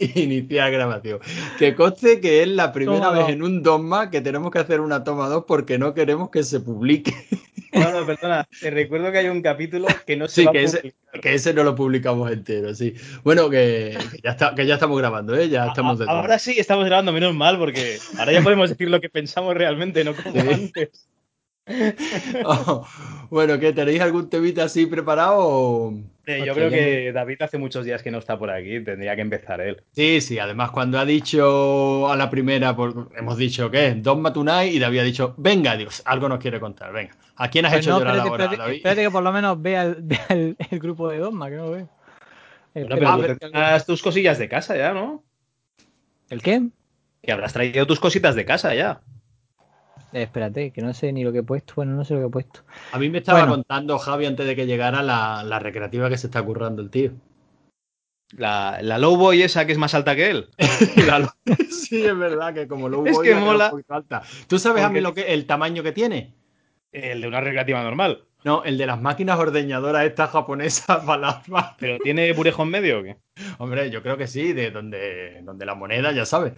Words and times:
Iniciar 0.14 0.70
grabación. 0.72 1.20
Que 1.58 1.74
conste 1.74 2.20
que 2.20 2.42
es 2.42 2.48
la 2.48 2.72
primera 2.72 3.10
vez 3.10 3.28
en 3.28 3.42
un 3.42 3.62
dogma 3.62 4.10
que 4.10 4.20
tenemos 4.20 4.50
que 4.50 4.58
hacer 4.58 4.80
una 4.80 5.04
toma 5.04 5.28
2 5.28 5.44
porque 5.46 5.78
no 5.78 5.94
queremos 5.94 6.30
que 6.30 6.42
se 6.42 6.60
publique. 6.60 7.14
No, 7.72 7.92
no, 7.92 8.04
perdona. 8.04 8.48
Te 8.60 8.70
recuerdo 8.70 9.12
que 9.12 9.18
hay 9.18 9.28
un 9.28 9.42
capítulo 9.42 9.86
que 10.06 10.16
no 10.16 10.26
se 10.28 10.40
sí, 10.40 10.44
va 10.46 10.52
que 10.52 10.58
a 10.58 10.62
ese, 10.62 10.94
que 11.22 11.34
ese 11.34 11.54
no 11.54 11.62
lo 11.62 11.74
publicamos 11.76 12.30
entero, 12.32 12.74
sí. 12.74 12.94
Bueno, 13.22 13.48
que, 13.48 13.96
que 14.10 14.18
ya, 14.24 14.30
está, 14.30 14.54
que 14.56 14.66
ya 14.66 14.74
estamos 14.74 14.98
grabando, 14.98 15.36
¿eh? 15.36 15.48
Ya 15.48 15.66
estamos 15.66 15.98
de. 15.98 16.06
Ahora 16.08 16.38
sí 16.40 16.56
estamos 16.58 16.84
grabando, 16.84 17.12
menos 17.12 17.32
mal, 17.34 17.58
porque 17.58 17.98
ahora 18.18 18.32
ya 18.32 18.42
podemos 18.42 18.70
decir 18.70 18.90
lo 18.90 19.00
que 19.00 19.08
pensamos 19.08 19.54
realmente, 19.54 20.02
no 20.02 20.14
como 20.16 20.32
Sí. 20.32 20.48
antes. 20.50 21.06
Oh, 22.44 22.84
bueno, 23.30 23.58
¿qué 23.60 23.72
tenéis 23.72 24.00
algún 24.00 24.28
temita 24.28 24.64
así 24.64 24.86
preparado? 24.86 25.36
o- 25.38 25.94
Eh, 26.36 26.44
yo 26.46 26.54
creo 26.54 26.70
que 26.70 27.12
David 27.12 27.42
hace 27.42 27.58
muchos 27.58 27.84
días 27.84 28.02
que 28.02 28.10
no 28.10 28.18
está 28.18 28.38
por 28.38 28.50
aquí, 28.50 28.80
tendría 28.84 29.14
que 29.16 29.22
empezar 29.22 29.60
él. 29.60 29.82
Sí, 29.92 30.20
sí, 30.20 30.38
además 30.38 30.70
cuando 30.70 30.98
ha 30.98 31.04
dicho 31.04 32.10
a 32.10 32.16
la 32.16 32.30
primera, 32.30 32.74
por- 32.76 33.10
hemos 33.16 33.36
dicho 33.36 33.70
que 33.70 33.88
es 33.88 34.02
Don 34.02 34.20
Matunay 34.22 34.74
y 34.76 34.78
David 34.78 34.98
ha 35.00 35.04
dicho, 35.04 35.34
venga 35.38 35.76
Dios, 35.76 36.02
algo 36.04 36.28
nos 36.28 36.38
quiere 36.38 36.60
contar, 36.60 36.92
venga. 36.92 37.14
¿A 37.36 37.48
quién 37.48 37.64
has 37.66 37.72
Pues 37.72 37.86
hecho 37.86 37.90
no, 37.92 37.98
llorar 38.00 38.16
espérate, 38.16 38.30
ahora, 38.30 38.44
espérate, 38.44 38.62
David? 38.62 38.76
espérate 38.76 39.02
que 39.02 39.10
por 39.10 39.22
lo 39.22 39.32
menos 39.32 39.62
vea 39.62 39.82
el, 39.84 40.04
el, 40.28 40.56
el 40.70 40.78
grupo 40.78 41.08
de 41.08 41.18
Dogma, 41.18 41.48
que 41.50 41.56
no 41.56 41.70
veo. 41.70 41.88
Bueno, 42.74 42.88
pero 42.96 43.08
a 43.08 43.16
tú 43.16 43.22
ver. 43.22 43.38
tendrás 43.38 43.86
tus 43.86 44.02
cosillas 44.02 44.38
de 44.38 44.48
casa 44.48 44.76
ya, 44.76 44.92
¿no? 44.92 45.24
¿El 46.28 46.42
qué? 46.42 46.68
Que 47.22 47.32
habrás 47.32 47.52
traído 47.52 47.86
tus 47.86 47.98
cositas 47.98 48.34
de 48.34 48.44
casa 48.44 48.74
ya. 48.74 49.00
Eh, 50.12 50.22
espérate, 50.22 50.72
que 50.72 50.82
no 50.82 50.92
sé 50.92 51.12
ni 51.12 51.22
lo 51.24 51.32
que 51.32 51.38
he 51.38 51.42
puesto. 51.42 51.74
Bueno, 51.76 51.92
no 51.92 52.04
sé 52.04 52.14
lo 52.14 52.20
que 52.20 52.26
he 52.26 52.30
puesto. 52.30 52.60
A 52.92 52.98
mí 52.98 53.08
me 53.08 53.18
estaba 53.18 53.40
Bueno. 53.40 53.54
contando 53.54 53.98
Javi 53.98 54.26
antes 54.26 54.46
de 54.46 54.56
que 54.56 54.66
llegara 54.66 55.02
la, 55.02 55.42
la 55.44 55.58
recreativa 55.58 56.08
que 56.08 56.18
se 56.18 56.26
está 56.26 56.42
currando 56.42 56.82
el 56.82 56.90
tío. 56.90 57.12
La, 58.36 58.78
la 58.82 58.98
Lowboy 58.98 59.42
esa 59.42 59.66
que 59.66 59.72
es 59.72 59.78
más 59.78 59.94
alta 59.94 60.14
que 60.14 60.30
él. 60.30 60.48
La- 61.08 61.34
sí, 61.70 62.04
es 62.04 62.16
verdad 62.16 62.54
que 62.54 62.68
como 62.68 62.88
lo 62.88 63.04
Es 63.06 63.18
que 63.18 63.34
mola. 63.34 63.72
alta. 63.88 64.22
¿Tú 64.46 64.58
sabes 64.58 64.84
a 64.84 64.88
mí 64.88 65.00
Porque- 65.00 65.22
lo 65.22 65.26
que, 65.26 65.34
el 65.34 65.46
tamaño 65.46 65.82
que 65.82 65.92
tiene? 65.92 66.34
El 66.92 67.20
de 67.20 67.28
una 67.28 67.40
recreativa 67.40 67.82
normal. 67.82 68.24
No, 68.42 68.64
el 68.64 68.78
de 68.78 68.86
las 68.86 69.00
máquinas 69.00 69.38
ordeñadoras 69.38 70.06
estas 70.06 70.30
japonesas 70.30 71.04
para 71.04 71.20
las 71.20 71.74
¿Pero 71.78 71.98
tiene 71.98 72.32
burejo 72.32 72.62
en 72.62 72.70
medio 72.70 73.00
o 73.00 73.02
qué? 73.02 73.16
Hombre, 73.58 73.90
yo 73.90 74.02
creo 74.02 74.16
que 74.16 74.26
sí, 74.26 74.52
de 74.54 74.70
donde, 74.70 75.40
donde 75.42 75.66
la 75.66 75.74
moneda, 75.74 76.10
ya 76.12 76.24
sabes. 76.24 76.54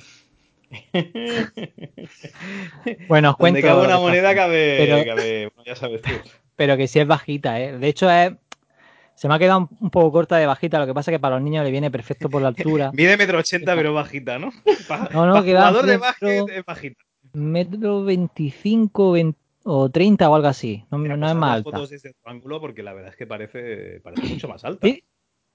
Bueno, 3.08 3.30
os 3.30 3.36
cuento. 3.36 3.60
Donde 3.60 3.68
cabe 3.68 3.86
una 3.86 3.98
moneda 3.98 4.34
cabe, 4.34 4.76
Pero- 4.78 5.04
cabe- 5.04 5.50
bueno, 5.54 5.64
ya 5.66 5.76
sabes 5.76 6.02
tú. 6.02 6.10
Pero 6.56 6.76
que 6.76 6.86
sí 6.86 7.00
es 7.00 7.06
bajita, 7.06 7.60
¿eh? 7.60 7.78
De 7.78 7.88
hecho, 7.88 8.10
es. 8.10 8.32
Se 9.14 9.28
me 9.28 9.34
ha 9.34 9.38
quedado 9.38 9.60
un, 9.60 9.68
un 9.80 9.90
poco 9.90 10.10
corta 10.10 10.36
de 10.36 10.46
bajita. 10.46 10.78
Lo 10.78 10.86
que 10.86 10.94
pasa 10.94 11.10
es 11.10 11.16
que 11.16 11.20
para 11.20 11.36
los 11.36 11.44
niños 11.44 11.64
le 11.64 11.70
viene 11.70 11.90
perfecto 11.90 12.28
por 12.30 12.42
la 12.42 12.48
altura. 12.48 12.90
Mide 12.94 13.16
metro 13.16 13.38
ochenta 13.38 13.74
pero 13.76 13.92
bajita, 13.94 14.38
¿no? 14.38 14.50
Pa- 14.88 15.08
No, 15.12 15.26
no, 15.26 15.42
que 15.44 15.54
va 15.54 15.68
jugador 15.68 15.86
de 15.86 15.96
básquet 15.98 16.48
es 16.50 16.64
bajita. 16.64 17.02
Metro 17.34 18.02
25 18.04 19.12
20 19.12 19.38
o 19.64 19.90
30 19.90 20.28
o 20.28 20.34
algo 20.34 20.48
así. 20.48 20.84
No, 20.90 20.98
Mira, 20.98 21.16
no 21.16 21.26
es 21.26 21.30
pasad 21.32 21.40
más 21.40 21.48
las 21.50 21.56
alta. 21.58 21.70
fotos 21.70 21.90
desde 21.90 22.14
ángulo 22.24 22.60
porque 22.60 22.82
la 22.82 22.92
verdad 22.94 23.10
es 23.10 23.16
que 23.16 23.26
parece, 23.26 24.00
parece 24.02 24.26
mucho 24.26 24.48
más 24.48 24.64
alta. 24.64 24.86
¿Sí? 24.86 25.04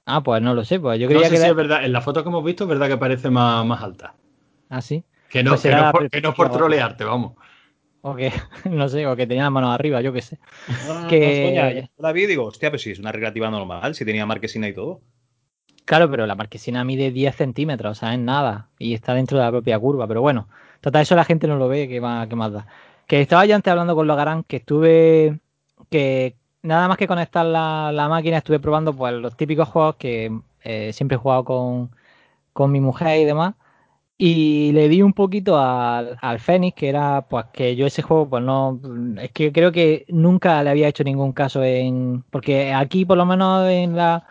Ah, 0.05 0.23
pues 0.23 0.41
no 0.41 0.53
lo 0.53 0.63
sé. 0.63 0.79
Pues 0.79 0.99
yo 0.99 1.07
No 1.07 1.11
creía 1.11 1.25
sé 1.25 1.31
que 1.31 1.37
si 1.37 1.41
era 1.43 1.49
es 1.51 1.55
verdad, 1.57 1.83
en 1.83 1.91
la 1.91 2.01
foto 2.01 2.23
que 2.23 2.29
hemos 2.29 2.43
visto 2.43 2.63
es 2.63 2.69
verdad 2.69 2.87
que 2.87 2.97
parece 2.97 3.29
más, 3.29 3.65
más 3.65 3.83
alta. 3.83 4.15
Ah, 4.69 4.81
sí. 4.81 5.03
Que 5.29 5.43
no, 5.43 5.51
Pues 5.51 5.61
que 5.61 5.69
será 5.69 5.87
no, 5.87 5.91
por, 5.91 6.09
que 6.09 6.21
no 6.21 6.29
por 6.33 6.35
perspectiva, 6.47 6.57
trolearte, 6.57 7.03
vamos. 7.03 7.33
O 8.01 8.15
que, 8.15 8.31
no 8.65 8.87
sé, 8.89 9.05
o 9.07 9.15
que 9.15 9.27
tenía 9.27 9.43
las 9.43 9.51
manos 9.51 9.71
arriba, 9.73 10.01
yo 10.01 10.13
qué 10.13 10.21
sé. 10.21 10.39
No, 10.87 10.93
no, 10.93 11.01
no, 11.01 11.07
Que- 11.07 11.41
no 11.41 11.47
coña. 11.49 11.89
La 11.97 12.11
vi 12.13 12.23
y 12.23 12.27
digo, 12.27 12.45
hostia, 12.45 12.69
pues 12.69 12.81
sí, 12.81 12.91
es 12.91 12.99
una 12.99 13.11
recreativa 13.11 13.49
normal, 13.49 13.95
si 13.95 14.05
tenía 14.05 14.25
marquesina 14.25 14.67
y 14.67 14.73
todo. 14.73 15.01
Claro, 15.85 16.09
pero 16.11 16.25
la 16.25 16.35
marquesina 16.35 16.83
mide 16.83 17.11
10 17.11 17.35
centímetros, 17.35 17.97
o 17.97 17.99
sea, 17.99 18.13
es 18.13 18.19
nada. 18.19 18.67
Y 18.77 18.93
está 18.93 19.13
dentro 19.13 19.37
de 19.37 19.45
la 19.45 19.51
propia 19.51 19.79
curva. 19.79 20.05
Pero 20.07 20.21
bueno, 20.21 20.49
total, 20.81 21.03
eso 21.03 21.15
la 21.15 21.23
gente 21.23 21.47
no 21.47 21.55
lo 21.55 21.69
ve, 21.69 21.87
que 21.87 22.01
más, 22.01 22.27
que 22.27 22.35
más 22.35 22.51
da. 22.51 22.67
Que 23.07 23.21
estaba 23.21 23.45
yo 23.45 23.55
antes 23.55 23.71
hablando 23.71 23.95
con 23.95 24.05
Logarán, 24.05 24.43
que 24.43 24.57
estuve. 24.57 25.39
Que 25.89 26.35
nada 26.61 26.89
más 26.89 26.97
que 26.97 27.07
conectar 27.07 27.45
la, 27.45 27.91
la 27.93 28.09
máquina, 28.09 28.37
estuve 28.37 28.59
probando 28.59 28.93
pues 28.93 29.13
los 29.13 29.37
típicos 29.37 29.69
juegos 29.69 29.95
que 29.95 30.37
eh, 30.61 30.91
siempre 30.91 31.15
he 31.15 31.19
jugado 31.19 31.45
con, 31.45 31.91
con 32.51 32.69
mi 32.71 32.81
mujer 32.81 33.21
y 33.21 33.25
demás. 33.25 33.55
Y 34.19 34.71
le 34.71 34.89
di 34.89 35.01
un 35.03 35.13
poquito 35.13 35.59
al, 35.59 36.17
al 36.21 36.39
Fénix, 36.39 36.75
que 36.75 36.89
era 36.89 37.27
pues 37.29 37.45
que 37.53 37.75
yo 37.75 37.85
ese 37.85 38.01
juego, 38.01 38.27
pues 38.29 38.43
no. 38.43 38.79
Es 39.21 39.31
que 39.31 39.51
creo 39.51 39.71
que 39.71 40.05
nunca 40.09 40.63
le 40.63 40.71
había 40.71 40.87
hecho 40.87 41.03
ningún 41.03 41.33
caso 41.33 41.63
en. 41.63 42.23
Porque 42.31 42.73
aquí, 42.73 43.05
por 43.05 43.17
lo 43.17 43.25
menos 43.25 43.67
en 43.69 43.95
la. 43.95 44.25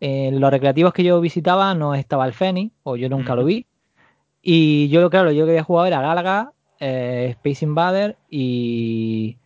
En 0.00 0.40
los 0.40 0.50
recreativos 0.50 0.92
que 0.92 1.04
yo 1.04 1.20
visitaba 1.20 1.74
no 1.74 1.94
estaba 1.94 2.26
el 2.26 2.32
Fénix, 2.34 2.74
o 2.82 2.96
yo 2.96 3.08
nunca 3.08 3.34
lo 3.34 3.44
vi. 3.44 3.66
Y 4.42 4.88
yo, 4.90 5.10
claro, 5.10 5.32
yo 5.32 5.46
que 5.46 5.52
había 5.52 5.64
jugado 5.64 5.86
era 5.88 6.02
Galaga, 6.02 6.52
eh, 6.80 7.28
Space 7.32 7.64
Invader 7.64 8.18
y. 8.30 9.38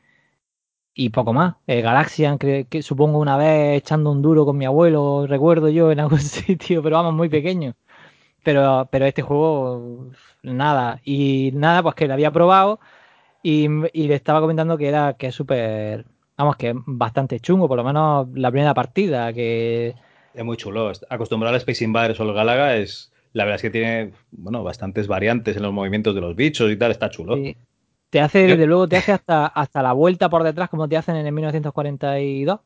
Y 0.95 1.11
poco 1.11 1.33
más. 1.33 1.57
Eh, 1.67 1.81
Galaxian, 1.83 2.39
que, 2.39 2.67
que 2.69 2.83
supongo 2.83 3.19
una 3.19 3.37
vez 3.37 3.79
echando 3.79 4.11
un 4.11 4.23
duro 4.23 4.45
con 4.45 4.57
mi 4.59 4.65
abuelo, 4.67 5.27
recuerdo 5.27 5.69
yo 5.69 5.91
en 5.93 6.01
algún 6.01 6.19
sitio, 6.21 6.83
pero 6.83 6.97
vamos, 6.97 7.15
muy 7.15 7.29
pequeño. 7.29 7.75
Pero, 8.43 8.89
pero 8.91 9.07
este 9.07 9.23
juego, 9.23 10.07
nada. 10.43 11.01
Y 11.05 11.51
nada, 11.55 11.83
pues 11.83 11.95
que 11.95 12.07
lo 12.09 12.15
había 12.15 12.31
probado 12.31 12.81
y, 13.43 13.67
y 13.93 14.09
le 14.09 14.15
estaba 14.15 14.41
comentando 14.41 14.79
que 14.79 14.89
era 14.89 15.15
que 15.15 15.29
es 15.29 15.35
súper. 15.35 16.07
Vamos, 16.37 16.57
que 16.57 16.71
es 16.71 16.77
bastante 16.87 17.41
chungo, 17.41 17.69
por 17.69 17.77
lo 17.77 17.85
menos 17.85 18.29
la 18.35 18.51
primera 18.51 18.73
partida, 18.75 19.33
que 19.33 19.95
Es 20.35 20.45
muy 20.45 20.57
chulo. 20.57 20.91
Acostumbrado 21.11 21.55
al 21.55 21.61
Space 21.61 21.85
Invaders 21.85 22.19
o 22.21 22.23
el 22.25 22.33
Galaga 22.35 22.77
es. 22.77 23.13
La 23.33 23.45
verdad 23.45 23.57
es 23.57 23.63
que 23.63 23.71
tiene, 23.71 24.13
bueno, 24.33 24.65
bastantes 24.65 25.07
variantes 25.07 25.57
en 25.57 25.63
los 25.63 25.73
movimientos 25.73 26.15
de 26.17 26.21
los 26.21 26.35
bichos 26.35 26.71
y 26.73 26.77
tal, 26.77 26.91
está 26.91 27.11
chulo. 27.11 27.37
Sí. 27.37 27.57
Te 28.09 28.21
hace, 28.21 28.43
Yo- 28.43 28.55
desde 28.57 28.67
luego, 28.67 28.89
te 28.89 28.97
hace 28.97 29.13
hasta, 29.13 29.47
hasta 29.47 29.83
la 29.83 29.93
vuelta 29.93 30.29
por 30.29 30.43
detrás, 30.43 30.69
como 30.69 30.89
te 30.89 30.97
hacen 30.97 31.15
en 31.15 31.27
el 31.27 31.33
1942, 31.33 32.59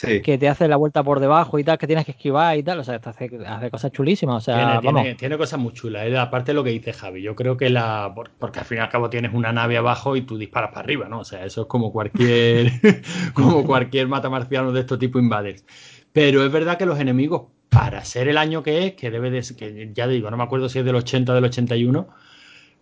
Sí. 0.00 0.22
que 0.22 0.38
te 0.38 0.48
hace 0.48 0.66
la 0.66 0.76
vuelta 0.76 1.02
por 1.02 1.20
debajo 1.20 1.58
y 1.58 1.64
tal, 1.64 1.76
que 1.76 1.86
tienes 1.86 2.04
que 2.06 2.12
esquivar 2.12 2.56
y 2.56 2.62
tal. 2.62 2.78
O 2.80 2.84
sea, 2.84 2.98
te 3.00 3.08
hace, 3.10 3.30
hace 3.46 3.70
cosas 3.70 3.92
chulísimas. 3.92 4.36
O 4.36 4.40
sea, 4.40 4.56
Tiene, 4.56 4.74
vamos. 4.86 5.02
tiene- 5.02 5.14
tiene 5.16 5.36
cosas 5.38 5.58
muy 5.60 5.72
chulas. 5.74 6.06
¿eh? 6.06 6.16
Aparte 6.18 6.52
de 6.52 6.54
lo 6.54 6.64
que 6.64 6.70
dice 6.70 6.92
Javi, 6.92 7.20
yo 7.22 7.34
creo 7.36 7.56
que 7.56 7.68
la. 7.70 8.12
por- 8.14 8.30
Porque 8.38 8.60
al 8.60 8.64
fin 8.64 8.78
y 8.78 8.80
al 8.80 8.88
cabo 8.88 9.10
tienes 9.10 9.34
una 9.34 9.52
nave 9.52 9.76
abajo 9.76 10.16
y 10.16 10.22
tú 10.22 10.38
disparas 10.38 10.70
para 10.70 10.80
arriba, 10.80 11.08
¿no? 11.08 11.20
O 11.20 11.24
sea, 11.24 11.44
eso 11.44 11.62
es 11.62 11.66
como 11.66 11.92
cualquier. 11.92 12.72
como 13.34 13.64
cualquier 13.64 14.08
mata 14.08 14.30
marciano 14.30 14.72
de 14.72 14.80
estos 14.80 14.98
tipo 14.98 15.18
invaders. 15.18 15.64
Pero 16.12 16.44
es 16.44 16.50
verdad 16.50 16.78
que 16.78 16.86
los 16.86 16.98
enemigos, 16.98 17.42
para 17.68 18.04
ser 18.04 18.28
el 18.28 18.38
año 18.38 18.62
que 18.62 18.86
es, 18.86 18.92
que 18.94 19.10
debe 19.10 19.30
de 19.30 19.42
ser- 19.42 19.56
que 19.56 19.90
ya 19.92 20.06
digo, 20.08 20.30
no 20.30 20.36
me 20.36 20.42
acuerdo 20.44 20.68
si 20.68 20.78
es 20.78 20.84
del 20.84 20.96
80 20.96 21.32
o 21.32 21.34
del 21.34 21.44
81, 21.44 22.08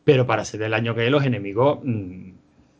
pero 0.05 0.27
para 0.27 0.45
ser 0.45 0.63
el 0.63 0.73
año 0.73 0.95
que 0.95 1.05
es, 1.05 1.11
los 1.11 1.25
enemigos. 1.25 1.81
mm, 1.83 2.31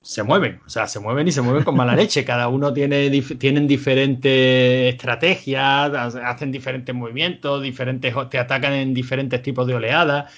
se 0.09 0.23
mueven, 0.23 0.59
o 0.65 0.71
sea, 0.71 0.87
se 0.87 1.01
mueven 1.01 1.29
y 1.29 1.33
se 1.33 1.43
mueven 1.43 1.65
con 1.65 1.77
mala 1.77 1.95
leche. 1.95 2.25
Cada 2.25 2.49
uno 2.49 2.73
tiene, 2.73 3.11
dif- 3.13 3.37
tienen 3.39 3.69
diferentes 3.69 4.95
estrategias, 4.95 5.93
ha- 5.93 6.31
hacen 6.31 6.51
diferentes 6.51 6.95
movimientos, 6.95 7.63
diferentes, 7.63 8.15
te 8.31 8.39
atacan 8.39 8.73
en 8.73 8.95
diferentes 8.95 9.43
tipos 9.43 9.67
de 9.67 9.75
oleadas. 9.75 10.33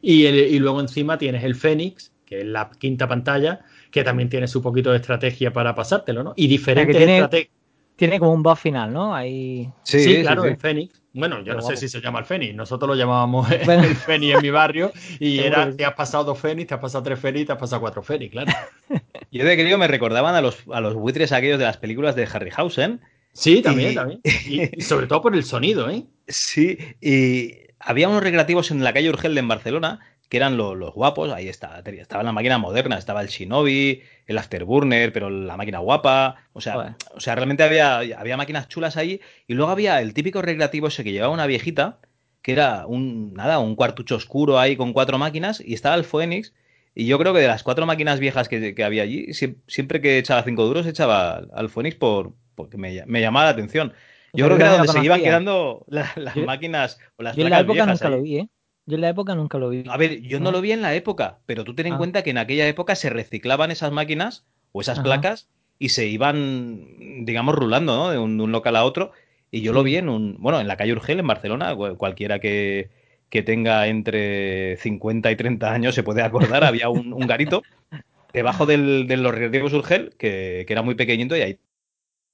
Y, 0.00 0.26
el- 0.26 0.36
y 0.36 0.60
luego 0.60 0.78
encima 0.80 1.18
tienes 1.18 1.42
el 1.42 1.56
Fénix, 1.56 2.12
que 2.24 2.42
es 2.42 2.46
la 2.46 2.70
quinta 2.78 3.08
pantalla, 3.08 3.62
que 3.90 4.04
también 4.04 4.28
tiene 4.28 4.46
su 4.46 4.62
poquito 4.62 4.92
de 4.92 4.98
estrategia 4.98 5.52
para 5.52 5.74
pasártelo, 5.74 6.22
¿no? 6.22 6.34
Y 6.36 6.46
diferentes 6.46 6.96
tiene- 6.96 7.16
estrategias. 7.16 7.52
Tiene 7.96 8.20
como 8.20 8.32
un 8.32 8.44
boss 8.44 8.60
final, 8.60 8.92
¿no? 8.92 9.16
Ahí. 9.16 9.68
Sí, 9.82 10.18
claro, 10.20 10.42
sí. 10.42 10.48
el 10.50 10.56
Fénix. 10.58 10.97
Bueno, 11.14 11.38
yo 11.38 11.44
Pero 11.46 11.56
no 11.56 11.62
sé 11.62 11.76
si 11.76 11.88
se 11.88 12.00
llama 12.00 12.18
el 12.20 12.24
Fénix. 12.24 12.54
Nosotros 12.54 12.88
lo 12.88 12.94
llamábamos 12.94 13.48
Bueno. 13.64 13.84
el 13.84 13.96
Fénix 13.96 14.34
en 14.36 14.42
mi 14.42 14.50
barrio. 14.50 14.92
Y 15.20 15.38
era, 15.40 15.74
te 15.74 15.84
has 15.84 15.94
pasado 15.94 16.24
dos 16.24 16.38
Fénix, 16.38 16.68
te 16.68 16.74
has 16.74 16.80
pasado 16.80 17.02
tres 17.04 17.18
Fénix, 17.18 17.46
te 17.46 17.52
has 17.52 17.58
pasado 17.58 17.80
cuatro 17.80 18.02
Fénix, 18.02 18.30
claro. 18.32 18.52
Yo 19.30 19.44
de 19.44 19.56
querido 19.56 19.78
me 19.78 19.88
recordaban 19.88 20.34
a 20.34 20.40
los, 20.40 20.58
a 20.72 20.80
los 20.80 20.94
buitres 20.94 21.32
aquellos 21.32 21.58
de 21.58 21.64
las 21.64 21.76
películas 21.78 22.14
de 22.16 22.24
Harryhausen. 22.32 23.00
Sí, 23.32 23.62
también, 23.62 23.92
Y- 23.92 23.94
también. 23.94 24.20
Y, 24.24 24.78
y 24.78 24.80
sobre 24.80 25.06
todo 25.06 25.20
por 25.22 25.34
el 25.34 25.44
sonido, 25.44 25.88
¿eh? 25.90 26.04
Sí, 26.26 26.78
y 27.00 27.52
había 27.78 28.08
unos 28.08 28.22
recreativos 28.22 28.70
en 28.70 28.82
la 28.82 28.92
calle 28.92 29.10
Urgel 29.10 29.36
en 29.38 29.48
Barcelona 29.48 30.00
que 30.28 30.36
eran 30.36 30.56
lo- 30.56 30.74
los 30.74 30.94
guapos. 30.94 31.32
Ahí 31.32 31.48
está, 31.48 31.80
estaba 31.84 32.22
la 32.22 32.32
máquina 32.32 32.58
moderna, 32.58 32.98
estaba 32.98 33.22
el 33.22 33.28
Shinobi, 33.28 34.02
el 34.26 34.38
Afterburner, 34.38 35.12
pero 35.12 35.30
la 35.30 35.56
máquina 35.56 35.78
guapa. 35.78 36.36
O 36.52 36.60
sea, 36.60 36.74
Joder. 36.74 36.92
o 37.14 37.20
sea 37.20 37.34
realmente 37.34 37.62
había, 37.62 37.98
había 37.98 38.36
máquinas 38.36 38.68
chulas 38.68 38.96
ahí. 38.96 39.20
Y 39.46 39.54
luego 39.54 39.70
había 39.72 40.00
el 40.00 40.12
típico 40.14 40.42
recreativo 40.42 40.88
ese 40.88 41.04
que 41.04 41.12
llevaba 41.12 41.32
una 41.32 41.46
viejita, 41.46 41.98
que 42.42 42.52
era 42.52 42.86
un, 42.86 43.32
nada, 43.34 43.58
un 43.58 43.74
cuartucho 43.74 44.16
oscuro 44.16 44.58
ahí 44.58 44.76
con 44.76 44.92
cuatro 44.92 45.18
máquinas, 45.18 45.60
y 45.64 45.74
estaba 45.74 45.94
el 45.96 46.04
Phoenix. 46.04 46.54
Y 46.94 47.06
yo 47.06 47.18
creo 47.18 47.32
que 47.32 47.40
de 47.40 47.46
las 47.48 47.62
cuatro 47.62 47.86
máquinas 47.86 48.18
viejas 48.20 48.48
que, 48.48 48.74
que 48.74 48.84
había 48.84 49.02
allí, 49.04 49.26
siem- 49.28 49.56
siempre 49.66 50.00
que 50.00 50.18
echaba 50.18 50.42
cinco 50.42 50.64
duros, 50.64 50.86
echaba 50.86 51.42
al- 51.52 51.68
Phoenix 51.68 51.94
por, 51.96 52.32
porque 52.54 52.76
me, 52.76 53.04
me 53.06 53.20
llamaba 53.20 53.46
la 53.46 53.52
atención. 53.52 53.92
Yo 54.34 54.44
creo 54.46 54.58
que 54.58 54.64
era 54.64 54.72
donde 54.76 54.92
se 54.92 55.04
iban 55.04 55.22
quedando 55.22 55.84
la- 55.88 56.10
las 56.16 56.34
Yo- 56.34 56.44
máquinas 56.44 56.98
o 57.16 57.22
las 57.22 57.36
Yo 57.36 57.44
en 57.44 57.50
la 57.50 57.60
época 57.60 57.72
viejas 57.84 57.88
nunca 58.02 58.06
ahí. 58.08 58.14
lo 58.14 58.22
vi, 58.22 58.38
¿eh? 58.38 58.48
Yo 58.88 58.94
en 58.94 59.02
la 59.02 59.10
época 59.10 59.34
nunca 59.34 59.58
lo 59.58 59.68
vi. 59.68 59.84
A 59.88 59.96
ver, 59.98 60.22
yo 60.22 60.38
no 60.38 60.46
¿No? 60.46 60.52
lo 60.52 60.60
vi 60.62 60.72
en 60.72 60.80
la 60.82 60.94
época, 60.94 61.38
pero 61.46 61.62
tú 61.62 61.74
ten 61.74 61.86
en 61.86 61.94
Ah. 61.94 61.98
cuenta 61.98 62.22
que 62.22 62.30
en 62.30 62.38
aquella 62.38 62.66
época 62.66 62.94
se 62.96 63.10
reciclaban 63.10 63.70
esas 63.70 63.92
máquinas 63.92 64.46
o 64.72 64.80
esas 64.80 64.98
Ajá. 64.98 65.04
placas 65.04 65.48
y 65.78 65.90
se 65.90 66.06
iban, 66.06 67.24
digamos, 67.26 67.54
rulando, 67.54 67.94
¿no? 67.96 68.10
De 68.10 68.18
un, 68.18 68.38
de 68.38 68.44
un 68.44 68.52
local 68.52 68.76
a 68.76 68.84
otro. 68.84 69.12
Y 69.50 69.60
yo 69.60 69.72
lo 69.72 69.82
vi 69.82 69.96
en 69.96 70.08
un, 70.08 70.36
bueno, 70.40 70.58
en 70.60 70.68
la 70.68 70.76
calle 70.78 70.92
Urgel, 70.92 71.20
en 71.20 71.26
Barcelona, 71.26 71.74
cu- 71.76 71.96
cualquiera 71.96 72.38
que, 72.38 72.90
que 73.28 73.42
tenga 73.42 73.86
entre 73.88 74.76
50 74.78 75.30
y 75.30 75.36
30 75.36 75.72
años 75.72 75.94
se 75.94 76.02
puede 76.02 76.22
acordar, 76.22 76.64
había 76.64 76.88
un, 76.88 77.12
un 77.12 77.26
garito 77.26 77.62
debajo 78.32 78.66
del, 78.66 79.06
de 79.06 79.16
los 79.18 79.32
recreativos 79.32 79.72
Urgel 79.74 80.10
que, 80.18 80.64
que, 80.66 80.72
era 80.72 80.82
muy 80.82 80.94
pequeñito 80.96 81.36
y 81.36 81.42
ahí 81.42 81.58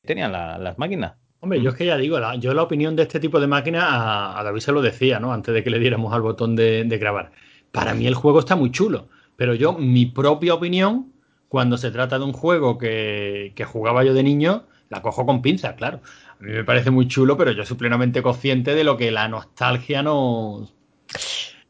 tenían 0.03 0.33
la, 0.33 0.59
las 0.59 0.79
máquinas. 0.79 1.15
Hombre, 1.45 1.61
yo 1.61 1.69
es 1.69 1.77
que 1.77 1.85
ya 1.85 1.99
digo, 1.99 2.19
la, 2.19 2.37
yo 2.37 2.55
la 2.55 2.63
opinión 2.63 2.97
de 2.97 3.03
este 3.03 3.21
tipo 3.21 3.39
de 3.39 3.47
máquinas, 3.47 3.85
a, 3.87 4.41
a, 4.41 4.43
David 4.43 4.61
se 4.61 4.73
lo 4.73 4.81
decía, 4.81 5.21
¿no? 5.21 5.31
Antes 5.35 5.53
de 5.53 5.63
que 5.63 5.69
le 5.69 5.79
diéramos 5.79 6.11
al 6.15 6.23
botón 6.23 6.57
de, 6.57 6.85
de 6.85 6.97
grabar. 6.97 7.33
Para 7.71 7.93
mí 7.93 8.07
el 8.07 8.15
juego 8.15 8.39
está 8.39 8.57
muy 8.57 8.71
chulo, 8.71 9.09
pero 9.37 9.53
yo, 9.53 9.75
mi 9.75 10.07
propia 10.07 10.55
opinión, 10.55 11.13
cuando 11.51 11.77
se 11.77 11.91
trata 11.91 12.19
de 12.19 12.25
un 12.25 12.33
juego 12.33 12.79
que, 12.79 13.53
que 13.55 13.67
jugaba 13.67 14.05
yo 14.05 14.15
de 14.15 14.23
niño, 14.23 14.65
la 14.89 15.03
cojo 15.03 15.27
con 15.27 15.43
pinzas, 15.43 15.75
claro. 15.75 16.01
A 16.41 16.43
mí 16.43 16.51
me 16.51 16.65
parece 16.65 16.91
muy 16.91 17.09
chulo, 17.09 17.37
pero 17.37 17.53
yo 17.53 17.67
soy 17.67 17.77
plenamente 17.77 18.23
consciente 18.23 18.75
de 18.75 18.85
lo 18.85 18.97
que 18.97 19.11
la 19.11 19.29
nostalgia 19.29 20.03
nos 20.03 20.73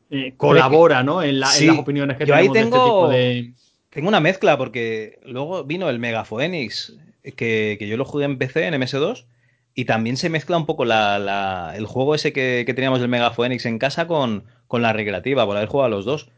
eh, 0.09 0.35
colabora, 0.37 1.03
¿no? 1.03 1.21
En, 1.21 1.41
la, 1.41 1.49
sí, 1.49 1.65
en, 1.65 1.71
las 1.73 1.81
opiniones 1.81 2.17
que 2.17 2.27
yo 2.27 2.35
tenemos 2.37 2.57
ahí 2.57 2.63
tengo, 2.63 2.77
de 2.77 2.79
este 2.79 2.91
tipo 2.91 3.09
de. 3.09 3.55
Tengo 3.91 4.07
una 4.09 4.21
mezcla, 4.21 4.57
porque 4.57 5.19
luego 5.25 5.65
vino 5.65 5.91
el 5.91 5.99
Mega 5.99 6.25
Phoenix, 6.25 6.97
que, 7.25 7.75
que 7.77 7.89
yo 7.89 7.97
lo 7.97 8.05
jugué 8.05 8.27
en 8.27 8.39
PC, 8.39 8.69
en 8.69 8.75
MS2, 8.75 9.27
y 9.75 9.85
también 9.87 10.17
se 10.17 10.31
mezcla 10.31 10.57
un 10.57 10.67
poco 10.67 10.85
la, 10.85 11.19
la, 11.19 11.75
el 11.77 11.87
juego 11.87 12.15
ese 12.15 12.33
que, 12.33 12.63
que, 12.67 12.75
teníamos 12.75 13.01
del 13.01 13.09
Mega 13.09 13.33
Phoenix 13.33 13.67
en 13.67 13.79
casa 13.79 14.07
con, 14.07 14.45
con, 14.67 14.83
la 14.83 14.93
recreativa, 14.93 15.45
por 15.45 15.57
haber 15.57 15.69
jugado 15.69 15.87
a 15.87 15.97
los 15.97 16.05
dos. 16.05 16.31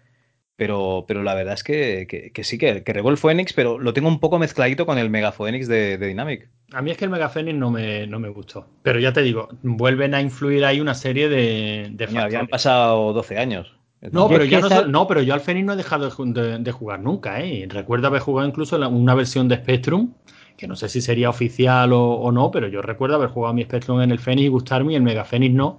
Pero, 0.57 1.05
pero 1.07 1.23
la 1.23 1.35
verdad 1.35 1.53
es 1.53 1.63
que, 1.63 2.07
que, 2.09 2.33
que 2.33 2.43
sí, 2.43 2.57
que, 2.57 2.83
que 2.83 2.93
Revolve 2.95 3.19
Phoenix, 3.19 3.53
pero 3.53 3.79
lo 3.79 3.93
tengo 3.93 4.09
un 4.09 4.21
poco 4.21 4.39
mezcladito 4.39 4.87
con 4.87 4.97
el 4.97 5.11
Mega 5.11 5.31
Phoenix 5.31 5.69
de, 5.69 5.99
de 5.99 6.07
Dynamic. 6.07 6.49
A 6.73 6.81
mí 6.81 6.91
es 6.91 6.97
que 6.97 7.05
el 7.05 7.11
Mega 7.11 7.29
Phoenix 7.29 7.59
no 7.59 7.71
me, 7.71 8.07
no 8.07 8.19
me 8.19 8.31
gustó. 8.31 8.67
Pero 8.83 8.99
ya 8.99 9.13
te 9.13 9.21
digo, 9.21 9.51
vuelven 9.63 10.15
a 10.15 10.23
influir 10.23 10.65
ahí 10.65 10.81
una 10.81 10.95
serie 10.95 11.29
de, 11.29 11.91
de 11.93 12.19
habían 12.19 12.47
pasado 12.47 13.13
12 13.13 13.37
años. 13.37 13.77
No, 14.01 14.29
pero 14.29 14.45
ya 14.45 14.61
no, 14.61 14.87
no, 14.87 15.07
pero 15.07 15.21
yo 15.21 15.35
al 15.35 15.41
Phoenix 15.41 15.67
no 15.67 15.73
he 15.75 15.77
dejado 15.77 16.09
de, 16.09 16.59
de 16.59 16.73
jugar 16.73 17.01
nunca, 17.01 17.41
¿eh? 17.41 17.67
Recuerdo 17.69 18.07
haber 18.07 18.21
jugado 18.21 18.49
incluso 18.49 18.77
una 18.89 19.15
versión 19.15 19.49
de 19.49 19.57
Spectrum, 19.57 20.15
que 20.57 20.67
no 20.67 20.77
sé 20.77 20.89
si 20.89 21.01
sería 21.01 21.29
oficial 21.31 21.93
o, 21.93 22.13
o, 22.13 22.33
no, 22.33 22.51
pero 22.51 22.69
yo 22.69 22.83
recuerdo 22.83 23.17
haber 23.17 23.29
jugado 23.29 23.55
mi 23.55 23.63
Spectrum 23.63 24.01
en 24.01 24.11
el 24.11 24.19
Phoenix 24.19 24.47
y 24.47 24.49
gustarme 24.49 24.93
y 24.93 24.97
el 24.97 25.03
Mega 25.03 25.25
Phoenix 25.25 25.55
no. 25.55 25.79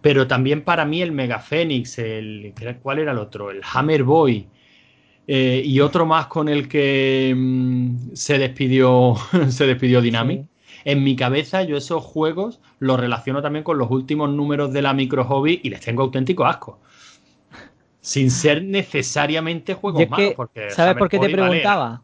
Pero 0.00 0.26
también 0.26 0.62
para 0.62 0.84
mí 0.84 1.02
el 1.02 1.12
Mega 1.12 1.38
Phoenix, 1.38 1.98
el, 1.98 2.52
¿cuál 2.82 2.98
era 2.98 3.12
el 3.12 3.18
otro? 3.18 3.50
El 3.50 3.62
Hammer 3.72 4.04
Boy 4.04 4.46
eh, 5.26 5.62
y 5.64 5.80
otro 5.80 6.04
más 6.04 6.26
con 6.26 6.48
el 6.48 6.68
que 6.68 7.32
mmm, 7.34 8.12
se 8.12 8.38
despidió 8.38 9.14
se 9.48 9.66
despidió 9.66 10.00
Dynamic. 10.00 10.42
Sí. 10.42 10.48
En 10.84 11.02
mi 11.02 11.16
cabeza 11.16 11.62
yo 11.62 11.78
esos 11.78 12.04
juegos 12.04 12.60
los 12.78 13.00
relaciono 13.00 13.40
también 13.40 13.64
con 13.64 13.78
los 13.78 13.90
últimos 13.90 14.28
números 14.30 14.72
de 14.72 14.82
la 14.82 14.92
micro 14.92 15.24
hobby 15.24 15.60
y 15.62 15.70
les 15.70 15.80
tengo 15.80 16.02
auténtico 16.02 16.44
asco. 16.44 16.78
Sin 18.00 18.30
ser 18.30 18.62
necesariamente 18.62 19.72
juegos 19.72 20.06
malos. 20.10 20.28
Que, 20.28 20.34
porque 20.34 20.70
¿Sabes 20.70 20.96
por 20.96 21.08
qué 21.08 21.18
te 21.18 21.30
preguntaba? 21.30 22.02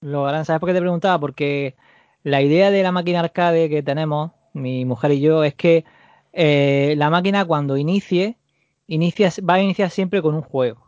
Lo 0.00 0.28
¿Sabes 0.44 0.60
por 0.60 0.68
qué 0.68 0.74
te 0.74 0.80
preguntaba? 0.80 1.18
Porque 1.18 1.74
la 2.22 2.42
idea 2.42 2.70
de 2.70 2.82
la 2.82 2.92
máquina 2.92 3.20
arcade 3.20 3.68
que 3.68 3.82
tenemos, 3.82 4.32
mi 4.52 4.84
mujer 4.84 5.12
y 5.12 5.20
yo, 5.20 5.44
es 5.44 5.54
que 5.54 5.84
eh, 6.32 6.94
la 6.96 7.08
máquina 7.08 7.44
cuando 7.44 7.76
inicie, 7.76 8.36
inicia, 8.86 9.30
va 9.48 9.54
a 9.54 9.62
iniciar 9.62 9.90
siempre 9.90 10.20
con 10.22 10.34
un 10.34 10.42
juego. 10.42 10.86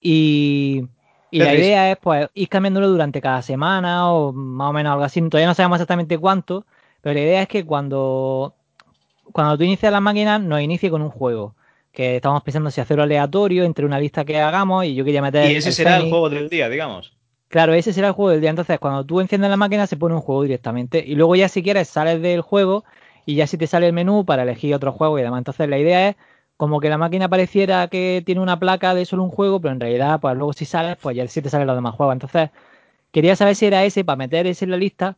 Y, 0.00 0.84
y 1.30 1.38
la 1.38 1.54
idea 1.54 1.90
es 1.90 1.96
pues 1.98 2.28
ir 2.34 2.48
cambiándolo 2.48 2.88
durante 2.88 3.20
cada 3.20 3.42
semana 3.42 4.12
o 4.12 4.32
más 4.32 4.70
o 4.70 4.72
menos 4.72 4.92
algo 4.92 5.04
así. 5.04 5.20
Todavía 5.28 5.46
no 5.46 5.54
sabemos 5.54 5.76
exactamente 5.76 6.18
cuánto, 6.18 6.66
pero 7.00 7.14
la 7.14 7.20
idea 7.20 7.42
es 7.42 7.48
que 7.48 7.64
cuando, 7.64 8.54
cuando 9.32 9.56
tú 9.56 9.64
inicias 9.64 9.92
la 9.92 10.00
máquina 10.00 10.38
nos 10.38 10.60
inicie 10.60 10.90
con 10.90 11.02
un 11.02 11.10
juego. 11.10 11.54
Que 11.92 12.16
estamos 12.16 12.42
pensando 12.42 12.70
si 12.70 12.80
hacerlo 12.80 13.02
aleatorio 13.02 13.64
entre 13.64 13.84
una 13.84 14.00
lista 14.00 14.24
que 14.24 14.40
hagamos 14.40 14.86
y 14.86 14.94
yo 14.94 15.04
quería 15.04 15.20
meter. 15.20 15.50
Y 15.50 15.56
ese 15.56 15.68
el 15.68 15.74
será 15.74 15.98
el 15.98 16.08
juego 16.08 16.30
del 16.30 16.48
día, 16.48 16.70
digamos. 16.70 17.12
Claro, 17.52 17.74
ese 17.74 17.92
será 17.92 18.08
el 18.08 18.14
juego 18.14 18.30
del 18.30 18.40
día. 18.40 18.48
Entonces, 18.50 18.78
cuando 18.78 19.04
tú 19.04 19.20
enciendes 19.20 19.50
la 19.50 19.58
máquina, 19.58 19.86
se 19.86 19.96
pone 19.98 20.14
un 20.14 20.22
juego 20.22 20.42
directamente. 20.42 21.04
Y 21.06 21.14
luego, 21.16 21.36
ya 21.36 21.48
si 21.50 21.62
quieres, 21.62 21.86
sales 21.88 22.22
del 22.22 22.40
juego 22.40 22.82
y 23.26 23.34
ya 23.34 23.46
si 23.46 23.58
te 23.58 23.66
sale 23.66 23.86
el 23.86 23.92
menú 23.92 24.24
para 24.24 24.42
elegir 24.44 24.74
otro 24.74 24.90
juego 24.92 25.18
y 25.18 25.22
demás. 25.22 25.38
Entonces, 25.38 25.68
la 25.68 25.78
idea 25.78 26.08
es 26.08 26.16
como 26.56 26.80
que 26.80 26.88
la 26.88 26.96
máquina 26.96 27.28
pareciera 27.28 27.88
que 27.88 28.22
tiene 28.24 28.40
una 28.40 28.58
placa 28.58 28.94
de 28.94 29.04
solo 29.04 29.22
un 29.24 29.30
juego, 29.30 29.60
pero 29.60 29.72
en 29.74 29.80
realidad, 29.80 30.18
pues 30.20 30.34
luego 30.36 30.54
si 30.54 30.64
sales, 30.64 30.96
pues 31.00 31.14
ya 31.16 31.28
sí 31.28 31.42
te 31.42 31.50
salen 31.50 31.66
los 31.66 31.76
demás 31.76 31.94
juegos. 31.94 32.14
Entonces, 32.14 32.50
quería 33.12 33.36
saber 33.36 33.56
si 33.56 33.66
era 33.66 33.84
ese 33.84 34.04
para 34.04 34.16
meter 34.16 34.46
ese 34.46 34.66
en 34.66 34.72
la 34.72 34.78
lista 34.78 35.16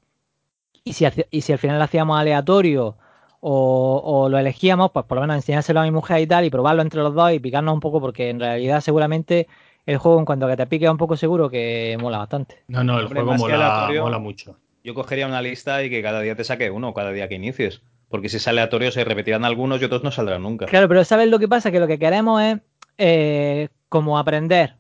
y 0.85 0.93
si, 0.95 1.07
y 1.31 1.41
si 1.43 1.53
al 1.53 1.59
final 1.59 1.79
lo 1.79 1.85
hacíamos 1.85 2.19
aleatorio 2.19 2.97
o, 3.41 4.03
o, 4.05 4.29
lo 4.29 4.39
elegíamos, 4.39 4.91
pues 4.93 5.05
por 5.07 5.17
lo 5.17 5.23
menos 5.23 5.37
enseñárselo 5.37 5.81
a 5.81 5.85
mi 5.85 5.91
mujer 5.91 6.21
y 6.21 6.27
tal 6.27 6.45
y 6.45 6.51
probarlo 6.51 6.83
entre 6.83 7.01
los 7.03 7.15
dos 7.15 7.33
y 7.33 7.41
picarnos 7.41 7.75
un 7.75 7.81
poco 7.81 8.01
porque 8.01 8.31
en 8.31 8.41
realidad 8.41 8.81
seguramente 8.81 9.49
el 9.87 9.99
juego 9.99 10.19
en 10.19 10.25
cuanto 10.25 10.47
a 10.47 10.51
que 10.51 10.57
te 10.57 10.67
pique 10.67 10.89
un 10.89 10.97
poco 10.97 11.17
seguro 11.17 11.51
que 11.51 11.97
mola 12.01 12.19
bastante. 12.19 12.63
No, 12.69 12.83
no, 12.85 12.99
el 12.99 13.07
Hombre, 13.07 13.23
juego 13.23 13.39
mola, 13.39 13.91
mola 14.01 14.19
mucho. 14.19 14.59
Yo 14.83 14.95
cogería 14.95 15.27
una 15.27 15.43
lista 15.43 15.83
y 15.83 15.91
que 15.91 16.03
cada 16.03 16.21
día 16.21 16.37
te 16.37 16.45
saque 16.45 16.71
uno, 16.71 16.93
cada 16.95 17.11
día 17.13 17.29
que 17.29 17.35
inicies. 17.35 17.83
Porque 18.09 18.29
si 18.29 18.37
es 18.37 18.47
aleatorio 18.47 18.93
se 18.93 19.03
repetirán 19.05 19.45
algunos 19.45 19.81
y 19.81 19.85
otros 19.85 20.05
no 20.05 20.11
saldrán 20.11 20.43
nunca. 20.43 20.67
Claro, 20.67 20.89
pero 20.89 21.05
¿sabes 21.05 21.29
lo 21.29 21.39
que 21.39 21.49
pasa? 21.49 21.71
Que 21.71 21.81
lo 21.81 21.87
que 21.87 21.99
queremos 21.99 22.43
es 22.43 22.59
eh, 22.99 23.69
como 23.89 24.19
aprender 24.19 24.77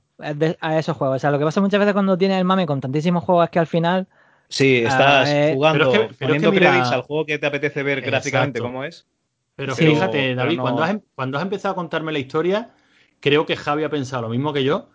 a 0.60 0.78
esos 0.78 0.96
juegos. 0.96 1.16
O 1.16 1.18
sea, 1.18 1.30
lo 1.30 1.38
que 1.38 1.44
pasa 1.44 1.60
muchas 1.60 1.80
veces 1.80 1.94
cuando 1.94 2.16
tienes 2.16 2.38
el 2.38 2.44
mame 2.44 2.66
con 2.66 2.80
tantísimos 2.80 3.24
juegos 3.24 3.44
es 3.44 3.50
que 3.50 3.58
al 3.58 3.66
final... 3.66 4.06
Sí, 4.48 4.84
estás 4.84 5.28
uh, 5.28 5.32
eh, 5.32 5.52
jugando, 5.54 5.90
pero 5.90 5.92
es 5.92 5.98
que, 5.98 6.14
pero 6.14 6.28
poniendo 6.28 6.48
es 6.48 6.54
que 6.54 6.60
mira, 6.60 6.70
credits 6.70 6.92
al 6.92 7.02
juego 7.02 7.26
que 7.26 7.38
te 7.38 7.46
apetece 7.46 7.82
ver 7.82 7.98
exacto. 7.98 8.10
gráficamente 8.10 8.60
cómo 8.60 8.84
es. 8.84 9.06
Pero 9.56 9.74
sí, 9.74 9.86
fíjate, 9.86 10.34
David, 10.34 10.56
no... 10.56 10.62
cuando, 10.62 10.82
has, 10.82 10.90
em, 10.90 11.00
cuando 11.14 11.38
has 11.38 11.42
empezado 11.42 11.72
a 11.72 11.74
contarme 11.74 12.12
la 12.12 12.18
historia, 12.18 12.70
creo 13.20 13.46
que 13.46 13.56
Javi 13.56 13.84
ha 13.84 13.90
pensado 13.90 14.22
lo 14.22 14.28
mismo 14.28 14.52
que 14.52 14.64
yo. 14.64 14.90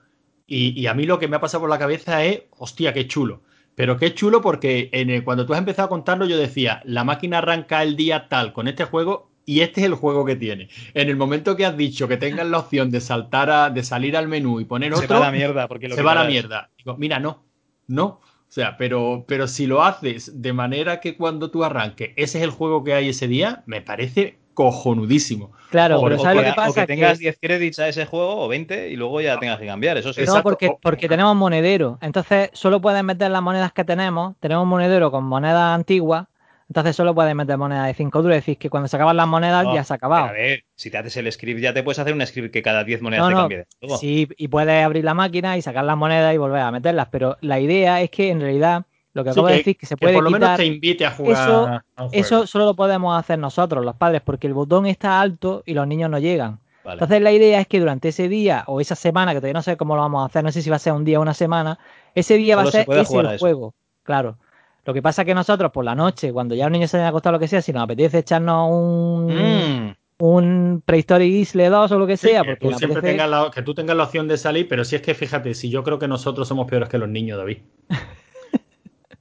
Y, 0.50 0.80
y, 0.80 0.88
a 0.88 0.94
mí 0.94 1.06
lo 1.06 1.19
que 1.19 1.28
me 1.28 1.36
ha 1.36 1.40
pasado 1.40 1.62
por 1.62 1.69
la 1.69 1.78
cabeza 1.78 2.25
es, 2.25 2.42
hostia, 2.57 2.92
qué 2.92 3.07
chulo. 3.07 3.42
Pero 3.75 3.98
qué 3.98 4.13
chulo 4.13 4.42
porque 4.42 4.90
en 4.92 5.10
el, 5.10 5.24
cuando 5.24 5.46
tú 5.46 5.54
has 5.54 5.60
empezado 5.60 5.86
a 5.86 5.90
contarlo 5.90 6.25
yo 6.25 6.38
decía, 6.38 6.81
la 6.84 7.06
máquina 7.06 7.38
arranca 7.38 7.81
el 7.81 7.96
día 7.96 8.28
tal 8.28 8.51
con 8.51 8.68
este 8.68 8.84
juego 8.84 9.30
y 9.46 9.62
este 9.62 9.81
es 9.81 9.88
el 9.88 9.94
juego 9.94 10.25
que 10.25 10.36
tiene. 10.36 10.68
En 10.94 11.07
el 11.07 11.16
momento 11.16 11.56
que 11.56 11.66
has 11.66 11.78
dicho 11.78 12.07
que 12.07 12.18
tengas 12.18 12.46
la 12.48 12.60
opción 12.60 12.92
de 12.92 13.00
saltar 13.00 13.50
a, 13.50 13.69
de 13.69 13.84
salir 13.84 14.18
al 14.18 14.28
menú 14.28 14.60
y 14.60 14.66
poner 14.66 14.94
otro, 14.94 15.07
se 15.07 15.13
va 15.13 15.19
a 15.22 15.31
la 15.31 15.31
mierda. 15.31 15.68
Porque 15.68 15.88
lo 15.88 15.96
se 15.96 16.01
va 16.01 16.12
a 16.12 16.16
la 16.16 16.25
mierda. 16.25 16.72
Digo, 16.78 16.98
mira, 16.98 17.19
no, 17.19 17.45
no. 17.88 18.06
O 18.06 18.52
sea, 18.52 18.78
pero, 18.78 19.24
pero 19.28 19.48
si 19.48 19.66
lo 19.66 19.84
haces 19.84 20.42
de 20.42 20.54
manera 20.54 21.00
que 21.00 21.16
cuando 21.16 21.50
tú 21.50 21.63
arranques, 21.63 22.12
ese 22.16 22.40
es 22.40 22.44
el 22.44 22.50
juego 22.50 22.84
que 22.84 22.94
hay 22.94 23.10
ese 23.10 23.28
día, 23.28 23.63
me 23.66 23.81
parece 23.81 24.40
cojonudísimo. 24.59 25.53
Claro, 25.69 26.01
o, 26.01 26.03
pero 26.03 26.19
¿sabes 26.19 26.39
o 26.39 26.41
lo 26.41 26.50
que 26.50 26.53
pasa? 26.53 26.69
O 26.71 26.73
que 26.73 26.85
tengas 26.85 27.17
que... 27.17 27.23
10 27.23 27.38
créditos 27.41 27.79
a 27.79 27.88
ese 27.88 28.06
juego 28.06 28.41
o 28.41 28.50
20 28.50 28.89
y 28.89 28.97
luego 28.97 29.21
ya 29.21 29.39
tengas 29.39 29.57
que 29.57 29.65
cambiar, 29.65 29.95
eso 29.95 30.11
sí. 30.11 30.21
No, 30.25 30.44
porque, 30.44 30.69
porque 30.81 31.07
tenemos 31.07 31.33
monedero. 31.37 31.97
Entonces, 32.01 32.49
solo 32.51 32.81
puedes 32.81 33.01
meter 33.01 33.31
las 33.31 33.42
monedas 33.42 33.71
que 33.71 33.85
tenemos. 33.85 34.35
Tenemos 34.42 34.68
monedero 34.68 35.11
con 35.11 35.23
monedas 35.23 35.73
antiguas. 35.73 36.28
Entonces, 36.68 36.94
solo 36.94 37.16
puedes 37.16 37.33
meter 37.35 37.57
monedas 37.57 37.87
de 37.87 37.94
5 37.94 38.21
duros. 38.21 38.35
Es 38.35 38.44
decir, 38.44 38.57
que 38.57 38.69
cuando 38.69 38.89
se 38.89 38.97
acaban 38.97 39.16
las 39.16 39.30
monedas 39.30 39.63
no, 39.63 39.73
ya 39.73 39.85
se 39.85 39.94
ha 39.94 39.95
acabado. 39.95 40.25
A 40.25 40.33
ver, 40.33 40.66
si 40.75 40.92
te 40.92 40.97
haces 40.97 41.16
el 41.16 41.31
script, 41.31 41.61
ya 41.61 41.73
te 41.73 41.81
puedes 41.81 41.99
hacer 41.99 42.13
un 42.13 42.28
script 42.28 42.51
que 42.51 42.61
cada 42.61 42.83
10 42.83 43.01
monedas 43.01 43.30
no, 43.30 43.30
te 43.30 43.35
cambie. 43.35 43.66
No. 43.81 43.95
Sí, 43.95 44.28
y 44.35 44.49
puedes 44.49 44.83
abrir 44.83 45.06
la 45.06 45.13
máquina 45.13 45.56
y 45.56 45.61
sacar 45.61 45.85
las 45.85 45.95
monedas 45.95 46.35
y 46.35 46.37
volver 46.37 46.59
a 46.63 46.71
meterlas. 46.71 47.07
Pero 47.09 47.37
la 47.39 47.61
idea 47.61 48.01
es 48.01 48.09
que 48.09 48.30
en 48.30 48.42
realidad 48.42 48.83
lo 49.19 49.23
que 49.23 49.30
acabo 49.31 49.47
que, 49.47 49.54
de 49.54 49.57
decir 49.59 49.78
que 49.78 49.85
se 49.85 49.97
puede 49.97 50.14
que 50.14 50.18
por 50.18 50.23
lo 50.23 50.30
quitar, 50.30 50.42
menos 50.42 50.57
te 50.57 50.66
invite 50.66 51.06
a 51.06 51.11
jugar 51.11 51.49
eso, 51.49 51.81
a 51.95 52.04
un 52.04 52.09
eso 52.11 52.47
solo 52.47 52.66
lo 52.66 52.76
podemos 52.76 53.18
hacer 53.18 53.38
nosotros 53.40 53.85
los 53.85 53.95
padres 53.95 54.21
porque 54.23 54.47
el 54.47 54.54
botón 54.54 54.85
está 54.85 55.21
alto 55.21 55.64
y 55.66 55.73
los 55.73 55.88
niños 55.88 56.09
no 56.09 56.19
llegan 56.19 56.59
vale. 56.83 56.95
entonces 56.95 57.21
la 57.21 57.31
idea 57.31 57.59
es 57.59 57.68
que 57.68 57.80
durante 57.80 58.09
ese 58.09 58.28
día 58.28 58.64
o 58.68 58.81
esa 58.81 58.95
semana 58.95 59.33
que 59.33 59.40
todavía 59.40 59.54
no 59.54 59.61
sé 59.61 59.78
cómo 59.78 59.95
lo 59.95 60.02
vamos 60.02 60.23
a 60.23 60.26
hacer 60.26 60.44
no 60.44 60.52
sé 60.52 60.61
si 60.61 60.69
va 60.69 60.78
a 60.78 60.80
ser 60.80 60.94
un 60.94 61.06
día 61.06 61.19
o 61.19 61.21
una 61.21 61.33
semana 61.33 61.78
ese 62.16 62.38
día 62.38 62.56
solo 62.56 62.64
va 62.64 62.69
a 62.69 62.71
ser 62.71 62.88
ese 62.90 63.19
el 63.19 63.38
juego 63.38 63.73
claro 64.04 64.38
lo 64.85 64.94
que 64.94 65.02
pasa 65.02 65.21
es 65.21 65.26
que 65.28 65.35
nosotros 65.35 65.71
por 65.71 65.85
la 65.85 65.95
noche 65.95 66.33
cuando 66.33 66.56
ya 66.56 66.66
los 66.66 66.71
niños 66.71 66.90
se 66.90 66.97
hayan 66.97 67.09
acostado 67.09 67.33
lo 67.33 67.40
que 67.40 67.47
sea 67.47 67.61
si 67.61 67.71
nos 67.73 67.83
apetece 67.83 68.19
echarnos 68.19 68.69
un 68.71 69.28
mm 69.28 69.95
un 70.19 70.83
Prehistoric 70.85 71.31
Isle 71.31 71.69
2 71.69 71.92
o 71.92 71.99
lo 71.99 72.06
que 72.06 72.18
sea. 72.18 72.42
Sí, 72.42 72.47
que, 72.47 72.56
tú 72.57 72.68
siempre 72.69 72.97
apetece... 72.97 73.14
tengas 73.14 73.30
la, 73.30 73.52
que 73.54 73.61
tú 73.61 73.73
tengas 73.73 73.95
la 73.95 74.04
opción 74.04 74.28
de 74.28 74.38
salir, 74.38 74.68
pero 74.68 74.83
si 74.83 74.95
es 74.95 75.02
que 75.02 75.16
fíjate, 75.16 75.54
si 75.54 75.69
yo 75.69 75.83
creo 75.83 75.97
que 75.97 76.07
nosotros 76.07 76.47
somos 76.47 76.68
peores 76.68 76.90
que 76.90 76.97
los 76.97 77.09
niños, 77.09 77.38
David. 77.38 77.59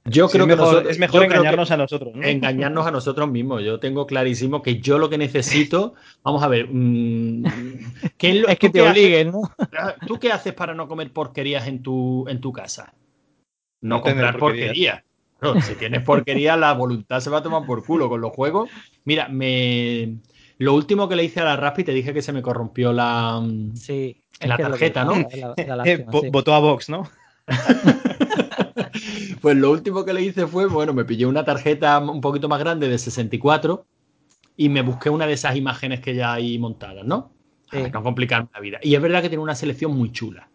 Yo 0.09 0.27
sí, 0.27 0.33
creo 0.33 0.45
es 0.45 0.47
mejor, 0.47 0.47
que 0.47 0.55
nosotros, 0.55 0.91
es 0.91 0.99
mejor 0.99 1.23
engañarnos 1.23 1.71
a 1.71 1.77
nosotros. 1.77 2.15
¿no? 2.15 2.23
Engañarnos 2.23 2.87
a 2.87 2.91
nosotros 2.91 3.29
mismos. 3.29 3.63
Yo 3.63 3.79
tengo 3.79 4.05
clarísimo 4.05 4.61
que 4.61 4.79
yo 4.79 4.97
lo 4.97 5.09
que 5.09 5.17
necesito, 5.17 5.93
vamos 6.23 6.43
a 6.43 6.47
ver, 6.47 6.67
mmm, 6.69 7.43
¿qué 8.17 8.29
es, 8.31 8.35
lo, 8.41 8.47
es 8.47 8.59
que 8.59 8.69
te 8.69 8.81
obliguen, 8.81 9.31
¿no? 9.31 9.41
¿Tú 10.07 10.19
qué 10.19 10.31
haces 10.31 10.53
para 10.53 10.73
no 10.73 10.87
comer 10.87 11.11
porquerías 11.11 11.67
en 11.67 11.81
tu, 11.81 12.27
en 12.27 12.41
tu 12.41 12.51
casa? 12.51 12.93
No, 13.81 13.97
no 13.97 14.01
comprar 14.01 14.37
porquerías. 14.37 15.03
No, 15.41 15.61
si 15.61 15.75
tienes 15.75 16.03
porquería, 16.03 16.57
la 16.57 16.73
voluntad 16.73 17.21
se 17.21 17.29
va 17.29 17.37
a 17.37 17.43
tomar 17.43 17.65
por 17.65 17.85
culo 17.85 18.09
con 18.09 18.19
los 18.19 18.33
juegos. 18.33 18.69
Mira, 19.05 19.29
me 19.29 20.17
lo 20.59 20.73
último 20.73 21.07
que 21.07 21.15
le 21.15 21.23
hice 21.23 21.39
a 21.39 21.45
la 21.45 21.55
Raspi, 21.55 21.85
te 21.85 21.93
dije 21.93 22.13
que 22.13 22.21
se 22.21 22.33
me 22.33 22.41
corrompió 22.41 22.91
la, 22.91 23.41
sí, 23.75 24.21
la 24.41 24.57
tarjeta, 24.57 25.05
¿no? 25.05 25.13
La, 25.15 25.53
la 25.65 25.75
lástima, 25.77 26.11
sí. 26.11 26.29
Votó 26.29 26.53
a 26.53 26.59
Vox, 26.59 26.89
¿no? 26.89 27.09
pues 29.41 29.57
lo 29.57 29.71
último 29.71 30.05
que 30.05 30.13
le 30.13 30.21
hice 30.21 30.47
fue, 30.47 30.67
bueno, 30.67 30.93
me 30.93 31.05
pillé 31.05 31.25
una 31.25 31.43
tarjeta 31.43 31.99
un 31.99 32.21
poquito 32.21 32.47
más 32.47 32.59
grande 32.59 32.87
de 32.87 32.97
64 32.97 33.85
y 34.57 34.69
me 34.69 34.81
busqué 34.81 35.09
una 35.09 35.25
de 35.25 35.33
esas 35.33 35.55
imágenes 35.55 35.99
que 35.99 36.15
ya 36.15 36.33
hay 36.33 36.59
montadas, 36.59 37.05
¿no? 37.05 37.31
Sí. 37.71 37.77
No 37.93 38.03
complicar 38.03 38.47
la 38.53 38.59
vida. 38.59 38.79
Y 38.81 38.95
es 38.95 39.01
verdad 39.01 39.21
que 39.21 39.29
tiene 39.29 39.43
una 39.43 39.55
selección 39.55 39.95
muy 39.95 40.11
chula. 40.11 40.49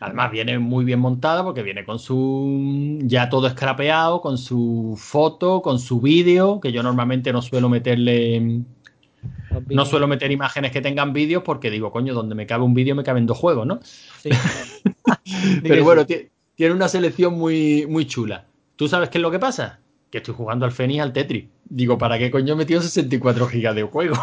Además, 0.00 0.30
viene 0.30 0.58
muy 0.58 0.86
bien 0.86 0.98
montada 0.98 1.44
porque 1.44 1.62
viene 1.62 1.84
con 1.84 1.98
su. 1.98 2.98
ya 3.02 3.28
todo 3.28 3.46
escrapeado, 3.46 4.22
con 4.22 4.38
su 4.38 4.96
foto, 4.98 5.60
con 5.60 5.78
su 5.78 6.00
vídeo, 6.00 6.58
que 6.58 6.72
yo 6.72 6.82
normalmente 6.82 7.32
no 7.32 7.42
suelo 7.42 7.68
meterle. 7.68 8.62
No 9.68 9.84
suelo 9.84 10.08
meter 10.08 10.32
imágenes 10.32 10.72
que 10.72 10.80
tengan 10.80 11.12
vídeos 11.12 11.42
porque 11.42 11.70
digo, 11.70 11.92
coño, 11.92 12.14
donde 12.14 12.34
me 12.34 12.46
cabe 12.46 12.64
un 12.64 12.72
vídeo 12.72 12.94
me 12.94 13.04
caben 13.04 13.26
dos 13.26 13.36
juegos, 13.36 13.66
¿no? 13.66 13.80
Sí. 13.82 14.30
Pero 15.62 15.84
bueno, 15.84 16.06
tiene 16.60 16.74
una 16.74 16.88
selección 16.88 17.38
muy, 17.38 17.86
muy 17.88 18.06
chula. 18.06 18.44
¿Tú 18.76 18.86
sabes 18.86 19.08
qué 19.08 19.16
es 19.16 19.22
lo 19.22 19.30
que 19.30 19.38
pasa? 19.38 19.80
Que 20.10 20.18
estoy 20.18 20.34
jugando 20.34 20.66
al 20.66 20.72
Fenix 20.72 21.00
al 21.00 21.14
Tetris. 21.14 21.46
Digo, 21.64 21.96
¿para 21.96 22.18
qué 22.18 22.30
coño 22.30 22.52
he 22.52 22.56
metido 22.56 22.82
64 22.82 23.46
gigas 23.46 23.74
de 23.74 23.84
juego? 23.84 24.14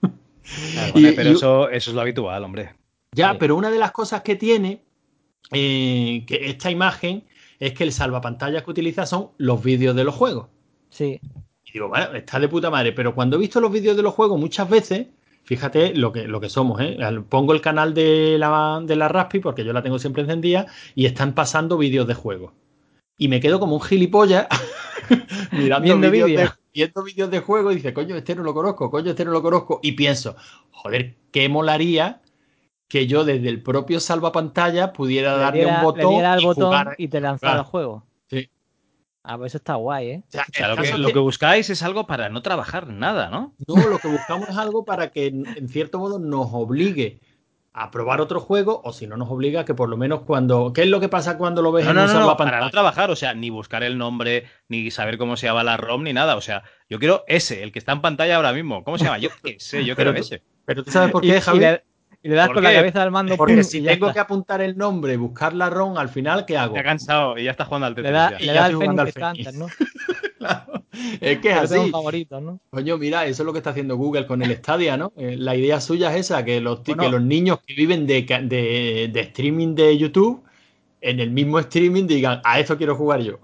pero 0.94 1.30
eso, 1.30 1.68
eso 1.68 1.90
es 1.90 1.94
lo 1.94 2.00
habitual, 2.00 2.42
hombre. 2.42 2.74
Ya, 3.12 3.36
pero 3.38 3.54
una 3.54 3.70
de 3.70 3.78
las 3.78 3.92
cosas 3.92 4.22
que 4.22 4.34
tiene 4.34 4.80
eh, 5.52 6.24
que 6.26 6.48
esta 6.48 6.70
imagen 6.70 7.24
es 7.60 7.74
que 7.74 7.84
el 7.84 7.92
salvapantallas 7.92 8.62
que 8.62 8.70
utiliza 8.70 9.04
son 9.04 9.32
los 9.36 9.62
vídeos 9.62 9.94
de 9.94 10.04
los 10.04 10.14
juegos. 10.14 10.46
Sí. 10.88 11.20
Y 11.66 11.72
digo, 11.74 11.88
bueno, 11.88 12.14
está 12.14 12.40
de 12.40 12.48
puta 12.48 12.70
madre, 12.70 12.92
pero 12.92 13.14
cuando 13.14 13.36
he 13.36 13.40
visto 13.40 13.60
los 13.60 13.70
vídeos 13.70 13.94
de 13.94 14.02
los 14.02 14.14
juegos 14.14 14.40
muchas 14.40 14.70
veces, 14.70 15.08
fíjate 15.44 15.94
lo 15.94 16.12
que, 16.12 16.26
lo 16.26 16.40
que 16.40 16.48
somos, 16.48 16.80
¿eh? 16.80 16.98
Pongo 17.28 17.52
el 17.52 17.60
canal 17.60 17.94
de 17.94 18.36
la, 18.38 18.82
de 18.84 18.96
la 18.96 19.08
Raspi, 19.08 19.40
porque 19.40 19.64
yo 19.64 19.72
la 19.72 19.82
tengo 19.82 19.98
siempre 19.98 20.22
encendida, 20.22 20.66
y 20.94 21.06
están 21.06 21.34
pasando 21.34 21.78
vídeos 21.78 22.06
de 22.06 22.14
juegos. 22.14 22.52
Y 23.16 23.28
me 23.28 23.40
quedo 23.40 23.60
como 23.60 23.76
un 23.76 23.82
gilipollas 23.82 24.48
mirando 25.52 26.10
vídeos 26.10 26.58
viendo 26.74 27.04
vídeos 27.04 27.30
de 27.30 27.38
juego 27.38 27.70
y 27.70 27.76
dice, 27.76 27.94
coño, 27.94 28.16
este 28.16 28.34
no 28.34 28.42
lo 28.42 28.52
conozco, 28.52 28.90
coño, 28.90 29.10
este 29.10 29.24
no 29.24 29.30
lo 29.30 29.40
conozco. 29.40 29.78
Y 29.82 29.92
pienso, 29.92 30.34
joder, 30.72 31.16
qué 31.30 31.48
molaría 31.48 32.20
que 32.88 33.06
yo 33.06 33.24
desde 33.24 33.48
el 33.48 33.62
propio 33.62 34.00
salvapantalla 34.00 34.92
pudiera 34.92 35.36
darle 35.36 35.66
un 35.66 35.82
botón, 35.82 36.40
y, 36.40 36.44
botón 36.44 36.88
y 36.98 37.08
te 37.08 37.20
lanzara 37.20 37.60
el 37.60 37.64
juego. 37.64 38.04
Ah, 39.26 39.38
pues 39.38 39.52
eso 39.52 39.58
está 39.58 39.76
guay, 39.76 40.08
¿eh? 40.10 40.22
lo, 40.98 41.08
que, 41.08 41.18
buscáis 41.18 41.70
es 41.70 41.82
algo 41.82 42.06
para 42.06 42.28
no 42.28 42.42
trabajar 42.42 42.88
nada, 42.88 43.30
¿no? 43.30 43.54
No, 43.66 43.88
lo 43.88 43.98
que 43.98 44.08
buscamos 44.08 44.50
es 44.50 44.56
algo 44.58 44.84
para 44.84 45.12
que, 45.12 45.28
en 45.28 45.68
cierto 45.70 45.98
modo, 45.98 46.18
nos 46.18 46.48
obligue 46.52 47.20
a 47.72 47.90
probar 47.90 48.20
otro 48.20 48.38
juego 48.38 48.82
o 48.84 48.92
si 48.92 49.06
no 49.06 49.16
nos 49.16 49.30
obliga 49.30 49.64
que 49.64 49.72
por 49.72 49.88
lo 49.88 49.96
menos 49.96 50.20
cuando... 50.20 50.74
¿Qué 50.74 50.82
es 50.82 50.88
lo 50.88 51.00
que 51.00 51.08
pasa 51.08 51.38
cuando 51.38 51.62
lo 51.62 51.72
ves 51.72 51.86
en 51.86 51.96
un 51.96 52.06
no, 52.06 52.36
Para 52.36 52.60
no 52.60 52.70
trabajar, 52.70 53.10
o 53.10 53.16
sea, 53.16 53.32
ni 53.32 53.48
buscar 53.48 53.82
el 53.82 53.96
nombre, 53.96 54.44
ni 54.68 54.90
saber 54.90 55.16
cómo 55.16 55.38
se 55.38 55.46
llama 55.46 55.64
la 55.64 55.78
ROM, 55.78 56.02
ni 56.02 56.12
nada. 56.12 56.36
O 56.36 56.42
sea, 56.42 56.62
yo 56.90 56.98
quiero 56.98 57.24
ese, 57.26 57.62
el 57.62 57.72
que 57.72 57.78
está 57.78 57.92
en 57.92 58.02
pantalla 58.02 58.36
ahora 58.36 58.52
mismo. 58.52 58.84
¿Cómo 58.84 58.98
se 58.98 59.04
llama? 59.04 59.18
Yo 59.18 59.30
qué 59.42 59.56
sé, 59.58 59.86
yo 59.86 59.96
quiero 59.96 60.12
ese. 60.12 60.42
Pero 60.66 60.84
tú 60.84 60.90
sabes 60.90 61.10
por 61.10 61.22
qué, 61.22 61.40
Javier 61.40 61.82
y 62.24 62.28
le 62.30 62.36
das 62.36 62.48
con 62.48 62.62
la 62.62 62.72
cabeza 62.72 63.02
al 63.02 63.10
mando. 63.10 63.36
Porque 63.36 63.62
si 63.62 63.82
tengo 63.82 64.10
que 64.10 64.18
apuntar 64.18 64.62
el 64.62 64.78
nombre, 64.78 65.14
buscar 65.18 65.52
la 65.52 65.68
ROM, 65.68 65.98
al 65.98 66.08
final, 66.08 66.46
¿qué 66.46 66.56
hago? 66.56 66.72
Me 66.72 66.80
ha 66.80 66.84
cansado 66.84 67.36
y 67.36 67.44
ya 67.44 67.50
está 67.50 67.66
jugando 67.66 67.86
al 67.86 67.94
Tetris. 67.94 68.12
Le 68.12 68.18
da, 68.18 68.30
le 68.30 68.52
da 68.54 68.66
el 68.66 68.78
Fénix 68.78 69.16
antes, 69.18 69.54
¿no? 69.54 69.66
claro. 70.38 70.84
Es 71.20 71.38
que 71.40 71.50
es 71.50 71.56
así. 71.56 71.90
Favorito, 71.90 72.40
¿no? 72.40 72.60
Coño, 72.70 72.96
mira, 72.96 73.26
eso 73.26 73.42
es 73.42 73.46
lo 73.46 73.52
que 73.52 73.58
está 73.58 73.70
haciendo 73.70 73.96
Google 73.96 74.26
con 74.26 74.40
el 74.40 74.56
Stadia, 74.56 74.96
¿no? 74.96 75.12
Eh, 75.18 75.36
la 75.38 75.54
idea 75.54 75.82
suya 75.82 76.14
es 76.14 76.20
esa, 76.20 76.42
que 76.46 76.62
los, 76.62 76.80
que 76.80 76.94
los 76.94 77.20
niños 77.20 77.58
que 77.66 77.74
viven 77.74 78.06
de, 78.06 78.22
de, 78.22 79.10
de 79.12 79.20
streaming 79.20 79.74
de 79.74 79.98
YouTube, 79.98 80.42
en 81.02 81.20
el 81.20 81.30
mismo 81.30 81.58
streaming 81.58 82.06
digan, 82.06 82.40
a 82.44 82.58
esto 82.58 82.78
quiero 82.78 82.96
jugar 82.96 83.20
yo. 83.20 83.38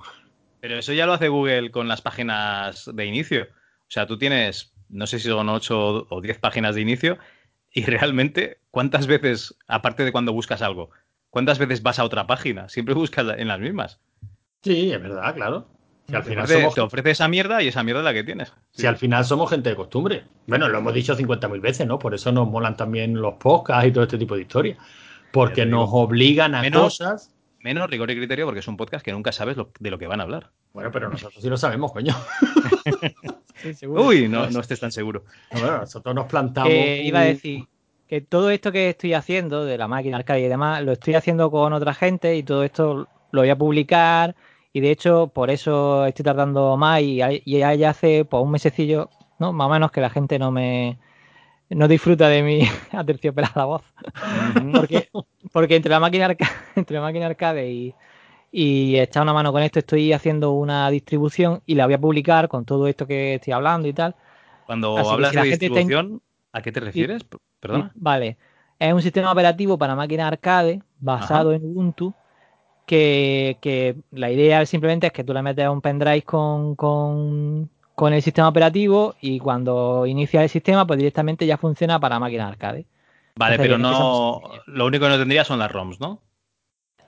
Pero 0.61 0.79
eso 0.79 0.95
ya 0.95 1.05
lo 1.05 1.13
hace 1.13 1.29
Google 1.29 1.71
con 1.71 1.87
las 1.87 2.01
páginas 2.01 2.91
de 2.91 3.05
inicio. 3.05 3.43
O 3.43 3.91
sea, 3.91 4.07
tú 4.07 4.17
tienes, 4.17 4.73
no 4.89 5.07
sé 5.07 5.19
si 5.19 5.29
son 5.29 5.51
8 5.51 6.07
o 6.09 6.21
10 6.23 6.39
páginas 6.39 6.77
de 6.77 6.81
inicio 6.81 7.19
y 7.73 7.85
realmente, 7.85 8.59
¿cuántas 8.71 9.07
veces, 9.07 9.57
aparte 9.69 10.05
de 10.05 10.13
cuando 10.13 10.33
buscas 10.33 10.63
algo, 10.63 10.91
cuántas 11.31 11.59
veces 11.59 11.83
vas 11.83 11.99
a 11.99 12.05
otra 12.05 12.27
página? 12.27 12.69
Siempre 12.69 12.95
buscas 12.95 13.27
en 13.39 13.49
las 13.49 13.61
mismas. 13.61 14.01
Sí, 14.63 14.93
es 14.93 15.01
verdad, 15.01 15.35
claro. 15.35 15.69
Si 16.09 16.17
al 16.17 16.25
final 16.25 16.47
te, 16.47 16.55
somos... 16.55 16.79
ofrece 16.79 17.11
esa 17.13 17.29
mierda 17.29 17.63
y 17.63 17.69
esa 17.69 17.85
mierda 17.85 18.01
es 18.01 18.05
la 18.05 18.13
que 18.13 18.25
tienes. 18.25 18.53
Si 18.73 18.87
al 18.87 18.97
final 18.97 19.25
somos 19.25 19.49
gente 19.49 19.71
de 19.71 19.77
costumbre. 19.77 20.25
Bueno, 20.49 20.69
lo 20.69 20.79
hemos 20.79 20.93
dicho 20.93 21.17
50.000 21.17 21.61
veces, 21.61 21.87
¿no? 21.87 22.01
Por 22.01 22.15
eso 22.15 22.33
nos 22.33 22.49
molan 22.49 22.77
también 22.77 23.15
los 23.15 23.35
podcasts 23.35 23.87
y 23.87 23.93
todo 23.93 24.05
este 24.05 24.19
tipo 24.19 24.35
de 24.35 24.43
historias. 24.43 24.79
Porque 25.33 25.65
nos 25.65 25.89
obligan 25.93 26.57
a 26.57 26.69
cosas. 26.71 27.33
Menos 27.61 27.89
rigor 27.91 28.11
y 28.11 28.17
criterio 28.17 28.47
porque 28.47 28.61
es 28.61 28.69
un 28.69 28.77
podcast 28.77 29.05
que 29.05 29.13
nunca 29.13 29.33
sabes 29.33 29.57
de 29.79 29.91
lo 29.91 29.99
que 29.99 30.07
van 30.07 30.21
a 30.21 30.25
hablar. 30.25 30.51
Bueno, 30.73 30.91
pero 30.91 31.09
nosotros 31.09 31.43
sí 31.43 31.49
lo 31.49 31.57
sabemos, 31.57 31.93
coño. 31.93 32.17
Uy, 33.89 34.29
no, 34.29 34.51
no 34.51 34.61
estés 34.61 34.81
tan 34.81 34.93
seguro. 34.93 35.25
bueno, 35.53 35.79
nosotros 35.79 36.15
nos 36.15 36.27
plantamos. 36.27 36.73
iba 36.73 37.21
a 37.21 37.25
decir 37.25 37.65
que 38.09 38.21
todo 38.21 38.51
esto 38.51 38.73
que 38.73 38.91
estoy 38.91 39.15
haciendo 39.15 39.65
de 39.65 39.79
la 39.79 39.87
máquina 39.87 40.17
arcade 40.17 40.41
y 40.41 40.49
demás, 40.49 40.83
lo 40.83 40.93
estoy 40.93 41.15
haciendo 41.15 41.49
con 41.51 41.73
otra 41.73 41.95
gente 41.95 42.35
y 42.35 42.43
todo 42.43 42.65
esto 42.65 43.07
lo 43.31 43.41
voy 43.41 43.51
a 43.51 43.57
publicar. 43.57 44.35
Y 44.73 44.81
de 44.81 44.91
hecho, 44.91 45.29
por 45.29 45.49
eso 45.49 46.07
estoy 46.07 46.25
tardando 46.25 46.77
más 46.77 47.03
y, 47.03 47.17
ya 47.47 47.91
hace 47.91 48.25
pues, 48.25 48.43
un 48.43 48.51
mesecillo, 48.51 49.11
¿no? 49.39 49.53
Más 49.53 49.69
o 49.69 49.71
menos 49.71 49.93
que 49.93 50.01
la 50.01 50.11
gente 50.11 50.39
no 50.39 50.51
me 50.51 50.99
no 51.69 51.87
disfruta 51.87 52.29
de 52.29 52.43
mi 52.43 52.61
aterciopelada 52.93 53.65
voz. 53.65 53.83
porque, 54.75 55.09
porque 55.53 55.77
entre 55.77 55.91
la 55.91 56.01
máquina 56.01 56.27
arcade, 56.27 56.51
entre 56.75 56.97
la 56.97 57.03
máquina 57.03 57.27
arcade 57.27 57.71
y, 57.71 57.95
y 58.53 58.99
echar 58.99 59.23
una 59.23 59.33
mano 59.33 59.53
con 59.53 59.63
esto. 59.63 59.79
Estoy 59.79 60.13
haciendo 60.13 60.53
una 60.53 60.91
distribución 60.91 61.63
y 61.67 61.75
la 61.75 61.87
voy 61.87 61.95
a 61.95 62.01
publicar 62.01 62.49
con 62.49 62.65
todo 62.65 62.87
esto 62.87 63.07
que 63.07 63.35
estoy 63.35 63.53
hablando 63.53 63.89
y 63.89 63.93
tal. 63.93 64.15
Cuando 64.67 64.97
hablas 64.99 65.33
de 65.33 65.43
distribución, 65.43 66.23
¿a 66.53 66.63
qué 66.63 66.73
te 66.73 66.81
refieres? 66.81 67.25
Perdona. 67.61 67.93
Vale. 67.95 68.37
Es 68.79 68.93
un 68.93 69.03
sistema 69.03 69.31
operativo 69.31 69.77
para 69.77 69.95
máquina 69.95 70.27
arcade 70.27 70.83
basado 70.99 71.53
en 71.53 71.65
Ubuntu. 71.65 72.15
Que, 72.87 73.97
la 74.11 74.33
idea 74.33 74.67
simplemente 74.67 75.07
es 75.07 75.13
que 75.13 75.23
tú 75.23 75.33
le 75.33 75.43
metes 75.43 75.69
un 75.69 75.81
pendrive 75.81 76.23
con, 76.23 76.75
con, 76.75 77.71
con 77.95 78.13
el 78.13 78.21
sistema 78.21 78.49
operativo 78.49 79.15
y 79.21 79.39
cuando 79.39 80.07
inicia 80.07 80.43
el 80.43 80.49
sistema, 80.49 80.85
pues 80.87 80.99
directamente 80.99 81.47
ya 81.47 81.57
funciona 81.57 82.01
para 82.01 82.19
máquina 82.19 82.49
arcade. 82.49 82.87
Vale, 83.37 83.59
pero 83.59 83.79
no. 83.79 84.43
Lo 84.67 84.87
único 84.87 85.05
que 85.05 85.11
no 85.11 85.19
tendría 85.19 85.45
son 85.45 85.61
las 85.61 85.71
ROMs, 85.71 86.01
¿no? 86.01 86.21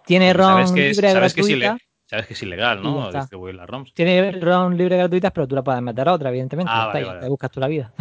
Tiene 0.07 0.33
ROM 0.33 0.75
libre 0.75 1.11
sabes 1.13 1.35
gratuita. 1.35 1.77
Que 1.77 1.85
sabes 2.07 2.27
que 2.27 2.35
es 2.35 2.43
ilegal, 2.43 2.83
¿no? 2.83 3.11
Distribuir 3.11 3.55
las 3.55 3.69
ROMs. 3.69 3.95
Tiene 3.95 4.33
ROM 4.33 4.75
libre 4.75 4.97
gratuitas, 4.97 5.33
pero 5.33 5.49
tú 5.49 5.55
la 5.55 5.65
puedes 5.65 5.81
meter 5.83 6.09
a 6.09 6.13
otra, 6.13 6.29
evidentemente. 6.31 6.71
Ah, 6.75 6.91
Te 6.93 7.29
buscas 7.29 7.51
tú 7.51 7.61
la 7.61 7.69
vida. 7.69 7.93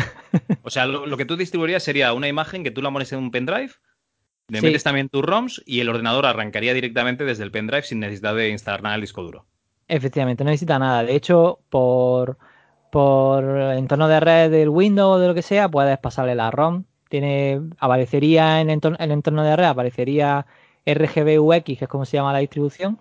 o 0.63 0.69
sea, 0.69 0.85
lo, 0.85 1.17
que 1.17 1.25
tú 1.25 1.37
distribuirías 1.37 1.83
sería 1.83 2.13
una 2.13 2.27
imagen 2.27 2.63
que 2.63 2.71
tú 2.71 2.81
la 2.81 2.91
pones 2.91 3.11
en 3.13 3.19
un 3.19 3.31
pendrive, 3.31 3.71
le 4.47 4.61
metes 4.61 4.83
también 4.83 5.07
tus 5.07 5.23
ROMs 5.23 5.63
y 5.65 5.79
el 5.79 5.87
ordenador 5.87 6.25
arrancaría 6.25 6.73
directamente 6.73 7.23
desde 7.23 7.43
el 7.43 7.51
pendrive 7.51 7.83
sin 7.83 8.01
necesidad 8.01 8.35
de 8.35 8.49
instalar 8.49 8.83
nada 8.83 8.95
en 8.95 8.99
el 8.99 9.01
disco 9.01 9.23
duro. 9.23 9.45
Efectivamente, 9.87 10.43
no 10.43 10.49
necesita 10.49 10.77
nada. 10.77 11.03
De 11.03 11.15
hecho, 11.15 11.59
por, 11.69 12.37
por 12.91 13.45
entorno 13.45 14.09
de 14.09 14.19
red 14.19 14.51
del 14.51 14.69
Windows 14.69 15.17
o 15.17 15.19
de 15.19 15.27
lo 15.27 15.33
que 15.33 15.41
sea, 15.41 15.69
puedes 15.69 15.97
pasarle 15.99 16.35
la 16.35 16.51
ROM. 16.51 16.83
Tiene, 17.09 17.61
aparecería 17.77 18.59
en 18.61 18.69
el 18.69 19.11
entorno 19.11 19.43
de 19.43 19.55
red, 19.55 19.65
aparecería 19.65 20.45
RGBUX, 20.85 21.63
que 21.63 21.77
es 21.81 21.87
como 21.87 22.05
se 22.05 22.17
llama 22.17 22.33
la 22.33 22.39
distribución, 22.39 22.99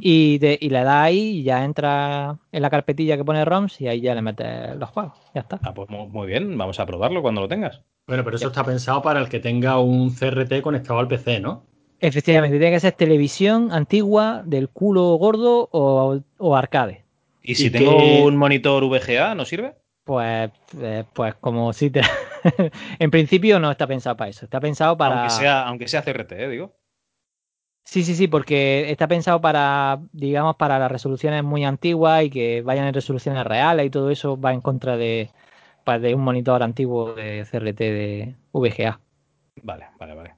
y, 0.00 0.38
le 0.38 0.84
da 0.84 1.02
ahí 1.02 1.38
y 1.38 1.42
ya 1.42 1.64
entra 1.64 2.38
en 2.50 2.62
la 2.62 2.70
carpetilla 2.70 3.16
que 3.16 3.24
pone 3.24 3.44
ROMs 3.44 3.80
y 3.80 3.88
ahí 3.88 4.00
ya 4.00 4.14
le 4.14 4.22
metes 4.22 4.74
los 4.76 4.88
juegos. 4.90 5.18
Ya 5.34 5.42
está. 5.42 5.60
Ah, 5.62 5.74
pues 5.74 5.88
muy 5.90 6.26
bien, 6.26 6.56
vamos 6.56 6.80
a 6.80 6.86
probarlo 6.86 7.22
cuando 7.22 7.42
lo 7.42 7.48
tengas. 7.48 7.82
Bueno, 8.06 8.24
pero 8.24 8.36
eso 8.36 8.48
está 8.48 8.64
pensado 8.64 9.02
para 9.02 9.20
el 9.20 9.28
que 9.28 9.40
tenga 9.40 9.78
un 9.78 10.14
CRT 10.14 10.62
conectado 10.62 10.98
al 11.00 11.08
PC, 11.08 11.40
¿no? 11.40 11.64
Efectivamente, 11.98 12.58
tiene 12.58 12.74
que 12.74 12.80
ser 12.80 12.92
televisión 12.92 13.72
antigua, 13.72 14.42
del 14.44 14.68
culo 14.68 15.14
gordo 15.16 15.68
o, 15.72 16.56
arcade. 16.56 17.04
¿Y 17.42 17.54
si 17.54 17.70
tengo 17.70 18.24
un 18.24 18.36
monitor 18.36 18.84
VGA, 18.84 19.34
no 19.34 19.44
sirve? 19.44 19.74
Pues, 20.04 20.50
eh, 20.80 21.04
pues 21.12 21.34
como 21.36 21.72
si 21.72 21.90
te... 21.90 22.00
en 22.98 23.10
principio 23.10 23.58
no 23.58 23.70
está 23.70 23.86
pensado 23.86 24.16
para 24.16 24.30
eso, 24.30 24.44
está 24.44 24.60
pensado 24.60 24.96
para... 24.96 25.20
Aunque 25.20 25.30
sea, 25.30 25.62
aunque 25.66 25.88
sea 25.88 26.02
CRT, 26.02 26.32
¿eh? 26.32 26.48
digo. 26.48 26.72
Sí, 27.86 28.02
sí, 28.02 28.16
sí, 28.16 28.26
porque 28.26 28.90
está 28.90 29.06
pensado 29.06 29.40
para, 29.40 30.00
digamos, 30.12 30.56
para 30.56 30.76
las 30.76 30.90
resoluciones 30.90 31.44
muy 31.44 31.64
antiguas 31.64 32.24
y 32.24 32.30
que 32.30 32.60
vayan 32.62 32.88
en 32.88 32.94
resoluciones 32.94 33.44
reales 33.46 33.86
y 33.86 33.90
todo 33.90 34.10
eso 34.10 34.38
va 34.38 34.52
en 34.52 34.60
contra 34.60 34.96
de, 34.96 35.30
pues, 35.84 36.02
de 36.02 36.12
un 36.12 36.22
monitor 36.22 36.64
antiguo 36.64 37.14
de 37.14 37.46
CRT 37.48 37.78
de 37.78 38.34
VGA. 38.52 39.00
Vale, 39.62 39.86
vale, 40.00 40.14
vale. 40.14 40.34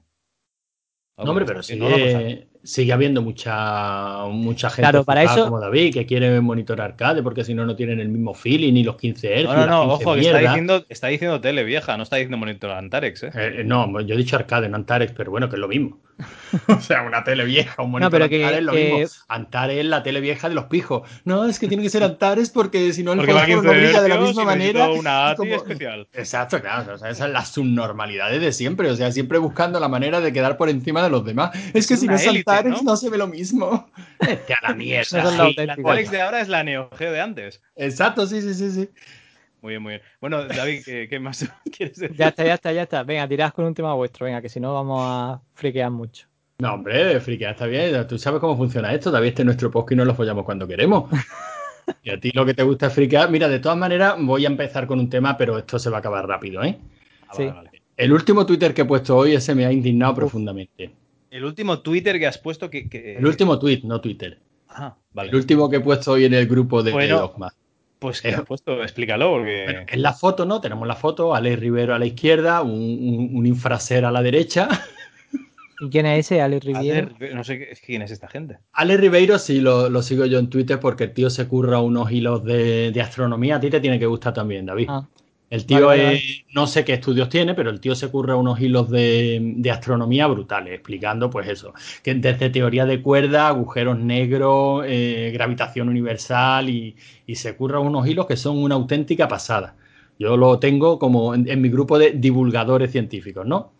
No, 1.17 1.31
hombre, 1.31 1.43
pero 1.43 1.63
sigue, 1.63 2.47
sigue 2.63 2.93
habiendo 2.93 3.23
mucha, 3.23 4.25
mucha 4.27 4.69
gente 4.69 5.03
para 5.03 5.23
eso... 5.23 5.45
como 5.45 5.59
David 5.59 5.93
que 5.93 6.05
quiere 6.05 6.39
monitor 6.39 6.79
arcade 6.79 7.23
porque 7.23 7.43
si 7.43 7.55
no, 7.55 7.65
no 7.65 7.75
tienen 7.75 7.99
el 7.99 8.09
mismo 8.09 8.35
feeling 8.35 8.73
ni 8.73 8.83
los 8.83 8.95
15 8.95 9.41
Hz. 9.41 9.45
No, 9.45 9.55
no, 9.55 9.65
no, 9.65 9.81
ojo, 9.93 10.13
que 10.13 10.21
está 10.21 10.37
diciendo, 10.37 10.85
está 10.87 11.41
tele 11.41 11.63
vieja, 11.63 11.97
no 11.97 12.03
está 12.03 12.17
diciendo 12.17 12.37
monitor 12.37 12.69
Antarex. 12.71 13.23
¿eh? 13.23 13.31
¿eh? 13.33 13.63
no, 13.65 13.99
yo 14.01 14.13
he 14.13 14.17
dicho 14.17 14.35
arcade, 14.35 14.69
no 14.69 14.75
Antarex, 14.75 15.13
pero 15.13 15.31
bueno, 15.31 15.49
que 15.49 15.55
es 15.55 15.59
lo 15.59 15.67
mismo. 15.67 15.99
o 16.67 16.79
sea, 16.81 17.03
una 17.03 17.23
tele 17.23 17.45
vieja, 17.45 17.81
un 17.81 17.91
monitor 17.91 18.11
No, 18.11 18.17
pero 18.17 18.29
que- 18.29 18.43
Antares 18.43 18.59
es 18.59 18.65
lo 18.65 18.71
que- 18.73 18.93
mismo. 18.93 19.23
Antares 19.27 19.77
es 19.79 19.85
la 19.85 20.03
tele 20.03 20.19
vieja 20.21 20.49
de 20.49 20.55
los 20.55 20.65
pijos. 20.65 21.09
No, 21.23 21.45
es 21.45 21.59
que 21.59 21.67
tiene 21.67 21.83
que 21.83 21.89
ser 21.89 22.03
Antares 22.03 22.49
porque 22.49 22.91
si 22.93 23.03
no 23.03 23.13
el 23.13 23.19
fósforo 23.19 23.39
no 23.39 23.45
15 23.61 23.69
brilla 23.69 24.01
de 24.01 24.09
la 24.09 24.17
misma 24.17 24.55
necesito 24.55 24.79
manera. 24.79 24.99
una 24.99 25.33
como- 25.35 25.55
especial. 25.55 26.07
Exacto, 26.13 26.59
claro. 26.61 26.93
O 26.93 26.97
sea, 26.97 27.09
esas 27.09 27.19
son 27.25 27.33
las 27.33 27.49
subnormalidades 27.49 28.41
de 28.41 28.51
siempre. 28.51 28.89
O 28.91 28.95
sea, 28.95 29.11
siempre 29.11 29.37
buscando 29.37 29.79
la 29.79 29.87
manera 29.87 30.19
de 30.21 30.33
quedar 30.33 30.57
por 30.57 30.69
encima 30.69 31.03
de 31.03 31.09
los 31.09 31.23
demás. 31.25 31.51
Es 31.73 31.87
que 31.87 31.95
si 31.97 32.07
no 32.07 32.15
es 32.15 32.25
élite, 32.25 32.49
Antares, 32.51 32.83
¿no? 32.83 32.91
no 32.91 32.97
se 32.97 33.09
ve 33.09 33.17
lo 33.17 33.27
mismo. 33.27 33.89
Vete 34.19 34.53
a 34.53 34.59
la 34.69 34.73
mierda. 34.73 35.23
Alex 35.85 36.11
de 36.11 36.21
ahora 36.21 36.41
es 36.41 36.47
la 36.47 36.63
Neo 36.63 36.89
Geo 36.97 37.11
de 37.11 37.21
antes. 37.21 37.61
Exacto, 37.75 38.27
sí, 38.27 38.41
sí, 38.41 38.53
sí, 38.53 38.71
sí. 38.71 38.89
Muy 39.61 39.71
bien, 39.71 39.81
muy 39.83 39.91
bien. 39.93 40.01
Bueno, 40.21 40.45
David, 40.45 40.81
¿qué, 40.85 41.07
qué 41.09 41.19
más 41.19 41.47
quieres 41.77 41.97
decir? 41.97 42.15
Ya 42.17 42.29
está, 42.29 42.45
ya 42.45 42.53
está, 42.55 42.71
ya 42.71 42.83
está. 42.83 43.03
Venga, 43.03 43.27
tirad 43.27 43.51
con 43.53 43.65
un 43.65 43.73
tema 43.73 43.93
vuestro, 43.93 44.25
venga, 44.25 44.41
que 44.41 44.49
si 44.49 44.59
no 44.59 44.73
vamos 44.73 45.01
a 45.03 45.41
friquear 45.53 45.91
mucho. 45.91 46.27
No, 46.59 46.73
hombre, 46.73 47.19
friquea, 47.21 47.51
está 47.51 47.67
bien. 47.67 48.05
Tú 48.07 48.17
sabes 48.17 48.39
cómo 48.41 48.57
funciona 48.57 48.93
esto. 48.93 49.11
David, 49.11 49.29
este 49.29 49.41
es 49.43 49.45
nuestro 49.45 49.71
podcast 49.71 49.93
y 49.93 49.95
no 49.95 50.05
lo 50.05 50.13
follamos 50.15 50.45
cuando 50.45 50.67
queremos. 50.67 51.09
Y 52.03 52.11
a 52.11 52.19
ti 52.19 52.29
lo 52.35 52.45
que 52.45 52.53
te 52.53 52.61
gusta 52.61 52.85
es 52.85 52.93
friquear. 52.93 53.31
Mira, 53.31 53.49
de 53.49 53.57
todas 53.57 53.75
maneras, 53.75 54.13
voy 54.19 54.45
a 54.45 54.47
empezar 54.47 54.85
con 54.85 54.99
un 54.99 55.09
tema, 55.09 55.35
pero 55.35 55.57
esto 55.57 55.79
se 55.79 55.89
va 55.89 55.97
a 55.97 55.99
acabar 56.01 56.27
rápido, 56.27 56.63
¿eh? 56.63 56.77
Ah, 57.27 57.33
Sí. 57.33 57.45
vale, 57.47 57.55
vale. 57.55 57.81
El 57.97 58.13
último 58.13 58.45
Twitter 58.45 58.75
que 58.75 58.83
he 58.83 58.85
puesto 58.85 59.17
hoy, 59.17 59.33
ese 59.33 59.55
me 59.55 59.65
ha 59.65 59.71
indignado 59.71 60.13
profundamente. 60.13 60.91
El 61.31 61.43
último 61.45 61.79
Twitter 61.79 62.19
que 62.19 62.27
has 62.27 62.37
puesto 62.37 62.69
que... 62.69 62.87
que- 62.87 63.17
El 63.17 63.25
último 63.25 63.57
tweet, 63.57 63.81
no 63.85 63.99
Twitter. 64.01 64.37
Ah, 64.67 64.95
vale. 65.13 65.29
El 65.31 65.35
último 65.37 65.67
que 65.67 65.77
he 65.77 65.79
puesto 65.79 66.11
hoy 66.11 66.25
en 66.25 66.35
el 66.35 66.45
grupo 66.45 66.83
de 66.83 66.91
Bueno. 66.91 67.21
Dogma. 67.21 67.51
Pues 67.99 68.21
que 68.21 68.29
has 68.29 68.45
puesto, 68.45 68.81
explícalo, 68.81 69.31
porque... 69.31 69.63
Bueno, 69.65 69.81
en 69.87 70.01
la 70.01 70.13
foto, 70.13 70.45
¿no? 70.45 70.61
Tenemos 70.61 70.87
la 70.87 70.95
foto, 70.95 71.35
Alex 71.35 71.59
Rivero 71.59 71.93
a 71.93 71.99
la 71.99 72.05
izquierda, 72.05 72.61
un, 72.61 72.71
un, 72.71 73.29
un 73.35 73.45
infraser 73.45 74.05
a 74.05 74.11
la 74.11 74.21
derecha. 74.21 74.69
¿Y 75.81 75.89
quién 75.89 76.05
es 76.05 76.25
ese, 76.25 76.41
Alex 76.41 76.65
ver, 76.65 77.33
no 77.33 77.43
sé 77.43 77.69
quién 77.85 78.01
es 78.01 78.11
esta 78.11 78.27
gente. 78.27 78.57
Alex 78.73 78.99
Ribeiro 78.99 79.39
sí 79.39 79.61
lo, 79.61 79.89
lo 79.89 80.01
sigo 80.01 80.25
yo 80.25 80.39
en 80.39 80.49
Twitter 80.49 80.79
porque 80.79 81.05
el 81.05 81.13
tío 81.13 81.29
se 81.29 81.47
curra 81.47 81.79
unos 81.79 82.11
hilos 82.11 82.43
de, 82.43 82.91
de 82.91 83.01
astronomía. 83.01 83.57
A 83.57 83.59
ti 83.59 83.69
te 83.69 83.79
tiene 83.79 83.99
que 83.99 84.05
gustar 84.05 84.33
también, 84.33 84.65
David. 84.65 84.87
Ah, 84.89 85.07
El 85.49 85.65
tío 85.65 85.87
Vale, 85.87 86.03
vale, 86.03 86.15
es- 86.17 86.45
no 86.53 86.67
sé 86.67 86.85
qué 86.85 86.93
estudios 86.93 87.29
tiene, 87.29 87.55
pero 87.55 87.69
el 87.71 87.79
tío 87.79 87.95
se 87.95 88.09
curra 88.09 88.35
unos 88.35 88.59
hilos 88.61 88.89
de, 88.89 89.39
de 89.57 89.71
astronomía 89.71 90.27
brutales, 90.27 90.73
explicando 90.73 91.29
pues 91.29 91.47
eso, 91.47 91.73
que 92.03 92.13
desde 92.15 92.49
teoría 92.51 92.85
de 92.85 93.01
cuerda, 93.01 93.47
agujeros 93.47 93.97
negros, 93.99 94.83
eh, 94.87 95.31
gravitación 95.33 95.89
universal 95.89 96.69
y, 96.69 96.95
y 97.25 97.35
se 97.35 97.55
curra 97.55 97.79
unos 97.79 98.07
hilos 98.07 98.27
que 98.27 98.37
son 98.37 98.57
una 98.59 98.75
auténtica 98.75 99.27
pasada. 99.27 99.75
Yo 100.19 100.37
lo 100.37 100.59
tengo 100.59 100.99
como 100.99 101.33
en, 101.33 101.49
en 101.49 101.61
mi 101.61 101.69
grupo 101.69 101.97
de 101.97 102.11
divulgadores 102.11 102.91
científicos, 102.91 103.45
¿no? 103.47 103.73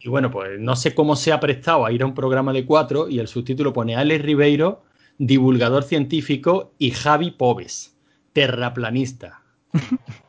Y 0.00 0.08
bueno, 0.08 0.30
pues 0.30 0.58
no 0.60 0.76
sé 0.76 0.94
cómo 0.94 1.16
se 1.16 1.32
ha 1.32 1.40
prestado 1.40 1.86
a 1.86 1.92
ir 1.92 2.02
a 2.02 2.06
un 2.06 2.14
programa 2.14 2.52
de 2.52 2.66
cuatro 2.66 3.08
y 3.08 3.18
el 3.20 3.28
subtítulo 3.28 3.72
pone 3.72 3.96
Alex 3.96 4.24
Ribeiro, 4.24 4.82
divulgador 5.18 5.84
científico, 5.84 6.72
y 6.78 6.90
Javi 6.90 7.30
Pobes, 7.30 7.96
terraplanista. 8.32 9.42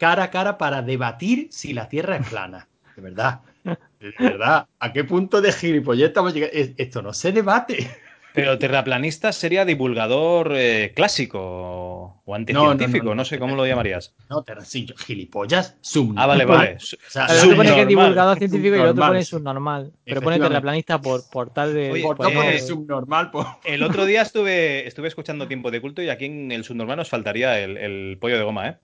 cara 0.00 0.24
a 0.24 0.30
cara 0.30 0.58
para 0.58 0.82
debatir 0.82 1.46
si 1.52 1.72
la 1.74 1.88
Tierra 1.88 2.16
es 2.16 2.26
plana. 2.28 2.66
De 2.96 3.02
verdad. 3.02 3.40
De 3.64 4.12
verdad. 4.18 4.66
¿A 4.80 4.92
qué 4.92 5.04
punto 5.04 5.40
de 5.40 5.52
gilipollez 5.52 6.08
estamos 6.08 6.32
llegando? 6.34 6.56
Es- 6.56 6.72
Esto 6.78 7.02
no 7.02 7.12
se 7.12 7.30
debate. 7.30 7.88
Pero 8.32 8.58
terraplanista 8.58 9.32
sería 9.32 9.64
divulgador 9.64 10.52
eh, 10.54 10.92
clásico 10.94 12.22
o 12.24 12.34
anticientífico, 12.34 13.06
no, 13.06 13.10
no, 13.10 13.14
no. 13.16 13.24
sé 13.24 13.40
cómo 13.40 13.56
lo 13.56 13.66
llamarías. 13.66 14.14
No, 14.28 14.44
terra, 14.44 14.64
sí, 14.64 14.86
yo- 14.86 14.94
gilipollas, 14.96 15.76
subnormal. 15.80 16.22
Ah, 16.22 16.26
vale, 16.28 16.44
vale. 16.44 16.76
O 16.76 17.10
sea, 17.10 17.26
uno 17.44 17.56
pone 17.56 17.74
que 17.74 17.80
es 17.82 17.88
divulgador 17.88 18.38
científico 18.38 18.76
y 18.76 18.80
el 18.80 18.86
otro 18.86 19.04
pone 19.06 19.24
subnormal. 19.24 19.92
Pero 20.04 20.22
pone 20.22 20.38
terraplanista 20.38 21.00
por, 21.00 21.28
por 21.28 21.50
tal 21.52 21.74
de. 21.74 21.90
Oye, 21.90 22.02
por 22.04 22.16
por- 22.18 22.28
eh, 22.30 22.60
subnormal, 22.60 23.30
pues. 23.32 23.46
El 23.64 23.82
otro 23.82 24.06
día 24.06 24.22
estuve, 24.22 24.86
estuve 24.86 25.08
escuchando 25.08 25.48
Tiempo 25.48 25.72
de 25.72 25.80
Culto 25.80 26.00
y 26.00 26.08
aquí 26.08 26.26
en 26.26 26.52
el 26.52 26.62
subnormal 26.64 26.98
nos 26.98 27.08
faltaría 27.10 27.58
el, 27.58 27.76
el 27.76 28.16
pollo 28.20 28.38
de 28.38 28.44
goma, 28.44 28.68
¿eh? 28.68 28.76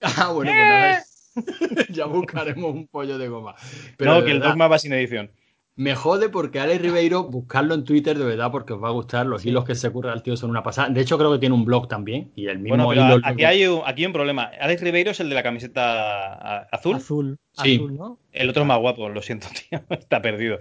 Ah, 0.00 0.30
bueno, 0.32 0.50
pues 0.52 0.56
nada. 0.56 1.02
ya 1.90 2.06
buscaremos 2.06 2.74
un 2.74 2.86
pollo 2.88 3.18
de 3.18 3.28
goma. 3.28 3.54
Pero 3.96 4.12
no, 4.12 4.16
de 4.18 4.24
que 4.24 4.30
el 4.32 4.38
verdad, 4.38 4.50
dogma 4.52 4.68
va 4.68 4.78
sin 4.78 4.92
edición. 4.92 5.30
Me 5.76 5.94
jode 5.94 6.28
porque 6.28 6.58
Alex 6.58 6.82
Ribeiro, 6.82 7.22
buscarlo 7.24 7.72
en 7.74 7.84
Twitter 7.84 8.18
de 8.18 8.24
verdad 8.24 8.50
porque 8.50 8.72
os 8.72 8.82
va 8.82 8.88
a 8.88 8.92
gustar. 8.92 9.26
Los 9.26 9.46
hilos 9.46 9.64
que 9.64 9.76
se 9.76 9.90
curra 9.90 10.12
al 10.12 10.24
tío 10.24 10.36
son 10.36 10.50
una 10.50 10.64
pasada. 10.64 10.88
De 10.88 11.00
hecho, 11.00 11.16
creo 11.18 11.30
que 11.32 11.38
tiene 11.38 11.54
un 11.54 11.64
blog 11.64 11.86
también. 11.86 12.32
Y 12.34 12.48
el 12.48 12.58
mismo 12.58 12.84
Bueno, 12.84 12.88
pero 13.06 13.16
hilo. 13.18 13.26
aquí 13.26 13.44
hay, 13.44 13.64
un, 13.66 13.82
aquí 13.86 14.02
hay 14.02 14.06
un 14.06 14.12
problema. 14.12 14.50
Alex 14.60 14.82
Ribeiro 14.82 15.12
es 15.12 15.20
el 15.20 15.28
de 15.28 15.36
la 15.36 15.42
camiseta 15.44 16.62
azul. 16.72 16.96
Azul. 16.96 17.38
Sí. 17.62 17.76
Azul, 17.76 17.96
¿no? 17.96 18.18
El 18.32 18.50
otro 18.50 18.62
es 18.62 18.68
más 18.68 18.80
guapo, 18.80 19.08
lo 19.08 19.22
siento, 19.22 19.46
tío. 19.70 19.80
Está 19.90 20.20
perdido. 20.20 20.58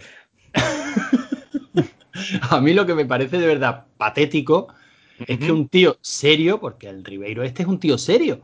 A 2.50 2.62
mí 2.62 2.74
lo 2.74 2.86
que 2.86 2.96
me 2.96 3.06
parece 3.06 3.38
de 3.38 3.48
verdad 3.48 3.86
patético 3.98 4.68
es 5.26 5.40
que 5.40 5.52
un 5.52 5.68
tío 5.68 5.98
serio, 6.02 6.60
porque 6.60 6.90
el 6.90 7.04
Ribeiro 7.04 7.44
este 7.44 7.64
es 7.64 7.68
un 7.68 7.80
tío 7.80 7.98
serio. 7.98 8.42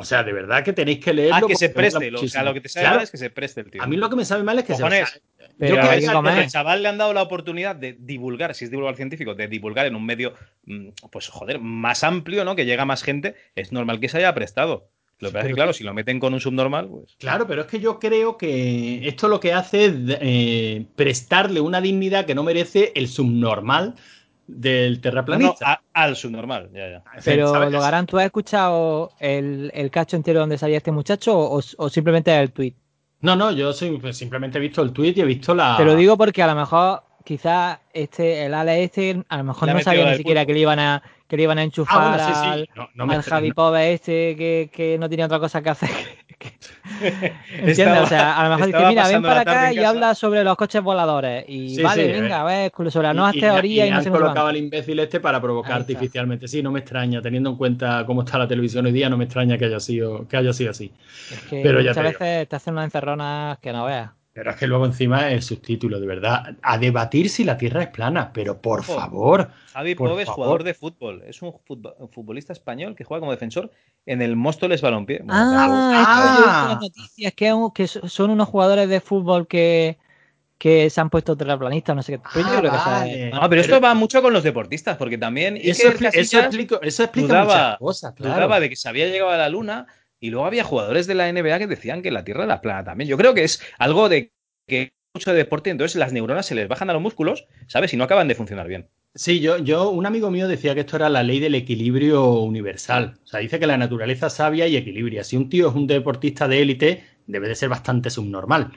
O 0.00 0.04
sea, 0.04 0.22
de 0.22 0.32
verdad 0.32 0.64
que 0.64 0.72
tenéis 0.72 0.98
que 0.98 1.12
leerlo. 1.12 1.34
Ah, 1.36 1.42
que 1.46 1.54
se 1.56 1.68
preste. 1.68 2.10
Lo, 2.10 2.20
o 2.20 2.28
sea, 2.28 2.42
lo 2.42 2.54
que 2.54 2.60
te 2.60 2.68
sabe 2.68 2.84
Claro, 2.84 2.96
mal 2.96 3.04
es 3.04 3.10
que 3.10 3.16
se 3.18 3.30
preste 3.30 3.60
el 3.60 3.70
tío. 3.70 3.82
A 3.82 3.86
mí 3.86 3.96
lo 3.96 4.08
que 4.10 4.16
me 4.16 4.24
sabe 4.24 4.42
mal 4.42 4.58
es 4.58 4.64
que 4.64 4.72
Cojones. 4.72 5.08
se. 5.08 5.20
Pero 5.58 5.74
Yo 5.76 5.82
hay 5.82 6.00
creo 6.06 6.22
que 6.22 6.28
al 6.30 6.48
chaval 6.48 6.82
le 6.82 6.88
han 6.88 6.96
dado 6.96 7.12
la 7.12 7.22
oportunidad 7.22 7.76
de 7.76 7.94
divulgar, 7.98 8.54
si 8.54 8.64
es 8.64 8.70
divulgador 8.70 8.96
científico, 8.96 9.34
de 9.34 9.46
divulgar 9.46 9.84
en 9.86 9.94
un 9.94 10.06
medio, 10.06 10.32
mm, 10.64 10.88
pues 11.12 11.28
joder, 11.28 11.58
más 11.60 12.02
amplio, 12.02 12.46
¿no? 12.46 12.56
Que 12.56 12.64
llega 12.64 12.82
a 12.84 12.86
más 12.86 13.02
gente, 13.02 13.34
es 13.54 13.70
normal 13.70 14.00
que 14.00 14.08
se 14.08 14.16
haya 14.18 14.34
prestado. 14.34 14.88
Lo 15.18 15.28
que 15.28 15.32
pasa 15.34 15.40
es 15.40 15.42
que, 15.42 15.46
Pero- 15.48 15.56
claro, 15.56 15.72
si 15.74 15.84
lo 15.84 15.92
meten 15.92 16.18
con 16.18 16.32
un 16.32 16.40
subnormal, 16.40 16.88
pues. 16.88 17.14
Claro, 17.18 17.46
pero 17.46 17.60
es 17.60 17.66
que 17.66 17.78
yo 17.78 17.98
creo 17.98 18.38
que 18.38 19.06
esto 19.06 19.28
lo 19.28 19.38
que 19.38 19.52
hace 19.52 19.84
es 19.84 19.92
eh, 20.22 20.86
prestarle 20.96 21.60
una 21.60 21.82
dignidad 21.82 22.24
que 22.24 22.34
no 22.34 22.42
merece 22.42 22.92
el 22.94 23.06
subnormal 23.06 23.96
del 24.58 24.92
No, 24.92 24.96
no, 24.96 25.00
terraplanista. 25.02 25.72
a- 25.72 25.80
al 26.04 26.16
subnormal, 26.16 26.70
ya, 26.72 26.90
ya. 26.90 27.02
Pero, 27.24 27.48
¿Sabes? 27.52 27.72
Logarán, 27.72 28.06
¿tú 28.06 28.18
has 28.18 28.26
escuchado 28.26 29.12
el, 29.20 29.70
el 29.74 29.90
cacho 29.90 30.16
entero 30.16 30.40
donde 30.40 30.58
salía 30.58 30.76
este 30.78 30.92
muchacho 30.92 31.38
o, 31.38 31.60
o 31.76 31.88
simplemente 31.88 32.36
el 32.38 32.52
tweet? 32.52 32.74
No, 33.20 33.36
no, 33.36 33.52
yo 33.52 33.72
soy- 33.72 33.98
pues, 33.98 34.16
simplemente 34.16 34.58
he 34.58 34.60
visto 34.60 34.82
el 34.82 34.92
tweet 34.92 35.12
y 35.16 35.20
he 35.20 35.24
visto 35.24 35.54
la. 35.54 35.76
Te 35.76 35.84
lo 35.84 35.94
digo 35.94 36.16
porque 36.16 36.42
a 36.42 36.46
lo 36.46 36.54
mejor, 36.54 37.02
quizás 37.24 37.78
este, 37.92 38.46
el 38.46 38.54
Ale 38.54 38.82
este, 38.84 39.22
a 39.28 39.36
lo 39.38 39.44
mejor 39.44 39.72
no 39.72 39.80
sabía 39.80 40.10
ni 40.10 40.16
siquiera 40.16 40.44
que 40.46 40.54
le 40.54 40.60
iban 40.60 40.78
a, 40.78 41.02
que 41.28 41.36
le 41.36 41.42
iban 41.44 41.58
a 41.58 41.62
enchufar 41.62 41.98
Ah, 42.00 42.08
bueno, 42.16 42.26
sí, 42.26 42.34
sí. 42.42 42.48
al, 42.48 42.68
No, 42.94 43.06
no. 43.06 43.22
Javi 43.22 43.52
Pobre 43.52 43.92
este 43.92 44.34
que, 44.36 44.70
que 44.72 44.98
no 44.98 45.08
tenía 45.08 45.26
otra 45.26 45.38
cosa 45.38 45.62
que 45.62 45.68
hacer. 45.70 45.90
Que- 46.40 46.58
¿Entiendes? 47.58 48.00
O 48.02 48.06
sea, 48.06 48.36
a 48.36 48.44
lo 48.44 48.50
mejor 48.56 48.66
dice, 48.66 48.86
mira, 48.88 49.06
ven 49.08 49.22
para 49.22 49.40
acá 49.42 49.72
y 49.72 49.76
casa. 49.76 49.88
habla 49.90 50.14
sobre 50.14 50.42
los 50.42 50.56
coches 50.56 50.82
voladores. 50.82 51.44
Y 51.48 51.76
Sí, 51.76 51.82
vale, 51.82 52.06
sí, 52.06 52.12
venga, 52.20 52.36
eh. 52.38 52.40
a 52.40 52.44
ver, 52.44 52.72
sobre 52.90 53.06
las 53.08 53.14
nuevas 53.14 53.34
teorías 53.34 53.86
y, 53.86 53.88
y 53.88 53.92
no 53.92 53.98
han 53.98 54.04
colocado 54.10 54.46
al 54.48 54.56
imbécil 54.56 54.98
este 54.98 55.20
para 55.20 55.40
provocar 55.40 55.74
artificialmente. 55.74 56.48
Sí, 56.48 56.62
no 56.62 56.72
me 56.72 56.80
extraña, 56.80 57.22
teniendo 57.22 57.50
en 57.50 57.56
cuenta 57.56 58.04
cómo 58.06 58.22
está 58.22 58.38
la 58.38 58.48
televisión 58.48 58.86
hoy 58.86 58.92
día, 58.92 59.08
no 59.08 59.16
me 59.18 59.24
extraña 59.24 59.56
que 59.58 59.66
haya 59.66 59.80
sido, 59.80 60.26
que 60.26 60.36
haya 60.36 60.52
sido 60.52 60.70
así. 60.70 60.90
Es 61.30 61.40
que 61.42 61.60
Pero 61.62 61.80
ya 61.80 61.90
muchas 61.90 62.02
te 62.04 62.08
digo. 62.08 62.18
veces 62.20 62.48
te 62.48 62.56
hacen 62.56 62.72
unas 62.74 62.84
encerronas 62.86 63.58
que 63.58 63.72
no 63.72 63.84
veas. 63.84 64.10
Pero 64.32 64.50
es 64.52 64.56
que 64.56 64.66
luego 64.68 64.86
encima 64.86 65.28
el 65.30 65.42
subtítulo, 65.42 65.98
de 65.98 66.06
verdad, 66.06 66.54
a 66.62 66.78
debatir 66.78 67.28
si 67.28 67.42
la 67.42 67.58
Tierra 67.58 67.82
es 67.82 67.88
plana, 67.88 68.30
pero 68.32 68.60
por 68.62 68.80
Ojo. 68.80 68.94
favor. 68.94 69.50
Javi 69.72 69.96
Por 69.96 70.10
Pove 70.10 70.22
es 70.22 70.28
jugador 70.28 70.62
de 70.62 70.72
fútbol. 70.74 71.22
Es 71.26 71.42
un 71.42 71.52
futbo- 71.52 71.94
un 71.98 72.08
futbolista 72.10 72.52
español 72.52 72.94
que 72.94 73.02
juega 73.02 73.20
como 73.20 73.32
defensor 73.32 73.72
en 74.06 74.22
el 74.22 74.36
Móstoles 74.36 74.82
Balompié. 74.82 75.18
Bueno, 75.18 75.32
Ah, 75.34 76.04
Ah. 76.06 76.66
las 76.74 76.80
noticias 76.80 77.32
que, 77.34 77.52
que 77.74 77.88
so- 77.88 78.08
son 78.08 78.30
unos 78.30 78.48
jugadores 78.48 78.88
de 78.88 79.00
fútbol 79.00 79.48
que, 79.48 79.98
que 80.58 80.90
se 80.90 81.00
han 81.00 81.10
puesto 81.10 81.36
terraplanistas, 81.36 81.96
no 81.96 82.02
sé 82.02 82.12
qué. 82.18 82.20
Pero 82.32 82.46
yo 82.52 82.58
creo 82.60 82.70
que 82.70 82.76
es- 82.76 82.84
vale. 82.84 83.30
No, 83.30 83.48
pero 83.48 83.60
esto 83.62 83.80
va 83.80 83.94
mucho 83.94 84.22
con 84.22 84.32
los 84.32 84.44
deportistas, 84.44 84.96
porque 84.96 85.18
también 85.18 85.56
Eso, 85.60 85.88
expli- 85.88 86.10
eso 86.14 86.38
eso 86.82 87.02
explica 87.02 87.26
dudaba- 87.28 87.44
muchas 87.46 87.78
cosas, 87.78 88.12
claro. 88.14 88.34
dudaba 88.34 88.60
de 88.60 88.68
que 88.68 88.76
se 88.76 88.88
había 88.88 89.08
llegado 89.08 89.30
a 89.32 89.36
la 89.38 89.48
luna 89.48 89.86
y 90.20 90.30
luego 90.30 90.46
había 90.46 90.64
jugadores 90.64 91.06
de 91.06 91.14
la 91.14 91.32
NBA 91.32 91.58
que 91.58 91.66
decían 91.66 92.02
que 92.02 92.10
la 92.10 92.24
Tierra 92.24 92.44
era 92.44 92.60
plana 92.60 92.84
también. 92.84 93.08
Yo 93.08 93.16
creo 93.16 93.34
que 93.34 93.44
es 93.44 93.62
algo 93.78 94.08
de 94.08 94.32
que 94.66 94.92
mucho 95.14 95.32
deporte, 95.32 95.70
entonces 95.70 95.96
las 95.96 96.12
neuronas 96.12 96.46
se 96.46 96.54
les 96.54 96.68
bajan 96.68 96.90
a 96.90 96.92
los 96.92 97.02
músculos, 97.02 97.46
¿sabes? 97.66 97.92
Y 97.92 97.96
no 97.96 98.04
acaban 98.04 98.28
de 98.28 98.34
funcionar 98.34 98.68
bien. 98.68 98.88
Sí, 99.14 99.40
yo, 99.40 99.58
yo, 99.58 99.90
un 99.90 100.06
amigo 100.06 100.30
mío 100.30 100.46
decía 100.46 100.74
que 100.74 100.80
esto 100.80 100.94
era 100.96 101.08
la 101.08 101.24
ley 101.24 101.40
del 101.40 101.56
equilibrio 101.56 102.34
universal. 102.34 103.18
O 103.24 103.26
sea, 103.26 103.40
dice 103.40 103.58
que 103.58 103.66
la 103.66 103.76
naturaleza 103.76 104.30
sabia 104.30 104.68
y 104.68 104.76
equilibria. 104.76 105.24
Si 105.24 105.36
un 105.36 105.48
tío 105.48 105.68
es 105.68 105.74
un 105.74 105.88
deportista 105.88 106.46
de 106.46 106.62
élite, 106.62 107.04
debe 107.26 107.48
de 107.48 107.56
ser 107.56 107.70
bastante 107.70 108.08
subnormal. 108.10 108.70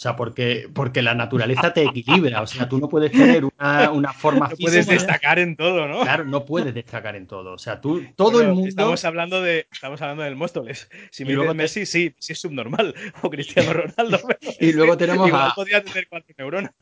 O 0.00 0.02
sea, 0.02 0.16
porque, 0.16 0.66
porque 0.72 1.02
la 1.02 1.14
naturaleza 1.14 1.74
te 1.74 1.84
equilibra. 1.84 2.40
O 2.40 2.46
sea, 2.46 2.66
tú 2.66 2.78
no 2.78 2.88
puedes 2.88 3.12
tener 3.12 3.44
una, 3.44 3.90
una 3.90 4.14
forma 4.14 4.48
No 4.50 4.56
puedes 4.56 4.86
destacar 4.86 5.38
en 5.38 5.56
todo, 5.56 5.86
¿no? 5.86 6.00
Claro, 6.00 6.24
no 6.24 6.46
puedes 6.46 6.72
destacar 6.72 7.16
en 7.16 7.26
todo. 7.26 7.52
O 7.52 7.58
sea, 7.58 7.82
tú, 7.82 8.02
todo 8.16 8.40
el 8.40 8.48
mundo. 8.48 8.66
Estamos 8.66 9.04
hablando, 9.04 9.42
de, 9.42 9.66
estamos 9.70 10.00
hablando 10.00 10.22
del 10.22 10.36
Móstoles. 10.36 10.88
Si 11.10 11.26
me 11.26 11.36
te- 11.36 11.52
Messi, 11.52 11.84
sí, 11.84 12.14
sí 12.18 12.32
es 12.32 12.40
subnormal. 12.40 12.94
O 13.22 13.28
Cristiano 13.28 13.74
Ronaldo. 13.74 14.20
Y 14.58 14.72
luego 14.72 14.96
tenemos 14.96 15.28
Igual 15.28 15.52
a- 15.52 15.82
tener 15.82 16.08
cuatro 16.08 16.34
neuronas. 16.38 16.72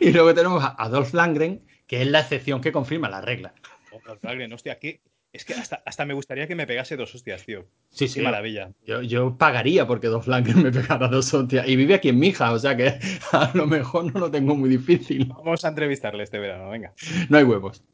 Y 0.00 0.12
luego 0.12 0.32
tenemos 0.32 0.62
a 0.62 0.68
Adolf 0.78 1.14
Langren, 1.14 1.64
que 1.88 2.02
es 2.02 2.06
la 2.06 2.20
excepción 2.20 2.60
que 2.60 2.70
confirma 2.70 3.10
la 3.10 3.20
regla. 3.20 3.54
Ojo, 3.90 4.16
Valgren, 4.22 4.52
hostia, 4.52 4.78
qué, 4.78 5.00
Es 5.32 5.44
que 5.44 5.52
hasta, 5.54 5.82
hasta 5.84 6.04
me 6.06 6.14
gustaría 6.14 6.46
que 6.46 6.54
me 6.54 6.66
pegase 6.66 6.96
dos 6.96 7.14
hostias, 7.14 7.44
tío. 7.44 7.66
Sí, 7.90 8.08
sí. 8.08 8.20
Qué 8.20 8.24
maravilla. 8.24 8.70
Yo, 8.86 9.02
yo 9.02 9.36
pagaría 9.36 9.86
porque 9.86 10.06
dos 10.08 10.24
flankers 10.24 10.56
me 10.56 10.72
pegara 10.72 11.06
dos 11.08 11.32
hostias. 11.34 11.68
Y 11.68 11.76
vive 11.76 11.94
aquí 11.94 12.08
en 12.08 12.18
Mija, 12.18 12.50
o 12.52 12.58
sea 12.58 12.76
que 12.76 12.98
a 13.32 13.50
lo 13.54 13.66
mejor 13.66 14.12
no 14.12 14.20
lo 14.20 14.30
tengo 14.30 14.54
muy 14.54 14.70
difícil. 14.70 15.26
Vamos 15.26 15.64
a 15.64 15.68
entrevistarle 15.68 16.22
este 16.24 16.38
verano, 16.38 16.70
venga. 16.70 16.92
No 17.28 17.38
hay 17.38 17.44
huevos. 17.44 17.82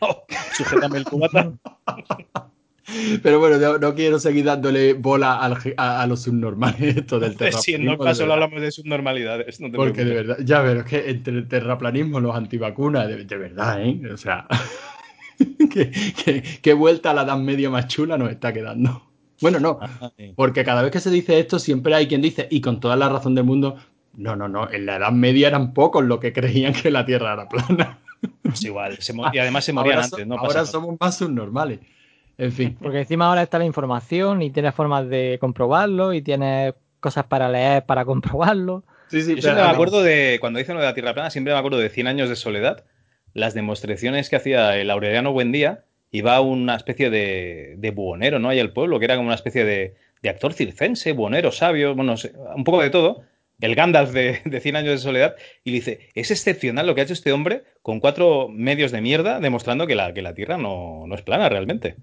Oh, 0.00 0.22
sujétame 0.52 0.98
el 0.98 1.04
cubata. 1.06 1.50
Pero 3.22 3.38
bueno, 3.38 3.56
no, 3.58 3.78
no 3.78 3.94
quiero 3.94 4.18
seguir 4.18 4.44
dándole 4.44 4.94
bola 4.94 5.38
al 5.38 5.56
a, 5.78 6.02
a 6.02 6.06
los 6.06 6.22
subnormales 6.22 6.96
esto 6.96 7.18
del 7.18 7.34
Pues 7.36 7.62
si 7.62 7.74
en 7.74 7.84
terraplanismo. 7.84 7.92
no 7.92 7.98
caso 7.98 8.22
verdad. 8.22 8.34
hablamos 8.34 8.60
de 8.62 8.70
subnormalidades. 8.70 9.60
No 9.60 9.70
te 9.70 9.76
Porque 9.76 10.04
de 10.04 10.14
verdad, 10.14 10.38
ya 10.42 10.62
pero 10.62 10.80
es 10.80 10.86
que 10.86 11.10
entre 11.10 11.34
el 11.34 11.48
terraplanismo 11.48 12.20
los 12.20 12.34
antivacunas, 12.36 13.08
de, 13.08 13.24
de 13.24 13.36
verdad, 13.38 13.82
¿eh? 13.82 14.00
O 14.12 14.16
sea, 14.18 14.46
qué, 15.72 15.90
qué- 16.24 16.42
qué 16.62 16.72
vuelta 16.74 17.10
a 17.10 17.14
la 17.14 17.22
edad 17.22 17.36
media 17.38 17.70
más 17.70 17.86
chula 17.88 18.18
nos 18.18 18.30
está 18.30 18.52
quedando. 18.52 19.02
Bueno, 19.40 19.60
no, 19.60 19.78
Ay. 20.18 20.32
porque 20.34 20.64
cada 20.64 20.82
vez 20.82 20.90
que 20.90 21.00
se 21.00 21.10
dice 21.10 21.38
esto, 21.38 21.58
siempre 21.60 21.94
hay 21.94 22.08
quien 22.08 22.20
dice, 22.22 22.48
y 22.50 22.60
con 22.60 22.80
toda 22.80 22.96
la 22.96 23.08
razón 23.08 23.34
del 23.36 23.44
mundo, 23.44 23.76
no, 24.16 24.34
no, 24.34 24.48
no, 24.48 24.68
en 24.70 24.84
la 24.86 24.96
edad 24.96 25.12
media 25.12 25.46
eran 25.48 25.72
pocos 25.74 26.04
los 26.04 26.18
que 26.18 26.32
creían 26.32 26.72
que 26.72 26.90
la 26.90 27.06
Tierra 27.06 27.34
era 27.34 27.48
plana. 27.48 27.98
Pues 28.42 28.64
igual. 28.64 28.96
se 28.98 29.14
y 29.32 29.38
además 29.38 29.64
se 29.64 29.72
morían 29.74 30.00
antes, 30.00 30.26
no 30.26 30.34
pasa 30.34 30.46
ahora 30.46 30.54
nada. 30.60 30.66
somos 30.66 30.96
más 30.98 31.16
subnormales. 31.18 31.78
En 32.36 32.50
fin, 32.52 32.76
Porque 32.80 33.00
encima 33.00 33.26
ahora 33.28 33.42
está 33.42 33.58
la 33.58 33.64
información 33.64 34.42
y 34.42 34.50
tienes 34.50 34.74
formas 34.74 35.08
de 35.08 35.38
comprobarlo 35.40 36.12
y 36.12 36.22
tienes 36.22 36.74
cosas 37.00 37.24
para 37.26 37.48
leer 37.48 37.84
para 37.86 38.04
comprobarlo. 38.04 38.82
sí, 39.08 39.22
sí, 39.22 39.36
Yo 39.36 39.42
siempre 39.42 39.62
me 39.64 39.70
acuerdo 39.70 40.02
de, 40.02 40.38
cuando 40.40 40.58
dicen 40.58 40.74
lo 40.74 40.80
de 40.80 40.86
la 40.88 40.94
Tierra 40.94 41.14
plana, 41.14 41.30
siempre 41.30 41.52
me 41.52 41.58
acuerdo 41.60 41.78
de 41.78 41.88
100 41.90 42.08
años 42.08 42.28
de 42.28 42.34
soledad, 42.36 42.84
las 43.38 43.54
demostraciones 43.54 44.28
que 44.28 44.36
hacía 44.36 44.76
el 44.76 44.90
Aureliano 44.90 45.32
Buendía, 45.32 45.84
iba 46.10 46.40
una 46.40 46.76
especie 46.76 47.10
de, 47.10 47.74
de 47.78 47.90
buhonero, 47.90 48.38
¿no? 48.38 48.48
Ahí 48.48 48.60
al 48.60 48.72
pueblo, 48.72 48.98
que 48.98 49.04
era 49.04 49.16
como 49.16 49.28
una 49.28 49.34
especie 49.34 49.64
de, 49.64 49.94
de 50.22 50.28
actor 50.28 50.52
circense, 50.52 51.12
buhonero, 51.12 51.52
sabio, 51.52 51.94
bueno, 51.94 52.14
un 52.54 52.64
poco 52.64 52.82
de 52.82 52.90
todo, 52.90 53.22
el 53.60 53.74
Gandalf 53.74 54.12
de, 54.12 54.40
de 54.44 54.60
100 54.60 54.76
años 54.76 54.92
de 54.92 54.98
soledad, 54.98 55.36
y 55.64 55.72
dice, 55.72 56.10
es 56.14 56.30
excepcional 56.30 56.86
lo 56.86 56.94
que 56.94 57.00
ha 57.00 57.04
hecho 57.04 57.12
este 57.12 57.32
hombre 57.32 57.64
con 57.82 58.00
cuatro 58.00 58.48
medios 58.48 58.92
de 58.92 59.00
mierda, 59.00 59.40
demostrando 59.40 59.86
que 59.86 59.94
la, 59.94 60.12
que 60.14 60.22
la 60.22 60.34
Tierra 60.34 60.56
no, 60.56 61.04
no 61.06 61.14
es 61.14 61.22
plana 61.22 61.48
realmente. 61.48 61.96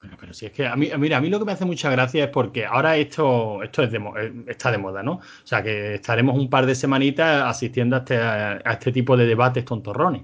Bueno, 0.00 0.16
pero 0.20 0.34
si 0.34 0.46
es 0.46 0.52
que 0.52 0.66
a 0.66 0.76
mí, 0.76 0.90
mira, 0.98 1.16
a 1.16 1.20
mí 1.20 1.30
lo 1.30 1.38
que 1.38 1.46
me 1.46 1.52
hace 1.52 1.64
mucha 1.64 1.90
gracia 1.90 2.24
es 2.24 2.30
porque 2.30 2.66
ahora 2.66 2.96
esto, 2.96 3.62
esto 3.62 3.82
es 3.82 3.90
de 3.90 3.98
eh, 3.98 4.32
está 4.46 4.70
de 4.70 4.78
moda, 4.78 5.02
¿no? 5.02 5.14
O 5.14 5.46
sea, 5.46 5.62
que 5.62 5.94
estaremos 5.94 6.36
un 6.36 6.50
par 6.50 6.66
de 6.66 6.74
semanitas 6.74 7.42
asistiendo 7.44 7.96
a 7.96 8.00
este, 8.00 8.16
a 8.18 8.72
este 8.72 8.92
tipo 8.92 9.16
de 9.16 9.26
debates 9.26 9.64
tontorrones. 9.64 10.22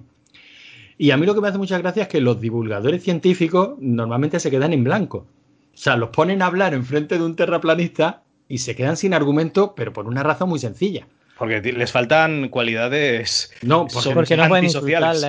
Y 1.02 1.10
a 1.10 1.16
mí 1.16 1.26
lo 1.26 1.34
que 1.34 1.40
me 1.40 1.48
hace 1.48 1.58
mucha 1.58 1.78
gracia 1.78 2.04
es 2.04 2.08
que 2.08 2.20
los 2.20 2.40
divulgadores 2.40 3.02
científicos 3.02 3.70
normalmente 3.80 4.38
se 4.38 4.52
quedan 4.52 4.72
en 4.72 4.84
blanco. 4.84 5.26
O 5.74 5.76
sea, 5.76 5.96
los 5.96 6.10
ponen 6.10 6.42
a 6.42 6.46
hablar 6.46 6.74
enfrente 6.74 7.18
de 7.18 7.24
un 7.24 7.34
terraplanista 7.34 8.22
y 8.46 8.58
se 8.58 8.76
quedan 8.76 8.96
sin 8.96 9.12
argumento, 9.12 9.74
pero 9.74 9.92
por 9.92 10.06
una 10.06 10.22
razón 10.22 10.48
muy 10.48 10.60
sencilla. 10.60 11.08
Porque 11.36 11.60
les 11.60 11.90
faltan 11.90 12.50
cualidades 12.50 13.52
No, 13.62 13.88
porque, 13.92 14.10
Porque 14.10 14.36
no 14.36 14.46
pueden 14.46 14.68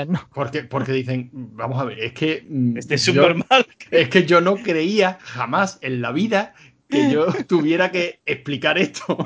¿no? 0.10 0.30
porque, 0.36 0.62
porque 0.62 0.92
dicen, 0.92 1.32
vamos 1.34 1.82
a 1.82 1.86
ver, 1.86 1.98
es 2.02 2.14
que... 2.14 2.46
mm, 2.48 2.78
Este 2.78 2.94
es 2.94 3.02
subnormal. 3.02 3.66
Es 3.90 4.10
que 4.10 4.28
yo 4.28 4.42
no 4.42 4.58
creía 4.58 5.18
jamás 5.24 5.80
en 5.82 6.04
la 6.04 6.12
vida 6.12 6.54
que 6.88 7.10
yo 7.12 7.26
tuviera 7.48 7.90
que 7.90 8.20
explicar 8.28 8.78
esto. 8.78 9.18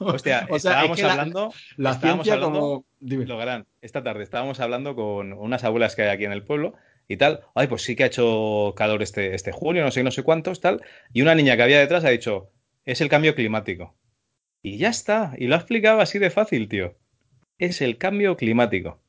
Hostia, 0.00 0.46
O 0.50 0.58
sea, 0.58 0.72
estábamos 0.72 0.98
es 0.98 1.02
que 1.02 1.06
la- 1.06 1.12
hablando, 1.12 1.52
La 1.76 1.90
estábamos 1.92 2.24
ciencia 2.26 2.34
hablando- 2.44 2.60
como... 2.60 2.84
dime. 3.00 3.26
lo 3.26 3.38
esta 3.82 4.02
tarde 4.02 4.22
estábamos 4.22 4.60
hablando 4.60 4.94
con 4.94 5.32
unas 5.32 5.64
abuelas 5.64 5.94
que 5.96 6.02
hay 6.02 6.08
aquí 6.08 6.24
en 6.24 6.32
el 6.32 6.44
pueblo 6.44 6.74
y 7.08 7.16
tal. 7.16 7.40
Ay, 7.54 7.66
pues 7.68 7.82
sí 7.82 7.96
que 7.96 8.04
ha 8.04 8.06
hecho 8.06 8.74
calor 8.76 9.02
este, 9.02 9.34
este 9.34 9.52
junio, 9.52 9.82
no 9.84 9.90
sé, 9.90 10.02
no 10.02 10.10
sé 10.10 10.22
cuántos, 10.22 10.60
tal. 10.60 10.82
Y 11.12 11.22
una 11.22 11.34
niña 11.34 11.56
que 11.56 11.62
había 11.62 11.78
detrás 11.80 12.04
ha 12.04 12.10
dicho, 12.10 12.50
es 12.84 13.00
el 13.00 13.08
cambio 13.08 13.34
climático. 13.34 13.94
Y 14.62 14.76
ya 14.78 14.88
está, 14.90 15.34
y 15.38 15.46
lo 15.46 15.54
ha 15.54 15.58
explicado 15.58 16.00
así 16.00 16.18
de 16.18 16.30
fácil, 16.30 16.68
tío. 16.68 16.96
Es 17.58 17.80
el 17.80 17.96
cambio 17.96 18.36
climático. 18.36 19.00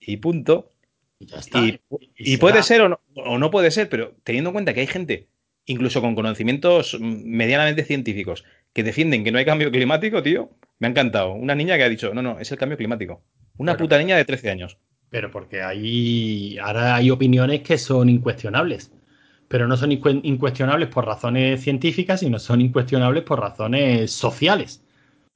Y 0.00 0.18
punto. 0.18 0.72
Y 1.18 1.26
ya 1.26 1.38
está. 1.38 1.60
Y, 1.60 1.80
y 2.16 2.36
puede 2.38 2.62
ser 2.62 2.82
o 2.82 2.88
no, 2.88 3.00
o 3.14 3.38
no 3.38 3.50
puede 3.50 3.70
ser, 3.70 3.88
pero 3.88 4.14
teniendo 4.24 4.50
en 4.50 4.54
cuenta 4.54 4.74
que 4.74 4.80
hay 4.80 4.86
gente, 4.86 5.28
incluso 5.66 6.00
con 6.00 6.14
conocimientos 6.14 6.98
medianamente 7.00 7.84
científicos, 7.84 8.44
que 8.72 8.82
defienden 8.82 9.24
que 9.24 9.32
no 9.32 9.38
hay 9.38 9.44
cambio 9.44 9.70
climático, 9.70 10.22
tío, 10.22 10.50
me 10.78 10.86
ha 10.86 10.90
encantado. 10.90 11.32
Una 11.32 11.54
niña 11.54 11.76
que 11.76 11.84
ha 11.84 11.88
dicho, 11.88 12.14
no, 12.14 12.22
no, 12.22 12.38
es 12.38 12.50
el 12.52 12.58
cambio 12.58 12.78
climático. 12.78 13.22
Una 13.58 13.76
puta 13.76 13.98
niña 13.98 14.16
de 14.16 14.24
13 14.24 14.50
años. 14.50 14.78
Pero 15.10 15.30
porque 15.30 15.62
hay... 15.62 16.56
Ahora 16.58 16.94
hay 16.94 17.10
opiniones 17.10 17.62
que 17.62 17.76
son 17.78 18.08
incuestionables. 18.08 18.92
Pero 19.48 19.66
no 19.66 19.76
son 19.76 19.90
incue- 19.90 20.20
incuestionables 20.22 20.88
por 20.88 21.04
razones 21.04 21.60
científicas, 21.62 22.20
sino 22.20 22.38
son 22.38 22.60
incuestionables 22.60 23.24
por 23.24 23.40
razones 23.40 24.12
sociales. 24.12 24.82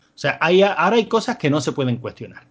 O 0.01 0.19
sea, 0.19 0.39
hay, 0.41 0.63
ahora 0.63 0.97
hay 0.97 1.07
cosas 1.07 1.37
que 1.37 1.51
no 1.51 1.61
se 1.61 1.73
pueden 1.73 1.97
cuestionar. 1.97 2.45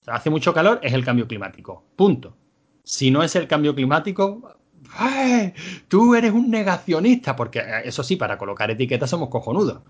O 0.00 0.04
sea, 0.04 0.14
hace 0.14 0.30
mucho 0.30 0.54
calor, 0.54 0.80
es 0.82 0.94
el 0.94 1.04
cambio 1.04 1.28
climático. 1.28 1.84
Punto. 1.96 2.36
Si 2.82 3.10
no 3.10 3.22
es 3.22 3.36
el 3.36 3.46
cambio 3.46 3.74
climático, 3.74 4.56
¡ay! 4.96 5.52
tú 5.88 6.14
eres 6.14 6.32
un 6.32 6.50
negacionista, 6.50 7.36
porque 7.36 7.58
eh, 7.60 7.82
eso 7.84 8.02
sí, 8.02 8.16
para 8.16 8.38
colocar 8.38 8.70
etiquetas 8.70 9.10
somos 9.10 9.28
cojonudos. 9.28 9.82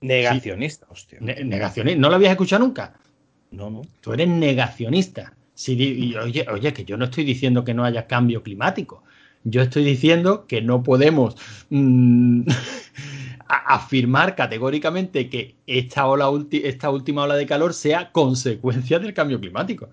Negacionista, 0.00 0.86
hostia. 0.90 1.18
Ne- 1.20 1.44
negacionista, 1.44 2.00
¿no 2.00 2.08
lo 2.08 2.16
habías 2.16 2.32
escuchado 2.32 2.64
nunca? 2.64 2.94
No, 3.50 3.70
no. 3.70 3.82
Tú 4.00 4.12
eres 4.12 4.28
negacionista. 4.28 5.34
Y, 5.66 6.14
oye, 6.16 6.44
oye, 6.50 6.72
que 6.72 6.84
yo 6.84 6.96
no 6.96 7.04
estoy 7.04 7.24
diciendo 7.24 7.64
que 7.64 7.74
no 7.74 7.84
haya 7.84 8.06
cambio 8.06 8.42
climático. 8.42 9.04
Yo 9.44 9.62
estoy 9.62 9.84
diciendo 9.84 10.46
que 10.46 10.60
no 10.62 10.82
podemos 10.82 11.36
mm, 11.70 12.42
afirmar 13.48 14.34
categóricamente 14.34 15.28
que 15.28 15.56
esta, 15.66 16.06
ola 16.06 16.28
ulti- 16.28 16.62
esta 16.64 16.90
última 16.90 17.22
ola 17.22 17.36
de 17.36 17.46
calor 17.46 17.72
sea 17.74 18.10
consecuencia 18.10 18.98
del 18.98 19.14
cambio 19.14 19.40
climático. 19.40 19.90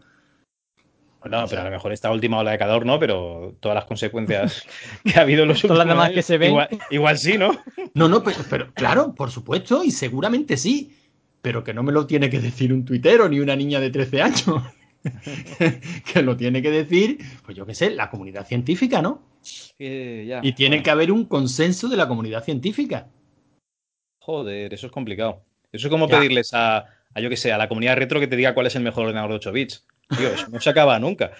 Bueno, 1.22 1.38
O 1.38 1.40
sea- 1.42 1.50
pero 1.50 1.62
a 1.62 1.66
lo 1.66 1.72
mejor 1.72 1.94
esta 1.94 2.12
última 2.12 2.40
ola 2.40 2.52
de 2.52 2.58
calor 2.58 2.86
no, 2.86 3.00
pero 3.00 3.56
todas 3.60 3.76
las 3.76 3.86
consecuencias 3.86 4.66
que 5.06 5.18
ha 5.20 5.22
habido 5.22 5.44
en 5.44 5.50
los 5.50 5.62
Todas 5.62 5.78
las 5.78 5.86
últimos 5.86 5.96
demás 5.96 6.06
años, 6.08 6.16
que 6.16 6.22
se 6.24 6.38
ven. 6.38 6.50
Igual, 6.50 6.70
igual 6.90 7.18
sí, 7.18 7.38
¿no? 7.38 7.52
No, 7.94 8.08
no, 8.10 8.24
pero, 8.24 8.38
pero 8.50 8.74
claro, 8.74 9.14
por 9.16 9.32
supuesto, 9.32 9.84
y 9.84 9.92
seguramente 9.92 10.58
sí. 10.58 10.98
Pero 11.42 11.64
que 11.64 11.74
no 11.74 11.82
me 11.84 11.92
lo 11.92 12.06
tiene 12.06 12.30
que 12.30 12.40
decir 12.40 12.72
un 12.74 12.86
tuitero 12.86 13.28
ni 13.28 13.40
una 13.40 13.56
niña 13.56 13.80
de 13.80 13.90
13 13.90 14.22
años. 14.22 14.46
que 16.14 16.22
lo 16.22 16.38
tiene 16.38 16.62
que 16.62 16.70
decir, 16.70 17.18
pues 17.44 17.58
yo 17.58 17.66
qué 17.66 17.74
sé, 17.74 17.90
la 17.92 18.10
comunidad 18.12 18.46
científica, 18.46 19.02
¿no? 19.02 19.24
Ya, 19.80 20.40
Y 20.44 20.54
tiene 20.54 20.76
bueno. 20.78 20.84
que 20.84 20.92
haber 20.92 21.12
un 21.12 21.26
consenso 21.26 21.88
de 21.90 21.98
la 21.98 22.08
comunidad 22.08 22.44
científica. 22.44 23.08
Joder, 24.20 24.74
eso 24.74 24.86
es 24.88 24.92
complicado. 24.92 25.42
Eso 25.72 25.88
es 25.88 25.92
como 25.92 26.08
Ya. 26.08 26.18
pedirles 26.20 26.54
a, 26.54 26.86
a, 27.14 27.20
yo 27.22 27.30
que 27.30 27.38
sé, 27.38 27.52
a 27.52 27.58
la 27.58 27.68
comunidad 27.68 27.98
retro 27.98 28.20
que 28.20 28.28
te 28.28 28.36
diga 28.36 28.54
cuál 28.54 28.68
es 28.68 28.76
el 28.76 28.84
mejor 28.84 29.06
ordenador 29.06 29.32
de 29.32 29.36
8 29.38 29.52
bits. 29.52 29.88
Tío, 30.17 30.30
eso 30.30 30.47
no 30.50 30.60
se 30.60 30.69
acaba 30.69 31.00
nunca. 31.00 31.32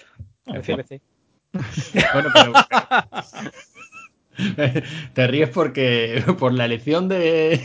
En 0.46 0.62
fin. 0.64 0.82
Bueno, 2.14 2.30
pero. 2.32 2.52
Te 5.14 5.26
ríes 5.26 5.50
porque 5.50 6.24
por 6.38 6.52
la 6.54 6.64
elección 6.64 7.08
de. 7.08 7.60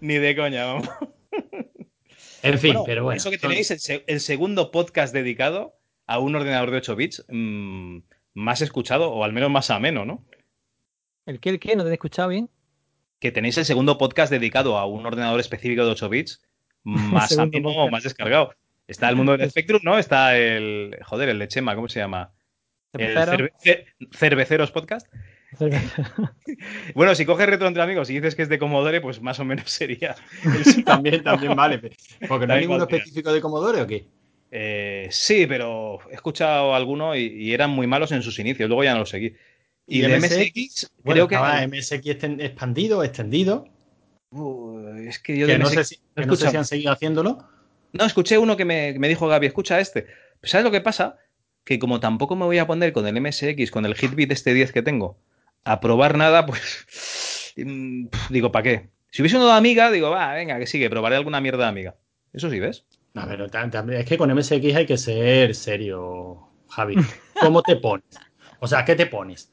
Ni 0.00 0.14
de 0.14 0.34
coña, 0.36 0.64
vamos. 0.64 0.88
En 2.42 2.58
fin, 2.58 2.72
Bueno, 2.72 2.84
pero 2.86 3.04
bueno. 3.04 3.16
Eso 3.18 3.30
que 3.30 3.38
son- 3.38 3.50
tenéis 3.50 3.70
el, 3.70 3.78
se- 3.80 4.04
el 4.06 4.20
segundo 4.20 4.70
podcast 4.70 5.12
dedicado 5.12 5.78
a 6.06 6.18
un 6.18 6.34
ordenador 6.36 6.70
de 6.70 6.78
8 6.78 6.96
bits 6.96 7.24
mm, 7.28 7.98
más 8.34 8.62
escuchado, 8.62 9.10
o 9.10 9.24
al 9.24 9.32
menos 9.32 9.50
más 9.50 9.70
ameno, 9.70 10.04
¿no? 10.04 10.24
¿El 11.26 11.40
qué? 11.40 11.50
¿El 11.50 11.58
qué? 11.60 11.74
¿No 11.76 11.84
te 11.84 11.90
he 11.90 11.94
escuchado 11.94 12.28
bien? 12.28 12.48
Que 13.18 13.32
tenéis 13.32 13.58
el 13.58 13.64
segundo 13.64 13.98
podcast 13.98 14.30
dedicado 14.30 14.78
a 14.78 14.86
un 14.86 15.04
ordenador 15.04 15.40
específico 15.40 15.84
de 15.84 15.90
8 15.90 16.08
bits 16.08 16.42
más 16.84 17.36
ameno, 17.36 17.68
podcast. 17.70 17.92
más 17.92 18.02
descargado. 18.04 18.54
Está 18.88 19.08
el 19.08 19.16
mundo 19.16 19.36
del 19.36 19.50
Spectrum, 19.50 19.80
¿no? 19.82 19.98
Está 19.98 20.36
el. 20.36 20.96
Joder, 21.04 21.28
el 21.30 21.38
de 21.38 21.48
Chema, 21.48 21.74
¿cómo 21.74 21.88
se 21.88 21.98
llama? 22.00 22.32
El 22.92 23.14
Cervecero. 23.14 23.32
Cerve- 23.48 23.52
Ce- 23.58 23.86
Cerveceros 24.12 24.70
Podcast. 24.70 25.06
Bueno, 26.94 27.14
si 27.14 27.24
coges 27.24 27.46
retro 27.48 27.66
entre 27.68 27.82
amigos 27.82 28.10
y 28.10 28.14
dices 28.14 28.34
que 28.34 28.42
es 28.42 28.48
de 28.48 28.58
Commodore, 28.58 29.00
pues 29.00 29.20
más 29.20 29.38
o 29.40 29.44
menos 29.44 29.70
sería. 29.70 30.14
el- 30.44 30.84
También, 30.84 31.22
también 31.22 31.54
vale. 31.56 31.80
Porque 32.28 32.46
no 32.46 32.54
hay 32.54 32.60
ninguno 32.60 32.84
específico 32.84 33.32
de 33.32 33.40
Commodore 33.40 33.80
o 33.82 33.86
qué. 33.86 34.06
Eh, 34.50 35.08
sí, 35.10 35.46
pero 35.46 35.98
he 36.10 36.14
escuchado 36.14 36.74
alguno 36.74 37.16
y, 37.16 37.26
y 37.26 37.52
eran 37.52 37.70
muy 37.70 37.86
malos 37.86 38.12
en 38.12 38.22
sus 38.22 38.38
inicios, 38.38 38.68
luego 38.68 38.84
ya 38.84 38.92
no 38.94 39.00
los 39.00 39.10
seguí. 39.10 39.34
Y, 39.86 39.98
¿Y 39.98 40.02
de 40.02 40.18
MSX? 40.18 40.30
MSX, 40.30 40.90
Bueno, 41.02 41.26
creo 41.26 41.28
que. 41.28 41.34
estaba 41.34 41.66
MSX 41.66 42.40
expandido, 42.40 43.02
extendido. 43.04 43.68
Uh, 44.30 44.88
es 45.08 45.18
que 45.18 45.36
yo 45.38 45.46
de 45.46 45.54
Que 45.54 45.58
no, 45.58 45.66
MSX 45.66 45.74
sé 45.76 45.84
si, 45.84 45.96
no 46.14 46.22
que 46.22 46.26
no 46.26 46.36
sé 46.36 46.50
si 46.50 46.56
han 46.56 46.64
seguido 46.64 46.92
haciéndolo. 46.92 47.48
No, 47.98 48.04
escuché 48.04 48.38
uno 48.38 48.56
que 48.56 48.64
me, 48.64 48.92
que 48.92 48.98
me 48.98 49.08
dijo 49.08 49.28
Gaby, 49.28 49.46
escucha 49.46 49.80
este. 49.80 50.06
¿Sabes 50.42 50.64
lo 50.64 50.70
que 50.70 50.80
pasa? 50.80 51.18
Que 51.64 51.78
como 51.78 52.00
tampoco 52.00 52.36
me 52.36 52.44
voy 52.44 52.58
a 52.58 52.66
poner 52.66 52.92
con 52.92 53.06
el 53.06 53.20
MSX, 53.20 53.70
con 53.70 53.86
el 53.86 53.94
Hitbit 53.94 54.30
este 54.32 54.54
10 54.54 54.72
que 54.72 54.82
tengo, 54.82 55.18
a 55.64 55.80
probar 55.80 56.16
nada, 56.16 56.46
pues 56.46 57.52
mm, 57.56 58.06
digo, 58.30 58.52
¿para 58.52 58.62
qué? 58.62 58.90
Si 59.10 59.22
hubiese 59.22 59.36
uno 59.36 59.46
de 59.46 59.52
amiga, 59.52 59.90
digo, 59.90 60.10
va, 60.10 60.34
venga, 60.34 60.58
que 60.58 60.66
sigue, 60.66 60.90
probaré 60.90 61.16
alguna 61.16 61.40
mierda 61.40 61.64
de 61.64 61.68
amiga. 61.70 61.96
Eso 62.32 62.50
sí, 62.50 62.60
¿ves? 62.60 62.84
No, 63.14 63.26
pero 63.26 63.46
es 63.46 64.04
que 64.04 64.18
con 64.18 64.30
MSX 64.30 64.74
hay 64.74 64.86
que 64.86 64.98
ser 64.98 65.54
serio. 65.54 66.50
Javi. 66.68 66.96
¿Cómo 67.40 67.62
te 67.62 67.76
pones? 67.76 68.04
O 68.60 68.66
sea, 68.66 68.84
¿qué 68.84 68.94
te 68.94 69.06
pones? 69.06 69.52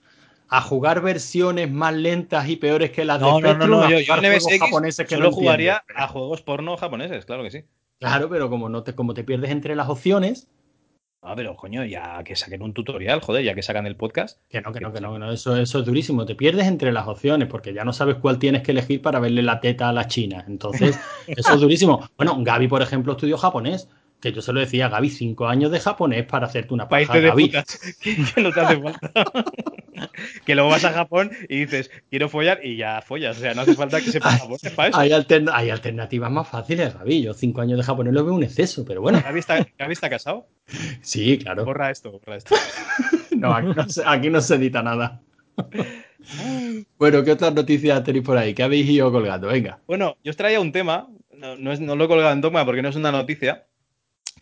¿A 0.50 0.62
jugar 0.62 1.02
versiones 1.02 1.72
más 1.72 1.94
lentas 1.94 2.48
y 2.48 2.58
peores 2.58 2.92
que 2.92 3.06
las 3.06 3.22
No, 3.22 3.38
de 3.38 3.42
no, 3.42 3.54
no, 3.54 3.68
no, 3.68 3.84
¿A 3.84 3.90
yo, 3.90 4.00
yo 4.00 4.16
en 4.16 4.36
MSX 4.36 5.10
solo 5.10 5.24
no 5.24 5.32
jugaría 5.32 5.84
a 5.96 6.08
juegos 6.08 6.42
porno 6.42 6.78
japoneses, 6.78 7.26
claro 7.26 7.44
que 7.44 7.52
sí. 7.52 7.64
Claro, 8.10 8.30
pero 8.30 8.50
como, 8.50 8.70
no 8.70 8.84
te, 8.84 8.94
como 8.96 9.14
te 9.14 9.24
pierdes 9.24 9.52
entre 9.52 9.76
las 9.76 9.90
opciones, 9.90 10.48
Ah, 11.26 11.36
pero 11.38 11.56
coño, 11.56 11.86
ya 11.86 12.22
que 12.26 12.36
saquen 12.36 12.62
un 12.62 12.74
tutorial, 12.74 13.22
joder, 13.22 13.46
ya 13.46 13.56
que 13.56 13.62
sacan 13.62 13.88
el 13.88 13.96
podcast. 13.96 14.42
que 14.50 14.60
no, 14.60 14.74
que 14.74 14.82
no, 14.82 14.92
que 14.92 15.00
no, 15.00 15.14
que 15.14 15.20
no, 15.20 15.32
eso, 15.32 15.56
eso 15.56 15.80
es 15.80 15.86
durísimo. 15.86 16.26
Te 16.26 16.36
pierdes 16.36 16.68
entre 16.68 16.92
las 16.92 17.08
opciones 17.08 17.48
porque 17.48 17.74
ya 17.74 17.86
no 17.86 17.94
sabes 17.94 18.18
cuál 18.18 18.40
tienes 18.40 18.62
que 18.62 18.72
elegir 18.72 19.02
para 19.02 19.22
verle 19.22 19.42
la 19.42 19.62
teta 19.62 19.88
a 19.88 19.94
la 19.94 20.06
china. 20.08 20.44
Entonces, 20.50 21.00
eso 21.28 21.54
es 21.54 21.62
durísimo. 21.62 22.10
Bueno, 22.18 22.36
Gaby, 22.40 22.68
por 22.68 22.82
ejemplo, 22.82 23.14
estudió 23.14 23.38
japonés. 23.38 23.88
Que 24.24 24.32
yo 24.32 24.42
se 24.42 24.54
lo 24.54 24.62
decía 24.62 24.86
a 24.86 24.90
Gaby, 24.90 25.10
cinco 25.10 25.48
años 25.48 25.70
de 25.70 25.82
japonés 25.82 26.26
para 26.26 26.46
hacerte 26.48 26.74
una 26.74 26.88
paja, 26.88 27.14
de 27.14 27.28
Gaby. 27.28 27.52
que, 28.02 28.16
que 28.34 28.42
no 28.42 28.54
te 28.54 28.62
hace 28.62 28.82
falta. 28.82 29.12
que 30.46 30.56
luego 30.56 30.70
vas 30.70 30.86
a 30.86 30.94
Japón 30.94 31.32
y 31.50 31.58
dices, 31.66 31.92
quiero 32.10 32.30
follar 32.30 32.62
y 32.64 32.78
ya 32.78 33.02
follas. 33.02 33.36
O 33.38 33.42
sea, 33.42 33.54
no 33.54 33.62
hace 33.64 33.74
falta 33.76 34.00
que 34.00 34.10
sepas 34.12 34.40
japonés 34.40 34.62
para 34.74 34.90
eso. 34.90 34.98
Hay, 34.98 35.12
alterna- 35.12 35.52
hay 35.54 35.70
alternativas 35.72 36.32
más 36.32 36.48
fáciles, 36.48 36.94
Gaby. 36.98 37.22
Yo 37.24 37.34
cinco 37.34 37.60
años 37.60 37.78
de 37.78 37.84
japonés 37.84 38.14
lo 38.14 38.24
veo 38.24 38.34
un 38.34 38.44
exceso, 38.44 38.86
pero 38.86 39.02
bueno, 39.02 39.20
¿Gaby 39.22 39.40
está, 39.40 39.68
Gaby 39.78 39.92
está 39.92 40.10
casado? 40.10 40.48
sí, 41.02 41.38
claro. 41.40 41.66
Borra 41.66 41.92
esto, 41.92 42.12
borra 42.12 42.38
esto. 42.38 42.56
No, 43.36 43.54
aquí 43.54 43.68
no 43.76 43.90
se, 43.90 44.04
aquí 44.06 44.30
no 44.30 44.40
se 44.40 44.56
edita 44.56 44.82
nada. 44.82 45.20
Bueno, 46.98 47.24
¿qué 47.24 47.32
otras 47.32 47.54
noticias 47.54 48.04
tenéis 48.04 48.24
por 48.24 48.38
ahí? 48.38 48.54
¿Qué 48.54 48.64
habéis 48.64 48.90
ido 48.90 49.12
colgando? 49.12 49.48
Venga. 49.48 49.80
Bueno, 49.88 50.16
yo 50.24 50.30
os 50.30 50.38
traía 50.38 50.60
un 50.62 50.72
tema, 50.72 51.10
no, 51.36 51.58
no 51.58 51.72
es- 51.74 51.80
no 51.82 51.96
lo 51.98 52.06
he 52.06 52.08
colgado 52.08 52.32
en 52.32 52.42
Dogma 52.42 52.64
porque 52.64 52.82
no 52.82 52.90
es 52.90 52.96
una 52.96 53.12
noticia, 53.12 53.66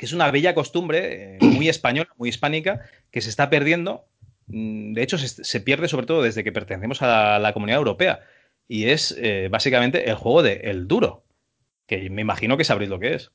que 0.02 0.08
es 0.08 0.14
una 0.14 0.32
bella 0.32 0.56
costumbre 0.56 1.36
eh, 1.36 1.38
muy 1.42 1.70
española, 1.76 2.10
muy 2.18 2.30
hispánica, 2.30 2.82
que 3.12 3.22
se 3.22 3.30
está 3.30 3.52
perdiendo. 3.52 4.06
Mm, 4.48 4.94
De 4.94 5.04
hecho, 5.04 5.20
se, 5.20 5.28
se 5.28 5.62
pierde 5.62 5.88
sobre 5.88 6.08
todo 6.08 6.24
desde 6.24 6.44
que 6.44 6.52
pertenecemos 6.52 7.04
a 7.04 7.38
la 7.38 7.54
comunidad 7.54 7.78
europea. 7.78 8.22
Y 8.68 8.86
es 8.86 9.16
eh, 9.20 9.48
básicamente 9.52 10.10
el 10.10 10.16
juego 10.16 10.42
de 10.42 10.54
El 10.64 10.88
Duro, 10.88 11.24
que 11.86 12.10
me 12.10 12.24
imagino 12.24 12.58
que 12.58 12.64
sabréis 12.64 12.90
lo 12.90 13.00
que 13.00 13.14
es. 13.14 13.32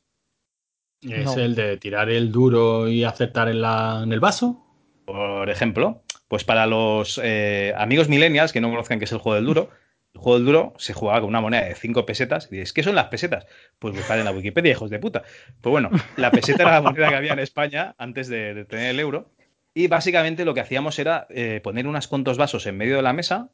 Es 1.02 1.24
No. 1.24 1.34
el 1.36 1.54
de 1.54 1.76
tirar 1.76 2.10
el 2.10 2.32
duro 2.32 2.88
y 2.88 3.04
acertar 3.04 3.48
en, 3.48 3.60
la, 3.60 4.00
en 4.02 4.12
el 4.12 4.18
vaso. 4.18 4.66
Por 5.04 5.48
ejemplo, 5.50 6.02
pues 6.26 6.42
para 6.42 6.66
los 6.66 7.20
eh, 7.22 7.74
amigos 7.76 8.08
millennials 8.08 8.52
que 8.52 8.60
no 8.60 8.70
conozcan 8.70 8.98
qué 8.98 9.04
es 9.04 9.12
el 9.12 9.18
juego 9.18 9.36
del 9.36 9.44
duro, 9.44 9.70
juego 10.16 10.40
duro 10.40 10.74
se 10.78 10.92
jugaba 10.92 11.20
con 11.20 11.28
una 11.28 11.40
moneda 11.40 11.64
de 11.64 11.74
5 11.74 12.06
pesetas. 12.06 12.48
Y 12.50 12.56
dices, 12.56 12.72
¿qué 12.72 12.82
son 12.82 12.94
las 12.94 13.06
pesetas? 13.06 13.46
Pues 13.78 13.94
buscar 13.94 14.18
en 14.18 14.24
la 14.24 14.32
Wikipedia, 14.32 14.72
hijos 14.72 14.90
de 14.90 14.98
puta. 14.98 15.22
Pues 15.60 15.70
bueno, 15.70 15.90
la 16.16 16.30
peseta 16.30 16.62
era 16.62 16.72
la 16.72 16.82
moneda 16.82 17.08
que 17.08 17.16
había 17.16 17.32
en 17.32 17.38
España 17.38 17.94
antes 17.98 18.28
de, 18.28 18.54
de 18.54 18.64
tener 18.64 18.90
el 18.90 19.00
euro. 19.00 19.30
Y 19.74 19.88
básicamente 19.88 20.46
lo 20.46 20.54
que 20.54 20.60
hacíamos 20.60 20.98
era 20.98 21.26
eh, 21.28 21.60
poner 21.62 21.86
unos 21.86 22.08
cuantos 22.08 22.38
vasos 22.38 22.66
en 22.66 22.78
medio 22.78 22.96
de 22.96 23.02
la 23.02 23.12
mesa. 23.12 23.50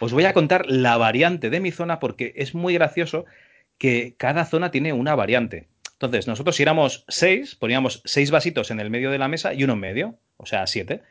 Os 0.00 0.12
voy 0.12 0.24
a 0.24 0.32
contar 0.32 0.66
la 0.66 0.96
variante 0.96 1.50
de 1.50 1.60
mi 1.60 1.70
zona 1.70 2.00
porque 2.00 2.32
es 2.34 2.54
muy 2.54 2.74
gracioso 2.74 3.26
que 3.78 4.16
cada 4.18 4.44
zona 4.44 4.72
tiene 4.72 4.92
una 4.92 5.14
variante. 5.14 5.68
Entonces, 5.92 6.26
nosotros 6.26 6.56
si 6.56 6.64
éramos 6.64 7.04
seis, 7.08 7.54
poníamos 7.54 8.02
seis 8.04 8.30
vasitos 8.32 8.70
en 8.70 8.80
el 8.80 8.90
medio 8.90 9.10
de 9.10 9.18
la 9.18 9.28
mesa 9.28 9.54
y 9.54 9.62
uno 9.62 9.74
en 9.74 9.80
medio, 9.80 10.18
o 10.36 10.46
sea, 10.46 10.66
siete. 10.66 11.02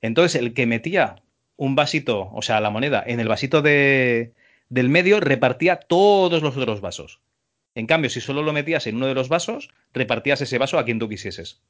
Entonces, 0.00 0.40
el 0.40 0.54
que 0.54 0.66
metía 0.66 1.16
un 1.64 1.74
vasito, 1.76 2.28
o 2.32 2.42
sea, 2.42 2.60
la 2.60 2.70
moneda, 2.70 3.02
en 3.06 3.20
el 3.20 3.28
vasito 3.28 3.62
de, 3.62 4.32
del 4.68 4.88
medio, 4.88 5.20
repartía 5.20 5.76
todos 5.76 6.42
los 6.42 6.56
otros 6.56 6.80
vasos. 6.80 7.20
En 7.74 7.86
cambio, 7.86 8.10
si 8.10 8.20
solo 8.20 8.42
lo 8.42 8.52
metías 8.52 8.86
en 8.86 8.96
uno 8.96 9.06
de 9.06 9.14
los 9.14 9.28
vasos, 9.28 9.70
repartías 9.94 10.40
ese 10.40 10.58
vaso 10.58 10.78
a 10.78 10.84
quien 10.84 10.98
tú 10.98 11.08
quisieses. 11.08 11.62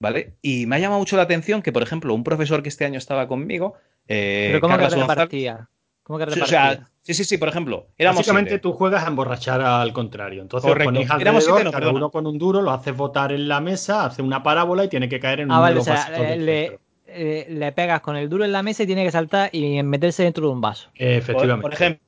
¿Vale? 0.00 0.34
Y 0.42 0.66
me 0.66 0.76
ha 0.76 0.78
llamado 0.80 0.98
mucho 0.98 1.16
la 1.16 1.22
atención 1.22 1.62
que, 1.62 1.72
por 1.72 1.82
ejemplo, 1.82 2.12
un 2.12 2.24
profesor 2.24 2.62
que 2.62 2.68
este 2.68 2.84
año 2.84 2.98
estaba 2.98 3.28
conmigo, 3.28 3.74
eh, 4.08 4.48
Pero 4.48 4.60
¿cómo 4.60 4.76
que 4.76 4.82
Carlos 4.82 5.06
repartía? 5.08 5.68
¿Cómo 6.02 6.18
que 6.18 6.24
Sí, 6.26 6.30
o 6.32 6.34
repartía? 6.46 6.74
sea, 6.74 6.90
sí, 7.02 7.14
sí, 7.14 7.24
sí, 7.24 7.38
por 7.38 7.48
ejemplo, 7.48 7.86
éramos 7.96 8.18
Básicamente 8.18 8.50
siete. 8.50 8.62
tú 8.62 8.72
juegas 8.72 9.04
a 9.04 9.08
emborrachar 9.08 9.62
al 9.62 9.92
contrario. 9.92 10.42
Entonces 10.42 10.68
Correcto. 10.68 10.88
ponéis 10.88 11.06
Éramos 11.18 11.44
alrededor, 11.48 11.54
siete, 11.54 11.64
no, 11.64 11.72
cada 11.72 11.90
uno 11.92 12.10
con 12.10 12.26
un 12.26 12.36
duro, 12.36 12.60
lo 12.60 12.72
haces 12.72 12.94
botar 12.96 13.32
en 13.32 13.48
la 13.48 13.60
mesa, 13.60 14.04
hace 14.06 14.20
una 14.22 14.42
parábola 14.42 14.84
y 14.84 14.88
tiene 14.88 15.08
que 15.08 15.20
caer 15.20 15.40
en 15.40 15.50
Ah, 15.52 15.54
uno 15.54 15.60
vale, 15.62 15.74
de 15.76 15.80
o 15.80 15.84
sea, 15.84 16.36
le. 16.36 16.78
Eh, 17.14 17.46
le 17.48 17.72
pegas 17.72 18.00
con 18.00 18.16
el 18.16 18.28
duro 18.28 18.44
en 18.44 18.52
la 18.52 18.62
mesa 18.62 18.82
y 18.82 18.86
tiene 18.86 19.04
que 19.04 19.10
saltar 19.12 19.50
y 19.52 19.82
meterse 19.82 20.22
dentro 20.24 20.46
de 20.46 20.52
un 20.52 20.60
vaso. 20.60 20.90
Efectivamente. 20.96 21.62
por 21.62 21.72
ejemplo, 21.72 22.00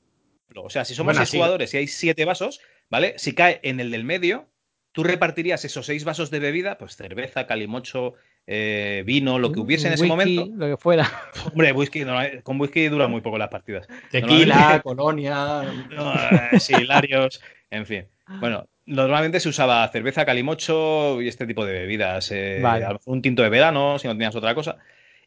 o 0.65 0.71
sea, 0.71 0.85
si 0.85 0.95
somos 0.95 1.13
Bueno, 1.15 1.21
seis 1.21 1.31
sí. 1.31 1.37
jugadores 1.39 1.73
y 1.75 1.77
hay 1.79 1.87
siete 1.87 2.25
vasos, 2.25 2.61
¿vale? 2.91 3.15
Si 3.19 3.35
cae 3.35 3.61
en 3.63 3.81
el 3.81 3.91
del 3.91 4.05
medio, 4.05 4.47
tú 4.93 5.05
repartirías 5.05 5.65
esos 5.65 5.87
seis 5.87 6.05
vasos 6.05 6.31
de 6.31 6.41
bebida, 6.41 6.79
pues 6.79 6.97
cerveza, 6.97 7.47
calimocho, 7.47 8.15
eh, 8.47 9.03
vino, 9.05 9.39
lo 9.39 9.53
que 9.53 9.61
hubiese 9.61 9.89
en 9.89 9.95
ese 9.95 10.03
Whisky, 10.05 10.37
momento. 10.37 10.47
Lo 10.57 10.67
que 10.69 10.77
fuera. 10.81 11.11
Hombre, 11.53 11.73
whisky, 11.73 12.05
no, 12.05 12.17
con 12.43 12.61
whisky 12.61 12.89
dura 12.89 13.07
muy 13.09 13.21
poco 13.21 13.39
las 13.39 13.49
partidas. 13.49 13.87
Tequila, 14.11 14.81
colonia. 14.83 15.63
No, 15.91 16.15
eh, 16.15 16.61
sí, 16.61 16.75
hilarios, 16.75 17.41
en 17.71 17.85
fin. 17.87 18.07
Bueno, 18.41 18.69
normalmente 18.87 19.41
se 19.41 19.49
usaba 19.49 19.87
cerveza, 19.89 20.25
calimocho 20.25 21.21
y 21.21 21.29
este 21.29 21.47
tipo 21.47 21.65
de 21.67 21.73
bebidas. 21.73 22.31
eh, 22.33 22.61
Vale. 22.63 22.87
un 23.05 23.21
tinto 23.21 23.43
de 23.43 23.49
verano, 23.51 23.99
si 23.99 24.07
no 24.07 24.15
tenías 24.15 24.35
otra 24.37 24.55
cosa. 24.55 24.79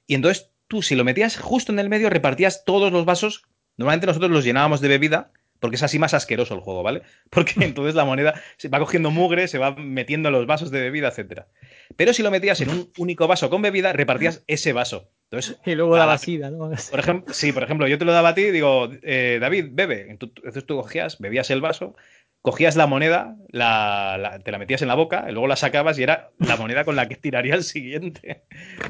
Y 0.09 0.15
entonces 0.15 0.49
tú, 0.67 0.81
si 0.81 0.95
lo 0.95 1.03
metías 1.03 1.37
justo 1.37 1.71
en 1.71 1.77
el 1.77 1.87
medio, 1.87 2.09
repartías 2.09 2.65
todos 2.65 2.91
los 2.91 3.05
vasos. 3.05 3.43
Normalmente 3.77 4.07
nosotros 4.07 4.31
los 4.31 4.43
llenábamos 4.43 4.81
de 4.81 4.87
bebida, 4.87 5.31
porque 5.59 5.75
es 5.75 5.83
así 5.83 5.99
más 5.99 6.15
asqueroso 6.15 6.55
el 6.55 6.61
juego, 6.61 6.81
¿vale? 6.81 7.03
Porque 7.29 7.53
entonces 7.63 7.93
la 7.93 8.05
moneda 8.05 8.33
se 8.57 8.69
va 8.69 8.79
cogiendo 8.79 9.11
mugre, 9.11 9.47
se 9.47 9.59
va 9.59 9.75
metiendo 9.75 10.29
en 10.29 10.33
los 10.33 10.47
vasos 10.47 10.71
de 10.71 10.81
bebida, 10.81 11.09
etcétera. 11.09 11.47
Pero 11.95 12.11
si 12.13 12.23
lo 12.23 12.31
metías 12.31 12.59
en 12.61 12.69
un 12.71 12.91
único 12.97 13.27
vaso 13.27 13.51
con 13.51 13.61
bebida, 13.61 13.93
repartías 13.93 14.43
ese 14.47 14.73
vaso. 14.73 15.11
Entonces, 15.29 15.59
Y 15.65 15.75
luego 15.75 15.93
a 15.93 15.99
la 15.99 16.05
la- 16.07 16.11
vasida, 16.13 16.49
¿no? 16.49 16.71
por 16.89 16.99
ejemplo, 16.99 17.31
sí, 17.33 17.51
por 17.51 17.61
ejemplo, 17.63 17.87
yo 17.87 17.99
te 17.99 18.05
lo 18.05 18.11
daba 18.13 18.29
a 18.29 18.33
ti 18.35 18.41
y 18.41 18.51
digo, 18.51 18.89
eh, 19.03 19.37
David, 19.39 19.65
bebe. 19.73 20.07
Entonces 20.09 20.65
tú 20.65 20.75
cogías, 20.75 21.19
bebías 21.19 21.51
el 21.51 21.61
vaso, 21.61 21.95
cogías 22.41 22.75
la 22.75 22.87
moneda, 22.87 23.35
la- 23.49 24.17
la- 24.17 24.39
te 24.39 24.51
la 24.51 24.57
metías 24.57 24.81
en 24.81 24.87
la 24.87 24.95
boca, 24.95 25.25
y 25.29 25.33
luego 25.33 25.47
la 25.47 25.55
sacabas 25.55 25.99
y 25.99 26.03
era 26.03 26.31
la 26.39 26.55
moneda 26.57 26.83
con 26.83 26.95
la 26.95 27.07
que 27.07 27.15
tiraría 27.15 27.53
el 27.53 27.63
siguiente, 27.63 28.43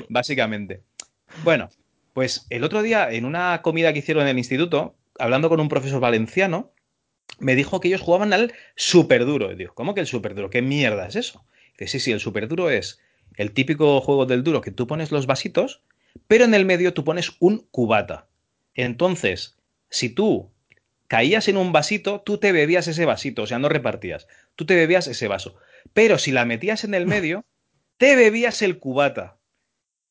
básicamente. 0.08 0.84
Bueno, 1.43 1.69
pues 2.13 2.45
el 2.49 2.63
otro 2.63 2.82
día, 2.82 3.12
en 3.12 3.25
una 3.25 3.62
comida 3.62 3.93
que 3.93 3.99
hicieron 3.99 4.23
en 4.23 4.30
el 4.30 4.38
instituto, 4.38 4.95
hablando 5.17 5.49
con 5.49 5.60
un 5.60 5.69
profesor 5.69 5.99
valenciano, 5.99 6.73
me 7.39 7.56
dijo 7.56 7.80
que 7.80 7.88
ellos 7.88 8.02
jugaban 8.02 8.34
al 8.34 8.54
super 8.75 9.25
duro. 9.25 9.52
Y 9.52 9.56
digo, 9.56 9.73
¿cómo 9.73 9.93
que 9.93 10.02
el 10.02 10.08
super 10.08 10.36
duro? 10.36 10.49
¿Qué 10.49 10.62
mierda 10.62 11.08
es 11.08 11.15
eso? 11.15 11.45
Dice, 11.78 11.88
sí, 11.88 11.99
sí, 11.99 12.12
el 12.12 12.19
super 12.19 12.47
duro 12.47 12.69
es 12.69 12.99
el 13.38 13.54
típico 13.54 14.02
juego 14.02 14.25
del 14.25 14.43
duro 14.43 14.62
que 14.62 14.71
tú 14.71 14.86
pones 14.86 15.12
los 15.12 15.28
vasitos, 15.28 15.82
pero 16.28 16.43
en 16.43 16.54
el 16.54 16.65
medio 16.65 16.93
tú 16.93 17.04
pones 17.04 17.32
un 17.39 17.67
cubata. 17.71 18.28
Entonces, 18.73 19.58
si 19.89 20.10
tú 20.10 20.52
caías 21.08 21.47
en 21.47 21.58
un 21.58 21.71
vasito, 21.71 22.21
tú 22.21 22.38
te 22.38 22.52
bebías 22.52 22.88
ese 22.88 23.06
vasito, 23.06 23.43
o 23.43 23.47
sea, 23.47 23.60
no 23.60 23.69
repartías, 23.69 24.28
tú 24.56 24.65
te 24.65 24.75
bebías 24.75 25.08
ese 25.08 25.28
vaso. 25.28 25.56
Pero 25.93 26.17
si 26.17 26.32
la 26.32 26.45
metías 26.45 26.84
en 26.84 26.93
el 26.93 27.06
medio, 27.06 27.45
te 27.97 28.15
bebías 28.15 28.62
el 28.62 28.80
cubata. 28.80 29.38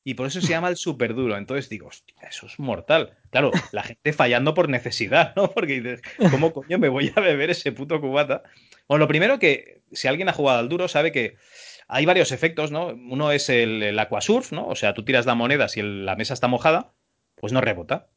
Y 0.09 0.15
por 0.15 0.25
eso 0.25 0.41
se 0.41 0.47
llama 0.47 0.69
el 0.69 0.75
super 0.75 1.13
duro. 1.13 1.37
Entonces 1.37 1.69
digo, 1.69 1.85
hostia, 1.85 2.15
eso 2.27 2.47
es 2.47 2.57
mortal. 2.57 3.13
Claro, 3.29 3.51
la 3.71 3.83
gente 3.83 4.11
fallando 4.11 4.55
por 4.55 4.67
necesidad, 4.67 5.35
¿no? 5.35 5.51
Porque 5.51 5.81
dices, 5.81 6.01
¿cómo 6.31 6.51
coño 6.51 6.79
me 6.79 6.89
voy 6.89 7.13
a 7.15 7.21
beber 7.21 7.51
ese 7.51 7.71
puto 7.71 8.01
cubata? 8.01 8.41
Bueno, 8.87 9.03
lo 9.03 9.07
primero 9.07 9.37
que, 9.37 9.83
si 9.91 10.07
alguien 10.07 10.27
ha 10.27 10.33
jugado 10.33 10.57
al 10.57 10.67
duro, 10.67 10.87
sabe 10.87 11.11
que 11.11 11.35
hay 11.87 12.07
varios 12.07 12.31
efectos, 12.31 12.71
¿no? 12.71 12.87
Uno 12.87 13.31
es 13.31 13.49
el, 13.49 13.99
aquasurf, 13.99 14.51
¿no? 14.51 14.67
O 14.67 14.73
sea, 14.73 14.95
tú 14.95 15.05
tiras 15.05 15.27
la 15.27 15.35
moneda, 15.35 15.69
si 15.69 15.83
la 15.83 16.15
mesa 16.15 16.33
está 16.33 16.47
mojada, 16.47 16.91
pues 17.35 17.53
no 17.53 17.61
rebota. 17.61 18.07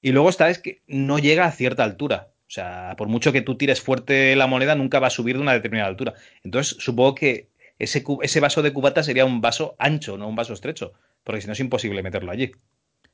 Y 0.00 0.12
luego 0.12 0.28
está 0.28 0.48
es 0.48 0.60
que 0.60 0.82
no 0.86 1.18
llega 1.18 1.46
a 1.46 1.50
cierta 1.50 1.82
altura. 1.82 2.28
O 2.46 2.50
sea, 2.52 2.94
por 2.96 3.08
mucho 3.08 3.32
que 3.32 3.42
tú 3.42 3.56
tires 3.56 3.80
fuerte 3.80 4.36
la 4.36 4.46
moneda, 4.46 4.76
nunca 4.76 5.00
va 5.00 5.08
a 5.08 5.10
subir 5.10 5.34
de 5.34 5.42
una 5.42 5.54
determinada 5.54 5.88
altura. 5.88 6.14
Entonces, 6.44 6.76
supongo 6.78 7.16
que 7.16 7.48
ese, 7.80 8.04
ese 8.22 8.38
vaso 8.38 8.62
de 8.62 8.72
cubata 8.72 9.02
sería 9.02 9.24
un 9.24 9.40
vaso 9.40 9.74
ancho, 9.80 10.16
no 10.16 10.28
un 10.28 10.36
vaso 10.36 10.52
estrecho. 10.52 10.92
Porque 11.24 11.40
si 11.40 11.46
no 11.46 11.52
es 11.52 11.60
imposible 11.60 12.02
meterlo 12.02 12.30
allí. 12.32 12.52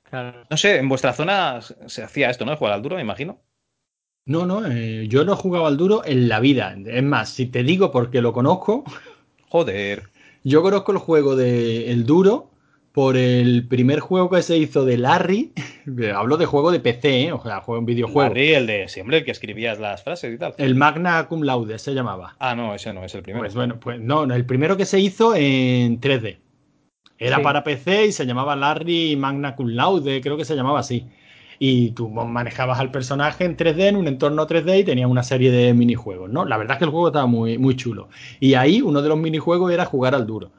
Claro. 0.03 0.45
No 0.51 0.57
sé, 0.57 0.77
en 0.79 0.89
vuestra 0.89 1.13
zona 1.13 1.61
se- 1.87 2.03
hacía 2.03 2.31
esto, 2.31 2.45
¿no? 2.47 2.57
Jugar 2.57 2.73
al 2.75 2.83
duro, 2.83 2.97
me 2.97 3.03
imagino. 3.03 3.41
No, 4.25 4.47
no, 4.47 4.67
eh, 4.67 5.07
yo 5.09 5.25
no 5.25 5.33
he 5.33 5.37
jugado 5.37 5.67
al 5.67 5.77
duro 5.77 6.03
en 6.05 6.29
la 6.29 6.41
vida. 6.41 6.77
Es 6.87 7.03
más, 7.03 7.31
si 7.31 7.47
te 7.47 7.63
digo 7.63 7.91
porque 7.91 8.21
lo 8.23 8.33
conozco, 8.33 8.85
Joder. 9.49 10.05
yo 10.45 10.63
conozco 10.63 10.93
el 10.93 10.99
juego 10.99 11.35
de 11.37 11.91
El 11.91 12.05
Duro 12.05 12.51
por 12.93 13.17
el 13.17 13.67
primer 13.69 14.01
juego 14.01 14.29
que 14.29 14.43
se 14.43 14.57
hizo 14.59 14.85
de 14.85 14.99
Larry. 14.99 15.53
Hablo 16.15 16.37
de 16.37 16.47
juego 16.47 16.71
de 16.73 16.81
PC, 16.81 17.23
¿eh? 17.29 17.33
o 17.33 17.43
sea, 17.43 17.61
juego 17.61 17.79
en 17.79 17.87
videojuego. 17.87 18.29
Larry, 18.29 18.55
el 18.55 18.67
de 18.67 18.89
siempre, 18.89 19.19
el 19.19 19.25
que 19.25 19.31
escribías 19.31 19.79
las 19.79 20.03
frases 20.03 20.35
y 20.35 20.39
tal. 20.39 20.55
El 20.59 20.75
Magna 20.75 21.27
Cum 21.29 21.43
Laude 21.43 21.79
se 21.79 21.95
llamaba. 21.95 22.37
Ah, 22.39 22.55
no, 22.55 22.75
ese 22.75 22.93
no 22.93 23.05
es 23.05 23.15
el 23.15 23.23
primero. 23.23 23.43
Pues 23.45 23.55
bueno, 23.55 23.79
pues 23.81 24.01
no, 24.01 24.27
no, 24.27 24.35
el 24.35 24.45
primero 24.45 24.77
que 24.77 24.85
se 24.85 25.01
hizo 25.01 25.35
en 25.35 26.01
3D. 26.01 26.39
Era 27.19 27.37
Sí. 27.37 27.43
para 27.43 27.65
PC 27.65 28.07
y 28.07 28.13
se 28.13 28.27
llamaba 28.27 28.55
Larry 28.57 29.17
Magna 29.17 29.57
Cum 29.57 29.69
Laude, 29.69 30.21
creo 30.21 30.37
que 30.37 30.45
se 30.45 30.55
llamaba 30.55 30.81
así. 30.81 31.07
Y 31.61 31.91
tú 31.91 32.09
manejabas 32.09 32.79
al 32.79 32.93
personaje 32.93 33.45
en 33.45 33.57
3D, 33.57 33.89
en 33.89 33.97
un 33.97 34.07
entorno 34.07 34.47
3D 34.47 34.79
y 34.79 34.85
tenías 34.85 35.11
una 35.11 35.25
serie 35.25 35.51
de 35.51 35.75
minijuegos, 35.75 36.31
¿no? 36.31 36.45
La 36.45 36.57
verdad 36.57 36.75
es 36.75 36.79
que 36.79 36.85
el 36.85 36.91
juego 36.93 37.09
estaba 37.09 37.27
muy, 37.27 37.59
muy 37.59 37.75
chulo. 37.75 38.09
Y 38.39 38.55
ahí 38.55 38.81
uno 38.81 39.03
de 39.03 39.09
los 39.09 39.19
minijuegos 39.19 39.73
era 39.73 39.85
jugar 39.85 40.15
al 40.15 40.25
duro. 40.27 40.53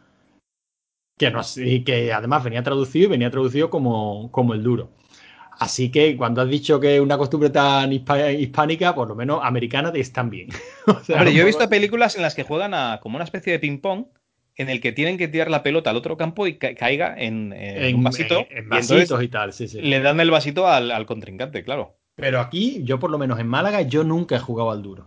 Que, 1.18 1.32
no, 1.32 1.42
y 1.58 1.84
que 1.84 2.12
además 2.14 2.44
venía 2.44 2.64
traducido 2.64 3.06
y 3.06 3.12
venía 3.12 3.30
traducido 3.32 3.70
como, 3.70 4.30
como 4.32 4.54
el 4.54 4.62
duro. 4.64 4.90
Así 5.58 5.92
que 5.92 6.16
cuando 6.16 6.42
has 6.42 6.50
dicho 6.50 6.80
que 6.80 6.96
es 6.96 7.02
una 7.02 7.18
costumbre 7.18 7.50
tan 7.50 7.92
hispánica, 7.92 8.96
por 8.96 9.10
lo 9.10 9.16
menos 9.16 9.42
americana, 9.44 9.92
te 9.92 10.00
están 10.00 10.30
bien. 10.30 10.50
o 10.88 11.00
sea, 11.04 11.18
Hombre, 11.18 11.34
yo 11.34 11.42
he 11.44 11.46
visto 11.46 11.68
películas 11.70 12.16
en 12.16 12.22
las 12.22 12.36
que 12.36 12.44
juegan 12.44 12.74
a, 12.74 13.00
como 13.02 13.16
una 13.16 13.26
especie 13.26 13.52
de 13.54 13.60
ping-pong 13.60 14.06
en 14.60 14.70
el 14.70 14.82
que 14.82 14.92
tienen 14.92 15.18
que 15.18 15.30
tirar 15.30 15.50
la 15.50 15.64
pelota 15.64 15.90
al 15.90 15.96
otro 15.96 16.18
campo 16.18 16.46
y 16.46 16.58
ca 16.58 16.76
caiga 16.76 17.16
en, 17.18 17.54
en, 17.54 17.96
un 17.96 18.04
vasito. 18.04 18.46
En, 18.50 18.58
en 18.58 18.70
vasitos 18.70 19.22
y, 19.22 19.26
y, 19.26 19.28
tal, 19.30 19.54
sí, 19.54 19.70
sí. 19.70 19.82
Le 19.82 20.02
dan 20.02 20.20
el 20.20 20.30
vasito 20.30 20.68
al, 20.68 20.92
al, 20.92 21.06
contrincante, 21.06 21.64
claro. 21.64 21.96
Pero 22.16 22.42
aquí, 22.42 22.84
yo 22.84 23.00
por 23.00 23.10
lo 23.10 23.18
menos 23.18 23.40
en 23.40 23.48
Málaga, 23.48 23.84
yo 23.84 24.04
nunca 24.04 24.36
he 24.36 24.40
jugado 24.40 24.72
al 24.72 24.84
duro. 24.84 25.06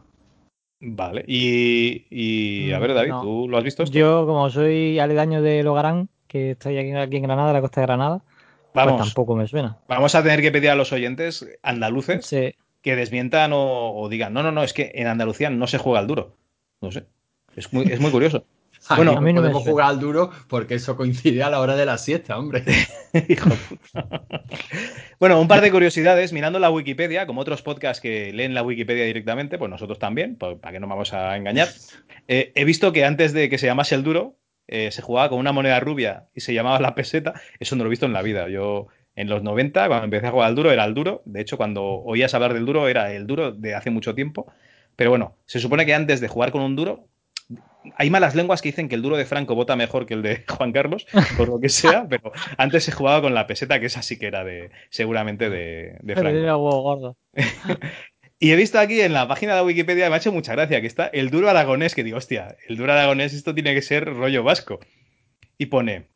Vale, 0.80 1.22
y, 1.28 2.06
y 2.08 2.72
a 2.72 2.78
ver, 2.78 2.94
David, 2.94 3.10
no. 3.10 3.20
¿tú 3.20 3.46
lo 3.46 3.58
has 3.58 3.62
visto? 3.62 3.82
Esto? 3.82 3.96
Yo, 3.96 4.26
como 4.26 4.48
soy 4.48 4.98
aledaño 4.98 5.42
de 5.42 5.62
Logarán, 5.62 6.08
que 6.26 6.52
estoy 6.52 6.78
aquí, 6.78 6.90
aquí 6.92 7.16
en 7.18 7.22
Granada, 7.24 7.52
la 7.52 7.60
costa 7.60 7.82
de 7.82 7.86
Granada, 7.86 8.22
Vamos, 8.72 8.94
pues 8.94 9.08
tampoco 9.08 9.36
me 9.36 9.46
suena. 9.46 9.76
Vamos 9.86 10.14
a 10.14 10.22
tener 10.22 10.40
que 10.40 10.50
pedir 10.50 10.70
a 10.70 10.74
los 10.74 10.92
oyentes 10.92 11.46
andaluces 11.62 12.24
sí. 12.24 12.54
que 12.80 12.96
desmientan 12.96 13.52
o, 13.52 13.92
o, 13.94 14.08
digan, 14.08 14.32
no, 14.32 14.42
no, 14.42 14.50
no, 14.50 14.62
es 14.62 14.72
que 14.72 14.92
en 14.94 15.08
Andalucía 15.08 15.50
no 15.50 15.66
se 15.66 15.76
juega 15.76 15.98
al 15.98 16.06
duro. 16.06 16.36
No 16.80 16.90
sé. 16.90 17.04
Es 17.54 17.70
muy, 17.72 17.84
es 17.84 18.00
muy 18.00 18.10
curioso. 18.10 18.46
Bueno, 18.96 19.12
a 19.12 19.20
mí 19.20 19.32
no 19.32 19.40
podemos 19.40 19.62
jugar 19.62 19.88
al 19.88 20.00
duro 20.00 20.30
porque 20.48 20.74
eso 20.74 20.96
coincide 20.96 21.42
a 21.42 21.50
la 21.50 21.60
hora 21.60 21.76
de 21.76 21.86
la 21.86 21.98
siesta, 21.98 22.38
hombre. 22.38 22.64
Hijo 23.28 23.50
bueno, 25.20 25.40
un 25.40 25.48
par 25.48 25.60
de 25.60 25.70
curiosidades. 25.70 26.32
Mirando 26.32 26.58
la 26.58 26.70
Wikipedia, 26.70 27.26
como 27.26 27.40
otros 27.40 27.62
podcasts 27.62 28.00
que 28.00 28.32
leen 28.32 28.54
la 28.54 28.62
Wikipedia 28.62 29.04
directamente, 29.04 29.58
pues 29.58 29.70
nosotros 29.70 29.98
también, 29.98 30.36
pues, 30.36 30.58
para 30.58 30.72
que 30.72 30.80
no 30.80 30.88
vamos 30.88 31.12
a 31.12 31.36
engañar. 31.36 31.68
Eh, 32.28 32.52
he 32.54 32.64
visto 32.64 32.92
que 32.92 33.04
antes 33.04 33.32
de 33.32 33.48
que 33.48 33.58
se 33.58 33.66
llamase 33.66 33.94
el 33.94 34.02
duro, 34.02 34.36
eh, 34.66 34.90
se 34.90 35.02
jugaba 35.02 35.28
con 35.28 35.38
una 35.38 35.52
moneda 35.52 35.78
rubia 35.80 36.28
y 36.34 36.40
se 36.40 36.54
llamaba 36.54 36.80
la 36.80 36.94
peseta. 36.94 37.34
Eso 37.60 37.76
no 37.76 37.84
lo 37.84 37.88
he 37.88 37.90
visto 37.90 38.06
en 38.06 38.12
la 38.12 38.22
vida. 38.22 38.48
Yo 38.48 38.88
en 39.14 39.28
los 39.28 39.42
90, 39.42 39.86
cuando 39.86 40.04
empecé 40.04 40.26
a 40.26 40.30
jugar 40.30 40.48
al 40.48 40.54
duro, 40.54 40.72
era 40.72 40.84
el 40.84 40.94
duro. 40.94 41.22
De 41.24 41.40
hecho, 41.40 41.56
cuando 41.56 41.84
oías 41.84 42.34
hablar 42.34 42.54
del 42.54 42.66
duro, 42.66 42.88
era 42.88 43.12
el 43.12 43.26
duro 43.26 43.52
de 43.52 43.74
hace 43.74 43.90
mucho 43.90 44.14
tiempo. 44.14 44.52
Pero 44.96 45.10
bueno, 45.10 45.36
se 45.46 45.60
supone 45.60 45.86
que 45.86 45.94
antes 45.94 46.20
de 46.20 46.28
jugar 46.28 46.52
con 46.52 46.62
un 46.62 46.76
duro, 46.76 47.08
hay 47.96 48.10
malas 48.10 48.34
lenguas 48.34 48.62
que 48.62 48.68
dicen 48.70 48.88
que 48.88 48.94
el 48.94 49.02
duro 49.02 49.16
de 49.16 49.24
Franco 49.24 49.54
vota 49.54 49.76
mejor 49.76 50.06
que 50.06 50.14
el 50.14 50.22
de 50.22 50.44
Juan 50.48 50.72
Carlos, 50.72 51.06
por 51.36 51.48
lo 51.48 51.60
que 51.60 51.68
sea, 51.68 52.06
pero 52.08 52.32
antes 52.56 52.84
se 52.84 52.92
jugaba 52.92 53.22
con 53.22 53.34
la 53.34 53.46
peseta, 53.46 53.80
que 53.80 53.86
esa 53.86 54.02
sí 54.02 54.18
que 54.18 54.26
era 54.26 54.44
de, 54.44 54.70
seguramente 54.90 55.50
de, 55.50 55.96
de 56.00 56.14
Franco. 56.14 56.30
y 58.38 58.50
he 58.50 58.56
visto 58.56 58.78
aquí 58.78 59.00
en 59.00 59.12
la 59.12 59.28
página 59.28 59.54
de 59.56 59.62
Wikipedia, 59.62 60.08
me 60.08 60.14
ha 60.14 60.18
hecho 60.18 60.32
mucha 60.32 60.52
gracia, 60.52 60.80
que 60.80 60.86
está 60.86 61.06
el 61.06 61.30
duro 61.30 61.48
aragonés, 61.48 61.94
que 61.94 62.04
digo, 62.04 62.18
hostia, 62.18 62.56
el 62.68 62.76
duro 62.76 62.92
aragonés, 62.92 63.34
esto 63.34 63.54
tiene 63.54 63.74
que 63.74 63.82
ser 63.82 64.06
rollo 64.06 64.42
vasco. 64.42 64.80
Y 65.58 65.66
pone, 65.66 66.08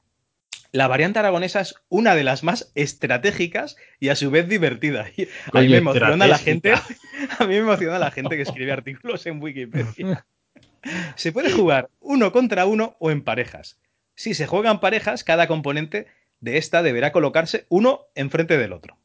la 0.72 0.88
variante 0.88 1.18
aragonesa 1.18 1.60
es 1.60 1.74
una 1.88 2.14
de 2.14 2.24
las 2.24 2.42
más 2.42 2.70
estratégicas 2.74 3.76
y 4.00 4.08
a 4.08 4.16
su 4.16 4.30
vez 4.30 4.48
divertida. 4.48 5.06
Y 5.16 5.28
a 5.52 5.60
mí 5.60 5.68
me 5.68 5.78
emociona 5.78 6.26
la 6.26 6.38
gente, 6.38 6.72
a 6.72 7.44
mí 7.44 7.54
me 7.54 7.58
emociona 7.58 7.98
la 7.98 8.10
gente 8.10 8.36
que 8.36 8.42
escribe 8.42 8.72
artículos 8.72 9.24
en 9.26 9.42
Wikipedia. 9.42 10.26
Se 11.14 11.32
puede 11.32 11.50
jugar 11.50 11.90
uno 12.00 12.32
contra 12.32 12.66
uno 12.66 12.96
o 12.98 13.10
en 13.10 13.22
parejas. 13.22 13.78
Si 14.14 14.34
se 14.34 14.46
juegan 14.46 14.80
parejas, 14.80 15.24
cada 15.24 15.46
componente 15.46 16.06
de 16.40 16.58
esta 16.58 16.82
deberá 16.82 17.12
colocarse 17.12 17.66
uno 17.68 18.06
enfrente 18.14 18.56
del 18.56 18.72
otro. 18.72 18.98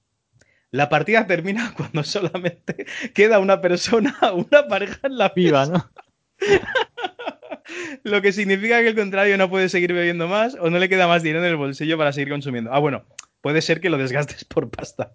La 0.72 0.90
partida 0.90 1.28
termina 1.28 1.74
cuando 1.76 2.04
solamente 2.04 2.86
queda 3.14 3.40
una 3.40 3.62
persona 3.62 4.18
o 4.22 4.36
una 4.50 4.68
pareja 4.68 5.00
en 5.04 5.18
la 5.18 5.30
viva, 5.30 5.66
¿no? 5.66 5.92
Lo 8.04 8.22
que 8.22 8.32
significa 8.32 8.82
que 8.82 8.90
el 8.90 8.96
contrario 8.96 9.38
no 9.38 9.50
puede 9.50 9.70
seguir 9.70 9.94
bebiendo 9.94 10.28
más 10.28 10.56
o 10.60 10.70
no 10.70 10.80
le 10.80 10.90
queda 10.90 11.08
más 11.08 11.24
dinero 11.24 11.46
en 11.46 11.52
el 11.52 11.58
bolsillo 11.58 11.98
para 11.98 12.12
seguir 12.12 12.30
consumiendo. 12.30 12.74
Ah, 12.74 12.80
bueno, 12.80 13.06
puede 13.42 13.62
ser 13.62 13.82
que 13.82 13.90
lo 13.90 13.98
desgastes 13.98 14.46
por 14.46 14.70
pasta. 14.70 15.14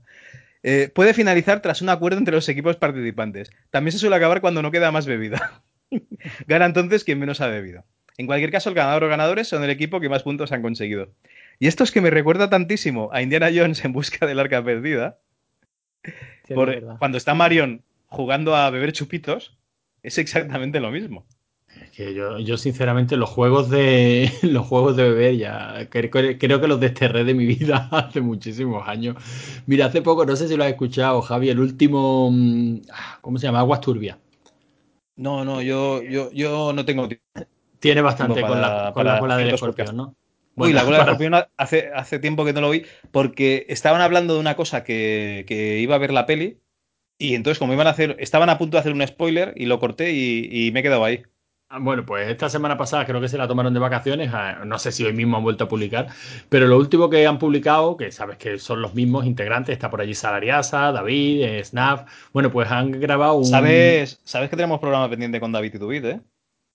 Eh, 0.63 0.91
puede 0.95 1.15
finalizar 1.15 1.63
tras 1.63 1.83
un 1.83 1.89
acuerdo 1.89 2.19
entre 2.19 2.35
los 2.35 2.49
equipos 2.49 2.77
participantes. 2.77 3.51
También 3.71 3.93
se 3.93 3.99
suele 3.99 4.17
acabar 4.17 4.41
cuando 4.41 4.63
no 4.63 4.71
queda 4.71 4.91
más 4.91 5.07
bebida. 5.07 5.63
Gana 6.47 6.67
entonces 6.67 7.05
quien 7.05 7.19
menos 7.19 7.41
ha 7.41 7.49
bebido. 7.49 7.85
En 8.19 8.27
cualquier 8.27 8.51
caso, 8.51 8.71
el 8.71 8.75
ganador 8.75 9.05
o 9.05 9.09
ganadores 9.09 9.49
son 9.49 9.63
el 9.63 9.71
equipo 9.71 10.01
que 10.01 10.09
más 10.09 10.23
puntos 10.23 10.53
han 10.53 10.63
conseguido. 10.63 11.11
Y 11.59 11.67
esto 11.67 11.85
es 11.85 11.91
que 11.91 12.01
me 12.01 12.11
recuerda 12.11 12.49
tantísimo 12.49 13.11
a 13.13 13.23
Indiana 13.23 13.51
Jones 13.55 13.85
en 13.85 13.93
busca 13.93 14.27
del 14.27 14.41
arca 14.41 14.65
perdida. 14.65 15.19
Sí, 16.47 16.55
por, 16.55 16.99
cuando 16.99 17.19
está 17.19 17.35
Marion 17.35 17.83
jugando 18.07 18.55
a 18.57 18.71
beber 18.71 18.93
chupitos, 18.93 19.57
es 20.03 20.19
exactamente 20.19 20.81
lo 20.81 20.91
mismo. 20.91 21.27
Es 21.83 21.91
que 21.91 22.15
yo, 22.15 22.39
yo, 22.39 22.57
sinceramente, 22.57 23.19
los 23.19 23.29
juegos 23.29 23.69
de 23.69 24.31
los 24.43 24.67
juegos 24.67 24.97
de 24.97 25.03
beber 25.03 25.37
ya 25.37 25.89
creo, 25.91 26.11
creo, 26.11 26.61
que 26.61 26.69
los 26.69 26.81
desterré 26.81 27.25
de 27.25 27.35
mi 27.35 27.45
vida 27.45 27.89
hace 27.93 28.23
muchísimos 28.23 28.89
años. 28.89 29.17
Mira, 29.67 29.87
hace 29.87 30.01
poco, 30.01 30.25
no 30.25 30.37
sé 30.37 30.49
si 30.49 30.57
lo 30.57 30.65
has 30.65 30.71
escuchado, 30.71 31.21
Javi, 31.21 31.51
el 31.51 31.59
último, 31.59 32.31
mm, 32.31 32.83
ah, 32.93 33.19
¿cómo 33.21 33.39
se 33.39 33.47
llama? 33.47 33.61
Aguas 33.61 33.81
turbias. 33.81 34.17
No, 35.17 35.45
no, 35.45 35.63
yo, 35.63 36.03
yo, 36.03 36.31
yo 36.33 36.73
no 36.73 36.85
tengo 36.85 37.09
Tiene 37.81 38.03
bastante 38.03 38.41
para, 38.41 38.49
con, 38.49 38.61
la, 38.61 38.93
con 38.93 39.07
la 39.07 39.19
cola 39.19 39.37
del 39.39 39.55
escorpión, 39.55 39.97
¿no? 39.97 40.15
Bueno, 40.55 40.71
Uy, 40.71 40.73
la 40.75 40.85
cola 40.85 40.99
del 40.99 41.07
escorpión 41.09 41.35
hace, 41.57 41.91
hace 41.95 42.19
tiempo 42.19 42.45
que 42.45 42.53
no 42.53 42.61
lo 42.61 42.71
vi 42.71 42.85
porque 43.11 43.67
estaban 43.69 44.01
hablando 44.01 44.35
de 44.35 44.41
una 44.41 44.57
cosa 44.57 44.85
que, 44.85 45.45
que, 45.49 45.79
iba 45.79 45.95
a 45.95 45.99
ver 45.99 46.13
la 46.13 46.27
peli 46.27 46.61
y 47.19 47.35
entonces 47.35 47.59
como 47.59 47.73
iban 47.73 47.87
a 47.87 47.91
hacer, 47.91 48.17
estaban 48.21 48.51
a 48.51 48.59
punto 48.59 48.77
de 48.77 48.81
hacer 48.81 48.93
un 48.93 49.07
spoiler 49.07 49.55
y 49.57 49.67
lo 49.67 49.79
corté 49.79 50.13
y, 50.13 50.49
y 50.51 50.71
me 50.73 50.81
he 50.81 50.83
quedado 50.83 51.05
ahí. 51.05 51.25
Ah, 51.69 51.81
bueno, 51.81 52.07
pues 52.07 52.29
esta 52.29 52.49
semana 52.49 52.77
pasada 52.77 53.05
creo 53.05 53.21
que 53.21 53.29
se 53.29 53.37
la 53.37 53.49
tomaron 53.49 53.75
de 53.75 53.81
vacaciones, 53.81 54.31
ah, 54.33 54.63
no 54.65 54.79
sé 54.79 54.93
si 54.93 55.05
hoy 55.05 55.13
mismo 55.13 55.37
han 55.37 55.43
vuelto 55.43 55.65
a 55.65 55.69
publicar, 55.69 56.07
pero 56.49 56.69
lo 56.69 56.79
último 56.79 57.11
que 57.11 57.27
han 57.27 57.41
publicado, 57.41 57.97
que 57.97 58.13
sabes 58.13 58.37
que 58.39 58.61
son 58.61 58.81
los 58.81 58.95
mismos 58.95 59.27
integrantes, 59.27 59.73
está 59.73 59.91
por 59.91 60.01
allí 60.01 60.15
Salariasa, 60.15 60.93
David, 60.93 61.43
eh, 61.43 61.65
Snap, 61.65 62.07
bueno, 62.33 62.53
pues 62.53 62.71
han 62.71 62.93
grabado 62.93 63.35
un... 63.35 63.47
¿Sabes, 63.47 64.21
sabes 64.23 64.49
que 64.49 64.55
tenemos 64.55 64.79
programa 64.79 65.11
pendiente 65.11 65.41
con 65.41 65.51
David 65.51 65.75
y 65.75 65.79
David, 65.79 66.05
eh? 66.05 66.21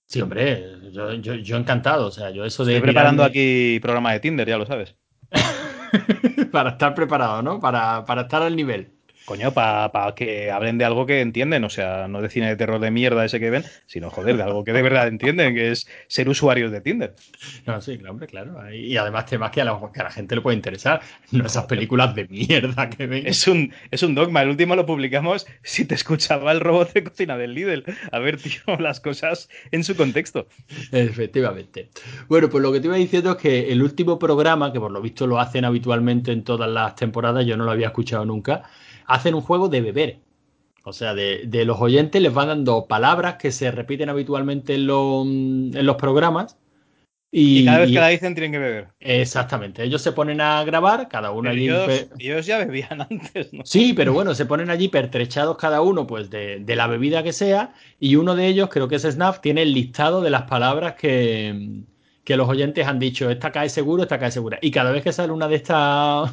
Sí, 0.08 0.20
hombre, 0.20 0.62
yo, 0.92 1.14
yo, 1.14 1.36
yo, 1.36 1.56
encantado, 1.56 2.08
o 2.08 2.10
sea, 2.10 2.28
yo 2.28 2.44
eso 2.44 2.62
de... 2.66 2.74
Estoy 2.74 2.92
preparando 2.92 3.24
aquí 3.24 3.78
programa 3.80 4.12
de 4.12 4.20
Tinder, 4.20 4.46
ya 4.46 4.58
lo 4.58 4.66
sabes. 4.66 4.94
para 6.52 6.70
estar 6.70 6.94
preparado, 6.94 7.40
¿no? 7.40 7.60
Para, 7.60 8.04
para 8.04 8.22
estar 8.22 8.42
al 8.42 8.54
nivel. 8.54 8.92
Coño, 9.24 9.52
para 9.52 9.92
pa 9.92 10.14
que 10.14 10.50
hablen 10.50 10.78
de 10.78 10.84
algo 10.84 11.06
que 11.06 11.20
entienden, 11.20 11.64
o 11.64 11.70
sea, 11.70 12.08
no 12.08 12.20
de 12.20 12.28
cine 12.28 12.48
de 12.48 12.56
terror 12.56 12.80
de 12.80 12.90
mierda 12.90 13.24
ese 13.24 13.38
que 13.38 13.50
ven, 13.50 13.64
sino 13.86 14.10
joder, 14.10 14.36
de 14.36 14.42
algo 14.42 14.64
que 14.64 14.72
de 14.72 14.82
verdad 14.82 15.08
entienden, 15.08 15.54
que 15.54 15.70
es 15.70 15.86
ser 16.08 16.28
usuarios 16.28 16.72
de 16.72 16.80
Tinder. 16.80 17.14
No, 17.66 17.80
sí, 17.80 17.96
claro, 17.98 18.12
hombre, 18.12 18.26
claro. 18.26 18.72
Y 18.72 18.96
además 18.96 19.26
temas 19.26 19.50
que 19.50 19.60
a, 19.60 19.64
la, 19.64 19.78
que 19.92 20.00
a 20.00 20.04
la 20.04 20.10
gente 20.10 20.34
le 20.34 20.40
puede 20.40 20.56
interesar, 20.56 21.00
no 21.30 21.46
esas 21.46 21.66
películas 21.66 22.14
de 22.14 22.26
mierda 22.28 22.90
que 22.90 23.06
ven. 23.06 23.26
Es 23.26 23.46
un, 23.46 23.72
es 23.90 24.02
un 24.02 24.14
dogma, 24.14 24.42
el 24.42 24.48
último 24.48 24.74
lo 24.76 24.86
publicamos 24.86 25.46
si 25.62 25.84
te 25.84 25.94
escuchaba 25.94 26.52
el 26.52 26.60
robot 26.60 26.92
de 26.92 27.04
cocina 27.04 27.36
del 27.36 27.54
Lidl. 27.54 27.84
A 28.10 28.18
ver, 28.18 28.38
tío, 28.38 28.60
las 28.78 29.00
cosas 29.00 29.48
en 29.70 29.84
su 29.84 29.96
contexto. 29.96 30.46
Efectivamente. 30.90 31.90
Bueno, 32.28 32.48
pues 32.48 32.62
lo 32.62 32.72
que 32.72 32.80
te 32.80 32.86
iba 32.86 32.96
diciendo 32.96 33.32
es 33.32 33.36
que 33.36 33.72
el 33.72 33.82
último 33.82 34.18
programa, 34.18 34.72
que 34.72 34.80
por 34.80 34.90
lo 34.90 35.00
visto 35.00 35.26
lo 35.26 35.38
hacen 35.38 35.64
habitualmente 35.64 36.32
en 36.32 36.44
todas 36.44 36.70
las 36.70 36.96
temporadas, 36.96 37.46
yo 37.46 37.56
no 37.56 37.64
lo 37.64 37.70
había 37.70 37.88
escuchado 37.88 38.24
nunca, 38.24 38.64
hacen 39.06 39.34
un 39.34 39.40
juego 39.42 39.68
de 39.68 39.80
beber. 39.80 40.18
O 40.84 40.92
sea, 40.92 41.14
de, 41.14 41.42
de, 41.46 41.64
los 41.64 41.80
oyentes 41.80 42.20
les 42.20 42.34
van 42.34 42.48
dando 42.48 42.86
palabras 42.86 43.36
que 43.36 43.52
se 43.52 43.70
repiten 43.70 44.08
habitualmente 44.08 44.74
en, 44.74 44.86
lo, 44.86 45.22
en 45.22 45.86
los 45.86 45.96
programas. 45.96 46.56
Y, 47.30 47.60
y, 47.60 47.64
cada 47.64 47.78
vez 47.78 47.88
que 47.90 48.00
la 48.00 48.08
dicen 48.08 48.34
tienen 48.34 48.52
que 48.52 48.58
beber. 48.58 48.88
Exactamente. 49.00 49.84
Ellos 49.84 50.02
se 50.02 50.12
ponen 50.12 50.40
a 50.40 50.62
grabar, 50.64 51.08
cada 51.08 51.30
uno 51.30 51.50
pero 51.50 51.52
allí. 51.52 51.64
Ellos, 51.64 52.08
ellos, 52.18 52.46
ya 52.46 52.58
bebían 52.58 53.00
antes, 53.10 53.52
¿no? 53.52 53.62
Sí, 53.64 53.94
pero 53.94 54.12
bueno, 54.12 54.34
se 54.34 54.44
ponen 54.44 54.70
allí 54.70 54.88
pertrechados 54.88 55.56
cada 55.56 55.80
uno, 55.82 56.06
pues, 56.06 56.30
de, 56.30 56.58
de, 56.60 56.76
la 56.76 56.88
bebida 56.88 57.22
que 57.22 57.32
sea. 57.32 57.72
Y 58.00 58.16
uno 58.16 58.34
de 58.34 58.48
ellos, 58.48 58.68
creo 58.68 58.88
que 58.88 58.96
es 58.96 59.02
Snap, 59.02 59.40
tiene 59.40 59.62
el 59.62 59.72
listado 59.72 60.20
de 60.20 60.30
las 60.30 60.42
palabras 60.42 60.94
que, 60.94 61.84
que 62.24 62.36
los 62.36 62.48
oyentes 62.48 62.86
han 62.86 62.98
dicho. 62.98 63.30
Esta 63.30 63.52
cae 63.52 63.68
seguro, 63.68 64.02
esta 64.02 64.18
cae 64.18 64.30
segura. 64.30 64.58
Y 64.62 64.70
cada 64.70 64.92
vez 64.92 65.02
que 65.02 65.12
sale 65.12 65.32
una 65.32 65.48
de 65.48 65.56
estas 65.56 66.32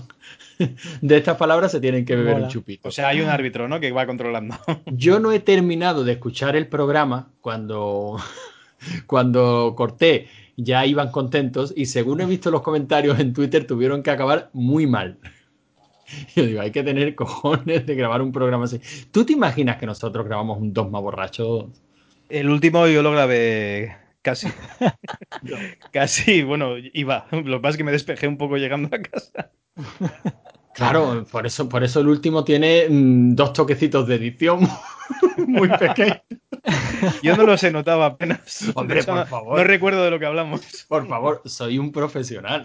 de 1.01 1.17
estas 1.17 1.37
palabras 1.37 1.71
se 1.71 1.79
tienen 1.79 2.05
que 2.05 2.15
beber 2.15 2.33
Mola. 2.33 2.45
un 2.45 2.51
chupito. 2.51 2.89
O 2.89 2.91
sea, 2.91 3.09
hay 3.09 3.21
un 3.21 3.29
árbitro, 3.29 3.67
¿no? 3.67 3.79
Que 3.79 3.91
va 3.91 4.05
controlando. 4.05 4.55
Yo 4.85 5.19
no 5.19 5.31
he 5.31 5.39
terminado 5.39 6.03
de 6.03 6.13
escuchar 6.13 6.55
el 6.55 6.67
programa 6.67 7.31
cuando, 7.41 8.17
cuando 9.07 9.73
corté. 9.75 10.27
Ya 10.61 10.85
iban 10.85 11.09
contentos 11.11 11.73
y 11.73 11.85
según 11.85 12.19
he 12.19 12.25
visto 12.25 12.51
los 12.51 12.61
comentarios 12.61 13.17
en 13.19 13.31
Twitter 13.31 13.65
tuvieron 13.65 14.03
que 14.03 14.11
acabar 14.11 14.49
muy 14.51 14.87
mal. 14.87 15.17
Yo 16.35 16.45
digo, 16.45 16.59
hay 16.59 16.71
que 16.71 16.83
tener 16.83 17.15
cojones 17.15 17.85
de 17.85 17.95
grabar 17.95 18.21
un 18.21 18.33
programa 18.33 18.65
así. 18.65 18.81
¿Tú 19.09 19.23
te 19.23 19.31
imaginas 19.31 19.77
que 19.77 19.85
nosotros 19.85 20.25
grabamos 20.25 20.57
un 20.57 20.73
Dogma 20.73 20.99
borracho? 20.99 21.69
El 22.27 22.49
último 22.49 22.87
yo 22.87 23.01
lo 23.01 23.11
grabé 23.11 23.95
casi. 24.21 24.47
casi, 25.91 26.43
bueno, 26.43 26.75
iba. 26.93 27.27
Lo 27.31 27.57
que 27.57 27.61
pasa 27.61 27.69
es 27.71 27.77
que 27.77 27.83
me 27.83 27.91
despejé 27.91 28.27
un 28.27 28.37
poco 28.37 28.57
llegando 28.57 28.89
a 28.95 29.01
casa. 29.01 29.51
Claro, 30.71 31.25
por 31.29 31.45
eso, 31.45 31.67
por 31.67 31.83
eso 31.83 31.99
el 31.99 32.07
último 32.07 32.45
tiene 32.45 32.85
mm, 32.89 33.35
dos 33.35 33.51
toquecitos 33.51 34.07
de 34.07 34.15
edición 34.15 34.61
muy 35.47 35.67
pequeños. 35.67 36.21
Yo 37.21 37.35
no 37.35 37.43
los 37.43 37.61
he 37.63 37.71
notado 37.71 38.01
apenas. 38.03 38.71
Hombre, 38.75 39.03
por 39.03 39.15
no- 39.15 39.25
favor. 39.25 39.57
No 39.57 39.63
recuerdo 39.65 40.05
de 40.05 40.11
lo 40.11 40.19
que 40.19 40.25
hablamos. 40.27 40.85
Por 40.87 41.05
favor, 41.05 41.41
soy 41.45 41.79
un 41.79 41.91
profesional. 41.91 42.63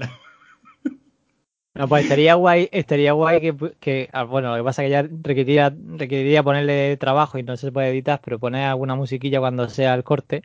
No, 1.74 1.88
pues 1.88 2.04
estaría 2.04 2.34
guay, 2.34 2.68
estaría 2.70 3.12
guay 3.14 3.40
que, 3.40 3.74
que- 3.80 4.10
ah, 4.12 4.22
bueno, 4.22 4.50
lo 4.52 4.62
que 4.62 4.64
pasa 4.64 4.84
es 4.84 4.86
que 4.86 4.90
ya 4.92 5.08
requeriría, 5.22 5.74
requeriría 5.96 6.44
ponerle 6.44 6.96
trabajo 6.98 7.38
y 7.38 7.42
no 7.42 7.56
se 7.56 7.72
puede 7.72 7.88
editar, 7.88 8.20
pero 8.24 8.38
poner 8.38 8.66
alguna 8.66 8.94
musiquilla 8.94 9.40
cuando 9.40 9.68
sea 9.68 9.92
el 9.94 10.04
corte, 10.04 10.44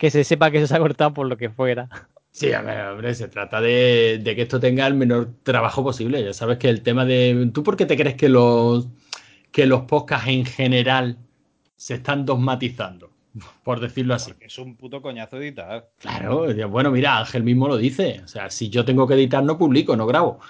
que 0.00 0.10
se 0.10 0.24
sepa 0.24 0.50
que 0.50 0.56
eso 0.56 0.66
se 0.66 0.74
ha 0.74 0.78
cortado 0.78 1.12
por 1.12 1.26
lo 1.26 1.36
que 1.36 1.50
fuera. 1.50 1.90
Sí, 2.30 2.54
a 2.54 2.62
ver, 2.62 2.86
hombre, 2.86 3.14
se 3.14 3.28
trata 3.28 3.60
de, 3.60 4.18
de 4.22 4.34
que 4.34 4.42
esto 4.42 4.58
tenga 4.58 4.86
el 4.86 4.94
menor 4.94 5.34
trabajo 5.42 5.84
posible. 5.84 6.24
Ya 6.24 6.32
sabes 6.32 6.56
que 6.56 6.70
el 6.70 6.82
tema 6.82 7.04
de. 7.04 7.50
¿Tú 7.52 7.62
por 7.62 7.76
qué 7.76 7.84
te 7.84 7.98
crees 7.98 8.16
que 8.16 8.30
los, 8.30 8.88
que 9.52 9.66
los 9.66 9.82
podcasts 9.82 10.28
en 10.28 10.46
general 10.46 11.18
se 11.76 11.96
están 11.96 12.24
dogmatizando? 12.24 13.10
Por 13.62 13.78
decirlo 13.78 14.14
así. 14.14 14.30
Porque 14.30 14.46
es 14.46 14.58
un 14.58 14.74
puto 14.76 15.02
coñazo 15.02 15.36
editar. 15.36 15.90
Claro, 15.98 16.46
bueno, 16.70 16.90
mira, 16.90 17.18
Ángel 17.18 17.42
mismo 17.42 17.68
lo 17.68 17.76
dice. 17.76 18.22
O 18.24 18.28
sea, 18.28 18.48
si 18.48 18.70
yo 18.70 18.86
tengo 18.86 19.06
que 19.06 19.14
editar, 19.14 19.44
no 19.44 19.58
publico, 19.58 19.96
no 19.96 20.06
grabo. 20.06 20.40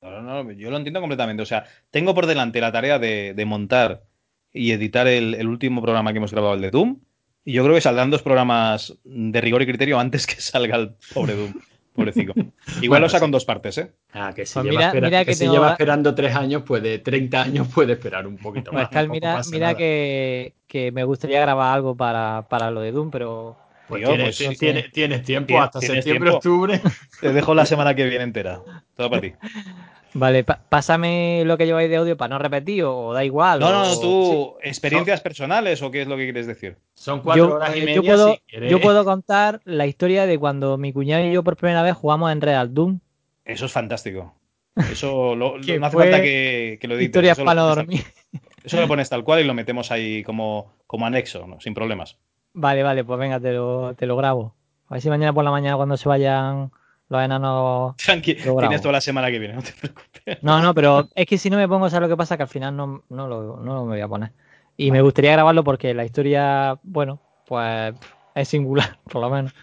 No, 0.00 0.22
no, 0.22 0.44
no, 0.44 0.52
yo 0.52 0.70
lo 0.70 0.76
entiendo 0.76 1.00
completamente. 1.00 1.42
O 1.42 1.46
sea, 1.46 1.64
tengo 1.90 2.14
por 2.14 2.26
delante 2.26 2.60
la 2.60 2.70
tarea 2.70 3.00
de, 3.00 3.34
de 3.34 3.44
montar 3.44 4.04
y 4.52 4.70
editar 4.70 5.08
el, 5.08 5.34
el 5.34 5.48
último 5.48 5.82
programa 5.82 6.12
que 6.12 6.18
hemos 6.18 6.30
grabado, 6.30 6.54
el 6.54 6.60
de 6.60 6.70
Doom. 6.70 7.00
Y 7.48 7.52
yo 7.54 7.62
creo 7.64 7.74
que 7.76 7.80
saldrán 7.80 8.10
dos 8.10 8.20
programas 8.20 8.94
de 9.04 9.40
rigor 9.40 9.62
y 9.62 9.66
criterio 9.66 9.98
antes 9.98 10.26
que 10.26 10.38
salga 10.38 10.76
el 10.76 10.90
pobre 11.14 11.34
Doom. 11.34 11.54
Pobrecito. 11.94 12.32
Igual 12.82 12.88
Bueno, 12.88 13.06
lo 13.06 13.08
saco 13.08 13.20
sí. 13.20 13.24
en 13.24 13.30
dos 13.32 13.44
partes, 13.46 13.78
¿eh? 13.78 13.90
Ah, 14.12 14.32
que 14.36 14.44
si, 14.44 14.52
Pues 14.52 14.64
lleva, 14.66 14.76
mira- 14.76 14.86
espera- 14.88 15.06
mira 15.08 15.18
que 15.20 15.30
que 15.30 15.34
si 15.34 15.48
lleva 15.48 15.66
la- 15.68 15.72
esperando 15.72 16.14
tres 16.14 16.34
años, 16.36 16.62
puede, 16.62 16.98
30 16.98 17.42
años 17.42 17.66
puede 17.68 17.94
esperar 17.94 18.26
un 18.26 18.36
poquito 18.36 18.70
más. 18.70 18.82
Pascal, 18.84 19.08
mira, 19.08 19.40
mira 19.50 19.74
que, 19.74 20.52
que 20.66 20.92
me 20.92 21.04
gustaría 21.04 21.40
grabar 21.40 21.74
algo 21.74 21.96
para, 21.96 22.46
para 22.50 22.70
lo 22.70 22.82
de 22.82 22.92
Doom, 22.92 23.10
pero 23.10 23.56
Pues 23.88 24.00
Tío, 24.02 24.08
tienes, 24.10 24.24
pues 24.26 24.36
sí, 24.36 24.44
tienes- 24.44 24.56
sí. 24.56 24.58
tienes- 24.58 24.92
tienes 24.92 25.22
tiempo 25.24 25.46
Tienes- 25.48 25.64
hasta 25.64 25.80
tienes 25.80 26.04
septiembre, 26.04 26.30
tiempo. 26.32 26.36
octubre. 26.36 26.80
Te 27.22 27.32
dejo 27.32 27.54
la 27.54 27.64
semana 27.64 27.94
que 27.94 28.04
viene 28.06 28.24
entera. 28.24 28.60
Todo 28.94 29.08
para 29.08 29.22
ti. 29.22 29.32
vale, 30.18 30.44
pa- 30.44 30.60
pásame 30.68 31.42
lo 31.44 31.56
que 31.56 31.66
lleváis 31.66 31.88
de 31.90 31.96
audio 31.96 32.16
para 32.16 32.30
no 32.34 32.38
repetir 32.38 32.84
o, 32.84 33.12
da 33.12 33.24
igual. 33.24 33.60
No, 33.60 33.70
no, 33.72 33.82
o- 33.82 33.86
no, 33.94 34.00
tú, 34.00 34.54
experiencias 34.62 35.20
personales 35.20 35.82
o 35.82 35.90
qué 35.90 36.02
es 36.02 36.08
lo 36.08 36.16
que 36.16 36.24
quieres 36.24 36.46
decir. 36.46 36.76
Son 36.94 37.20
cuatro 37.20 37.48
yo, 37.48 37.54
horas 37.54 37.76
y 37.76 37.80
media. 37.80 37.94
yo 37.96 38.02
puedo, 38.02 38.34
si 38.34 38.68
yo 38.68 38.80
puedo 38.80 39.04
contar 39.04 39.60
la 39.64 39.86
historia 39.86 40.26
de 40.26 40.38
cuando 40.38 40.76
mi 40.78 40.92
cuñado 40.92 41.24
y 41.24 41.32
yo 41.32 41.42
por 41.42 41.56
primera 41.56 41.82
vez 41.82 41.94
jugamos 41.94 42.30
en 42.32 42.40
Real 42.40 42.72
Doom. 42.74 43.00
Eso 43.44 43.66
es 43.66 43.72
fantástico. 43.72 44.34
Eso 44.76 45.34
lo- 45.34 45.58
no 45.58 45.86
hace 45.86 45.96
falta 45.96 46.22
que, 46.22 46.78
que 46.80 46.86
lo 46.88 46.94
edites. 46.94 47.08
Historias 47.08 47.38
Eso 47.38 47.42
lo 47.42 47.46
para 47.46 47.60
no 47.62 47.68
pones 47.74 47.76
dormir. 47.86 48.02
tal- 48.02 48.40
Eso 48.64 48.80
lo 48.80 48.88
pones 48.88 49.08
tal 49.08 49.24
cual 49.24 49.40
y 49.40 49.44
lo 49.44 49.54
metemos 49.54 49.90
ahí 49.90 50.22
como, 50.22 50.72
como 50.86 51.06
anexo, 51.06 51.46
¿no? 51.46 51.60
sin 51.60 51.74
problemas. 51.74 52.16
Vale, 52.52 52.82
vale, 52.82 53.04
pues 53.04 53.18
venga, 53.18 53.38
te 53.40 53.52
lo, 53.52 53.94
te 53.94 54.06
lo 54.06 54.16
grabo. 54.16 54.54
A 54.88 54.94
ver 54.94 55.02
si 55.02 55.08
mañana 55.10 55.32
por 55.32 55.44
la 55.44 55.50
mañana 55.50 55.76
cuando 55.76 55.96
se 55.96 56.08
vayan 56.08 56.70
los 57.08 57.22
enanos... 57.22 57.96
Tranqui, 57.96 58.34
Lo 58.44 58.56
tienes 58.58 58.80
toda 58.80 58.92
la 58.92 59.00
semana 59.00 59.30
que 59.30 59.38
viene, 59.38 59.54
no 59.54 59.62
te 59.62 59.72
preocupes. 59.72 60.42
No, 60.42 60.60
no, 60.60 60.74
pero 60.74 61.08
es 61.14 61.26
que 61.26 61.38
si 61.38 61.50
no 61.50 61.56
me 61.56 61.68
pongo, 61.68 61.88
¿sabes 61.88 62.08
lo 62.08 62.14
que 62.14 62.18
pasa? 62.18 62.36
Que 62.36 62.42
al 62.42 62.48
final 62.48 62.76
no, 62.76 63.02
no, 63.08 63.28
lo, 63.28 63.56
no 63.56 63.74
lo 63.74 63.84
me 63.84 63.92
voy 63.92 64.00
a 64.00 64.08
poner. 64.08 64.32
Y 64.76 64.90
me 64.90 65.02
gustaría 65.02 65.32
grabarlo 65.32 65.64
porque 65.64 65.94
la 65.94 66.04
historia, 66.04 66.78
bueno, 66.82 67.20
pues 67.46 67.94
es 68.34 68.48
singular, 68.48 68.98
por 69.10 69.22
lo 69.22 69.30
menos. 69.30 69.54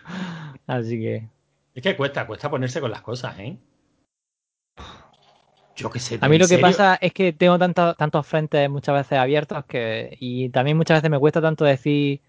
Así 0.67 0.99
que... 0.99 1.27
Es 1.73 1.83
que 1.83 1.95
cuesta, 1.95 2.25
cuesta 2.25 2.49
ponerse 2.49 2.81
con 2.81 2.91
las 2.91 3.01
cosas, 3.01 3.37
¿eh? 3.39 3.57
Yo 5.75 5.89
qué 5.89 5.99
sé. 5.99 6.17
A 6.21 6.29
mí 6.29 6.37
¿en 6.37 6.41
lo 6.41 6.47
que 6.47 6.57
pasa 6.57 6.97
es 7.01 7.11
que 7.11 7.33
tengo 7.33 7.59
tantos, 7.59 7.97
tantos 7.97 8.25
frentes 8.25 8.69
muchas 8.69 8.95
veces 8.95 9.17
abiertos 9.17 9.65
que 9.65 10.15
y 10.19 10.49
también 10.49 10.77
muchas 10.77 10.97
veces 10.99 11.11
me 11.11 11.19
cuesta 11.19 11.41
tanto 11.41 11.65
decir 11.65 12.21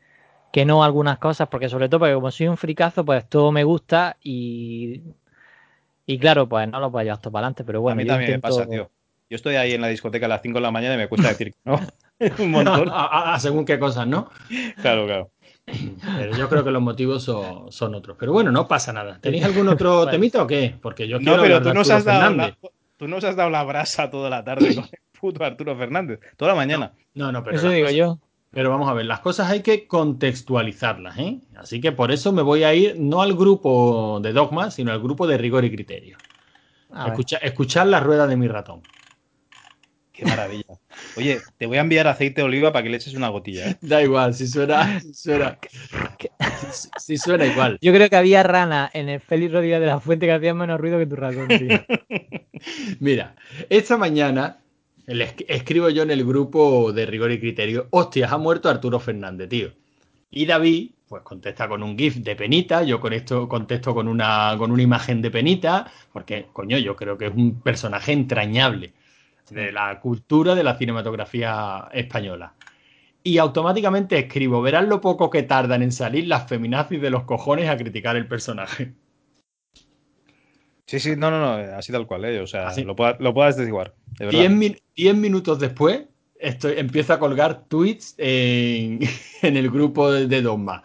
que 0.52 0.64
no 0.64 0.82
algunas 0.84 1.18
cosas, 1.18 1.48
porque 1.48 1.68
sobre 1.68 1.88
todo 1.88 2.00
porque 2.00 2.14
como 2.14 2.30
soy 2.30 2.48
un 2.48 2.56
fricazo, 2.56 3.04
pues 3.04 3.28
todo 3.28 3.52
me 3.52 3.64
gusta 3.64 4.16
y 4.22 5.02
y 6.06 6.18
claro, 6.18 6.48
pues 6.48 6.68
no 6.68 6.78
lo 6.80 6.90
puedo 6.90 7.02
llevar 7.04 7.18
todo 7.20 7.32
para 7.32 7.46
adelante, 7.46 7.64
pero 7.64 7.80
bueno, 7.80 7.94
a 7.94 7.96
mí 7.96 8.06
también 8.06 8.30
intento- 8.34 8.48
me 8.48 8.56
pasa, 8.64 8.70
tío. 8.70 8.90
Yo 9.28 9.34
estoy 9.34 9.56
ahí 9.56 9.72
en 9.72 9.80
la 9.80 9.88
discoteca 9.88 10.26
a 10.26 10.28
las 10.28 10.40
5 10.40 10.58
de 10.58 10.62
la 10.62 10.70
mañana 10.70 10.94
y 10.94 10.98
me 10.98 11.08
cuesta 11.08 11.28
decir 11.28 11.52
que 11.52 11.58
no. 11.64 11.80
Un 12.38 12.50
montón. 12.52 12.90
Según 13.40 13.64
qué 13.64 13.76
cosas, 13.78 14.06
¿no? 14.06 14.30
Claro, 14.80 15.04
claro. 15.06 15.30
Pero 15.66 16.36
yo 16.36 16.48
creo 16.48 16.62
que 16.62 16.70
los 16.70 16.80
motivos 16.80 17.24
son, 17.24 17.72
son 17.72 17.94
otros. 17.96 18.16
Pero 18.20 18.32
bueno, 18.32 18.52
no 18.52 18.68
pasa 18.68 18.92
nada. 18.92 19.18
¿Tenéis 19.20 19.44
algún 19.46 19.66
otro 19.68 19.96
Bueno. 19.96 20.12
temita 20.12 20.42
o 20.44 20.46
qué? 20.46 20.76
Porque 20.80 21.08
yo 21.08 21.18
No, 21.18 21.24
quiero 21.24 21.42
pero 21.42 21.56
hablar 21.56 21.62
de 21.64 21.70
tú 21.70 21.74
nos, 21.74 21.90
Arturo 21.90 21.96
has 21.98 22.04
dado 22.04 22.20
Fernández. 22.30 22.56
la, 22.62 22.70
tú 22.96 23.08
nos 23.08 23.24
has 23.24 23.34
dado 23.36 23.50
la 23.50 23.64
brasa 23.64 24.08
toda 24.10 24.30
la 24.30 24.44
tarde 24.44 24.74
con 24.76 24.84
el 24.84 24.90
puto 25.20 25.44
Arturo 25.44 25.76
Fernández. 25.76 26.20
Toda 26.36 26.52
la 26.52 26.56
mañana. 26.56 26.92
No, 27.14 27.32
no, 27.32 27.42
pero, 27.42 27.56
Eso 27.56 27.68
digo 27.70 27.90
yo. 27.90 28.20
Pero 28.50 28.70
vamos 28.70 28.88
a 28.88 28.94
ver, 28.94 29.06
las 29.06 29.20
cosas 29.20 29.50
hay 29.50 29.60
que 29.60 29.86
contextualizarlas, 29.86 31.18
¿eh? 31.18 31.40
Así 31.56 31.80
que 31.80 31.92
por 31.92 32.10
eso 32.10 32.32
me 32.32 32.42
voy 32.42 32.64
a 32.64 32.74
ir 32.74 32.96
no 32.98 33.20
al 33.22 33.34
grupo 33.34 34.20
de 34.22 34.32
dogma, 34.32 34.70
sino 34.70 34.92
al 34.92 35.00
grupo 35.00 35.26
de 35.26 35.36
rigor 35.38 35.64
y 35.64 35.70
criterio. 35.70 36.16
A 36.90 37.14
escuchar 37.42 37.86
la 37.88 38.00
rueda 38.00 38.26
de 38.26 38.36
mi 38.36 38.48
ratón. 38.48 38.82
Qué 40.16 40.24
maravilla. 40.24 40.64
Oye, 41.18 41.40
te 41.58 41.66
voy 41.66 41.76
a 41.76 41.82
enviar 41.82 42.08
aceite 42.08 42.40
de 42.40 42.46
oliva 42.46 42.72
para 42.72 42.82
que 42.82 42.88
le 42.88 42.96
eches 42.96 43.12
una 43.12 43.28
gotilla. 43.28 43.68
¿eh? 43.68 43.76
Da 43.82 44.02
igual, 44.02 44.32
si 44.32 44.46
suena, 44.46 44.98
si 45.00 45.12
suena, 45.12 45.58
si, 46.72 46.88
si 46.96 47.18
suena 47.18 47.44
igual. 47.44 47.76
Yo 47.82 47.92
creo 47.92 48.08
que 48.08 48.16
había 48.16 48.42
rana 48.42 48.90
en 48.94 49.10
el 49.10 49.20
Félix 49.20 49.52
Rodríguez 49.52 49.80
de 49.80 49.86
la 49.86 50.00
Fuente 50.00 50.24
que 50.24 50.32
hacía 50.32 50.54
menos 50.54 50.80
ruido 50.80 50.98
que 50.98 51.04
tu 51.04 51.16
ratón, 51.16 51.48
tío. 51.48 51.84
Mira, 53.00 53.36
esta 53.68 53.98
mañana 53.98 54.60
le 55.06 55.26
esc- 55.26 55.44
escribo 55.48 55.88
yo 55.90 56.02
en 56.02 56.10
el 56.10 56.24
grupo 56.24 56.92
de 56.92 57.06
rigor 57.06 57.30
y 57.32 57.40
criterio, 57.40 57.88
hostias, 57.90 58.32
ha 58.32 58.38
muerto 58.38 58.68
Arturo 58.68 59.00
Fernández, 59.00 59.48
tío. 59.48 59.72
Y 60.30 60.46
David, 60.46 60.90
pues 61.08 61.22
contesta 61.22 61.68
con 61.68 61.82
un 61.82 61.96
GIF 61.96 62.16
de 62.16 62.36
penita, 62.36 62.82
yo 62.82 63.00
con 63.00 63.12
esto 63.12 63.48
contesto 63.48 63.94
con 63.94 64.08
una, 64.08 64.54
con 64.58 64.72
una 64.72 64.82
imagen 64.82 65.22
de 65.22 65.30
penita, 65.30 65.90
porque, 66.12 66.46
coño, 66.52 66.78
yo 66.78 66.96
creo 66.96 67.16
que 67.16 67.26
es 67.26 67.32
un 67.34 67.60
personaje 67.60 68.12
entrañable 68.12 68.92
de 69.50 69.72
la 69.72 70.00
cultura 70.00 70.54
de 70.54 70.64
la 70.64 70.76
cinematografía 70.76 71.88
española. 71.92 72.54
Y 73.22 73.38
automáticamente 73.38 74.18
escribo, 74.18 74.62
verás 74.62 74.86
lo 74.88 75.00
poco 75.00 75.30
que 75.30 75.42
tardan 75.44 75.82
en 75.82 75.92
salir 75.92 76.26
las 76.26 76.48
feminazis 76.48 77.00
de 77.00 77.10
los 77.10 77.24
cojones 77.24 77.68
a 77.68 77.76
criticar 77.76 78.16
el 78.16 78.26
personaje. 78.28 78.92
Sí, 80.86 81.00
sí, 81.00 81.16
no, 81.16 81.30
no, 81.30 81.40
no, 81.40 81.76
así 81.76 81.90
tal 81.92 82.06
cual, 82.06 82.24
¿eh? 82.26 82.40
O 82.40 82.46
sea, 82.46 82.68
Así. 82.68 82.84
lo, 82.84 82.94
pueda- 82.94 83.16
lo 83.18 83.34
puedas 83.34 83.56
desiguar. 83.56 83.94
De 84.18 84.48
min- 84.48 84.78
minutos 85.20 85.58
después, 85.58 86.02
estoy, 86.38 86.74
empiezo 86.78 87.12
a 87.12 87.18
colgar 87.18 87.64
tweets 87.68 88.14
en, 88.18 89.00
en 89.42 89.56
el 89.56 89.68
grupo 89.70 90.12
de, 90.12 90.26
de 90.28 90.42
Dogma. 90.42 90.84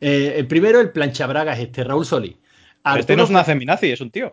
Eh, 0.00 0.34
el 0.36 0.46
primero, 0.46 0.80
el 0.80 0.90
planchabragas 0.90 1.58
este, 1.58 1.82
Raúl 1.84 2.06
Solí. 2.06 2.36
Pero 2.82 3.00
este 3.00 3.12
Arturo 3.12 3.16
no 3.16 3.24
es 3.24 3.30
una 3.30 3.44
feminazi, 3.44 3.90
es 3.90 4.00
un 4.00 4.10
tío. 4.10 4.30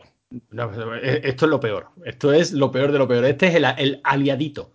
No, 0.52 0.72
eh, 0.98 1.22
esto 1.24 1.46
es 1.46 1.50
lo 1.50 1.60
peor. 1.60 1.88
Esto 2.06 2.32
es 2.34 2.52
lo 2.52 2.72
peor 2.72 2.92
de 2.92 3.00
lo 3.00 3.08
peor. 3.08 3.26
Este 3.26 3.48
es 3.48 3.56
el, 3.56 3.66
el 3.78 4.02
aliadito. 4.04 4.74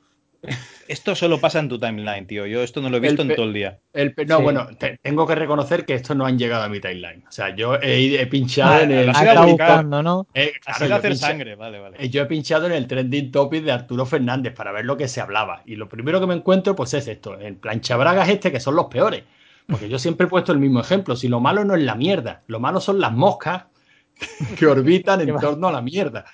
Esto 0.89 1.15
solo 1.17 1.41
pasa 1.41 1.59
en 1.59 1.69
tu 1.69 1.79
timeline, 1.81 2.27
tío. 2.27 2.47
Yo 2.47 2.63
esto 2.63 2.81
no 2.81 2.89
lo 2.89 2.97
he 2.97 3.01
El 3.01 3.03
visto 3.03 3.23
en 3.23 3.35
todo 3.35 3.47
el 3.47 3.53
día. 3.53 3.81
El 3.93 4.15
no, 4.29 4.37
Sí. 4.39 4.43
bueno, 4.43 4.69
te- 4.79 4.99
tengo 5.03 5.27
que 5.27 5.35
reconocer 5.35 5.85
que 5.85 5.95
estos 5.95 6.17
no 6.17 6.25
han 6.27 6.39
llegado 6.39 6.63
a 6.63 6.69
mi 6.69 6.81
timeline. 6.81 7.25
O 7.29 7.33
sea, 7.33 7.55
yo 7.57 7.75
he, 7.77 8.21
he 8.21 8.27
pinchado 8.29 8.75
Ah, 8.75 8.83
en 8.83 8.93
el. 8.93 9.09
ido 9.11 9.47
buscando, 9.47 10.03
¿no? 10.03 10.27
eh, 10.35 10.53
claro, 10.79 10.95
hacer 10.97 11.17
sangre, 11.17 11.55
vale, 11.57 11.81
vale. 11.81 11.97
Eh, 11.99 12.09
Yo 12.09 12.23
he 12.23 12.27
pinchado 12.27 12.67
en 12.67 12.73
el 12.73 12.87
trending 12.87 13.31
topic 13.33 13.65
de 13.65 13.73
Arturo 13.73 14.07
Fernández 14.07 14.55
para 14.55 14.71
ver 14.73 14.85
lo 14.85 14.97
que 14.97 15.09
se 15.09 15.21
hablaba. 15.21 15.63
Y 15.67 15.75
lo 15.77 15.89
primero 15.89 16.21
que 16.21 16.27
me 16.29 16.35
encuentro, 16.35 16.77
pues 16.77 16.95
es 16.95 17.09
esto: 17.09 17.39
el 17.39 17.57
planchabragas 17.57 18.29
este, 18.29 18.53
que 18.53 18.61
son 18.61 18.77
los 18.77 18.87
peores. 18.87 19.25
Porque 19.67 19.89
yo 19.89 19.99
siempre 19.99 20.27
he 20.29 20.31
puesto 20.31 20.53
el 20.53 20.59
mismo 20.59 20.79
ejemplo. 20.81 21.17
Si 21.17 21.27
lo 21.27 21.41
malo 21.41 21.65
no 21.65 21.75
es 21.75 21.83
la 21.83 21.97
mierda, 21.97 22.43
lo 22.47 22.61
malo 22.61 22.81
son 22.81 23.01
las 23.01 23.13
moscas 23.13 23.65
que 24.57 24.67
orbitan 24.67 25.21
en 25.29 25.37
torno 25.39 25.67
a 25.69 25.73
la 25.73 25.83
mierda. 25.83 26.25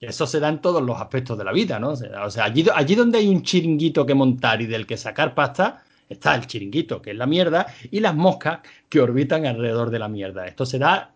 Eso 0.00 0.26
se 0.26 0.38
da 0.38 0.48
en 0.48 0.60
todos 0.60 0.82
los 0.82 1.00
aspectos 1.00 1.36
de 1.36 1.44
la 1.44 1.52
vida, 1.52 1.78
¿no? 1.80 1.90
O 1.90 1.96
sea, 1.96 2.24
o 2.24 2.30
sea, 2.30 2.44
allí, 2.44 2.64
allí 2.74 2.94
donde 2.94 3.18
hay 3.18 3.28
un 3.28 3.42
chiringuito 3.42 4.06
que 4.06 4.14
montar 4.14 4.62
y 4.62 4.66
del 4.66 4.86
que 4.86 4.96
sacar 4.96 5.34
pasta, 5.34 5.82
está 6.08 6.34
el 6.36 6.46
chiringuito, 6.46 7.02
que 7.02 7.10
es 7.10 7.16
la 7.16 7.26
mierda, 7.26 7.66
y 7.90 7.98
las 8.00 8.14
moscas 8.14 8.60
que 8.88 9.00
orbitan 9.00 9.44
alrededor 9.44 9.90
de 9.90 9.98
la 9.98 10.08
mierda. 10.08 10.46
Esto 10.46 10.64
se 10.64 10.78
da 10.78 11.12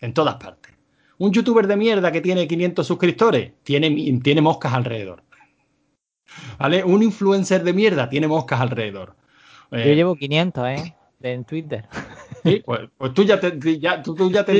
en 0.00 0.14
todas 0.14 0.36
partes. 0.36 0.72
Un 1.18 1.30
youtuber 1.32 1.66
de 1.66 1.76
mierda 1.76 2.10
que 2.10 2.20
tiene 2.22 2.48
500 2.48 2.86
suscriptores 2.86 3.52
tiene, 3.62 4.18
tiene 4.22 4.40
moscas 4.40 4.72
alrededor. 4.72 5.22
¿Vale? 6.58 6.82
Un 6.82 7.02
influencer 7.02 7.62
de 7.62 7.72
mierda 7.72 8.08
tiene 8.08 8.26
moscas 8.26 8.60
alrededor. 8.60 9.14
Eh, 9.70 9.88
Yo 9.88 9.94
llevo 9.94 10.16
500, 10.16 10.68
¿eh? 10.68 10.94
En 11.22 11.44
Twitter. 11.44 11.86
sí, 12.42 12.62
pues, 12.64 12.80
pues 12.96 13.14
tú 13.14 13.22
ya 13.24 13.38
te, 13.38 13.78
ya, 13.78 14.02
tú, 14.02 14.14
tú 14.14 14.30
ya 14.30 14.44
te- 14.44 14.58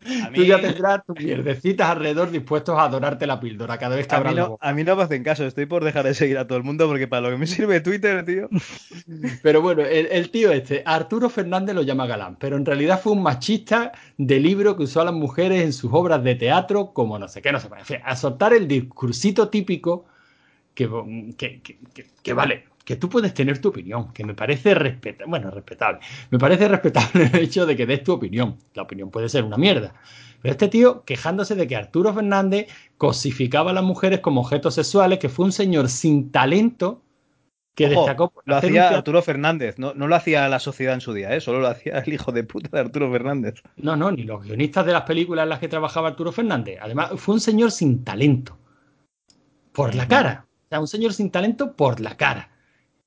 Te- 0.00 0.30
Tú 0.32 0.42
ya 0.44 0.60
tendrás 0.60 1.04
tus 1.04 1.16
mierdecitas 1.18 1.90
alrededor 1.90 2.30
dispuestos 2.30 2.78
a 2.78 2.84
adorarte 2.84 3.26
la 3.26 3.40
píldora 3.40 3.78
cada 3.78 3.96
vez 3.96 4.06
que 4.06 4.14
a 4.14 4.18
mí, 4.20 4.24
no, 4.36 4.58
a 4.60 4.72
mí 4.72 4.84
no 4.84 4.96
me 4.96 5.02
hacen 5.02 5.22
caso, 5.24 5.44
estoy 5.44 5.66
por 5.66 5.84
dejar 5.84 6.04
de 6.04 6.14
seguir 6.14 6.38
a 6.38 6.46
todo 6.46 6.56
el 6.58 6.64
mundo 6.64 6.86
porque 6.86 7.08
para 7.08 7.22
lo 7.22 7.30
que 7.30 7.36
me 7.36 7.46
sirve 7.46 7.80
Twitter, 7.80 8.24
tío. 8.24 8.48
Pero 9.42 9.60
bueno, 9.62 9.82
el, 9.82 10.06
el 10.06 10.30
tío 10.30 10.52
este, 10.52 10.82
Arturo 10.84 11.28
Fernández 11.28 11.74
lo 11.74 11.82
llama 11.82 12.06
galán, 12.06 12.36
pero 12.36 12.56
en 12.56 12.64
realidad 12.64 13.00
fue 13.02 13.12
un 13.12 13.22
machista 13.22 13.92
de 14.16 14.40
libro 14.40 14.76
que 14.76 14.84
usó 14.84 15.00
a 15.00 15.04
las 15.04 15.14
mujeres 15.14 15.62
en 15.62 15.72
sus 15.72 15.90
obras 15.92 16.22
de 16.22 16.34
teatro 16.34 16.92
como 16.92 17.18
no 17.18 17.28
sé 17.28 17.42
qué, 17.42 17.52
no 17.52 17.60
sé. 17.60 17.68
En 17.78 17.84
fin, 17.84 17.98
a 18.04 18.16
soltar 18.16 18.52
el 18.54 18.66
discursito 18.68 19.48
típico 19.48 20.06
que, 20.74 20.88
que, 21.36 21.60
que, 21.60 21.78
que- 21.92 22.06
que 22.22 22.32
vale, 22.32 22.64
que 22.88 22.96
tú 22.96 23.10
puedes 23.10 23.34
tener 23.34 23.58
tu 23.58 23.68
opinión, 23.68 24.14
que 24.14 24.24
me 24.24 24.32
parece 24.32 24.72
respetable, 24.72 25.28
bueno, 25.28 25.50
respetable, 25.50 26.00
me 26.30 26.38
parece 26.38 26.66
respetable 26.68 27.28
el 27.34 27.40
hecho 27.40 27.66
de 27.66 27.76
que 27.76 27.84
des 27.84 28.02
tu 28.02 28.14
opinión. 28.14 28.56
La 28.72 28.84
opinión 28.84 29.10
puede 29.10 29.28
ser 29.28 29.44
una 29.44 29.58
mierda. 29.58 29.92
Pero 30.40 30.52
este 30.52 30.68
tío 30.68 31.04
quejándose 31.04 31.54
de 31.54 31.66
que 31.66 31.76
Arturo 31.76 32.14
Fernández 32.14 32.68
cosificaba 32.96 33.72
a 33.72 33.74
las 33.74 33.84
mujeres 33.84 34.20
como 34.20 34.40
objetos 34.40 34.74
sexuales, 34.74 35.18
que 35.18 35.28
fue 35.28 35.44
un 35.44 35.52
señor 35.52 35.90
sin 35.90 36.32
talento 36.32 37.02
que 37.74 37.88
Ojo, 37.88 38.06
destacó 38.06 38.30
por 38.30 38.42
Lo 38.46 38.54
un 38.54 38.64
hacía 38.64 38.88
Arturo 38.88 39.20
Fernández, 39.20 39.78
no, 39.78 39.92
no 39.92 40.08
lo 40.08 40.16
hacía 40.16 40.48
la 40.48 40.58
sociedad 40.58 40.94
en 40.94 41.02
su 41.02 41.12
día, 41.12 41.36
¿eh? 41.36 41.42
solo 41.42 41.60
lo 41.60 41.68
hacía 41.68 41.98
el 41.98 42.10
hijo 42.10 42.32
de 42.32 42.44
puta 42.44 42.70
de 42.72 42.80
Arturo 42.80 43.12
Fernández. 43.12 43.60
No, 43.76 43.96
no, 43.96 44.10
ni 44.10 44.22
los 44.22 44.42
guionistas 44.42 44.86
de 44.86 44.94
las 44.94 45.02
películas 45.02 45.42
en 45.42 45.50
las 45.50 45.58
que 45.58 45.68
trabajaba 45.68 46.08
Arturo 46.08 46.32
Fernández. 46.32 46.78
Además, 46.80 47.10
fue 47.16 47.34
un 47.34 47.40
señor 47.40 47.70
sin 47.70 48.02
talento. 48.02 48.56
Por 49.72 49.94
la 49.94 50.08
cara. 50.08 50.46
O 50.64 50.68
sea, 50.70 50.80
un 50.80 50.88
señor 50.88 51.12
sin 51.12 51.30
talento 51.30 51.76
por 51.76 52.00
la 52.00 52.16
cara. 52.16 52.50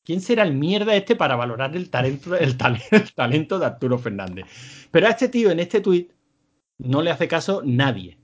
¿Quién 0.04 0.22
será 0.22 0.44
el 0.44 0.54
mierda 0.54 0.96
este 0.96 1.16
para 1.16 1.36
valorar 1.36 1.76
el 1.76 1.90
talento, 1.90 2.36
el, 2.36 2.58
tal- 2.58 2.82
el 2.92 3.14
talento 3.14 3.60
de 3.60 3.66
Arturo 3.68 3.98
Fernández? 4.00 4.46
Pero 4.90 5.08
a 5.08 5.12
este 5.12 5.30
tío 5.30 5.52
en 5.52 5.60
este 5.60 5.82
tuit 5.82 6.12
no 6.80 7.02
le 7.02 7.12
hace 7.12 7.28
caso 7.28 7.62
nadie. 7.64 8.18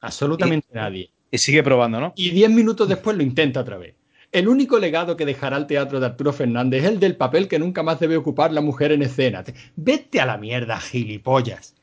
Absolutamente 0.00 0.68
nadie. 0.72 1.10
Y 1.30 1.38
sigue 1.38 1.62
probando, 1.62 2.00
¿no? 2.00 2.12
Y 2.16 2.30
diez 2.30 2.50
minutos 2.50 2.88
después 2.88 3.16
lo 3.16 3.22
intenta 3.22 3.60
otra 3.60 3.76
vez. 3.78 3.96
El 4.30 4.46
único 4.46 4.78
legado 4.78 5.16
que 5.16 5.24
dejará 5.24 5.56
el 5.56 5.66
teatro 5.66 6.00
de 6.00 6.06
Arturo 6.06 6.32
Fernández 6.32 6.84
es 6.84 6.90
el 6.90 7.00
del 7.00 7.16
papel 7.16 7.48
que 7.48 7.58
nunca 7.58 7.82
más 7.82 7.98
debe 7.98 8.16
ocupar 8.16 8.52
la 8.52 8.60
mujer 8.60 8.92
en 8.92 9.02
escena. 9.02 9.42
Vete 9.76 10.20
a 10.20 10.26
la 10.26 10.36
mierda, 10.36 10.78
gilipollas. 10.78 11.74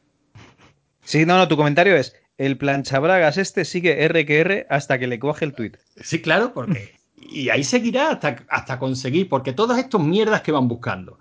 Sí, 1.04 1.26
no, 1.26 1.38
no, 1.38 1.48
tu 1.48 1.58
comentario 1.58 1.96
es, 1.96 2.16
el 2.38 2.58
planchabragas 2.58 3.38
este 3.38 3.66
sigue 3.66 4.04
R 4.06 4.26
que 4.26 4.40
R 4.40 4.68
hasta 4.70 4.98
que 5.00 5.08
le 5.08 5.20
coge 5.20 5.46
el 5.46 5.54
tuit. 5.54 5.78
Sí, 6.02 6.22
claro, 6.22 6.54
porque. 6.54 6.95
Y 7.18 7.49
ahí 7.49 7.63
seguirá 7.63 8.11
hasta, 8.11 8.43
hasta 8.49 8.80
conseguir, 8.80 9.30
porque 9.30 9.53
todos 9.53 9.78
estos 9.78 10.01
mierdas 10.01 10.41
que 10.41 10.51
van 10.51 10.68
buscando. 10.68 11.18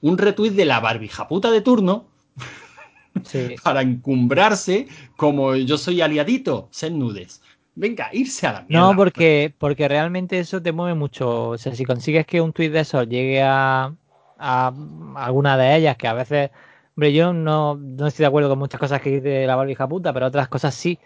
Un 0.00 0.18
retweet 0.18 0.50
de 0.50 0.64
la 0.64 0.80
barbija 0.80 1.28
puta 1.28 1.50
de 1.50 1.60
turno 1.60 2.06
Sí. 3.22 3.54
para 3.62 3.82
encumbrarse 3.82 4.88
como 5.16 5.54
yo 5.54 5.78
soy 5.78 6.00
aliadito, 6.00 6.68
ser 6.70 6.92
nudes. 6.92 7.42
Venga, 7.76 8.08
irse 8.12 8.46
a 8.46 8.52
la 8.52 8.60
mierda. 8.62 8.86
No, 8.86 8.96
porque, 8.96 9.52
porque 9.58 9.88
realmente 9.88 10.38
eso 10.38 10.62
te 10.62 10.72
mueve 10.72 10.94
mucho. 10.94 11.50
O 11.50 11.58
sea, 11.58 11.74
si 11.74 11.84
consigues 11.84 12.26
que 12.26 12.40
un 12.40 12.52
tuit 12.52 12.72
de 12.72 12.80
esos 12.80 13.08
llegue 13.08 13.42
a, 13.42 13.92
a 14.38 14.72
alguna 15.16 15.56
de 15.56 15.76
ellas, 15.76 15.96
que 15.96 16.06
a 16.06 16.12
veces, 16.12 16.50
hombre, 16.96 17.12
yo 17.12 17.32
no, 17.32 17.74
no 17.76 18.06
estoy 18.06 18.22
de 18.22 18.28
acuerdo 18.28 18.48
con 18.48 18.60
muchas 18.60 18.78
cosas 18.78 19.00
que 19.00 19.10
dice 19.10 19.46
la 19.46 19.56
barbija 19.56 19.88
puta, 19.88 20.12
pero 20.12 20.26
otras 20.26 20.48
cosas 20.48 20.74
sí. 20.74 20.98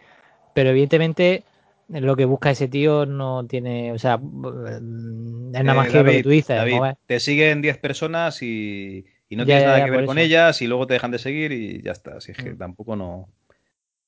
Pero 0.54 0.70
evidentemente 0.70 1.44
lo 1.88 2.16
que 2.16 2.24
busca 2.24 2.50
ese 2.50 2.68
tío 2.68 3.06
no 3.06 3.46
tiene, 3.46 3.92
o 3.92 3.98
sea, 3.98 4.14
es 4.16 4.80
nada 4.82 5.74
más 5.74 5.86
Eh, 5.86 5.90
que 5.90 5.98
lo 5.98 6.04
que 6.04 6.20
tú 6.20 6.28
dices. 6.30 6.56
David, 6.56 6.74
te 7.06 7.20
siguen 7.20 7.62
10 7.62 7.78
personas 7.78 8.42
y, 8.42 9.04
y 9.28 9.36
no 9.36 9.44
Ya, 9.44 9.46
tienes 9.46 9.62
ya, 9.62 9.66
nada 9.66 9.78
ya, 9.78 9.84
que 9.84 9.90
ver 9.90 10.04
con 10.04 10.18
ellas 10.18 10.60
y 10.62 10.66
luego 10.66 10.86
te 10.86 10.94
dejan 10.94 11.10
de 11.10 11.18
seguir 11.18 11.52
y 11.52 11.82
ya 11.82 11.92
está. 11.92 12.16
Así 12.18 12.32
es 12.32 12.38
que 12.38 12.50
Mm. 12.50 12.58
tampoco 12.58 12.96
no... 12.96 13.28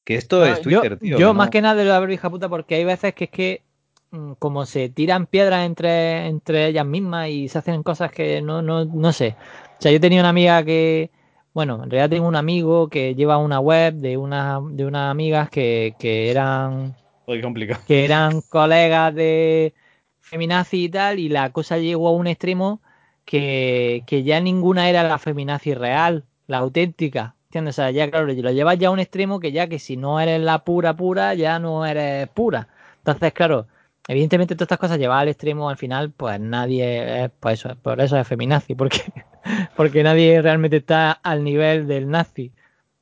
Que 0.05 0.17
esto 0.17 0.47
es 0.47 0.61
Twitter, 0.63 0.99
yo, 0.99 1.01
tío. 1.01 1.19
yo 1.19 1.27
no- 1.27 1.35
más 1.35 1.51
que 1.51 1.61
nada 1.63 1.75
de 1.75 1.85
la 1.85 1.99
barbija 1.99 2.31
puta 2.31 2.49
porque 2.49 2.77
hay 2.77 2.85
veces 2.85 3.15
que 3.15 3.25
es 3.25 3.31
que 3.31 3.63
mm, 4.11 4.33
como 4.39 4.67
se 4.67 4.89
tiran 4.89 5.27
piedras 5.27 5.67
entre, 5.67 6.27
entre 6.27 6.67
ellas 6.69 6.87
mismas 6.87 7.29
y 7.29 7.49
se 7.49 7.59
hacen 7.59 7.83
cosas 7.83 8.11
que 8.13 8.43
no, 8.43 8.63
no, 8.63 8.85
no 8.85 9.13
sé. 9.13 9.37
O 9.79 9.83
sea, 9.83 9.93
yo 9.93 10.01
tenía 10.01 10.21
una 10.21 10.31
amiga 10.31 10.65
que, 10.65 11.11
bueno, 11.55 11.83
en 11.85 11.91
realidad 11.91 12.11
tengo 12.11 12.29
un 12.29 12.37
amigo 12.37 12.89
que 12.89 13.15
lleva 13.15 13.39
una 13.39 13.61
web 13.61 13.95
de 13.95 14.17
una, 14.17 14.61
de 14.71 14.87
unas 14.87 15.11
amigas 15.11 15.51
que, 15.51 15.95
que 15.99 16.31
eran 16.31 16.95
Complicado. 17.43 17.81
que 17.87 18.05
eran 18.05 18.41
colegas 18.43 19.15
de 19.15 19.75
feminazi 20.21 20.85
y 20.85 20.89
tal, 20.89 21.19
y 21.19 21.29
la 21.29 21.51
cosa 21.51 21.79
llegó 21.79 22.09
a 22.09 22.13
un 22.13 22.27
extremo 22.27 22.81
que, 23.25 24.03
que 24.07 24.23
ya 24.23 24.41
ninguna 24.41 24.89
era 24.89 25.03
la 25.03 25.19
feminazi 25.19 25.75
real, 25.75 26.25
la 26.47 26.59
auténtica. 26.59 27.35
¿Entiendes? 27.51 27.75
O 27.75 27.83
sea, 27.83 27.91
ya 27.91 28.09
claro, 28.09 28.27
lo 28.27 28.51
llevas 28.53 28.79
ya 28.79 28.89
a 28.89 28.91
un 28.93 29.01
extremo 29.01 29.41
que 29.41 29.51
ya 29.51 29.67
que 29.67 29.81
si 29.81 29.97
no 29.97 30.21
eres 30.21 30.41
la 30.41 30.65
pura 30.65 30.95
pura, 30.95 31.35
ya 31.35 31.59
no 31.59 31.85
eres 31.85 32.29
pura. 32.29 32.69
Entonces, 32.99 33.33
claro, 33.33 33.67
evidentemente 34.07 34.55
todas 34.55 34.67
estas 34.67 34.79
cosas 34.79 34.99
llevadas 34.99 35.23
al 35.23 35.29
extremo, 35.29 35.69
al 35.69 35.77
final, 35.77 36.13
pues 36.13 36.39
nadie 36.39 37.25
es, 37.25 37.31
pues 37.41 37.65
por 37.83 38.01
eso 38.01 38.17
es 38.19 38.29
feminazi, 38.29 38.75
porque, 38.75 39.01
porque 39.77 40.03
nadie 40.03 40.41
realmente 40.43 40.77
está 40.77 41.13
al 41.13 41.43
nivel 41.43 41.89
del 41.89 42.09
nazi, 42.09 42.53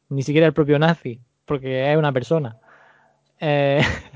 ni 0.08 0.22
siquiera 0.22 0.46
el 0.46 0.54
propio 0.54 0.78
nazi, 0.78 1.20
porque 1.44 1.92
es 1.92 1.98
una 1.98 2.12
persona. 2.12 2.56
Eh, 3.40 3.82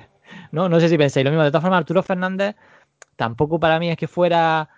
no, 0.52 0.68
no 0.68 0.78
sé 0.80 0.88
si 0.88 0.96
pensáis 0.96 1.24
lo 1.24 1.30
mismo. 1.30 1.42
De 1.44 1.50
todas 1.50 1.62
formas, 1.62 1.78
Arturo 1.78 2.02
Fernández 2.02 2.54
tampoco 3.16 3.60
para 3.60 3.78
mí 3.78 3.90
es 3.90 3.96
que 3.96 4.08
fuera 4.08 4.68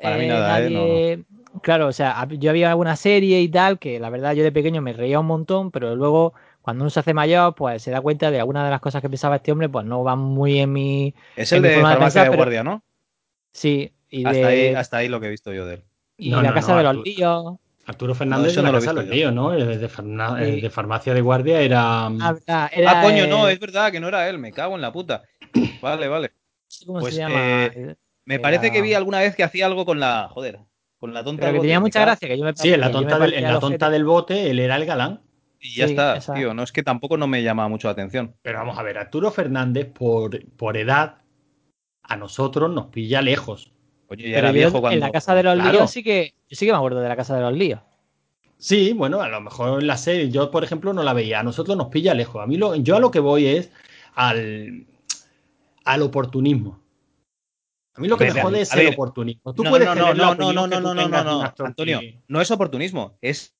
Para 0.00 0.16
mí 0.16 0.24
eh, 0.24 0.28
nada, 0.28 0.60
¿eh? 0.60 0.70
nadie- 0.70 1.24
Claro, 1.62 1.86
o 1.86 1.92
sea, 1.92 2.26
yo 2.30 2.50
había 2.50 2.70
alguna 2.70 2.96
serie 2.96 3.40
y 3.40 3.48
tal 3.48 3.78
que 3.78 4.00
la 4.00 4.10
verdad 4.10 4.32
yo 4.34 4.42
de 4.42 4.50
pequeño 4.50 4.82
me 4.82 4.92
reía 4.92 5.20
un 5.20 5.26
montón, 5.26 5.70
pero 5.70 5.94
luego 5.94 6.34
cuando 6.62 6.82
uno 6.82 6.90
se 6.90 6.98
hace 7.00 7.14
mayor, 7.14 7.54
pues 7.54 7.80
se 7.82 7.92
da 7.92 8.00
cuenta 8.00 8.32
de 8.32 8.40
algunas 8.40 8.64
de 8.64 8.70
las 8.70 8.80
cosas 8.80 9.00
que 9.02 9.08
pensaba 9.08 9.36
este 9.36 9.52
hombre, 9.52 9.68
pues 9.68 9.86
no 9.86 10.02
van 10.02 10.18
muy 10.18 10.58
en 10.58 10.72
mi... 10.72 11.14
Es 11.36 11.52
en 11.52 11.58
el 11.58 11.62
mi 11.62 11.68
de 11.68 11.74
forma 11.76 11.90
de 11.90 11.94
farmacia 11.94 12.22
pensar, 12.22 12.24
de 12.24 12.30
pero- 12.30 12.38
guardia, 12.42 12.64
¿no? 12.64 12.82
Sí, 13.52 13.92
y 14.10 14.24
Hasta, 14.24 14.38
de, 14.38 14.44
ahí, 14.46 14.74
hasta 14.74 14.96
ahí 14.96 15.08
lo 15.08 15.20
que 15.20 15.26
he 15.26 15.30
visto 15.30 15.52
yo 15.52 15.64
de 15.64 15.74
él. 15.74 15.84
y 16.16 16.30
No, 16.30 16.42
la 16.42 16.48
no, 16.48 16.54
casa 16.54 16.72
no, 16.72 16.78
de 16.78 16.82
los 16.84 16.90
Arturo. 16.90 17.04
líos. 17.04 17.54
Arturo 17.86 18.14
Fernández 18.14 18.52
eso 18.52 18.60
de 18.60 18.62
la 18.64 18.68
no 18.68 18.72
lo 18.72 18.78
he 18.78 18.80
Casa 18.80 18.92
de 18.94 19.00
visto 19.00 19.02
los 19.02 19.06
yo. 19.08 19.14
Líos, 19.14 19.34
¿no? 19.34 19.52
El 19.52 19.80
de, 19.80 19.88
farna- 19.88 20.38
Sí. 20.38 20.44
el 20.44 20.60
de 20.60 20.70
farmacia 20.70 21.14
de 21.14 21.20
guardia 21.20 21.60
era. 21.60 22.06
Ah, 22.06 22.32
verdad, 22.32 22.70
era 22.72 23.00
ah, 23.00 23.02
coño, 23.02 23.26
no, 23.26 23.46
el- 23.48 23.54
es 23.54 23.60
verdad 23.60 23.92
que 23.92 24.00
no 24.00 24.08
era 24.08 24.28
él, 24.28 24.38
me 24.38 24.52
cago 24.52 24.74
en 24.74 24.80
la 24.82 24.92
puta. 24.92 25.22
Vale, 25.82 26.08
vale. 26.08 26.32
no 26.80 26.86
¿Cómo 26.86 27.00
pues, 27.00 27.14
se 27.14 27.20
llama? 27.20 27.34
eh, 27.66 27.94
Me 28.24 28.36
Era- 28.36 28.42
parece 28.42 28.72
que 28.72 28.80
vi 28.82 28.94
alguna 28.94 29.18
vez 29.20 29.36
que 29.36 29.44
hacía 29.44 29.66
algo 29.66 29.84
con 29.84 30.00
la. 30.00 30.28
Joder, 30.30 30.60
con 30.98 31.12
la 31.12 31.22
tonta 31.22 31.40
Pero 31.42 31.52
que 31.52 31.58
bote, 31.58 31.66
tenía 31.66 31.78
me 31.80 31.84
mucha 31.84 32.00
gracia, 32.00 32.26
que 32.28 32.38
yo 32.38 32.44
me 32.44 32.56
Sí, 32.56 32.72
en 32.72 32.80
la 32.80 32.86
me 32.86 32.92
tonta, 32.92 33.10
del, 33.10 33.18
parecía 33.18 33.38
en 33.38 33.44
la 33.44 33.50
los 33.52 33.60
tonta 33.60 33.74
fetos. 33.74 33.92
del 33.92 34.04
bote, 34.04 34.50
él 34.50 34.58
era 34.60 34.76
el 34.76 34.86
galán. 34.86 35.20
Y 35.60 35.74
ya 35.76 35.86
Sí, 35.86 35.92
está, 35.92 36.16
esa. 36.16 36.32
tío. 36.34 36.54
No 36.54 36.62
es 36.62 36.72
que 36.72 36.82
tampoco 36.82 37.16
no 37.18 37.26
me 37.26 37.42
llama 37.42 37.68
mucho 37.68 37.88
la 37.88 37.92
atención. 37.92 38.34
Pero 38.42 38.58
vamos 38.58 38.78
a 38.78 38.82
ver, 38.82 38.96
Arturo 38.98 39.30
Fernández, 39.30 39.86
por, 39.92 40.42
por 40.56 40.76
edad, 40.78 41.18
a 42.02 42.16
nosotros 42.16 42.70
nos 42.70 42.86
pilla 42.86 43.20
lejos. 43.22 43.72
Coño, 44.16 44.26
ya 44.28 44.34
Pero 44.34 44.38
era 44.38 44.48
yo 44.48 44.54
viejo 44.54 44.80
cuando. 44.80 44.94
En 44.94 45.00
la 45.00 45.10
casa 45.12 45.34
de 45.34 45.42
los 45.42 45.54
Claro. 45.54 45.72
líos 45.72 45.90
sí 45.90 46.02
que. 46.02 46.34
Yo 46.48 46.56
sí 46.56 46.66
que 46.66 46.72
me 46.72 46.78
acuerdo 46.78 47.00
de 47.00 47.08
la 47.08 47.16
casa 47.16 47.34
de 47.36 47.40
los 47.42 47.52
líos. 47.52 47.80
Sí, 48.58 48.92
bueno, 48.92 49.20
a 49.20 49.28
lo 49.28 49.40
mejor 49.40 49.80
en 49.80 49.86
la 49.86 49.96
serie, 49.96 50.30
yo 50.30 50.50
por 50.50 50.64
ejemplo 50.64 50.92
no 50.92 51.02
la 51.02 51.12
veía, 51.12 51.40
a 51.40 51.42
nosotros 51.42 51.76
nos 51.76 51.88
pilla 51.88 52.14
lejos. 52.14 52.42
A 52.42 52.46
mí 52.46 52.56
lo, 52.56 52.74
yo 52.76 52.96
a 52.96 53.00
lo 53.00 53.10
que 53.10 53.18
voy 53.20 53.46
es 53.46 53.70
al, 54.14 54.86
al 55.84 56.02
oportunismo. 56.02 56.80
A 57.96 58.00
mí 58.00 58.08
lo 58.08 58.16
que 58.16 58.32
me 58.32 58.40
jode 58.42 58.60
es 58.62 58.72
el 58.74 58.88
oportunismo. 58.88 59.54
Tú 59.54 59.64
no, 59.64 59.70
puedes 59.70 59.86
no, 59.86 59.94
no, 59.94 60.00
tener 60.02 60.16
la 60.16 60.24
no, 60.26 60.34
no, 60.34 60.52
no, 60.52 60.66
no, 60.66 60.94
no, 60.94 61.08
no, 61.08 61.24
no, 61.24 61.42
actor 61.42 61.66
Antonio, 61.66 62.00
que- 62.00 62.20
no 62.26 62.40
es 62.40 62.50
oportunismo, 62.50 63.18
es 63.20 63.54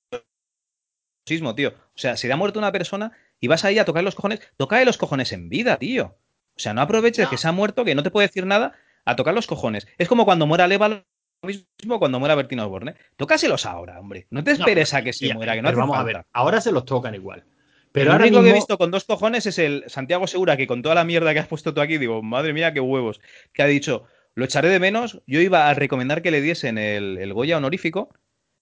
oportunismo, 1.21 1.55
tío. 1.55 1.69
O 1.71 1.99
sea, 1.99 2.17
si 2.17 2.27
le 2.27 2.33
ha 2.33 2.37
muerto 2.37 2.59
una 2.59 2.73
persona 2.73 3.13
y 3.41 3.49
vas 3.49 3.65
ahí 3.65 3.79
a 3.79 3.85
tocar 3.85 4.03
los 4.05 4.15
cojones, 4.15 4.41
toca 4.57 4.83
los 4.85 4.97
cojones 4.97 5.33
en 5.33 5.49
vida, 5.49 5.77
tío. 5.79 6.17
O 6.57 6.61
sea, 6.61 6.73
no 6.75 6.81
aproveches 6.81 7.25
No. 7.25 7.31
que 7.31 7.37
se 7.37 7.49
ha 7.49 7.53
muerto, 7.53 7.85
que 7.85 7.95
no 7.95 8.03
te 8.03 8.11
puede 8.11 8.27
decir 8.29 8.47
nada, 8.47 8.75
a 9.05 9.17
tocar 9.17 9.35
los 9.35 9.47
cojones. 9.47 9.87
Es 9.99 10.09
como 10.09 10.25
cuando 10.25 10.47
muera 10.47 10.67
Leva 10.67 10.89
lo 10.89 11.03
mismo 11.43 11.99
cuando 11.99 12.19
muera 12.19 12.35
Bertino 12.35 12.65
Osborne. 12.65 12.95
Tócaselos 13.17 13.67
ahora, 13.67 14.01
hombre. 14.01 14.27
No 14.31 14.43
te 14.43 14.53
No, 14.53 14.59
esperes 14.59 14.95
a 14.95 15.03
que 15.05 15.13
se 15.13 15.29
Ya, 15.29 15.35
muera, 15.35 15.55
que 15.55 15.63
no 15.63 15.69
hace 15.69 15.77
vamos 15.77 15.97
falta. 15.97 16.11
a 16.11 16.15
ver, 16.19 16.27
ahora 16.33 16.61
se 16.61 16.73
los 16.73 16.85
tocan 16.87 17.15
igual. 17.15 17.45
Pero 17.93 18.11
ahora 18.13 18.25
único 18.25 18.39
mismo, 18.39 18.45
que 18.45 18.51
he 18.51 18.55
visto 18.55 18.79
con 18.79 18.91
dos 18.91 19.05
cojones 19.05 19.47
es 19.47 19.59
el 19.59 19.85
Santiago 19.87 20.27
Segura, 20.27 20.57
que 20.57 20.67
con 20.67 20.83
toda 20.83 20.95
la 20.97 21.05
mierda 21.05 21.33
que 21.33 21.39
has 21.41 21.47
puesto 21.47 21.73
tú 21.75 21.81
aquí, 21.81 21.99
digo, 21.99 22.23
madre 22.23 22.53
mía, 22.53 22.73
qué 22.73 22.81
huevos. 22.81 23.21
Que 23.53 23.63
ha 23.63 23.67
dicho, 23.67 24.05
lo 24.35 24.45
echaré 24.47 24.69
de 24.71 24.81
menos. 24.81 25.21
Yo 25.27 25.41
iba 25.41 25.69
a 25.69 25.75
recomendar 25.75 26.23
que 26.23 26.31
le 26.33 26.41
diesen 26.41 26.79
el, 26.79 27.19
el 27.19 27.33
Goya 27.35 27.57
honorífico. 27.59 28.09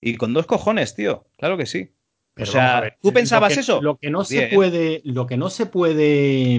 Y 0.00 0.16
con 0.16 0.34
dos 0.34 0.46
cojones, 0.46 0.94
tío. 0.96 1.24
Claro 1.38 1.56
que 1.56 1.64
sí. 1.66 1.92
Pero 2.34 2.48
o 2.48 2.52
sea, 2.52 2.80
ver, 2.80 2.98
¿tú 3.00 3.12
pensabas 3.12 3.52
lo 3.52 3.54
que- 3.54 3.60
eso? 3.60 3.80
Lo 3.82 3.96
que 3.96 4.10
no 4.10 4.24
se 4.24 4.48
puede, 4.48 5.00
lo 5.04 5.26
que 5.26 5.36
no 5.36 5.48
se 5.50 5.66
puede. 5.66 6.58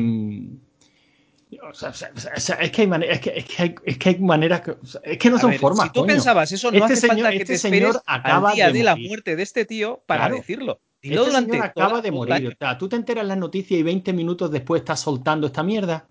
O 1.62 1.74
sea, 1.74 1.90
o 1.90 1.94
sea, 1.94 2.12
o 2.36 2.40
sea, 2.40 2.56
es 2.56 2.72
que 2.72 2.82
hay 2.84 2.88
maneras, 2.88 3.16
es 3.18 3.22
que, 3.22 3.30
es 3.38 3.46
que 3.46 3.64
hay, 3.64 3.76
es 3.86 3.98
que 3.98 4.10
hay 4.10 4.20
maneras 4.20 4.62
que, 4.62 4.72
o 4.72 4.86
sea, 4.86 5.02
es 5.04 5.18
que 5.18 5.30
no 5.30 5.36
A 5.36 5.40
son 5.40 5.50
ver, 5.52 5.60
formas. 5.60 5.88
Si 5.88 5.94
tú 5.94 6.00
coño. 6.02 6.14
pensabas 6.14 6.52
eso, 6.52 6.72
no 6.72 6.78
Este 6.78 6.94
hace 6.94 6.96
señor- 7.08 7.16
falta 7.18 7.30
que 7.32 7.38
este 7.38 7.54
te 7.54 7.58
señor 7.60 7.76
esperes 7.90 8.02
acaba 8.08 8.50
al 8.50 8.56
día 8.56 8.68
de 8.68 8.74
de, 8.74 8.84
la 8.84 8.96
muerte 8.96 9.36
de 9.36 9.44
este 9.44 9.66
tío 9.66 10.02
para 10.06 10.22
Claro. 10.22 10.36
decirlo. 10.38 10.80
Dilo 11.02 11.22
Este 11.22 11.30
durante 11.32 11.52
señor 11.52 11.66
acaba 11.66 12.02
de 12.02 12.12
morir. 12.12 12.48
O 12.48 12.58
sea, 12.58 12.78
tú 12.78 12.88
te 12.88 12.96
enteras 12.96 13.26
la 13.26 13.36
noticia 13.36 13.78
y 13.78 13.84
20 13.84 14.14
minutos 14.14 14.50
después 14.52 14.82
estás 14.82 15.00
soltando 15.02 15.48
esta 15.48 15.62
mierda. 15.64 16.08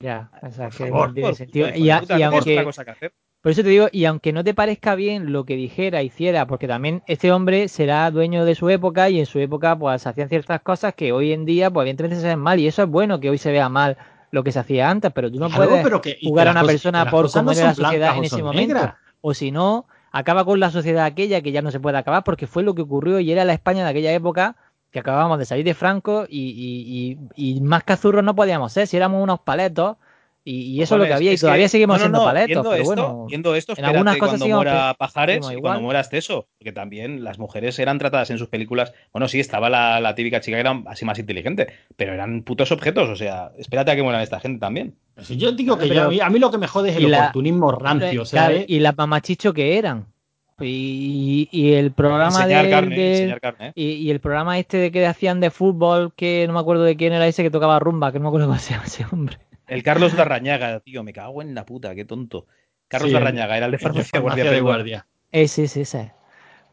Ya, 0.00 0.30
o 0.42 0.50
sea, 0.50 0.68
Por 0.68 0.76
que 0.78 0.86
favor, 0.88 1.08
no 1.08 1.14
tiene 1.14 1.28
Por 1.28 1.36
sentido. 1.36 1.68
Y, 1.68 1.90
a- 1.90 2.02
y 2.18 2.22
aunque, 2.22 2.52
otra 2.54 2.64
cosa 2.64 2.84
que 2.84 2.90
hacer. 2.90 3.12
Por 3.40 3.50
eso 3.52 3.62
te 3.64 3.68
digo, 3.70 3.88
y 3.90 4.04
aunque 4.04 4.32
no 4.32 4.44
te 4.44 4.54
parezca 4.54 4.94
bien 4.94 5.32
lo 5.32 5.44
que 5.44 5.56
dijera, 5.56 6.02
hiciera, 6.02 6.46
porque 6.46 6.68
también 6.68 7.02
este 7.08 7.32
hombre 7.32 7.66
será 7.68 8.08
dueño 8.12 8.44
de 8.44 8.54
su 8.54 8.68
época 8.68 9.10
y 9.10 9.18
en 9.18 9.26
su 9.26 9.40
época 9.40 9.76
pues 9.76 10.06
hacían 10.06 10.28
ciertas 10.28 10.60
cosas 10.62 10.94
que 10.94 11.10
hoy 11.12 11.32
en 11.32 11.44
día 11.44 11.68
pues 11.68 11.82
evidentemente 11.84 12.20
se 12.20 12.26
ven 12.28 12.38
mal 12.38 12.60
y 12.60 12.68
eso 12.68 12.82
es 12.84 12.88
bueno 12.88 13.18
que 13.18 13.30
hoy 13.30 13.38
se 13.38 13.50
vea 13.50 13.68
mal 13.68 13.96
lo 14.32 14.42
que 14.42 14.50
se 14.50 14.58
hacía 14.58 14.90
antes, 14.90 15.12
pero 15.14 15.30
tú 15.30 15.38
no 15.38 15.48
Claro, 15.48 15.68
puedes 15.68 15.84
pero 15.84 16.00
que- 16.00 16.16
y 16.20 16.28
jugar 16.28 16.48
a 16.48 16.50
una 16.50 16.60
cosas- 16.62 16.72
persona 16.72 17.10
por 17.10 17.30
cómo 17.30 17.44
no 17.44 17.52
era 17.52 17.66
la 17.68 17.74
sociedad 17.74 18.16
en 18.16 18.24
ese 18.24 18.42
momento. 18.42 18.74
negras. 18.74 18.94
O 19.20 19.34
si 19.34 19.52
no, 19.52 19.86
acaba 20.10 20.44
con 20.44 20.58
la 20.58 20.70
sociedad 20.70 21.04
aquella 21.04 21.42
que 21.42 21.52
ya 21.52 21.62
no 21.62 21.70
se 21.70 21.78
puede 21.78 21.98
acabar 21.98 22.24
porque 22.24 22.46
fue 22.48 22.62
lo 22.64 22.74
que 22.74 22.82
ocurrió 22.82 23.20
y 23.20 23.30
era 23.30 23.44
la 23.44 23.52
España 23.52 23.84
de 23.84 23.90
aquella 23.90 24.12
época 24.12 24.56
que 24.90 24.98
acabábamos 24.98 25.38
de 25.38 25.44
salir 25.44 25.64
de 25.64 25.74
Franco 25.74 26.24
y, 26.28 26.40
y- 26.40 27.18
y- 27.36 27.56
y 27.56 27.60
más 27.60 27.84
cazurros 27.84 28.24
no 28.24 28.34
podíamos 28.34 28.72
ser, 28.72 28.86
si 28.86 28.96
éramos 28.96 29.22
unos 29.22 29.40
paletos 29.40 29.96
y, 30.44 30.62
y 30.72 30.82
eso 30.82 30.96
es 30.96 31.00
lo 31.00 31.06
que 31.06 31.12
había 31.14 31.30
y 31.30 31.34
es 31.34 31.40
que- 31.40 31.46
todavía 31.46 31.68
seguimos 31.68 31.94
no, 31.94 31.98
no, 31.98 32.04
siendo 32.04 32.18
no, 32.18 32.24
paletos, 32.24 32.48
viendo 32.48 32.70
pero 32.70 32.82
esto, 32.82 32.94
bueno. 33.08 33.26
viendo 33.28 33.54
esto, 33.54 33.72
en 33.72 33.74
espérate 33.74 33.96
algunas 33.98 34.16
cosas 34.16 34.38
cuando 34.40 34.56
muera 34.56 34.94
Pajares 34.94 35.50
y 35.56 35.60
cuando 35.60 35.80
muera 35.82 36.00
Esteso, 36.00 36.48
porque 36.58 36.72
también 36.72 37.22
las 37.24 37.38
mujeres 37.38 37.78
eran 37.78 37.98
tratadas 37.98 38.30
en 38.30 38.38
sus 38.38 38.48
películas, 38.48 38.92
bueno, 39.12 39.28
sí, 39.28 39.38
estaba 39.40 39.70
la, 39.70 40.00
la 40.00 40.14
típica 40.14 40.40
chica 40.40 40.56
que 40.56 40.60
era 40.60 40.82
así 40.86 41.04
más 41.04 41.18
inteligente, 41.18 41.68
pero 41.96 42.12
eran 42.14 42.42
putos 42.42 42.72
objetos, 42.72 43.08
o 43.08 43.16
sea, 43.16 43.52
espérate 43.58 43.92
a 43.92 43.96
que 43.96 44.02
mueran 44.02 44.20
esta 44.22 44.40
gente 44.40 44.58
también. 44.58 44.94
Si 45.20 45.36
yo 45.36 45.52
digo 45.52 45.76
que 45.78 45.86
Pero- 45.86 45.94
ya- 45.94 46.04
a, 46.04 46.08
mí, 46.08 46.20
a 46.20 46.30
mí 46.30 46.38
lo 46.38 46.50
que 46.50 46.58
me 46.58 46.66
jode 46.66 46.90
es 46.90 46.96
el 46.96 47.10
la- 47.10 47.18
oportunismo 47.24 47.70
rancio. 47.72 48.22
O 48.22 48.24
sea, 48.24 48.46
Claro, 48.46 48.60
es- 48.60 48.64
y 48.68 48.80
las 48.80 48.96
mamachicho 48.96 49.52
que 49.52 49.78
eran. 49.78 50.06
Y, 50.60 51.48
y 51.50 51.72
el 51.72 51.92
programa 51.92 52.46
de, 52.46 52.70
carne, 52.70 52.94
de- 52.96 53.10
enseñar 53.12 53.40
carne, 53.40 53.68
¿eh? 53.68 53.72
y, 53.74 53.84
y 53.94 54.10
el 54.10 54.20
programa 54.20 54.58
este 54.58 54.76
de 54.76 54.92
que 54.92 55.04
hacían 55.06 55.40
de 55.40 55.50
fútbol, 55.50 56.12
que 56.14 56.44
no 56.46 56.52
me 56.52 56.60
acuerdo 56.60 56.84
de 56.84 56.96
quién 56.96 57.12
era 57.12 57.26
ese 57.26 57.42
que 57.42 57.50
tocaba 57.50 57.78
rumba, 57.78 58.12
que 58.12 58.18
no 58.18 58.24
me 58.24 58.28
acuerdo 58.28 58.46
cómo 58.46 58.58
se 58.58 58.72
llama 58.74 58.84
ese 58.86 59.04
hombre. 59.10 59.38
El 59.72 59.82
Carlos 59.82 60.14
Larrañaga, 60.14 60.80
tío, 60.80 61.02
me 61.02 61.12
cago 61.12 61.40
en 61.42 61.54
la 61.54 61.64
puta, 61.64 61.94
qué 61.94 62.04
tonto. 62.04 62.46
Carlos 62.88 63.10
Sí, 63.10 63.16
era 63.16 63.28
el 63.30 63.34
de 63.34 63.40
el 63.42 63.70
de 63.70 63.78
farmacia, 63.78 63.80
farmacia 63.80 64.20
guardia, 64.20 64.50
de 64.50 64.60
guardia. 64.60 65.06
Ese, 65.30 65.64
ese, 65.64 65.80
ese. 65.80 66.12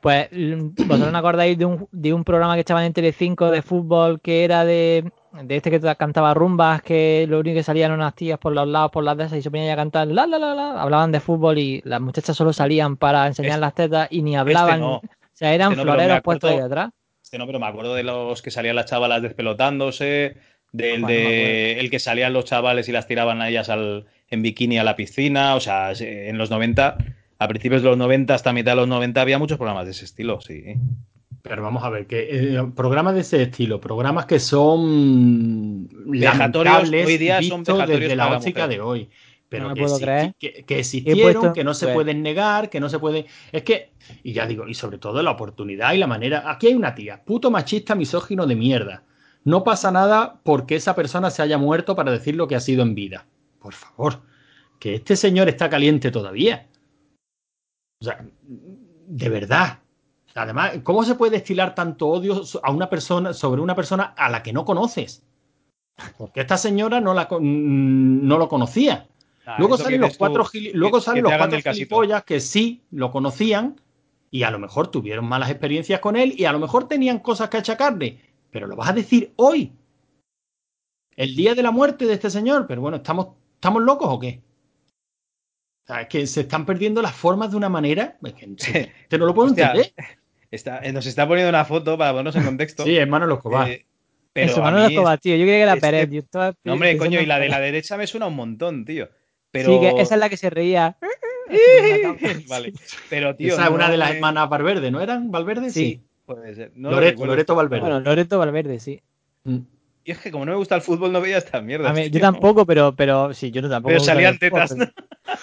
Pues, 0.02 0.28
mm, 0.32 0.70
¿vosotros 0.88 1.12
no 1.12 1.18
acordáis 1.18 1.58
de 1.58 1.66
un, 1.66 1.88
de 1.91 2.14
un 2.14 2.24
programa 2.24 2.56
que 2.56 2.62
estaban 2.62 2.84
en 2.84 2.93
Telecinco 2.93 3.52
de 3.52 3.62
fútbol 3.62 4.20
que 4.22 4.43
era 4.43 4.66
de, 4.66 5.12
de 5.43 5.56
este 5.56 5.72
que 5.72 5.80
cantaba 5.95 6.34
rumbas, 6.34 6.82
que 6.82 7.26
lo 7.30 7.39
único 7.39 7.56
que 7.56 7.64
salían 7.64 7.91
unas 7.93 8.16
tías 8.16 8.38
por 8.39 8.54
los 8.54 8.68
lados, 8.68 8.91
por 8.91 9.04
las 9.04 9.16
de 9.18 9.26
esas, 9.26 9.38
y 9.39 9.41
se 9.41 9.50
ponían 9.52 9.72
a 9.72 9.76
cantar, 9.78 10.08
la, 10.08 10.28
la, 10.28 10.38
la, 10.38 10.54
la, 10.56 10.82
hablaban 10.82 11.12
de 11.12 11.20
fútbol 11.22 11.58
y 11.58 11.82
las 11.86 12.02
muchachas 12.02 12.36
solo 12.36 12.52
salían 12.54 12.97
para 12.97 13.28
enseñar 13.28 13.52
Este- 13.52 13.62
las 13.62 13.74
tetas 13.76 14.08
y 14.12 14.22
ni 14.22 14.36
hablaban. 14.38 14.80
no. 14.82 14.95
O 14.97 15.02
sea, 15.34 15.54
eran 15.54 15.72
Este 15.72 15.86
no, 15.86 15.91
floreros 15.93 16.18
acuerdo- 16.18 16.24
puestos 16.41 16.52
ahí 16.52 16.60
atrás. 16.66 16.89
Este 17.24 17.38
no, 17.38 17.45
pero 17.45 17.60
me 17.60 17.68
acuerdo 17.68 17.93
de 17.95 18.04
los 18.04 18.41
que 18.41 18.52
salían 18.52 18.76
las 18.76 18.88
chavalas 18.88 19.22
despelotándose, 19.22 20.38
del 20.72 21.01
no 21.01 21.07
de 21.07 21.80
el 21.80 21.89
que 21.89 21.99
salían 21.99 22.34
los 22.34 22.45
chavales 22.45 22.88
y 22.89 22.91
las 22.91 23.07
tiraban 23.07 23.41
a 23.41 23.49
ellas 23.49 23.70
al, 23.70 24.05
en 24.30 24.41
bikini 24.41 24.78
a 24.78 24.84
la 24.84 24.95
piscina. 24.95 25.55
O 25.55 25.59
sea, 25.59 25.91
en 25.99 26.38
los 26.38 26.49
90, 26.49 26.97
a 27.39 27.47
principios 27.47 27.82
de 27.82 27.89
los 27.89 27.97
90 27.97 28.34
hasta 28.34 28.53
mitad 28.53 28.74
de 28.74 28.78
los 28.78 28.88
90 28.88 29.22
había 29.22 29.39
muchos 29.39 29.57
programas 29.57 29.86
de 29.86 29.91
ese 29.91 30.05
estilo, 30.05 30.39
sí. 30.41 30.63
Pero 31.41 31.63
vamos 31.63 31.84
a 31.84 31.89
ver, 31.89 32.05
que 32.05 32.28
eh, 32.57 32.63
programas 32.76 33.13
de 33.15 33.22
ese 33.22 33.41
estilo, 33.43 33.80
programas 33.80 34.26
que 34.26 34.39
son 34.39 35.89
hoy 36.07 37.17
día 37.17 37.41
son 37.43 37.63
desde 37.63 38.15
la 38.15 38.36
óptica 38.36 38.67
de 38.67 38.82
hoy. 38.82 39.09
Pero 39.47 39.70
No 39.70 39.74
que, 39.74 39.82
puedo 39.82 39.97
exi- 39.97 40.01
creer. 40.01 40.36
que, 40.38 40.80
existieron, 40.80 41.22
puesto- 41.24 41.53
que 41.53 41.63
no 41.63 41.74
se 41.74 41.88
pues- 41.88 41.95
pueden 41.95 42.22
negar, 42.22 42.70
que 42.70 42.80
no 42.80 42.88
se 42.88 42.99
pueden. 42.99 43.26
Es 43.51 43.63
que, 43.63 43.89
y 44.22 44.34
ya 44.34 44.45
digo, 44.45 44.67
y 44.67 44.76
sobre 44.76 44.99
todo 44.99 45.24
la 45.24 45.32
oportunidad 45.32 45.93
y 45.93 45.97
la 45.97 46.05
manera. 46.05 46.43
Aquí 46.51 46.67
hay 46.67 46.76
una 46.76 46.93
tía, 46.93 47.24
puto 47.26 47.49
machista, 47.49 47.95
misógino 47.95 48.45
de 48.45 48.55
mierda. 48.55 49.03
No 49.43 49.63
pasa 49.63 49.91
nada 49.91 50.39
porque 50.43 50.75
esa 50.75 50.95
persona 50.95 51.29
se 51.31 51.41
haya 51.41 51.57
muerto 51.57 51.95
para 51.95 52.11
decir 52.11 52.35
lo 52.35 52.47
que 52.47 52.55
ha 52.55 52.59
sido 52.59 52.81
en 52.83 52.95
vida. 52.95 53.25
Por 53.59 53.73
favor, 53.73 54.21
que 54.79 54.95
este 54.95 55.15
señor 55.15 55.49
está 55.49 55.69
caliente 55.69 56.11
todavía. 56.11 56.67
O 58.01 58.05
sea, 58.05 58.23
de 58.43 59.29
verdad. 59.29 59.79
Además, 60.35 60.73
¿cómo 60.83 61.03
se 61.03 61.15
puede 61.15 61.31
destilar 61.33 61.73
tanto 61.75 62.07
odio 62.07 62.41
a 62.63 62.71
una 62.71 62.89
persona 62.89 63.33
sobre 63.33 63.61
una 63.61 63.75
persona 63.75 64.13
a 64.15 64.29
la 64.29 64.43
que 64.43 64.53
no 64.53 64.63
conoces? 64.63 65.23
Porque 66.17 66.41
esta 66.41 66.57
señora 66.57 67.01
no 67.01 67.13
la 67.13 67.27
con- 67.27 68.25
no 68.27 68.37
lo 68.37 68.47
conocía. 68.47 69.07
Ah, 69.45 69.55
luego 69.57 69.75
salen 69.77 70.01
los 70.01 70.11
tú, 70.13 70.17
cuatro 70.19 70.45
gili- 70.45 70.71
luego 70.73 70.99
que- 70.99 71.03
salen 71.03 71.23
que 71.25 71.29
los 71.29 71.37
cuatro 71.37 71.73
gilipollas 71.73 72.23
que 72.23 72.39
sí 72.39 72.83
lo 72.91 73.11
conocían 73.11 73.81
y 74.31 74.43
a 74.43 74.51
lo 74.51 74.59
mejor 74.59 74.87
tuvieron 74.89 75.25
malas 75.25 75.49
experiencias 75.49 75.99
con 75.99 76.15
él 76.15 76.35
y 76.37 76.45
a 76.45 76.51
lo 76.51 76.59
mejor 76.59 76.87
tenían 76.87 77.19
cosas 77.19 77.49
que 77.49 77.57
achacarle. 77.57 78.21
Pero 78.52 78.68
lo 78.68 78.76
vas 78.76 78.89
a 78.89 78.93
decir 78.93 79.34
hoy. 79.36 79.74
El 81.16 81.36
día 81.36 81.54
de 81.56 81.64
la 81.64 81.72
muerte 81.72 82.06
de 82.06 82.14
este 82.14 82.30
señor. 82.30 82.66
Pero 82.68 82.82
bueno, 82.82 82.97
¿estamos, 82.97 83.36
¿estamos 83.56 83.82
locos 83.84 84.08
o 84.10 84.20
qué? 84.20 84.41
O 85.84 85.88
sea, 85.88 86.02
es 86.02 86.08
que 86.08 86.28
se 86.28 86.41
están 86.41 86.66
perdiendo 86.66 87.02
las 87.02 87.16
formas 87.16 87.52
de 87.52 87.58
una 87.58 87.70
manera. 87.70 88.18
es 88.24 88.34
que 88.34 88.47
se- 88.58 88.91
te 89.10 89.18
no 89.18 89.26
lo 89.26 89.34
puedo 89.34 89.50
Hostia, 89.50 89.72
entender. 89.72 89.93
Está- 90.52 90.80
eh, 90.84 90.91
nos 90.91 91.06
está 91.06 91.28
poniendo 91.28 91.50
una 91.50 91.66
foto 91.66 91.97
para 91.97 92.12
ponernos 92.12 92.36
en 92.36 92.43
contexto. 92.43 92.84
Sí, 92.86 92.95
hermano 92.95 93.26
Los 93.28 93.38
Escobar. 93.39 93.70
Eh, 93.70 93.86
pero 94.34 94.52
Eso, 94.52 94.62
mí 94.72 94.84
Escobar, 94.86 95.16
es- 95.16 95.22
tío. 95.22 95.36
Yo 95.36 95.43
creía 95.43 95.56
que 95.58 95.62
era 95.62 95.74
este- 95.74 95.88
Pérez. 95.88 96.10
yo 96.12 96.20
estaba 96.20 96.54
No, 96.64 96.74
hombre, 96.74 96.97
coño, 96.97 97.20
y 97.22 97.26
la 97.26 97.39
de 97.39 97.50
la 97.50 97.60
derecha 97.60 97.97
me 97.97 98.08
suena 98.08 98.28
un 98.28 98.36
montón, 98.36 98.86
tío. 98.86 99.10
Pero... 99.52 99.74
Sí, 99.74 99.80
que 99.80 100.02
esa 100.02 100.16
es 100.16 100.20
la 100.20 100.30
que 100.30 100.38
se 100.38 100.50
reía. 100.50 100.97
vale. 102.47 102.74
Pero, 103.10 103.36
tío. 103.36 103.54
Esa 103.54 103.66
es 103.66 103.70
una 103.72 103.89
de 103.89 103.97
las 103.97 104.10
me- 104.12 104.16
hermanas 104.16 104.47
Valverde, 104.50 104.91
¿no 104.91 105.02
eran 105.02 105.32
Valverde? 105.32 105.72
Sí. 105.72 106.04
Puede 106.36 106.53
ser. 106.55 106.71
No 106.75 106.91
lo 106.91 106.97
Loreto, 106.97 107.55
Valverde. 107.55 107.82
Bueno, 107.82 107.99
Loreto 108.01 108.38
Valverde, 108.38 108.80
sí. 108.80 109.01
Mm. 109.45 109.57
Y 110.03 110.11
es 110.11 110.19
que 110.19 110.32
como 110.32 110.45
no 110.45 110.51
me 110.51 110.57
gusta 110.57 110.75
el 110.75 110.82
fútbol, 110.82 111.11
no 111.11 111.21
veía 111.21 111.38
esta 111.39 111.59
mierda. 111.61 111.89
A 111.89 111.93
mí- 111.93 112.09
yo 112.09 112.19
tampoco, 112.19 112.65
pero, 112.65 112.95
pero 112.95 113.34
sí, 113.34 113.51
yo 113.51 113.61
no 113.61 113.69
tampoco. 113.69 113.89
Pero 113.93 114.03
salían 114.03 114.38
tetas. 114.38 114.75
Pero, 114.75 114.91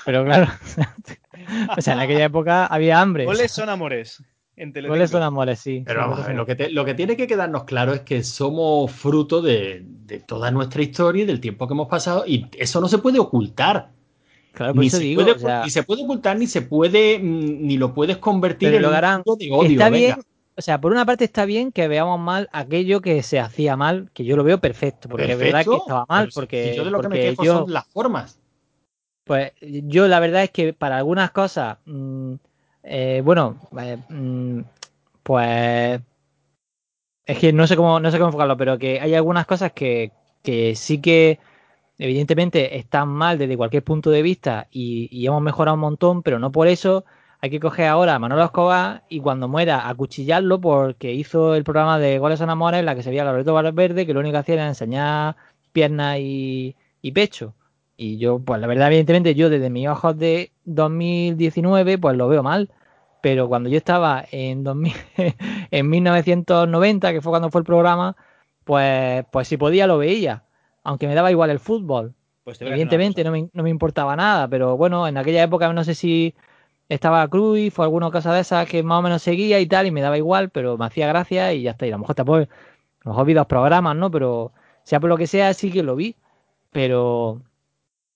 pero 0.04 0.24
claro. 0.24 0.46
o 1.76 1.80
sea, 1.80 1.94
en 1.94 2.00
aquella 2.00 2.24
época 2.24 2.66
había 2.66 3.00
hambre. 3.00 3.24
Goles 3.24 3.50
son 3.52 3.68
amores. 3.68 4.22
Goles 4.88 5.10
son 5.10 5.22
amores, 5.22 5.58
sí. 5.58 5.82
Pero 5.84 6.00
vamos 6.00 6.20
a 6.20 6.28
ver, 6.28 6.36
lo 6.36 6.46
que, 6.46 6.54
te- 6.54 6.70
lo 6.70 6.84
que 6.84 6.94
tiene 6.94 7.14
que 7.16 7.26
quedarnos 7.26 7.64
claro 7.64 7.92
es 7.92 8.00
que 8.00 8.22
somos 8.22 8.90
fruto 8.90 9.42
de, 9.42 9.82
de 9.84 10.20
toda 10.20 10.50
nuestra 10.50 10.82
historia 10.82 11.24
y 11.24 11.26
del 11.26 11.40
tiempo 11.40 11.66
que 11.68 11.74
hemos 11.74 11.88
pasado 11.88 12.24
y 12.26 12.46
eso 12.56 12.80
no 12.80 12.88
se 12.88 12.98
puede 12.98 13.18
ocultar. 13.18 13.90
Claro, 14.52 14.72
por 14.72 14.80
Ni 14.80 14.86
eso 14.86 14.96
se, 14.96 15.02
digo. 15.02 15.22
puede, 15.22 15.36
o 15.36 15.38
sea, 15.38 15.62
ni 15.64 15.70
se 15.70 15.82
puede 15.82 16.04
ocultar, 16.04 16.38
ni 16.38 16.46
se 16.46 16.62
puede, 16.62 17.18
mm, 17.18 17.66
ni 17.66 17.76
lo 17.76 17.92
puedes 17.92 18.16
convertir 18.16 18.72
en 18.72 18.80
lo 18.82 18.88
un 18.88 18.94
de 18.94 19.50
odio. 19.50 19.62
está 19.72 19.90
venga. 19.90 19.90
bien, 19.90 20.16
o 20.56 20.62
sea, 20.62 20.80
por 20.80 20.92
una 20.92 21.04
parte 21.04 21.24
está 21.24 21.44
bien 21.44 21.70
que 21.70 21.86
veamos 21.86 22.18
mal 22.18 22.48
aquello 22.52 23.02
que 23.02 23.22
se 23.22 23.38
hacía 23.38 23.76
mal, 23.76 24.10
que 24.14 24.24
yo 24.24 24.36
lo 24.36 24.44
veo 24.44 24.58
perfecto, 24.58 25.08
porque 25.08 25.30
es 25.30 25.38
verdad 25.38 25.64
que 25.64 25.76
estaba 25.76 26.06
mal, 26.08 26.30
porque, 26.34 26.70
si 26.70 26.76
yo 26.76 26.84
de 26.84 26.90
lo 26.90 27.00
que 27.00 27.08
me 27.08 27.20
quejo 27.20 27.44
yo, 27.44 27.58
son 27.58 27.72
las 27.72 27.86
formas. 27.88 28.38
pues 29.24 29.52
yo 29.60 30.08
la 30.08 30.18
verdad 30.18 30.44
es 30.44 30.50
que 30.50 30.72
para 30.72 30.96
algunas 30.96 31.30
cosas, 31.30 31.78
mm, 31.84 32.34
eh, 32.84 33.20
bueno, 33.22 33.60
eh, 33.78 33.98
mm, 34.08 34.60
pues 35.22 36.00
es 37.26 37.38
que 37.38 37.52
no 37.52 37.66
sé 37.66 37.76
cómo, 37.76 38.00
no 38.00 38.10
sé 38.10 38.16
cómo 38.16 38.28
enfocarlo, 38.28 38.56
pero 38.56 38.78
que 38.78 38.98
hay 39.00 39.14
algunas 39.14 39.46
cosas 39.46 39.72
que, 39.72 40.12
que 40.42 40.74
sí 40.74 41.02
que 41.02 41.38
evidentemente 41.98 42.78
están 42.78 43.08
mal 43.08 43.36
desde 43.36 43.58
cualquier 43.58 43.84
punto 43.84 44.10
de 44.10 44.22
vista 44.22 44.68
y, 44.70 45.08
y 45.10 45.26
hemos 45.26 45.42
mejorado 45.42 45.74
un 45.74 45.80
montón, 45.80 46.22
pero 46.22 46.38
no 46.38 46.50
por 46.50 46.66
eso 46.66 47.04
hay 47.46 47.50
que 47.50 47.60
coger 47.60 47.86
ahora 47.86 48.14
a 48.14 48.18
Manolo 48.18 48.44
Escobar 48.44 49.04
y 49.08 49.20
cuando 49.20 49.48
muera 49.48 49.88
acuchillarlo 49.88 50.60
porque 50.60 51.12
hizo 51.12 51.54
el 51.54 51.64
programa 51.64 51.98
de 51.98 52.18
Goles 52.18 52.38
son 52.38 52.50
Amores 52.50 52.80
en 52.80 52.86
la 52.86 52.94
que 52.94 53.02
se 53.02 53.10
veía 53.10 53.22
a 53.22 53.26
Loreto 53.26 53.54
Valverde 53.54 54.06
que 54.06 54.12
lo 54.12 54.20
único 54.20 54.32
que 54.32 54.38
hacía 54.38 54.54
era 54.56 54.66
enseñar 54.68 55.36
piernas 55.72 56.18
y, 56.18 56.76
y 57.02 57.12
pecho. 57.12 57.54
Y 57.96 58.18
yo, 58.18 58.38
pues 58.40 58.60
la 58.60 58.66
verdad, 58.66 58.88
evidentemente, 58.88 59.34
yo 59.34 59.48
desde 59.48 59.70
mis 59.70 59.88
ojos 59.88 60.18
de 60.18 60.52
2019, 60.64 61.98
pues 61.98 62.16
lo 62.16 62.28
veo 62.28 62.42
mal. 62.42 62.70
Pero 63.22 63.48
cuando 63.48 63.68
yo 63.68 63.78
estaba 63.78 64.24
en 64.30 64.64
2000, 64.64 64.92
en 65.70 65.88
1990, 65.88 67.12
que 67.12 67.20
fue 67.20 67.30
cuando 67.30 67.50
fue 67.50 67.60
el 67.60 67.64
programa, 67.64 68.16
pues, 68.64 69.24
pues 69.30 69.48
si 69.48 69.56
podía 69.56 69.86
lo 69.86 69.98
veía. 69.98 70.44
Aunque 70.82 71.06
me 71.06 71.14
daba 71.14 71.30
igual 71.30 71.50
el 71.50 71.58
fútbol. 71.58 72.14
Pues 72.44 72.60
Evidentemente 72.60 73.24
no 73.24 73.32
me, 73.32 73.48
no 73.52 73.62
me 73.62 73.70
importaba 73.70 74.14
nada, 74.14 74.46
pero 74.46 74.76
bueno, 74.76 75.08
en 75.08 75.16
aquella 75.16 75.42
época 75.42 75.72
no 75.72 75.82
sé 75.82 75.94
si 75.94 76.34
estaba 76.88 77.26
Cruyff 77.28 77.78
o 77.78 77.82
alguna 77.82 78.10
cosa 78.10 78.32
de 78.34 78.40
esas 78.40 78.68
que 78.68 78.82
más 78.82 78.98
o 78.98 79.02
menos 79.02 79.22
seguía 79.22 79.58
y 79.60 79.66
tal, 79.66 79.86
y 79.86 79.90
me 79.90 80.00
daba 80.02 80.16
igual, 80.18 80.50
pero 80.50 80.76
me 80.78 80.86
hacía 80.86 81.06
gracia 81.08 81.52
y 81.52 81.62
ya 81.62 81.72
está. 81.72 81.86
Y 81.86 81.90
a 81.90 81.92
lo 81.92 81.98
mejor 82.00 82.14
tampoco, 82.14 82.38
a 82.38 82.46
lo 83.04 83.10
mejor 83.10 83.26
vi 83.26 83.34
dos 83.34 83.46
programas, 83.46 83.96
¿no? 83.96 84.10
Pero 84.10 84.52
sea 84.84 85.00
por 85.00 85.08
lo 85.10 85.16
que 85.16 85.26
sea, 85.26 85.52
sí 85.54 85.70
que 85.70 85.82
lo 85.82 85.96
vi. 85.96 86.14
Pero, 86.72 87.42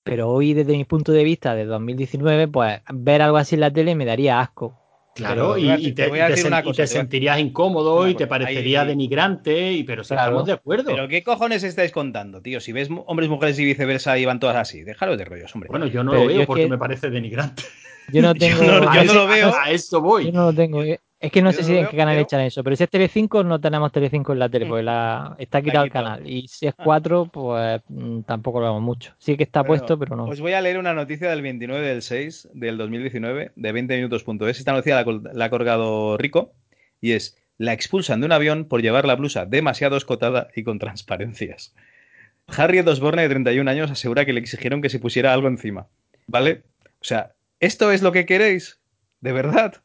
pero 0.03 0.29
hoy, 0.31 0.55
desde 0.55 0.77
mi 0.77 0.85
punto 0.85 1.13
de 1.13 1.25
vista 1.25 1.55
de 1.55 1.65
2019, 1.65 2.49
pues 2.49 2.81
ver 2.93 3.23
algo 3.23 3.37
así 3.39 3.55
en 3.57 3.61
la 3.63 3.71
tele 3.73 3.95
me 3.95 4.05
daría 4.05 4.41
asco. 4.41 4.77
Claro, 5.15 5.55
Pero 5.55 5.59
y, 5.79 5.93
te 5.93 6.07
y 6.07 6.11
sen- 6.13 6.63
cosa, 6.65 6.87
sentirías 6.87 7.39
incómodo 7.41 8.01
Una 8.03 8.11
y 8.11 8.15
te 8.15 8.27
parecería 8.29 8.83
ahí- 8.83 8.89
denigrante, 8.89 9.73
y, 9.73 9.83
pero 9.83 10.05
si 10.05 10.09
Claro. 10.15 10.23
estamos 10.31 10.47
de 10.47 10.53
acuerdo. 10.53 10.85
Pero 10.95 11.09
¿qué 11.09 11.23
cojones 11.25 11.65
estáis 11.65 11.91
contando, 11.91 12.41
tío? 12.41 12.61
Si 12.61 12.73
ves 12.73 12.89
hombres, 13.07 13.29
mujeres 13.29 13.59
y 13.59 13.65
viceversa 13.65 14.17
y 14.19 14.25
van 14.25 14.39
todas 14.39 14.57
así, 14.57 14.83
déjalo 14.83 15.17
de 15.17 15.25
rollos, 15.25 15.53
hombre. 15.55 15.69
Bueno, 15.69 15.87
yo 15.87 16.05
no 16.05 16.13
Pero 16.13 16.23
lo 16.25 16.29
veo 16.29 16.47
porque 16.47 16.63
que- 16.63 16.69
me 16.69 16.79
parece 16.79 17.11
denigrante. 17.11 17.65
Yo 18.13 18.23
no 18.23 18.35
tengo. 18.35 18.63
no- 18.63 18.89
A 18.91 18.95
yo 18.97 19.01
eso- 19.03 19.15
no 19.15 19.21
lo 19.21 19.27
veo. 19.33 19.55
A 19.55 19.71
eso 19.71 20.01
voy. 20.01 20.27
yo 20.27 20.33
no 20.33 20.47
lo 20.47 20.53
tengo. 20.55 20.83
Es 20.83 21.31
que 21.31 21.43
no 21.43 21.53
sé 21.53 21.63
si 21.63 21.73
en 21.73 21.81
veo, 21.83 21.91
qué 21.91 21.97
canal 21.99 22.15
pero- 22.15 22.23
echan 22.25 22.41
eso, 22.41 22.65
pero 22.65 22.75
si 22.77 22.85
es 22.85 22.91
Tele5 22.91 23.45
no 23.45 23.61
tenemos 23.61 23.93
Tele5 23.93 24.33
en 24.33 24.39
la 24.39 24.49
tele, 24.49 24.65
porque 24.65 24.83
la, 24.83 25.37
está 25.39 25.61
quitado 25.61 25.85
el 25.85 25.91
quitado. 25.91 26.05
canal. 26.07 26.27
Y 26.31 26.49
si 26.49 26.67
es 26.67 26.75
4, 26.75 27.27
pues 27.27 27.83
mm, 27.89 28.21
tampoco 28.23 28.61
lo 28.61 28.67
vemos 28.67 28.81
mucho. 28.83 29.13
Sí 29.19 29.37
que 29.37 29.43
está 29.43 29.61
Bueno, 29.61 29.69
puesto, 29.83 29.99
pero 29.99 30.17
no. 30.17 30.25
Os 30.25 30.41
voy 30.41 30.55
a 30.55 30.63
leer 30.63 30.79
una 30.79 30.95
noticia 30.95 31.29
del 31.29 31.43
29 31.43 31.87
del 31.87 32.01
6 32.01 32.49
del 32.55 32.79
2019 32.79 33.53
de 33.55 33.73
20minutos.es. 33.73 34.59
Esta 34.59 34.73
noticia 34.73 35.05
la 35.35 35.45
ha 35.45 35.51
colgado 35.51 36.17
Rico 36.17 36.53
y 37.03 37.13
es 37.13 37.37
la 37.59 37.75
expulsan 37.75 38.21
de 38.21 38.27
un 38.27 38.33
avión 38.33 38.65
por 38.65 38.81
llevar 38.81 39.05
la 39.05 39.15
blusa 39.17 39.45
demasiado 39.45 39.99
escotada 39.99 40.49
y 40.57 40.63
con 40.63 40.79
transparencias. 40.79 41.75
Harriet 42.49 42.89
Osborne, 42.89 43.21
de 43.23 43.29
31 43.29 43.71
años, 43.71 43.91
asegura 43.91 44.25
que 44.25 44.33
le 44.33 44.41
exigieron 44.41 44.81
que 44.81 44.89
se 44.89 44.99
pusiera 44.99 45.35
algo 45.35 45.49
encima. 45.49 45.87
¿Vale? 46.27 46.63
O 47.01 47.05
sea, 47.05 47.33
¿esto 47.61 47.93
es 47.93 48.03
lo 48.03 48.13
que 48.13 48.27
queréis? 48.27 48.81
¿De 49.21 49.33
verdad? 49.33 49.83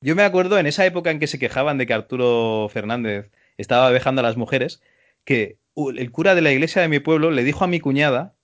Yo 0.00 0.16
me 0.16 0.22
acuerdo 0.24 0.58
en 0.58 0.66
esa 0.66 0.86
época 0.86 1.10
en 1.10 1.20
que 1.20 1.26
se 1.26 1.38
quejaban 1.38 1.78
de 1.78 1.86
que 1.86 1.94
Arturo 1.94 2.68
Fernández 2.70 3.30
estaba 3.58 3.92
dejando 3.92 4.20
a 4.20 4.24
las 4.24 4.36
mujeres, 4.36 4.82
que 5.24 5.58
el 5.76 6.10
cura 6.12 6.34
de 6.34 6.42
la 6.42 6.52
iglesia 6.52 6.82
de 6.82 6.88
mi 6.88 7.00
pueblo 7.00 7.30
le 7.30 7.44
dijo 7.44 7.64
a 7.64 7.68
mi 7.68 7.80
cuñada 7.80 8.34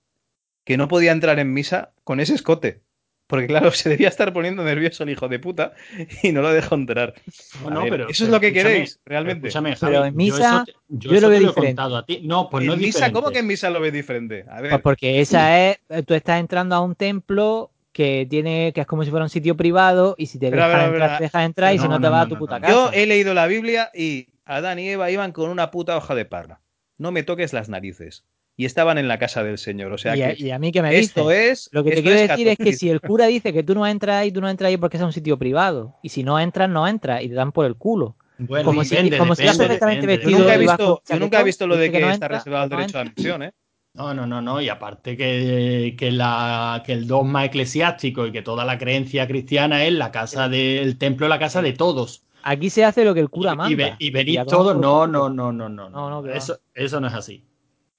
que 0.64 0.76
no 0.76 0.88
podía 0.88 1.12
entrar 1.12 1.38
en 1.38 1.52
misa 1.52 1.92
con 2.04 2.20
ese 2.20 2.34
escote. 2.34 2.82
Porque 3.26 3.46
claro, 3.46 3.70
se 3.72 3.88
debía 3.88 4.08
estar 4.08 4.32
poniendo 4.32 4.64
nervioso 4.64 5.02
el 5.04 5.10
hijo 5.10 5.28
de 5.28 5.38
puta 5.38 5.74
y 6.22 6.32
no 6.32 6.42
lo 6.42 6.52
dejó 6.52 6.74
entrar. 6.74 7.14
No, 7.62 7.70
A 7.70 7.74
no, 7.74 7.80
ver, 7.82 7.90
pero, 7.90 8.08
eso 8.08 8.24
es 8.24 8.30
lo 8.30 8.40
que 8.40 8.52
queréis, 8.52 9.00
realmente. 9.04 9.48
Escúchame, 9.48 9.76
Pero 9.80 10.04
en 10.04 10.16
misa, 10.16 10.38
yo, 10.38 10.44
eso 10.46 10.64
te- 10.64 10.72
yo 10.88 11.10
yo 11.10 11.12
eso 11.12 11.20
lo 11.22 11.30
veo 11.30 11.38
te 11.38 11.44
lo 11.44 11.50
he 11.50 11.54
diferente. 11.54 11.76
contado 11.76 11.96
a 11.96 12.06
ti. 12.06 12.20
No, 12.24 12.50
pues 12.50 12.64
no 12.64 12.72
en 12.72 12.78
es 12.78 12.84
misa, 12.86 12.98
diferente. 12.98 13.14
¿cómo 13.20 13.30
que 13.32 13.38
en 13.40 13.46
misa 13.46 13.70
lo 13.70 13.80
ves 13.80 13.92
diferente? 13.92 14.44
A 14.48 14.60
ver, 14.60 14.70
Pues 14.70 14.82
porque 14.82 15.20
esa 15.20 15.66
es, 15.70 15.78
tú 16.06 16.14
estás 16.14 16.40
entrando 16.40 16.74
a 16.76 16.80
un 16.80 16.94
templo 16.94 17.70
que 17.96 18.26
tiene, 18.28 18.72
que 18.74 18.82
es 18.82 18.86
como 18.86 19.04
si 19.04 19.10
fuera 19.10 19.24
un 19.24 19.30
sitio 19.30 19.56
privado, 19.56 20.14
y 20.18 20.26
si 20.26 20.38
te 20.38 20.50
dejas 20.50 20.84
entrar, 20.84 21.16
te 21.16 21.24
dejas 21.24 21.46
entrar, 21.46 21.72
y 21.72 21.78
No, 21.78 21.82
si 21.84 21.88
no, 21.88 21.94
no, 21.94 22.00
te 22.02 22.08
vas 22.10 22.18
no, 22.18 22.24
a 22.24 22.28
tu 22.28 22.34
no, 22.34 22.38
puta 22.40 22.56
no. 22.56 22.60
casa. 22.60 22.72
yo 22.74 22.90
he 22.92 23.06
leído 23.06 23.32
la 23.32 23.46
Biblia 23.46 23.90
y 23.94 24.28
Adán 24.44 24.78
y 24.78 24.88
Eva 24.90 25.10
iban 25.10 25.32
con 25.32 25.48
una 25.48 25.70
puta 25.70 25.96
hoja 25.96 26.14
de 26.14 26.26
parra. 26.26 26.60
No 26.98 27.10
me 27.10 27.22
toques 27.22 27.54
las 27.54 27.70
narices. 27.70 28.24
Y 28.58 28.66
estaban 28.66 28.98
en 28.98 29.08
la 29.08 29.18
casa 29.18 29.42
del 29.44 29.56
Señor. 29.56 29.92
O 29.92 29.98
sea 29.98 30.14
y, 30.14 30.22
a, 30.22 30.34
que 30.34 30.42
y 30.44 30.50
a 30.50 30.58
mí 30.58 30.72
que 30.72 30.82
me 30.82 30.96
esto 30.98 31.30
es. 31.30 31.68
Lo 31.72 31.84
que 31.84 31.90
te 31.92 32.02
quiero 32.02 32.18
es 32.18 32.28
decir 32.28 32.48
es 32.48 32.58
que 32.58 32.72
si 32.74 32.90
el 32.90 33.00
cura 33.00 33.26
dice 33.26 33.52
que 33.54 33.62
tú 33.62 33.74
no 33.74 33.86
entras 33.86 34.16
ahí, 34.16 34.30
tú 34.30 34.40
no 34.42 34.48
entras 34.50 34.68
ahí 34.68 34.76
porque 34.76 34.98
es 34.98 35.02
un 35.02 35.12
sitio 35.14 35.38
privado. 35.38 35.94
Y 36.02 36.10
si 36.10 36.22
no 36.22 36.38
entras, 36.38 36.68
no 36.68 36.86
entras 36.86 37.22
y 37.22 37.28
te 37.28 37.34
dan 37.34 37.52
por 37.52 37.64
el 37.64 37.76
culo. 37.76 38.16
Bueno, 38.38 38.66
como 38.66 38.84
si- 38.84 38.94
depende, 38.94 39.16
como 39.16 39.34
si 39.34 39.42
depende, 39.42 39.64
perfectamente 39.64 40.06
depende. 40.06 40.22
Yo 40.32 40.38
vestido 40.38 40.38
nunca 40.40 40.54
he 40.54 40.58
visto, 40.58 41.02
yo 41.08 41.18
nunca 41.20 41.40
he 41.40 41.44
visto 41.44 41.66
lo 41.66 41.76
de 41.76 41.82
dice 41.84 41.92
que, 41.92 41.98
que 41.98 42.04
no 42.04 42.10
está 42.12 42.26
entra, 42.26 42.38
reservado 42.38 42.64
el 42.64 42.70
no 42.70 42.76
derecho 42.76 42.98
a 42.98 43.04
la 43.04 43.10
admisión, 43.10 43.42
¿eh? 43.42 43.52
No, 43.96 44.12
no, 44.12 44.26
no, 44.26 44.42
no. 44.42 44.60
Y 44.60 44.68
aparte 44.68 45.16
que, 45.16 45.94
que, 45.98 46.10
la, 46.10 46.82
que 46.84 46.92
el 46.92 47.06
dogma 47.06 47.44
eclesiástico 47.46 48.26
y 48.26 48.32
que 48.32 48.42
toda 48.42 48.64
la 48.64 48.76
creencia 48.78 49.26
cristiana 49.26 49.84
es 49.84 49.92
la 49.94 50.10
casa 50.12 50.48
del 50.48 50.98
templo, 50.98 51.28
la 51.28 51.38
casa 51.38 51.62
de 51.62 51.72
todos. 51.72 52.22
Aquí 52.42 52.70
se 52.70 52.84
hace 52.84 53.04
lo 53.04 53.14
que 53.14 53.20
el 53.20 53.30
cura 53.30 53.54
manda. 53.54 53.72
y, 53.72 53.74
ve- 53.74 53.94
y 53.98 54.10
venís 54.10 54.44
todos. 54.46 54.76
No, 54.76 55.06
no, 55.06 55.28
no, 55.30 55.50
no, 55.52 55.68
no. 55.68 55.88
No, 55.88 56.10
no, 56.10 56.30
eso, 56.30 56.60
eso 56.74 57.00
no 57.00 57.08
es 57.08 57.14
así. 57.14 57.42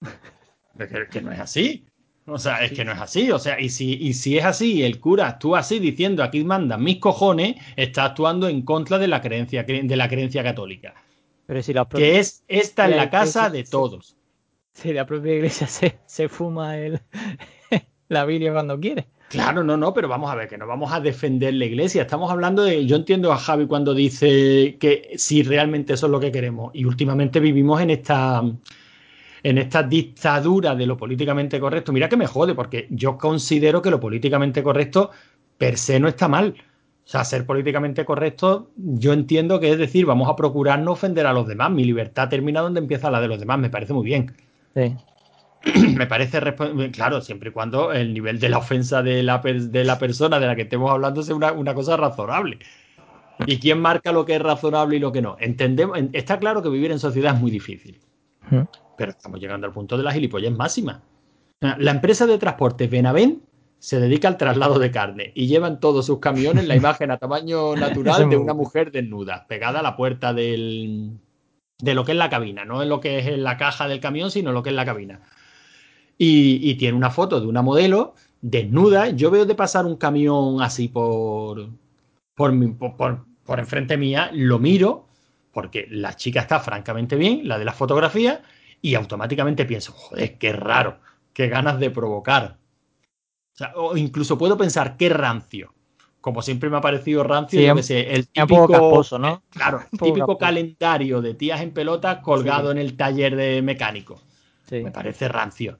Es 0.79 0.87
que, 0.89 1.07
que 1.09 1.21
no 1.21 1.31
es 1.31 1.39
así. 1.39 1.85
O 2.27 2.37
sea, 2.37 2.63
es 2.63 2.71
que 2.71 2.85
no 2.85 2.91
es 2.91 2.99
así. 3.01 3.31
O 3.31 3.39
sea, 3.39 3.59
y 3.59 3.69
si, 3.69 3.93
y 3.93 4.13
si 4.13 4.37
es 4.37 4.45
así, 4.45 4.83
el 4.83 4.99
cura 4.99 5.27
actúa 5.27 5.59
así 5.59 5.79
diciendo 5.79 6.23
aquí 6.23 6.43
mandan 6.43 6.83
mis 6.83 6.99
cojones, 6.99 7.55
está 7.75 8.05
actuando 8.05 8.47
en 8.47 8.61
contra 8.61 8.99
de 8.99 9.07
la 9.07 9.21
creencia, 9.21 9.63
de 9.63 9.95
la 9.95 10.07
creencia 10.07 10.43
católica. 10.43 10.93
Pero 11.45 11.63
si, 11.63 11.73
los 11.73 11.87
Que 11.87 12.19
es 12.19 12.43
esta 12.47 12.85
en 12.85 12.91
Sí, 12.91 12.97
la 12.97 13.09
casa 13.09 13.49
de 13.49 13.63
todos. 13.63 14.16
Si 14.77 14.93
la 14.93 15.05
propia 15.05 15.35
iglesia 15.35 15.67
se, 15.67 15.99
se 16.05 16.29
fuma 16.29 16.77
el, 16.77 16.99
la 18.09 18.25
Biblia 18.25 18.53
cuando 18.53 18.79
quiere. 18.79 19.07
Claro, 19.29 19.61
no, 19.61 19.75
no, 19.75 19.93
pero 19.93 20.07
vamos 20.07 20.31
a 20.31 20.35
ver, 20.35 20.47
que 20.47 20.57
no 20.57 20.65
vamos 20.65 20.93
a 20.93 21.01
defender 21.01 21.53
la 21.53 21.65
iglesia. 21.65 22.03
Estamos 22.03 22.31
hablando 22.31 22.63
de. 22.63 22.85
Yo 22.85 22.95
entiendo 22.95 23.33
a 23.33 23.37
Javi 23.37 23.67
cuando 23.67 23.93
dice 23.93 24.77
que 24.79 25.15
si 25.17 25.43
realmente 25.43 25.93
eso 25.93 26.05
es 26.05 26.11
lo 26.11 26.19
que 26.19 26.31
queremos. 26.31 26.71
Y 26.73 26.85
últimamente 26.85 27.41
vivimos 27.41 27.81
en 27.81 27.89
esta. 27.89 28.41
En 29.43 29.57
esta 29.57 29.83
dictadura 29.83 30.75
de 30.75 30.85
lo 30.85 30.97
políticamente 30.97 31.59
correcto. 31.59 31.91
Mira 31.91 32.09
que 32.09 32.17
me 32.17 32.25
jode, 32.25 32.55
porque 32.55 32.87
yo 32.89 33.17
considero 33.17 33.81
que 33.81 33.91
lo 33.91 33.99
políticamente 33.99 34.63
correcto 34.63 35.11
per 35.57 35.77
se 35.77 35.99
no 35.99 36.07
está 36.07 36.27
mal. 36.27 36.55
O 37.05 37.09
sea, 37.09 37.23
ser 37.23 37.45
políticamente 37.45 38.03
correcto, 38.03 38.71
yo 38.75 39.13
entiendo 39.13 39.59
que 39.59 39.71
es 39.71 39.77
decir, 39.77 40.05
vamos 40.05 40.27
a 40.27 40.35
procurar 40.35 40.79
no 40.79 40.93
ofender 40.93 41.25
a 41.27 41.33
los 41.33 41.47
demás. 41.47 41.71
Mi 41.71 41.85
libertad 41.85 42.29
termina 42.29 42.61
donde 42.61 42.79
empieza 42.79 43.11
la 43.11 43.21
de 43.21 43.27
los 43.27 43.39
demás. 43.39 43.59
Me 43.59 43.69
parece 43.69 43.93
muy 43.93 44.05
bien 44.05 44.33
Sí. 44.77 44.95
me 45.95 46.05
parece 46.05 46.39
claro 46.91 47.19
siempre 47.21 47.49
y 47.49 47.51
cuando 47.51 47.91
el 47.91 48.13
nivel 48.13 48.39
de 48.39 48.49
la 48.49 48.59
ofensa 48.59 49.01
de 49.01 49.23
la, 49.23 49.39
de 49.39 49.83
la 49.83 49.97
persona 49.97 50.39
de 50.39 50.45
la 50.47 50.55
que 50.55 50.61
estemos 50.61 50.91
hablando 50.91 51.23
sea 51.23 51.35
una, 51.35 51.51
una 51.51 51.73
cosa 51.73 51.97
razonable. 51.97 52.59
Y 53.45 53.59
quién 53.59 53.79
marca 53.81 54.11
lo 54.11 54.25
que 54.25 54.35
es 54.35 54.41
razonable 54.41 54.95
y 54.97 54.99
lo 54.99 55.11
que 55.11 55.21
no 55.21 55.35
entendemos 55.39 55.97
en- 55.97 56.09
está 56.13 56.37
claro 56.39 56.61
que 56.61 56.69
vivir 56.69 56.91
en 56.91 56.99
sociedad 56.99 57.35
es 57.35 57.41
muy 57.41 57.51
difícil. 57.51 57.99
Mm. 58.49 58.61
pero 58.97 59.11
estamos 59.11 59.39
llegando 59.41 59.67
al 59.67 59.73
punto 59.73 59.97
de 59.97 60.03
la 60.03 60.11
gilipollez 60.13 60.51
máxima 60.55 61.01
la 61.59 61.91
empresa 61.91 62.25
de 62.25 62.37
transportes 62.37 62.89
Benavent 62.89 63.41
se 63.79 63.99
dedica 63.99 64.27
al 64.29 64.37
traslado 64.37 64.79
de 64.79 64.89
carne 64.89 65.31
y 65.35 65.47
llevan 65.47 65.79
todos 65.81 66.05
sus 66.05 66.19
camiones 66.19 66.65
la 66.65 66.75
imagen 66.83 67.11
a 67.11 67.17
tamaño 67.17 67.75
natural 67.75 68.29
de 68.29 68.37
una 68.37 68.53
mujer 68.53 68.91
desnuda 68.91 69.45
pegada 69.47 69.79
a 69.79 69.83
la 69.83 69.97
puerta 69.97 70.33
del 70.33 71.11
de 71.79 71.93
lo 71.93 72.03
que 72.05 72.11
es 72.13 72.17
la 72.17 72.29
cabina, 72.29 72.65
no 72.65 72.81
es 72.81 72.87
lo 72.89 72.99
que 72.99 73.19
es 73.19 73.37
la 73.37 73.57
caja 73.57 73.87
del 73.87 73.99
camión, 73.99 74.31
sino 74.31 74.51
lo 74.51 74.63
que 74.63 74.69
es 74.69 74.75
la 74.75 74.85
cabina. 74.85 75.21
Y, 76.17 76.75
tiene 76.75 76.97
una 76.97 77.11
foto 77.11 77.39
de 77.39 77.47
una 77.47 77.61
modelo 77.61 78.15
desnuda. 78.41 79.09
Yo 79.09 79.29
veo 79.31 79.45
de 79.45 79.55
pasar 79.55 79.85
un 79.85 79.97
camión 79.97 80.61
así 80.61 80.87
por, 80.87 81.69
por, 82.35 82.77
por, 82.77 83.25
por- 83.45 83.59
enfrente 83.59 83.97
mía, 83.97 84.31
lo 84.33 84.59
miro, 84.59 85.07
porque 85.51 85.87
la 85.89 86.15
chica 86.15 86.41
está 86.41 86.59
francamente 86.59 87.15
bien, 87.15 87.47
la 87.47 87.59
de 87.59 87.65
la 87.65 87.73
fotografía, 87.73 88.41
y 88.81 88.95
automáticamente 88.95 89.65
pienso, 89.65 89.91
joder, 89.93 90.37
qué 90.37 90.53
raro, 90.53 90.99
qué 91.33 91.47
ganas 91.47 91.79
de 91.79 91.91
provocar. 91.91 92.57
O 93.75 93.97
incluso 93.97 94.37
puedo 94.37 94.57
pensar, 94.57 94.97
qué 94.97 95.09
rancio. 95.09 95.73
Como 96.21 96.41
siempre 96.41 96.69
me 96.69 96.77
ha 96.77 96.81
parecido 96.81 97.23
rancio, 97.23 97.59
Sí, 97.59 97.65
yo 97.65 97.75
que 97.75 97.83
sé, 97.83 98.13
el 98.13 98.27
típico, 98.27 98.67
casposo, 98.67 100.37
calendario 100.37 101.21
de 101.21 101.33
tías 101.33 101.61
en 101.61 101.71
pelotas 101.71 102.19
colgado 102.19 102.71
en 102.71 102.77
el 102.77 102.97
taller 102.97 103.35
de 103.35 103.61
mecánico. 103.61 104.21
Sí. 104.67 104.83
Me 104.83 104.91
parece 104.91 105.27
rancio. 105.27 105.79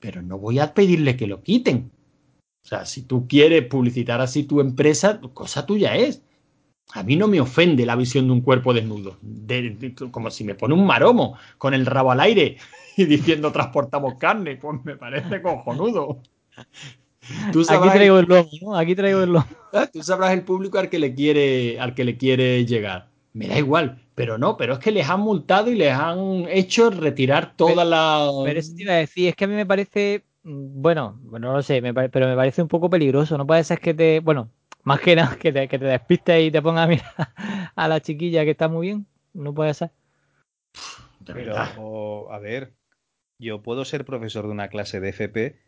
Pero 0.00 0.22
no 0.22 0.38
voy 0.38 0.58
a 0.60 0.72
pedirle 0.74 1.16
que 1.16 1.26
lo 1.26 1.42
quiten. 1.42 1.90
O 2.64 2.68
sea, 2.68 2.84
si 2.84 3.02
tú 3.02 3.26
quieres 3.26 3.64
publicitar 3.64 4.20
así 4.20 4.44
tu 4.44 4.60
empresa, 4.60 5.20
cosa 5.32 5.66
tuya 5.66 5.96
es. 5.96 6.22
A 6.92 7.02
mí 7.02 7.16
no 7.16 7.28
me 7.28 7.40
ofende 7.40 7.84
la 7.84 7.96
visión 7.96 8.26
de 8.26 8.32
un 8.32 8.40
cuerpo 8.40 8.72
desnudo. 8.72 9.16
De- 9.20 9.70
de- 9.70 9.94
como 10.10 10.30
si 10.30 10.44
me 10.44 10.54
pone 10.54 10.74
un 10.74 10.86
maromo 10.86 11.36
con 11.58 11.74
el 11.74 11.84
rabo 11.86 12.12
al 12.12 12.20
aire 12.20 12.56
y 12.96 13.04
diciendo 13.06 13.50
transportamos 13.52 14.14
carne. 14.18 14.56
Pues 14.56 14.84
me 14.84 14.96
parece 14.96 15.42
cojonudo. 15.42 16.22
Tú 17.52 17.60
Aquí 17.68 17.88
traigo 17.90 18.18
el 18.18 18.26
lomo, 18.26 18.50
¿no? 18.62 18.76
Aquí 18.76 18.94
traigo 18.94 19.20
el 19.22 19.32
lomo. 19.32 19.46
el, 19.72 19.90
tú 19.92 20.02
sabrás 20.02 20.32
el 20.32 20.42
público 20.42 20.78
al 20.78 20.88
que 20.88 20.98
le 20.98 21.14
quiere, 21.14 21.78
al 21.80 21.94
que 21.94 22.04
le 22.04 22.16
quiere 22.16 22.64
llegar. 22.64 23.08
Me 23.34 23.46
da 23.46 23.58
igual, 23.58 24.00
pero 24.14 24.38
no, 24.38 24.56
pero 24.56 24.74
es 24.74 24.78
que 24.78 24.90
les 24.90 25.08
han 25.08 25.20
multado 25.20 25.70
y 25.70 25.76
les 25.76 25.92
han 25.92 26.46
hecho 26.48 26.90
retirar 26.90 27.54
toda 27.56 27.84
la. 27.84 28.30
Pero 28.44 28.58
eso 28.58 28.74
te 28.74 28.82
iba 28.82 28.92
a 28.94 28.96
decir, 28.96 29.28
es 29.28 29.36
que 29.36 29.44
a 29.44 29.48
mí 29.48 29.54
me 29.54 29.66
parece, 29.66 30.24
mm, 30.42 30.82
bueno, 30.82 31.18
bueno, 31.22 31.48
no 31.48 31.54
lo 31.56 31.62
sé, 31.62 31.80
me 31.80 31.92
pare- 31.94 32.08
pero 32.08 32.26
me 32.26 32.34
parece 32.34 32.62
un 32.62 32.68
poco 32.68 32.88
peligroso. 32.90 33.36
No 33.38 33.46
puede 33.46 33.62
ser 33.64 33.78
que 33.78 33.94
te, 33.94 34.20
bueno, 34.20 34.50
más 34.82 35.00
que 35.00 35.14
nada 35.14 35.36
que 35.36 35.52
te, 35.52 35.68
que 35.68 35.78
te 35.78 35.84
despistes 35.84 36.42
y 36.46 36.50
te 36.50 36.62
pongas 36.62 36.84
a 36.84 36.88
mirar 36.88 37.12
a 37.76 37.88
la 37.88 38.00
chiquilla 38.00 38.44
que 38.44 38.52
está 38.52 38.68
muy 38.68 38.88
bien. 38.88 39.06
No 39.34 39.54
puede 39.54 39.74
ser. 39.74 39.90
Pero, 41.24 42.32
a 42.32 42.38
ver, 42.38 42.74
yo 43.38 43.62
puedo 43.62 43.84
ser 43.84 44.04
profesor 44.04 44.46
de 44.46 44.52
una 44.52 44.68
clase 44.68 45.00
de 45.00 45.10
FP 45.10 45.58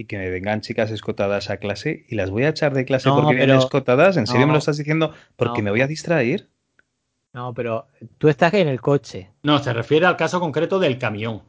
y 0.00 0.04
que 0.04 0.16
me 0.16 0.30
vengan 0.30 0.60
chicas 0.62 0.92
escotadas 0.92 1.50
a 1.50 1.56
clase 1.56 2.06
y 2.08 2.14
las 2.14 2.30
voy 2.30 2.44
a 2.44 2.50
echar 2.50 2.72
de 2.72 2.84
clase 2.84 3.08
No, 3.08 3.16
porque 3.16 3.34
vienen 3.34 3.48
pero- 3.56 3.58
escotadas. 3.58 4.16
¿En 4.16 4.26
serio 4.28 4.46
me 4.46 4.52
lo 4.52 4.60
estás 4.60 4.78
diciendo? 4.78 5.12
Porque 5.36 5.58
No. 5.60 5.64
me 5.64 5.70
voy 5.72 5.80
a 5.82 5.88
distraer. 5.88 6.48
No, 7.34 7.52
pero 7.52 7.88
tú 8.16 8.28
estás 8.28 8.54
en 8.54 8.68
el 8.68 8.80
coche. 8.80 9.32
No, 9.42 9.58
se 9.58 9.72
refiere 9.72 10.06
al 10.06 10.16
caso 10.16 10.38
concreto 10.40 10.78
del 10.78 10.98
camión. 10.98 11.42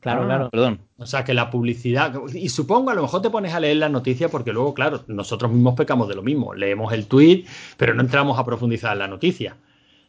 Claro, 0.00 0.22
Ah, 0.22 0.26
claro. 0.26 0.50
Perdón. 0.50 0.80
O 0.98 1.06
sea, 1.06 1.24
que 1.24 1.32
la 1.32 1.48
publicidad. 1.48 2.12
Y 2.34 2.50
supongo, 2.50 2.90
a 2.90 2.94
lo 2.94 3.00
mejor 3.00 3.22
te 3.22 3.30
pones 3.30 3.54
a 3.54 3.60
leer 3.60 3.78
la 3.78 3.88
noticia 3.88 4.28
porque 4.28 4.52
luego, 4.52 4.74
claro, 4.74 5.02
nosotros 5.06 5.50
mismos 5.50 5.74
pecamos 5.74 6.06
de 6.08 6.14
lo 6.14 6.22
mismo. 6.22 6.52
Leemos 6.54 6.92
el 6.92 7.06
tweet, 7.06 7.46
pero 7.78 7.94
no 7.94 8.02
entramos 8.02 8.38
a 8.38 8.44
profundizar 8.44 8.92
en 8.92 8.98
la 8.98 9.08
noticia. 9.08 9.56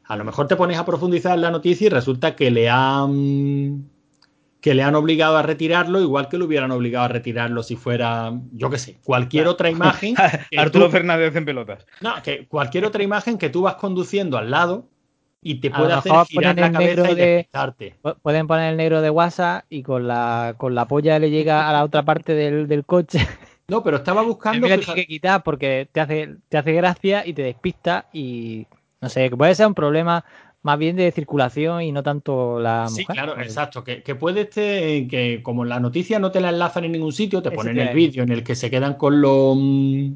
A 0.03 0.17
lo 0.17 0.25
mejor 0.25 0.49
te 0.49 0.57
pones 0.57 0.77
a 0.77 0.85
profundizar 0.85 1.33
en 1.35 1.41
la 1.41 1.49
noticia 1.51 1.87
y 1.87 1.89
resulta 1.89 2.35
que 2.35 2.51
le 2.51 2.69
han. 2.69 3.89
Que 4.65 4.73
le 4.73 4.81
han 4.81 4.95
obligado 4.95 5.37
a 5.37 5.43
retirarlo, 5.43 6.01
igual 6.01 6.27
que 6.27 6.39
lo 6.39 6.45
hubieran 6.45 6.71
obligado 6.71 7.05
a 7.05 7.07
retirarlo 7.09 7.61
si 7.61 7.75
fuera, 7.75 8.33
yo 8.51 8.71
qué 8.71 8.79
sé, 8.79 8.97
cualquier 9.03 9.45
otra 9.47 9.69
imagen. 9.69 10.15
Arturo 10.57 10.85
tú- 10.87 10.91
Fernández 10.91 11.35
en 11.35 11.45
pelotas. 11.45 11.85
no, 12.01 12.15
que 12.23 12.47
cualquier 12.47 12.83
otra 12.85 13.03
imagen 13.03 13.37
que 13.37 13.51
tú 13.51 13.61
vas 13.61 13.75
conduciendo 13.75 14.39
al 14.39 14.49
lado 14.49 14.87
y 15.39 15.59
te 15.59 15.69
puede 15.69 15.93
hacer 15.93 16.11
girar 16.27 16.57
la 16.57 16.71
cabeza 16.71 17.11
y 17.11 17.13
de- 17.13 17.47
Pueden 18.23 18.47
poner 18.47 18.71
el 18.71 18.77
negro 18.77 19.01
de 19.03 19.11
WhatsApp 19.11 19.65
y 19.69 19.83
con 19.83 20.07
la, 20.07 20.55
con 20.57 20.73
la 20.73 20.87
polla 20.87 21.19
le 21.19 21.29
llega 21.29 21.69
a 21.69 21.71
la 21.71 21.83
otra 21.83 22.01
parte 22.01 22.33
del, 22.33 22.67
del 22.67 22.85
coche. 22.85 23.19
No, 23.67 23.83
pero 23.83 23.97
estaba 23.97 24.23
buscando. 24.23 24.65
tiene 24.67 24.83
que 24.95 25.05
quitar 25.05 25.43
porque 25.43 25.87
te 25.91 25.99
hace, 25.99 26.37
te 26.49 26.57
hace 26.57 26.73
gracia 26.73 27.23
y 27.25 27.33
te 27.33 27.43
despista 27.43 28.07
y 28.13 28.65
No 29.01 29.09
sé, 29.09 29.29
que 29.29 29.37
puede 29.37 29.53
ser 29.53 29.67
un 29.67 29.75
problema 29.75 30.23
más 30.65 30.79
bien 30.79 30.95
de 30.95 31.11
circulación 31.11 31.83
y 31.83 31.91
no 31.91 32.01
tanto 32.01 32.59
la 32.59 32.87
Sí, 32.87 33.05
claro, 33.05 33.39
exacto. 33.39 33.83
Que, 33.83 34.01
que 34.01 34.15
puede 34.15 34.41
este, 34.41 35.07
que 35.07 35.41
como 35.43 35.63
la 35.63 35.79
noticia 35.79 36.17
no 36.17 36.31
te 36.31 36.41
la 36.41 36.49
enlazan 36.49 36.85
en 36.85 36.93
ningún 36.93 37.13
sitio, 37.13 37.41
te 37.43 37.51
ponen 37.51 37.77
el 37.77 37.93
vídeo 37.93 38.23
en 38.23 38.31
el 38.31 38.43
que 38.43 38.55
se 38.55 38.71
quedan 38.71 38.95
con 38.95 39.21
lo. 39.21 39.53
mm, 39.55 40.13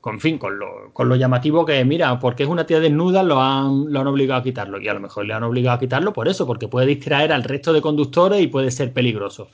Con 0.00 0.20
fin, 0.20 0.38
con 0.38 0.58
lo, 0.58 0.92
con 0.92 1.08
lo 1.08 1.16
llamativo 1.16 1.64
que, 1.64 1.84
mira, 1.84 2.18
porque 2.18 2.42
es 2.42 2.48
una 2.48 2.66
tía 2.66 2.80
desnuda, 2.80 3.22
lo 3.22 3.40
han, 3.40 3.92
lo 3.92 4.00
han 4.00 4.06
obligado 4.08 4.40
a 4.40 4.44
quitarlo. 4.44 4.80
Y 4.80 4.88
a 4.88 4.94
lo 4.94 5.00
mejor 5.00 5.24
le 5.26 5.32
han 5.34 5.42
obligado 5.44 5.76
a 5.76 5.80
quitarlo 5.80 6.12
por 6.12 6.28
eso, 6.28 6.46
porque 6.46 6.68
puede 6.68 6.86
distraer 6.88 7.32
al 7.32 7.44
resto 7.44 7.72
de 7.72 7.80
conductores 7.80 8.42
y 8.42 8.48
puede 8.48 8.70
ser 8.70 8.92
peligroso. 8.92 9.50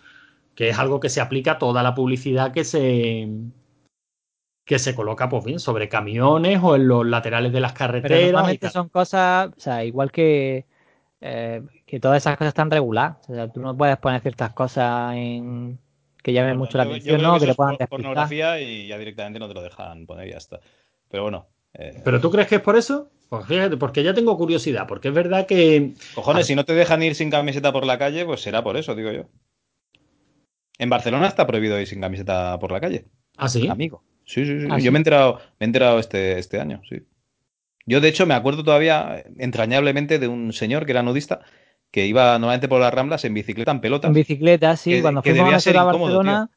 Que 0.55 0.71
es 0.71 0.79
algo 0.79 0.99
que 1.01 1.09
se 1.11 1.21
aplica 1.21 1.53
a 1.53 1.59
toda 1.59 1.83
la 1.83 1.95
publicidad 1.95 2.53
que 2.53 2.65
se 2.65 3.29
que 4.71 4.79
se 4.79 4.95
coloca, 4.95 5.29
pues 5.29 5.45
bien, 5.45 5.59
sobre 5.59 5.89
camiones 5.89 6.61
o 6.63 6.77
en 6.77 6.87
los 6.87 7.05
laterales 7.05 7.53
de 7.53 7.59
las 7.59 7.73
Pero 7.73 7.79
carreteras. 7.91 8.21
y 8.23 8.27
normalmente 8.33 8.71
son 8.71 8.89
cosas, 8.89 9.49
o 9.49 9.59
sea, 9.61 9.85
igual 9.85 10.13
que, 10.13 10.65
eh, 11.21 11.63
que 11.85 11.99
todas 11.99 12.19
esas 12.19 12.37
cosas 12.37 12.51
están 12.53 12.71
reguladas. 12.71 13.17
O 13.29 13.35
sea, 13.35 13.49
tú 13.49 13.61
no 13.61 13.77
puedes 13.77 13.97
poner 13.97 14.21
ciertas 14.21 14.53
cosas 14.53 15.15
en 15.17 15.77
que 16.23 16.33
llamen 16.33 16.51
Bueno, 16.53 16.67
mucho 16.67 16.79
la 16.79 16.85
yo- 16.85 16.91
atención, 16.91 17.21
¿no? 17.21 17.41
que 17.41 17.51
es 17.51 17.57
puedan 17.57 17.79
por- 17.79 17.89
pornografía 17.89 18.61
y 18.61 18.87
ya 18.87 18.97
directamente 18.97 19.41
no 19.41 19.49
te 19.49 19.55
lo 19.55 19.63
dejan 19.63 20.07
poner 20.07 20.29
y 20.29 20.31
ya 20.31 20.37
está. 20.39 20.61
Pero 21.09 21.25
bueno. 21.25 21.49
eh, 21.75 22.01
¿Pero 22.05 22.21
tú 22.21 22.31
crees 22.31 22.47
que 22.47 22.55
es 22.55 22.61
por 22.63 22.77
eso? 22.77 23.11
Pues 23.29 23.47
fíjate, 23.47 23.77
porque 23.77 24.05
ya 24.05 24.15
tengo 24.15 24.37
curiosidad, 24.37 24.87
porque 24.87 25.09
es 25.09 25.15
verdad 25.15 25.47
que 25.49 25.95
Cojones, 26.15 26.45
Ah. 26.45 26.47
si 26.47 26.55
no 26.55 26.65
te 26.65 26.75
dejan 26.75 27.03
ir 27.03 27.17
sin 27.17 27.29
camiseta 27.29 27.73
por 27.73 27.85
la 27.87 27.99
calle, 27.99 28.25
pues 28.25 28.41
será 28.41 28.63
por 28.63 28.77
eso, 28.77 28.95
digo 28.95 29.11
yo. 29.11 29.25
En 30.79 30.89
Barcelona 30.91 31.27
está 31.27 31.45
prohibido 31.45 31.81
ir 31.81 31.89
sin 31.89 32.01
camiseta 32.01 32.57
por 32.61 32.71
la 32.71 32.81
calle. 32.81 33.07
Ah, 33.37 33.49
sí. 33.49 33.67
Amigo. 33.67 34.05
Sí, 34.31 34.47
sí, 34.47 34.61
sí. 34.61 34.67
¿Ah, 34.71 34.77
Yo 34.79 34.83
sí? 34.85 34.91
me 34.91 34.99
he 34.99 35.01
enterado, 35.01 35.41
me 35.59 35.65
he 35.65 35.65
enterado 35.65 35.99
este, 35.99 36.39
este 36.39 36.61
año, 36.61 36.81
sí. 36.89 37.03
Yo, 37.85 38.01
de 38.01 38.09
hecho, 38.09 38.27
me 38.27 38.35
acuerdo 38.35 38.63
todavía 38.63 39.25
entrañablemente 39.39 40.21
de 40.21 40.29
un 40.29 40.53
señor 40.53 40.87
que 40.87 40.93
era 40.93 41.03
nudista 41.03 41.41
que 41.91 42.07
iba 42.07 42.39
normalmente 42.39 42.69
por 42.69 42.81
las 42.81 42.95
ramblas 42.95 43.25
en 43.25 43.35
bicicleta, 43.35 43.73
en 43.73 43.81
pelotas. 43.81 44.11
En 44.11 44.15
bicicleta, 44.15 44.77
sí, 44.77 44.91
Que- 44.93 45.03
cuando 45.03 45.23
que 45.23 45.31
fuimos 45.31 45.47
debía 45.47 45.57
a 45.57 45.61
ser 45.61 45.77
a 45.77 45.83
incómodo, 45.85 46.15
Barcelona, 46.19 46.51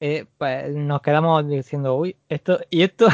eh, 0.00 0.26
pues, 0.36 0.68
nos 0.74 1.00
quedamos 1.00 1.48
diciendo, 1.48 1.96
uy, 1.96 2.14
esto, 2.28 2.60
y 2.68 2.82
esto, 2.82 3.06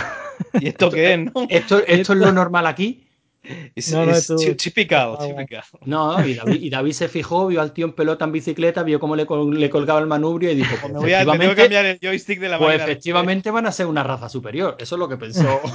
¿Y 0.55 0.67
esto 0.67 0.91
qué 0.91 1.13
es, 1.15 1.25
no? 1.27 1.47
Esto, 1.49 1.79
esto 1.87 2.13
es 2.15 2.19
lo 2.19 2.33
normal 2.33 2.67
aquí. 2.67 3.07
Es, 3.75 3.91
No, 3.93 4.05
no, 4.05 4.13
es 4.13 4.27
typical, 4.59 5.17
typical. 5.19 5.63
No, 5.87 6.27
y 6.27 6.35
David, 6.35 6.61
y 6.63 6.69
David 6.71 6.93
se 6.93 7.09
fijó, 7.09 7.47
vio 7.47 7.61
al 7.63 7.73
tío 7.73 7.87
en 7.87 7.93
pelota 7.95 8.25
en 8.27 8.33
bicicleta, 8.33 8.83
vio 8.83 9.01
cómo 9.01 9.17
le, 9.17 9.25
col- 9.27 9.59
le 9.59 9.71
colgaba 9.71 9.99
el 10.01 10.07
manubrio 10.07 10.51
y 10.53 10.57
dijo, 10.57 10.77
pues, 10.81 10.93
voy 10.93 11.13
a, 11.15 11.21
tengo 11.21 11.33
que 11.33 11.45
efectivamente, 11.47 11.63
cambiar 11.63 11.87
el 11.87 11.99
joystick 12.01 12.39
de 12.39 12.49
la 12.51 12.59
pues 12.59 12.81
efectivamente 12.83 13.51
van 13.51 13.67
a 13.67 13.73
ser 13.73 13.87
una 13.87 14.03
raza 14.03 14.29
superior. 14.29 14.77
Eso 14.79 14.95
es 14.95 14.99
lo 14.99 15.09
que 15.09 15.17
pensó. 15.17 15.61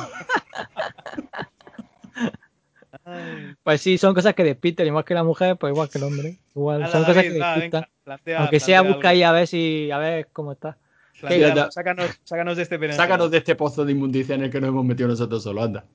Pues 3.64 3.82
sí, 3.82 3.98
son 3.98 4.14
cosas 4.14 4.34
que 4.34 4.44
despistan, 4.44 4.88
igual 4.88 5.04
que 5.06 5.14
la 5.14 5.24
mujer, 5.24 5.58
pues 5.58 5.72
igual 5.74 5.90
que 5.90 5.98
el 5.98 6.04
hombre. 6.06 6.38
Igual, 6.56 6.90
son 6.92 7.04
cosas 7.04 7.24
que 7.24 7.30
venga, 7.30 7.90
plantea- 8.04 8.40
Aunque 8.40 8.60
sea 8.60 8.82
busca 8.82 9.10
ahí 9.10 9.24
a 9.24 9.32
ver 9.32 9.48
si, 9.48 9.92
a 9.92 9.98
ver 9.98 10.28
cómo 10.32 10.54
está. 10.54 10.78
Plantea, 11.20 11.72
sácanos, 11.72 12.20
sácanos 12.24 12.58
de 12.58 12.64
este. 12.64 12.94
Sácanos 12.94 13.32
de 13.32 13.38
este 13.38 13.56
pozo 13.56 13.86
de 13.86 13.92
inmundicia 13.92 14.36
en 14.36 14.44
el 14.44 14.50
que 14.52 14.60
nos 14.60 14.70
hemos 14.70 14.86
metido 14.86 15.08
nosotros 15.10 15.44
solo, 15.44 15.64
anda. 15.64 15.86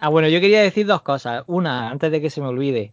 Ah, 0.00 0.08
bueno, 0.08 0.28
yo 0.28 0.40
quería 0.40 0.62
decir 0.62 0.86
dos 0.86 1.02
cosas. 1.02 1.44
Una, 1.46 1.90
antes 1.90 2.10
de 2.10 2.20
que 2.20 2.30
se 2.30 2.40
me 2.40 2.48
olvide, 2.48 2.92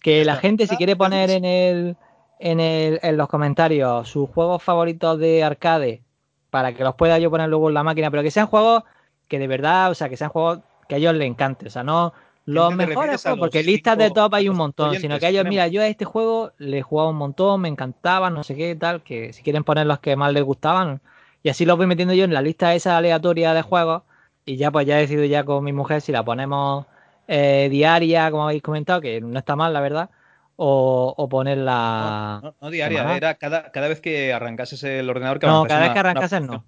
que 0.00 0.24
la 0.24 0.36
gente 0.36 0.66
si 0.66 0.76
quiere 0.76 0.96
poner 0.96 1.30
en 1.30 1.44
el, 1.44 1.96
en 2.38 2.60
el, 2.60 3.00
en 3.02 3.16
los 3.16 3.28
comentarios 3.28 4.08
sus 4.08 4.28
juegos 4.30 4.62
favoritos 4.62 5.18
de 5.18 5.44
arcade 5.44 6.02
para 6.50 6.72
que 6.72 6.84
los 6.84 6.94
pueda 6.94 7.18
yo 7.18 7.30
poner 7.30 7.48
luego 7.48 7.68
en 7.68 7.74
la 7.74 7.82
máquina, 7.82 8.10
pero 8.10 8.22
que 8.22 8.30
sean 8.30 8.46
juegos 8.46 8.82
que 9.28 9.38
de 9.38 9.46
verdad, 9.46 9.90
o 9.90 9.94
sea, 9.94 10.08
que 10.08 10.16
sean 10.16 10.30
juegos 10.30 10.60
que 10.88 10.94
a 10.96 10.98
ellos 10.98 11.14
les 11.14 11.28
encante, 11.28 11.66
o 11.66 11.70
sea, 11.70 11.84
no 11.84 12.12
los 12.46 12.74
mejores 12.74 13.26
a 13.26 13.30
juegos, 13.30 13.40
porque 13.40 13.62
listas 13.62 13.98
de 13.98 14.10
top 14.10 14.34
hay 14.34 14.46
a 14.46 14.50
un 14.50 14.56
montón, 14.56 14.96
sino 14.96 15.16
que 15.16 15.20
que 15.20 15.28
ellos, 15.28 15.44
mira, 15.44 15.68
yo 15.68 15.82
a 15.82 15.86
este 15.86 16.06
juego 16.06 16.52
le 16.56 16.78
he 16.78 16.82
jugado 16.82 17.10
un 17.10 17.16
montón, 17.16 17.60
me 17.60 17.68
encantaba, 17.68 18.30
no 18.30 18.42
sé 18.42 18.56
qué, 18.56 18.74
tal, 18.74 19.02
que 19.02 19.34
si 19.34 19.42
quieren 19.42 19.64
poner 19.64 19.86
los 19.86 19.98
que 19.98 20.16
más 20.16 20.32
les 20.32 20.42
gustaban, 20.42 21.02
y 21.42 21.50
así 21.50 21.66
los 21.66 21.76
voy 21.76 21.86
metiendo 21.86 22.14
yo 22.14 22.24
en 22.24 22.32
la 22.32 22.40
lista 22.40 22.74
esa 22.74 22.96
aleatoria 22.96 23.52
de 23.52 23.60
juegos, 23.60 24.02
y 24.48 24.56
ya 24.56 24.70
pues 24.70 24.86
ya 24.86 24.96
he 24.96 25.02
decidido 25.02 25.26
ya 25.26 25.44
con 25.44 25.62
mi 25.62 25.74
mujer 25.74 26.00
si 26.00 26.10
la 26.10 26.24
ponemos 26.24 26.86
eh, 27.26 27.68
diaria, 27.70 28.30
como 28.30 28.44
habéis 28.44 28.62
comentado, 28.62 29.02
que 29.02 29.20
no 29.20 29.38
está 29.38 29.56
mal, 29.56 29.74
la 29.74 29.80
verdad, 29.82 30.08
o, 30.56 31.14
o 31.14 31.28
ponerla... 31.28 32.40
No, 32.42 32.54
no 32.58 32.70
diaria, 32.70 33.00
semanal. 33.00 33.16
era 33.18 33.34
cada, 33.34 33.70
cada 33.70 33.88
vez 33.88 34.00
que 34.00 34.32
arrancases 34.32 34.82
el 34.84 35.10
ordenador. 35.10 35.38
Que 35.38 35.46
No, 35.46 35.66
cada 35.66 35.82
vez 35.82 35.92
que 35.92 35.98
arrancases 35.98 36.40
no. 36.40 36.64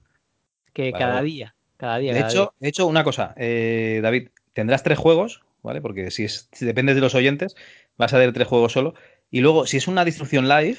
Que 0.75 0.91
Vale, 0.91 1.05
cada 1.05 1.23
día. 1.23 1.55
Cada 1.79 1.97
día. 1.97 2.13
De 2.13 2.21
cada 2.21 2.31
hecho, 2.31 2.55
de 2.61 2.69
hecho, 2.69 2.87
una 2.87 3.03
cosa, 3.03 3.33
eh, 3.39 4.01
David, 4.03 4.29
tendrás 4.53 4.83
tres 4.83 4.99
juegos, 4.99 5.41
¿vale? 5.63 5.81
Porque 5.81 6.11
si, 6.11 6.25
es, 6.25 6.51
si 6.53 6.67
dependes 6.67 6.97
de 6.97 7.01
los 7.01 7.15
oyentes, 7.15 7.57
vas 7.97 8.13
a 8.13 8.19
tener 8.19 8.35
tres 8.35 8.47
juegos 8.47 8.73
solo. 8.73 8.93
Y 9.31 9.41
luego, 9.41 9.67
si 9.67 9.79
es 9.79 9.89
una 9.89 10.05
distribución 10.05 10.49
live, 10.49 10.77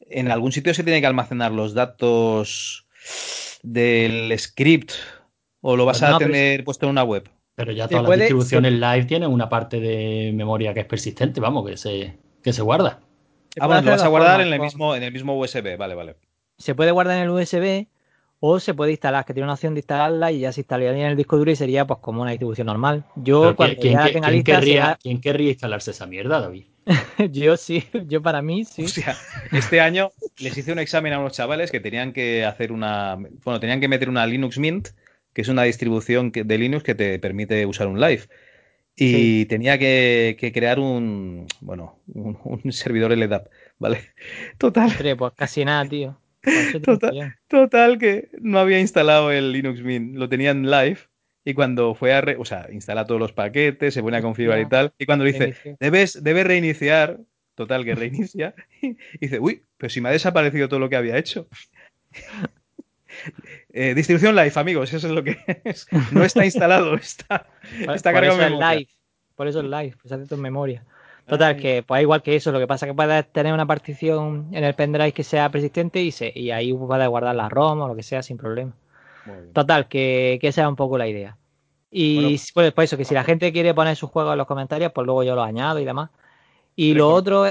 en 0.00 0.32
algún 0.32 0.50
sitio 0.50 0.74
se 0.74 0.82
tiene 0.82 1.00
que 1.00 1.06
almacenar 1.06 1.52
los 1.52 1.74
datos 1.74 2.88
del 3.62 4.36
script 4.36 4.94
o 5.66 5.76
lo 5.76 5.86
vas 5.86 5.98
Pues 6.00 6.10
a 6.12 6.18
pero 6.18 6.30
tener 6.30 6.62
puesto 6.62 6.84
en 6.86 6.90
una 6.90 7.04
web. 7.04 7.28
Pero 7.54 7.72
ya 7.72 7.88
todas 7.88 8.04
puede- 8.04 8.18
las 8.18 8.24
distribuciones 8.26 8.72
live 8.72 9.04
tienen 9.06 9.30
una 9.30 9.48
parte 9.48 9.80
de 9.80 10.32
memoria 10.34 10.74
que 10.74 10.80
es 10.80 10.86
persistente, 10.86 11.40
vamos, 11.40 11.66
que 11.66 11.76
se, 11.78 12.18
que 12.42 12.52
se 12.52 12.60
guarda. 12.62 13.00
Se 13.54 13.60
Ah, 13.62 13.66
bueno, 13.66 13.82
lo 13.82 13.90
vas 13.92 14.02
a 14.02 14.08
guardar 14.08 14.32
formas, 14.32 14.46
en 14.48 14.52
el 14.52 14.58
con- 14.58 14.66
mismo, 14.66 14.94
en 14.96 15.02
el 15.04 15.12
mismo 15.12 15.38
USB, 15.38 15.76
vale, 15.78 15.94
vale. 15.94 16.16
Se 16.58 16.74
puede 16.74 16.90
guardar 16.90 17.16
en 17.16 17.22
el 17.22 17.30
USB 17.30 17.86
o 18.40 18.60
se 18.60 18.74
puede 18.74 18.90
instalar, 18.90 19.24
que 19.24 19.32
tiene 19.32 19.44
una 19.44 19.54
opción 19.54 19.72
de 19.74 19.80
instalarla 19.80 20.32
y 20.32 20.40
ya 20.40 20.52
se 20.52 20.60
instalaría 20.60 20.90
en 20.90 20.98
el 21.12 21.16
disco 21.16 21.38
duro 21.38 21.50
y 21.50 21.56
sería 21.56 21.86
pues 21.86 22.00
como 22.00 22.20
una 22.22 22.32
distribución 22.32 22.66
normal. 22.66 23.04
Yo 23.16 23.40
Pero 23.42 23.56
cuando 23.56 23.80
¿quién, 23.80 23.92
ya 23.94 24.02
quién- 24.02 24.12
tenga 24.14 24.26
quién 24.28 24.36
lista, 24.36 24.52
querría, 24.58 24.98
quién 25.00 25.20
querría 25.20 25.50
instalarse 25.50 25.92
esa 25.92 26.06
mierda, 26.06 26.40
David? 26.40 26.64
yo 27.32 27.56
sí, 27.56 27.84
yo 28.06 28.20
para 28.20 28.42
mí 28.42 28.64
sí. 28.64 28.84
O 28.84 28.88
sea, 28.88 29.16
este 29.52 29.80
año 29.80 30.10
les 30.38 30.58
hice 30.58 30.72
un 30.72 30.78
examen 30.80 31.12
a 31.14 31.18
unos 31.20 31.32
chavales 31.32 31.70
que 31.70 31.80
tenían 31.80 32.12
que 32.12 32.44
hacer 32.44 32.72
una. 32.72 33.16
Bueno, 33.44 33.60
tenían 33.60 33.80
que 33.80 33.88
meter 33.88 34.08
una 34.10 34.26
Linux 34.26 34.58
Mint, 34.58 34.88
que 35.34 35.42
es 35.42 35.48
una 35.48 35.64
distribución 35.64 36.30
que- 36.32 36.44
de 36.44 36.56
Linux 36.58 36.82
que 36.84 36.94
te 36.94 37.18
permite 37.18 37.66
usar 37.66 37.86
un 37.88 38.00
live. 38.00 38.22
Y 38.96 39.46
tenía 39.46 39.76
que, 39.78 40.36
que 40.38 40.52
crear 40.52 40.78
un. 40.78 41.46
Bueno, 41.60 41.98
un, 42.14 42.38
un 42.44 42.72
servidor 42.72 43.10
LDAP, 43.12 43.48
¿vale? 43.78 43.98
Total, 44.56 44.88
Hombre, 44.90 45.16
pues 45.16 45.32
casi 45.36 45.64
nada, 45.64 45.84
tío. 45.88 46.16
Total. 46.84 47.34
total, 47.48 47.98
que 47.98 48.28
no 48.40 48.58
había 48.58 48.78
instalado 48.78 49.32
el 49.32 49.50
Linux 49.50 49.82
Mint, 49.82 50.14
lo 50.16 50.28
tenía 50.28 50.50
en 50.52 50.70
live. 50.70 50.98
Y 51.44 51.54
cuando 51.54 51.94
fue 51.94 52.12
a. 52.14 52.20
re- 52.20 52.36
o 52.38 52.44
sea, 52.44 52.68
instala 52.72 53.04
todos 53.04 53.20
los 53.20 53.32
paquetes, 53.32 53.92
se 53.94 54.02
pone 54.02 54.16
a 54.18 54.22
configurar 54.22 54.60
y 54.60 54.68
tal. 54.68 54.92
Y 54.98 55.06
cuando 55.06 55.24
dice, 55.24 55.38
Reinicio. 55.40 55.76
debes, 55.80 56.22
debes 56.22 56.46
reiniciar. 56.46 57.18
Total, 57.56 57.84
que 57.84 57.94
reinicia. 57.96 58.54
Y 58.82 58.96
dice, 59.20 59.40
uy, 59.40 59.64
pero 59.76 59.90
si 59.90 60.00
me 60.00 60.08
ha 60.08 60.12
desaparecido 60.12 60.68
todo 60.68 60.78
lo 60.80 60.88
que 60.88 60.96
había 60.96 61.18
hecho. 61.18 61.48
Eh, 63.76 63.92
distribución 63.94 64.36
live, 64.36 64.52
amigos, 64.54 64.92
eso 64.94 65.08
es 65.08 65.12
lo 65.12 65.24
que 65.24 65.36
es. 65.64 65.86
No 66.12 66.22
está 66.24 66.44
instalado, 66.44 66.94
está, 66.96 67.46
está 67.92 68.12
por 68.12 68.22
cargado 68.22 68.34
eso 68.34 68.42
en 68.42 68.42
es 68.44 68.50
memoria. 68.50 68.74
live. 68.78 68.88
Por 69.34 69.48
eso 69.48 69.58
es 69.60 69.64
live, 69.66 69.96
pues 70.00 70.12
hace 70.12 70.24
todo 70.26 70.36
en 70.36 70.42
memoria. 70.42 70.84
Total, 71.26 71.56
Ay. 71.56 71.60
que 71.60 71.82
pues 71.82 72.02
igual 72.02 72.22
que 72.22 72.36
eso, 72.36 72.52
lo 72.52 72.60
que 72.60 72.66
pasa 72.68 72.86
es 72.86 72.92
que 72.92 72.96
puedes 72.96 73.32
tener 73.32 73.52
una 73.52 73.66
partición 73.66 74.48
en 74.52 74.62
el 74.62 74.74
pendrive 74.74 75.12
que 75.12 75.24
sea 75.24 75.50
persistente 75.50 76.00
y, 76.02 76.12
se, 76.12 76.30
y 76.34 76.50
ahí 76.52 76.72
puedes 76.72 77.08
guardar 77.08 77.34
la 77.34 77.48
ROM 77.48 77.80
o 77.80 77.88
lo 77.88 77.96
que 77.96 78.02
sea 78.04 78.22
sin 78.22 78.36
problema. 78.36 78.72
Total, 79.54 79.88
que, 79.88 80.38
que 80.40 80.48
esa 80.48 80.62
es 80.62 80.68
un 80.68 80.76
poco 80.76 80.98
la 80.98 81.08
idea. 81.08 81.36
Y 81.90 82.14
Bueno, 82.16 82.28
pues, 82.54 82.72
pues 82.74 82.90
eso, 82.90 82.96
que 82.98 83.04
si 83.06 83.14
la 83.14 83.24
gente 83.24 83.52
quiere 83.52 83.72
poner 83.74 83.96
sus 83.96 84.10
juegos 84.10 84.32
en 84.32 84.38
los 84.38 84.46
comentarios, 84.46 84.92
pues 84.92 85.06
luego 85.06 85.22
yo 85.24 85.34
los 85.34 85.46
añado 85.46 85.80
y 85.80 85.84
demás. 85.84 86.10
Y 86.76 86.92
lo 86.94 87.08
otro, 87.10 87.46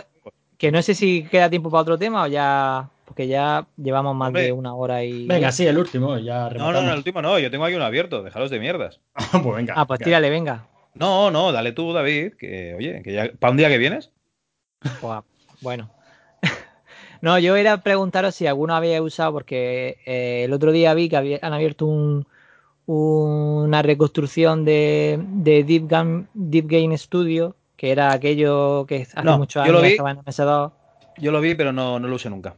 que 0.58 0.72
no 0.72 0.82
sé 0.84 0.94
si 0.94 1.24
queda 1.24 1.50
tiempo 1.50 1.72
para 1.72 1.82
otro 1.82 1.98
tema 1.98 2.24
o 2.24 2.28
ya, 2.28 2.90
porque 3.06 3.28
ya 3.28 3.68
llevamos 3.78 4.16
más 4.16 4.28
Hombre. 4.30 4.44
de 4.44 4.52
una 4.52 4.74
hora 4.74 5.04
y... 5.04 5.28
Venga, 5.28 5.52
sí, 5.52 5.68
el 5.68 5.78
último, 5.78 6.18
ya 6.18 6.50
No, 6.50 6.72
no, 6.72 6.82
no, 6.82 6.92
el 6.92 6.98
último 6.98 7.22
no, 7.22 7.38
yo 7.40 7.52
tengo 7.52 7.66
aquí 7.66 7.76
uno 7.76 7.86
abierto, 7.86 8.24
dejaros 8.24 8.50
de 8.50 8.60
mierdas. 8.60 9.00
pues 9.44 9.56
venga. 9.56 9.74
Ah, 9.78 9.86
pues 9.86 10.00
venga. 10.00 10.06
tírale, 10.06 10.30
venga. 10.30 10.68
No, 10.96 11.32
no, 11.32 11.52
dale 11.52 11.72
tú, 11.72 11.92
David, 11.92 12.34
que 12.34 12.76
oye, 12.76 13.02
que 13.04 13.14
ya, 13.14 13.32
¿para 13.40 13.52
un 13.52 13.58
día 13.58 13.70
que 13.70 13.78
vienes? 13.78 14.12
Bueno. 15.62 15.90
no, 17.22 17.40
yo 17.40 17.56
era 17.56 17.82
preguntaros 17.84 18.36
si 18.36 18.48
alguno 18.48 18.76
había 18.76 19.02
usado, 19.02 19.34
porque 19.34 19.98
eh, 20.06 20.44
el 20.46 20.54
otro 20.54 20.72
día 20.72 20.94
vi 20.94 21.10
que 21.10 21.18
había- 21.18 21.40
han 21.42 21.54
abierto 21.54 21.86
un, 21.86 22.28
una 22.86 23.82
reconstrucción 23.82 24.66
de, 24.66 25.20
de 25.22 25.64
Deep, 25.64 25.88
Game, 25.88 26.26
Deep 26.34 26.68
Game 26.68 26.98
Studio, 26.98 27.56
que 27.78 27.92
era 27.92 28.12
aquello 28.12 28.86
que 28.88 29.04
hace 29.04 29.24
No, 29.24 29.38
muchos 29.38 29.66
yo 29.66 29.72
lo 29.72 29.80
años 29.80 29.88
vi. 29.88 29.92
estaba 29.94 30.12
en 30.12 30.18
MS2. 30.20 30.72
Yo 31.18 31.32
lo 31.32 31.42
vi, 31.42 31.56
pero 31.56 31.72
no, 31.72 32.00
no 32.00 32.08
lo 32.08 32.16
usé 32.16 32.30
nunca. 32.30 32.56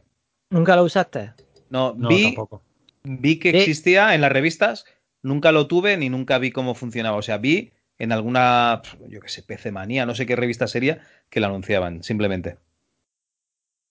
¿Nunca 0.50 0.76
lo 0.76 0.84
usaste? 0.84 1.32
No, 1.70 1.94
No, 1.94 2.08
vi, 2.08 2.22
tampoco. 2.24 2.62
vi 3.04 3.38
que 3.38 3.50
Sí. 3.50 3.56
existía 3.58 4.14
en 4.14 4.20
las 4.20 4.32
revistas, 4.32 4.84
nunca 5.22 5.52
lo 5.52 5.66
tuve 5.66 5.96
ni 5.96 6.08
nunca 6.08 6.38
vi 6.38 6.50
cómo 6.50 6.74
funcionaba. 6.74 7.16
O 7.16 7.22
sea, 7.22 7.38
vi 7.38 7.72
en 7.98 8.12
alguna, 8.12 8.82
yo 9.08 9.20
qué 9.20 9.28
sé, 9.28 9.42
PC 9.42 9.72
Manía, 9.72 10.06
no 10.06 10.14
sé 10.14 10.26
qué 10.26 10.36
revista 10.36 10.66
sería, 10.66 11.00
que 11.30 11.40
la 11.40 11.48
anunciaban, 11.48 12.02
simplemente. 12.02 12.58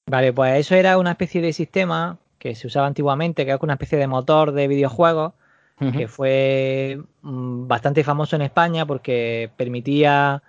Vale, 0.07 0.33
pues 0.33 0.59
eso 0.59 0.75
era 0.75 0.97
una 0.97 1.11
especie 1.11 1.41
de 1.41 1.51
sistema 1.53 2.19
que 2.37 2.53
se 2.55 2.67
usaba 2.67 2.85
antiguamente, 2.87 3.43
que 3.43 3.51
era 3.51 3.59
una 3.61 3.73
especie 3.73 3.97
de 3.97 4.07
motor 4.07 4.51
de 4.51 4.67
videojuegos, 4.67 5.33
que 5.97 6.07
fue 6.07 6.99
mm, 7.21 7.67
bastante 7.67 8.03
famoso 8.03 8.35
en 8.37 8.43
España 8.43 8.85
porque 8.85 9.51
permitía, 9.57 10.41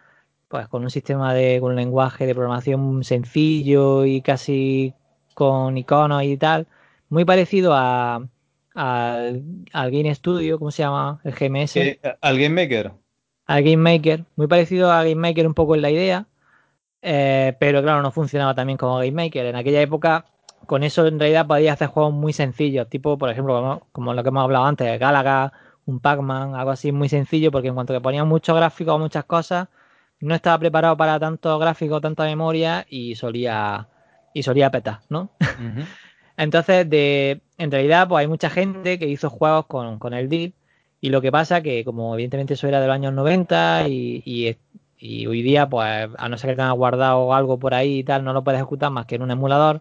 pues 0.48 0.68
con 0.68 0.82
un 0.84 0.90
sistema 0.90 1.34
de, 1.34 1.58
con 1.60 1.70
un 1.70 1.76
lenguaje 1.76 2.26
de 2.26 2.34
programación 2.34 3.02
sencillo 3.02 4.04
y 4.04 4.20
casi 4.22 4.94
con 5.36 5.76
iconos 5.76 6.22
y 6.22 6.38
tal, 6.38 6.66
muy 7.10 7.26
parecido 7.26 7.74
a, 7.74 8.26
al, 8.74 9.42
Game 9.74 10.14
Studio, 10.14 10.58
¿cómo 10.58 10.70
se 10.70 10.82
llama? 10.82 11.20
El 11.24 11.34
GMS. 11.34 11.76
Eh, 11.76 12.00
al 12.22 12.38
Game 12.38 12.62
Maker. 12.62 12.90
Al 13.44 13.62
Game 13.62 13.76
Maker, 13.76 14.24
muy 14.34 14.46
parecido 14.46 14.90
a 14.90 15.02
Game 15.02 15.16
Maker 15.16 15.46
un 15.46 15.52
poco 15.52 15.74
en 15.74 15.82
la 15.82 15.90
idea, 15.90 16.26
eh, 17.02 17.54
pero 17.60 17.82
claro, 17.82 18.00
no 18.00 18.10
funcionaba 18.12 18.54
también 18.54 18.78
como 18.78 18.96
Game 18.96 19.12
Maker. 19.12 19.44
En 19.44 19.56
aquella 19.56 19.82
época 19.82 20.24
con 20.64 20.82
eso 20.82 21.06
en 21.06 21.20
realidad 21.20 21.46
podías 21.46 21.74
hacer 21.74 21.88
juegos 21.88 22.14
muy 22.14 22.32
sencillos, 22.32 22.88
tipo, 22.88 23.18
por 23.18 23.28
ejemplo, 23.28 23.82
como, 23.92 24.14
lo 24.14 24.22
que 24.22 24.30
hemos 24.30 24.42
hablado 24.42 24.64
antes, 24.64 24.98
Galaga, 24.98 25.52
un 25.84 26.00
Pac-Man, 26.00 26.54
algo 26.54 26.70
así 26.70 26.92
muy 26.92 27.10
sencillo, 27.10 27.52
porque 27.52 27.68
en 27.68 27.74
cuanto 27.74 27.92
que 27.92 28.00
ponían 28.00 28.26
muchos 28.26 28.56
gráficos 28.56 28.94
o 28.94 28.98
muchas 28.98 29.24
cosas, 29.26 29.68
no 30.20 30.34
estaba 30.34 30.58
preparado 30.58 30.96
para 30.96 31.20
tanto 31.20 31.58
gráfico, 31.58 32.00
tanta 32.00 32.24
memoria 32.24 32.86
y 32.88 33.14
solía, 33.16 33.88
y 34.36 34.42
solía 34.42 34.70
petar, 34.70 35.00
¿no? 35.08 35.30
Entonces, 36.36 36.88
de, 36.90 37.40
en 37.56 37.70
realidad, 37.70 38.06
pues 38.06 38.20
hay 38.20 38.28
mucha 38.28 38.50
gente 38.50 38.98
que 38.98 39.08
hizo 39.08 39.30
juegos 39.30 39.64
con, 39.64 39.98
con 39.98 40.12
el 40.12 40.28
DIP 40.28 40.54
y 41.00 41.08
lo 41.08 41.22
que 41.22 41.32
pasa 41.32 41.62
que, 41.62 41.86
como 41.86 42.12
evidentemente 42.12 42.52
eso 42.52 42.68
era 42.68 42.82
de 42.82 42.86
los 42.86 42.94
años 42.94 43.14
90 43.14 43.88
y, 43.88 44.22
y, 44.26 44.54
y 44.98 45.26
hoy 45.26 45.40
día, 45.40 45.66
pues 45.70 46.10
a 46.18 46.28
no 46.28 46.36
ser 46.36 46.50
que 46.50 46.56
tengas 46.56 46.74
guardado 46.74 47.32
algo 47.32 47.58
por 47.58 47.72
ahí 47.72 48.00
y 48.00 48.04
tal, 48.04 48.24
no 48.24 48.34
lo 48.34 48.44
puedes 48.44 48.60
ejecutar 48.60 48.90
más 48.90 49.06
que 49.06 49.14
en 49.14 49.22
un 49.22 49.30
emulador, 49.30 49.80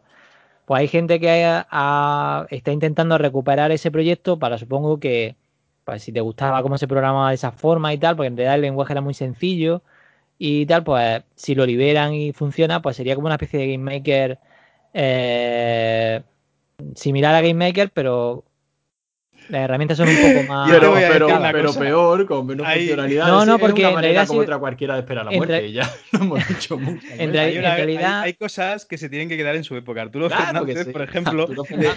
pues 0.65 0.79
hay 0.79 0.87
gente 0.87 1.19
que 1.19 1.63
está 2.49 2.71
intentando 2.71 3.17
recuperar 3.17 3.73
ese 3.73 3.91
proyecto 3.91 4.39
para 4.39 4.57
supongo 4.57 5.01
que 5.01 5.35
pues 5.83 6.01
si 6.01 6.13
te 6.13 6.21
gustaba 6.21 6.61
cómo 6.61 6.77
se 6.77 6.87
programaba 6.87 7.29
de 7.29 7.35
esa 7.35 7.51
forma 7.51 7.93
y 7.93 7.97
tal, 7.97 8.15
porque 8.15 8.27
en 8.27 8.37
realidad 8.37 8.55
el 8.55 8.61
lenguaje 8.61 8.93
era 8.93 9.01
muy 9.01 9.13
sencillo 9.13 9.81
y 10.37 10.65
tal, 10.65 10.83
pues 10.85 11.23
si 11.35 11.55
lo 11.55 11.65
liberan 11.65 12.13
y 12.13 12.31
funciona, 12.31 12.81
pues 12.81 12.95
sería 12.95 13.15
como 13.15 13.27
una 13.27 13.35
especie 13.35 13.59
de 13.59 13.71
Game 13.73 13.83
Maker 13.83 14.39
eh, 14.97 16.21
similar 16.95 17.35
a 17.35 17.41
Game 17.41 17.53
Maker, 17.55 17.91
pero 17.93 18.45
las 19.49 19.61
herramientas 19.61 19.97
son 19.97 20.07
un 20.07 20.15
poco 20.15 20.43
más. 20.47 20.71
pero, 20.71 20.93
pero, 20.93 21.73
peor, 21.73 22.25
con 22.25 22.47
menos 22.47 22.65
funcionalidad. 22.65 23.27
No, 23.27 23.45
no, 23.45 23.59
porque. 23.59 23.81
Es 23.81 23.87
una 23.87 23.95
manera 23.95 24.25
como 24.25 24.39
otra 24.39 24.57
cualquiera 24.57 24.93
de 24.95 25.01
esperar 25.01 25.25
la 25.25 25.31
muerte. 25.31 25.71
Ya 25.71 25.91
lo 26.13 26.19
hemos 26.19 26.47
dicho 26.47 26.77
mucho. 26.79 27.05
En, 27.11 27.33
realidad. 27.33 28.21
Hay, 28.21 28.33
cosas 28.33 28.85
que 28.85 28.97
se 28.97 29.09
tienen 29.09 29.27
que 29.27 29.37
quedar 29.37 29.55
en 29.55 29.65
su 29.65 29.75
época. 29.75 30.01
Arturo 30.01 30.29
Fernández, 30.29 30.87
por 30.87 31.01
ejemplo, 31.01 31.47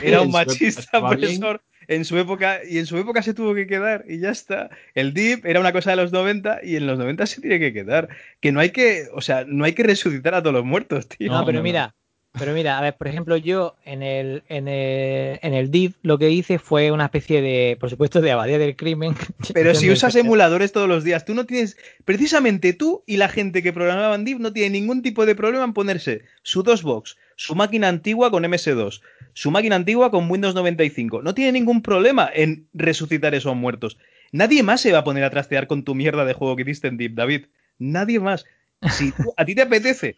era 0.03 0.23
un 0.23 0.31
machista 0.31 1.01
profesor 1.01 1.63
en 1.87 2.05
su 2.05 2.19
época 2.19 2.61
y 2.69 2.79
en 2.79 2.87
su 2.87 2.99
época 2.99 3.23
se 3.23 3.33
tuvo 3.33 3.55
que 3.55 3.67
quedar 3.67 4.05
y 4.09 4.19
ya 4.19 4.31
está. 4.31 4.71
El 4.95 5.15
DIP 5.15 5.47
era 5.47 5.61
una 5.61 5.73
cosa 5.73 5.91
de 5.91 5.97
los 5.97 6.13
90 6.13 6.61
y 6.63 6.77
en 6.77 6.87
los 6.87 6.99
90 6.99 7.27
se 7.27 7.41
tiene 7.41 7.61
que 7.61 7.73
quedar. 7.73 8.09
Que 8.41 8.53
no 8.53 8.61
hay 8.61 8.71
que, 8.71 9.07
o 9.15 9.21
sea, 9.21 9.45
no 9.47 9.65
hay 9.65 9.73
que 9.73 9.85
resucitar 9.85 10.35
a 10.35 10.43
todos 10.43 10.55
los 10.55 10.65
muertos, 10.65 11.09
tío. 11.09 11.33
No, 11.33 11.45
pero 11.47 11.63
mira, 11.63 11.95
pero 12.33 12.53
mira, 12.53 12.79
a 12.79 12.81
ver, 12.83 12.97
por 12.97 13.09
ejemplo, 13.09 13.37
yo 13.37 13.77
en 13.85 14.03
el, 14.03 14.43
en 14.49 14.69
el, 14.69 15.39
en 15.43 15.55
el 15.55 15.71
DIV 15.71 15.95
lo 16.03 16.19
que 16.19 16.31
hice 16.31 16.59
fue 16.59 16.93
una 16.93 17.07
especie 17.07 17.41
de, 17.41 17.77
por 17.81 17.91
supuesto, 17.91 18.21
de 18.21 18.31
abadía 18.31 18.59
del 18.59 18.77
crimen. 18.77 19.15
Pero 19.55 19.75
si 19.75 19.91
usas 19.91 20.15
emuladores 20.15 20.73
todos 20.73 20.89
los 20.89 21.05
días, 21.05 21.25
tú 21.25 21.35
no 21.35 21.47
tienes, 21.47 21.77
precisamente 22.05 22.75
tú 22.75 23.03
y 23.07 23.17
la 23.17 23.29
gente 23.29 23.63
que 23.63 23.73
programaba 23.73 24.15
en 24.15 24.25
DIV 24.25 24.41
no 24.41 24.53
tiene 24.53 24.71
ningún 24.71 25.03
tipo 25.03 25.27
de 25.27 25.35
problema 25.35 25.65
en 25.65 25.73
ponerse 25.73 26.23
su 26.43 26.63
DOSBox, 26.63 27.17
su 27.37 27.55
máquina 27.55 27.89
antigua 27.89 28.31
con 28.31 28.45
MS2, 28.45 29.01
su 29.33 29.51
máquina 29.51 29.77
antigua 29.77 30.11
con 30.11 30.31
Windows 30.31 30.55
95. 30.55 31.23
No 31.23 31.35
tiene 31.35 31.53
ningún 31.53 31.83
problema 31.83 32.31
en 32.33 32.69
resucitar 32.75 33.35
esos 33.35 33.57
muertos. 33.57 33.99
Nadie 34.33 34.63
más 34.63 34.81
se 34.81 34.93
va 34.93 34.99
a 34.99 35.05
poner 35.05 35.25
a 35.25 35.31
trastear 35.31 35.67
con 35.67 35.83
tu 35.85 35.95
mierda 35.95 36.25
de 36.25 36.35
juego 36.35 36.57
que 36.57 36.65
diste 36.65 36.89
en 36.89 36.99
DIV, 36.99 37.15
David. 37.15 37.47
Nadie 37.79 38.21
más. 38.21 38.45
Si 38.91 39.13
a 39.37 39.45
ti 39.45 39.55
te 39.55 39.63
apetece 39.63 40.17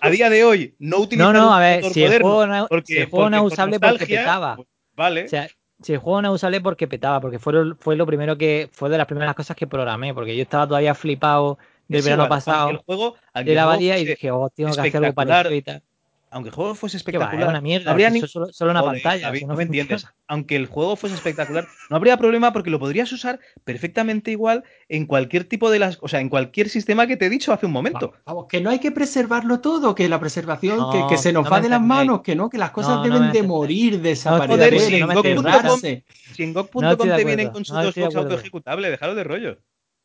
a 0.00 0.10
día 0.10 0.30
de 0.30 0.44
hoy 0.44 0.74
no 0.78 0.98
utilizar 0.98 1.32
No, 1.32 1.40
no, 1.40 1.54
a 1.54 1.60
ver, 1.60 1.84
si 1.84 2.02
el 2.02 2.20
juego 2.20 2.46
no, 2.46 2.66
porque, 2.68 2.94
si 2.94 2.98
el 2.98 3.06
juego 3.08 3.30
no 3.30 3.42
usable 3.44 3.78
porque 3.78 4.06
petaba. 4.06 4.56
Pues, 4.56 4.68
vale. 4.94 5.24
O 5.24 5.28
sea, 5.28 5.48
si 5.80 5.92
el 5.92 5.98
juego 5.98 6.20
no 6.20 6.32
usable 6.32 6.60
porque 6.60 6.88
petaba, 6.88 7.20
porque 7.20 7.38
fue 7.38 7.74
fue 7.78 7.96
lo 7.96 8.06
primero 8.06 8.36
que 8.36 8.68
fue 8.72 8.90
de 8.90 8.98
las 8.98 9.06
primeras 9.06 9.34
cosas 9.34 9.56
que 9.56 9.66
programé, 9.66 10.12
porque 10.12 10.36
yo 10.36 10.42
estaba 10.42 10.66
todavía 10.66 10.94
flipado 10.94 11.58
del 11.88 12.02
verano 12.02 12.28
pasado 12.28 12.70
el 12.70 12.76
juego, 12.78 13.16
de 13.34 13.54
la 13.54 13.62
abadía 13.64 13.98
y 13.98 14.04
dije, 14.04 14.30
oh, 14.30 14.50
tengo 14.50 14.72
que 14.72 14.80
hacer 14.80 14.96
algo 14.96 15.14
parecido 15.14 15.54
y 15.54 15.62
tal 15.62 15.82
aunque 16.30 16.50
el 16.50 16.54
juego 16.54 16.74
fuese 16.76 16.96
espectacular, 16.96 17.48
una 17.48 17.60
mierda, 17.60 17.90
habría 17.90 18.08
ni... 18.08 18.20
solo, 18.20 18.48
una 18.60 18.82
pantalla. 18.82 19.32
no, 19.46 19.56
me 19.56 19.64
entiendes. 19.64 20.06
Aunque 20.28 20.54
el 20.54 20.66
juego 20.66 20.94
fuese 20.94 21.16
espectacular, 21.16 21.66
no 21.90 21.96
habría 21.96 22.16
problema 22.16 22.52
porque 22.52 22.70
lo 22.70 22.78
podrías 22.78 23.10
usar 23.10 23.40
perfectamente 23.64 24.30
igual 24.30 24.62
en 24.88 25.06
cualquier 25.06 25.44
tipo 25.44 25.70
de 25.70 25.80
las, 25.80 25.98
o 26.00 26.08
sea, 26.08 26.20
en 26.20 26.28
cualquier 26.28 26.68
sistema 26.68 27.08
que 27.08 27.16
te 27.16 27.26
he 27.26 27.30
dicho 27.30 27.52
hace 27.52 27.66
un 27.66 27.72
momento. 27.72 28.12
Vamos, 28.24 28.46
que 28.48 28.60
no 28.60 28.70
hay 28.70 28.78
que 28.78 28.92
preservarlo 28.92 29.60
todo, 29.60 29.94
que 29.94 30.08
la 30.08 30.20
preservación, 30.20 31.08
que, 31.08 31.18
se 31.18 31.32
nos 31.32 31.50
va 31.50 31.60
de 31.60 31.68
las 31.68 31.82
manos, 31.82 32.22
que 32.22 32.36
no, 32.36 32.48
que 32.48 32.58
las 32.58 32.70
cosas 32.70 33.02
deben 33.02 33.32
de 33.32 33.42
morir, 33.42 34.00
desaparecer, 34.00 34.78
si 34.80 36.44
en 36.44 36.52
GOG.com 36.54 36.96
te 36.96 37.24
vienen 37.24 37.50
con 37.50 37.64
sus 37.64 37.76
dos 37.76 37.94
box 37.94 38.14
autoejecutables, 38.14 38.90
déjalo 38.92 39.14
de 39.16 39.24
rollo. 39.24 39.58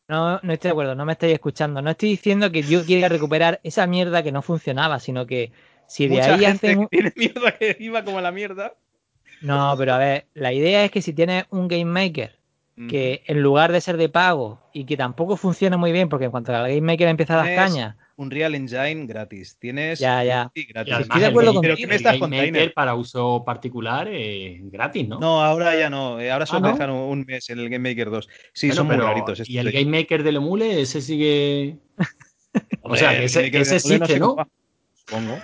No, 0.08 0.40
no 0.44 0.54
estoy 0.54 0.70
de 0.70 0.72
acuerdo, 0.74 0.96
no 0.96 1.06
me 1.06 1.14
estáis 1.14 1.34
escuchando. 1.34 1.82
No 1.82 1.90
estoy 1.90 2.10
diciendo 2.10 2.52
que 2.52 2.62
yo 2.62 2.86
quiera 2.86 3.10
recuperar 3.10 3.60
esa 3.64 3.88
mierda 3.88 4.22
que 4.22 4.32
no 4.32 4.44
funcionaba, 4.44 5.00
sino 5.00 5.26
que 5.26 5.52
si 5.88 6.08
de 6.08 6.22
ahí 6.22 6.46
hacen. 6.46 6.88
Tiene 6.92 7.14
mierda 7.16 7.52
que 7.58 7.78
iba 7.80 8.04
como 8.04 8.22
la 8.22 8.32
mierda. 8.32 8.74
No, 9.42 9.76
pero 9.78 9.94
a 9.94 9.98
ver, 9.98 10.28
la 10.34 10.54
idea 10.54 10.84
es 10.84 10.92
que 10.92 11.02
si 11.02 11.14
tienes 11.14 11.46
un 11.50 11.68
Game 11.68 11.86
Maker 11.86 12.40
que 12.90 13.24
en 13.28 13.42
lugar 13.42 13.72
de 13.72 13.80
ser 13.80 13.96
de 13.96 14.10
pago 14.10 14.60
y 14.74 14.86
que 14.86 14.98
tampoco 14.98 15.38
funciona 15.38 15.78
muy 15.78 15.94
bien, 15.94 16.10
porque 16.10 16.26
en 16.26 16.32
cuanto 16.32 16.54
al 16.54 16.68
Game 16.68 16.82
Maker 16.82 17.08
empieza 17.08 17.40
a 17.40 17.46
las 17.46 17.56
cañas. 17.56 17.96
Un 18.18 18.32
Real 18.32 18.54
Engine 18.54 19.06
gratis. 19.06 19.58
Tienes. 19.60 20.00
Ya, 20.00 20.24
ya. 20.24 20.52
Gratis. 20.70 21.00
Estoy 21.00 21.22
de 21.22 21.28
acuerdo 21.28 21.54
con 21.54 21.64
¿qué 21.64 21.88
me 21.88 21.96
estás 21.96 22.20
Game 22.20 22.70
para 22.70 22.96
uso 22.96 23.44
particular 23.46 24.08
eh, 24.10 24.60
gratis, 24.64 25.08
¿no? 25.08 25.20
No, 25.20 25.44
ahora 25.44 25.78
ya 25.78 25.90
no. 25.90 26.20
Eh, 26.20 26.32
ahora 26.32 26.46
solo 26.46 26.68
¿Ah, 26.68 26.72
dejan 26.74 26.92
un 26.92 27.26
mes 27.26 27.50
en 27.50 27.60
el 27.60 27.70
Game 27.70 27.90
Maker 27.90 28.10
2. 28.10 28.30
Sí, 28.54 28.72
son 28.72 28.88
muy 28.88 28.98
raritos. 28.98 29.50
¿Y 29.50 29.58
el 29.58 29.72
Game 29.72 29.98
Maker 29.98 30.24
del 30.24 30.38
Emule, 30.38 30.82
ese 30.82 31.02
sigue. 31.02 31.78
o 32.82 32.96
sea, 32.96 33.12
que 33.12 33.26
ese, 33.26 33.48
ese 33.48 33.76
existe, 33.76 34.20
¿no? 34.20 34.36
Supongo. 34.94 35.38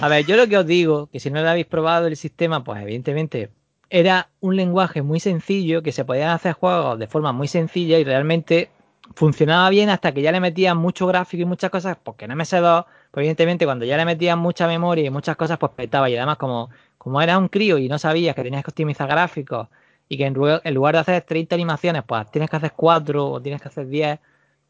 A 0.00 0.08
ver, 0.08 0.26
yo 0.26 0.36
lo 0.36 0.46
que 0.46 0.58
os 0.58 0.66
digo, 0.66 1.08
que 1.10 1.20
si 1.20 1.30
no 1.30 1.42
lo 1.42 1.48
habéis 1.48 1.66
probado 1.66 2.06
el 2.06 2.16
sistema, 2.16 2.62
pues 2.64 2.82
evidentemente 2.82 3.50
era 3.90 4.28
un 4.40 4.56
lenguaje 4.56 5.02
muy 5.02 5.20
sencillo, 5.20 5.82
que 5.82 5.92
se 5.92 6.04
podían 6.04 6.30
hacer 6.30 6.52
juegos 6.52 6.98
de 6.98 7.06
forma 7.06 7.32
muy 7.32 7.48
sencilla 7.48 7.98
y 7.98 8.04
realmente 8.04 8.70
funcionaba 9.14 9.70
bien 9.70 9.88
hasta 9.88 10.12
que 10.12 10.22
ya 10.22 10.32
le 10.32 10.40
metían 10.40 10.76
mucho 10.76 11.06
gráfico 11.06 11.42
y 11.42 11.46
muchas 11.46 11.70
cosas, 11.70 11.96
porque 12.02 12.26
en 12.26 12.32
MS2, 12.32 12.84
pues 13.10 13.22
evidentemente 13.22 13.64
cuando 13.64 13.84
ya 13.84 13.96
le 13.96 14.04
metían 14.04 14.38
mucha 14.38 14.66
memoria 14.66 15.06
y 15.06 15.10
muchas 15.10 15.36
cosas, 15.36 15.58
pues 15.58 15.72
petaba. 15.72 16.10
Y 16.10 16.16
además 16.16 16.36
como, 16.36 16.70
como 16.98 17.20
eras 17.22 17.38
un 17.38 17.48
crío 17.48 17.78
y 17.78 17.88
no 17.88 17.98
sabías 17.98 18.34
que 18.34 18.42
tenías 18.42 18.62
que 18.62 18.70
optimizar 18.70 19.08
gráficos 19.08 19.68
y 20.08 20.16
que 20.18 20.26
en, 20.26 20.34
lugar 20.34 20.94
de 20.94 21.00
hacer 21.00 21.22
30 21.22 21.54
animaciones, 21.54 22.02
pues 22.06 22.30
tienes 22.30 22.50
que 22.50 22.56
hacer 22.56 22.72
4 22.74 23.30
o 23.30 23.42
tienes 23.42 23.60
que 23.62 23.68
hacer 23.68 23.86
10, 23.88 24.18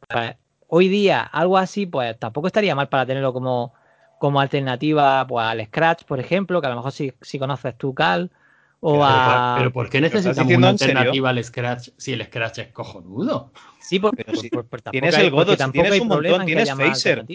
pues 0.08 0.36
hoy 0.68 0.88
día 0.88 1.22
algo 1.22 1.58
así, 1.58 1.86
pues 1.86 2.18
tampoco 2.18 2.46
estaría 2.46 2.74
mal 2.74 2.88
para 2.88 3.06
tenerlo 3.06 3.32
como, 3.32 3.72
como 4.18 4.40
alternativa 4.40 5.26
pues, 5.26 5.46
al 5.46 5.64
Scratch, 5.66 6.04
por 6.04 6.20
ejemplo, 6.20 6.60
que 6.60 6.66
a 6.66 6.70
lo 6.70 6.76
mejor 6.76 6.92
si, 6.92 7.12
si 7.20 7.38
conoces 7.38 7.76
tú, 7.76 7.94
Cal. 7.94 8.30
O 8.80 8.92
pero, 8.92 9.04
a... 9.04 9.54
pero 9.58 9.72
¿por 9.72 9.90
qué 9.90 10.00
necesitamos 10.00 10.54
una 10.54 10.68
alternativa 10.68 11.30
al 11.30 11.42
Scratch 11.42 11.90
si 11.96 12.12
el 12.12 12.24
Scratch 12.24 12.58
es 12.58 12.68
cojonudo? 12.68 13.52
Sí, 13.80 13.98
porque, 13.98 14.24
tienes 14.90 15.16
el 15.18 15.30
Godot, 15.30 15.58
tienes 15.72 16.00
un 16.00 16.08
montón, 16.08 16.46
tienes 16.46 16.72
Phaser. 16.72 17.26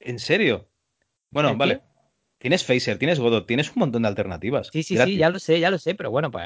¿En 0.00 0.18
serio? 0.18 0.68
Bueno, 1.30 1.56
vale. 1.56 1.82
Tienes 2.46 2.62
Phaser, 2.62 2.96
tienes 2.96 3.18
Godot, 3.18 3.44
tienes 3.44 3.70
un 3.70 3.80
montón 3.80 4.02
de 4.02 4.08
alternativas. 4.08 4.68
Sí, 4.72 4.84
sí, 4.84 4.96
sí, 4.96 5.16
ya 5.16 5.30
lo 5.30 5.40
sé, 5.40 5.58
ya 5.58 5.68
lo 5.68 5.78
sé, 5.78 5.96
pero 5.96 6.12
bueno, 6.12 6.30
pues 6.30 6.44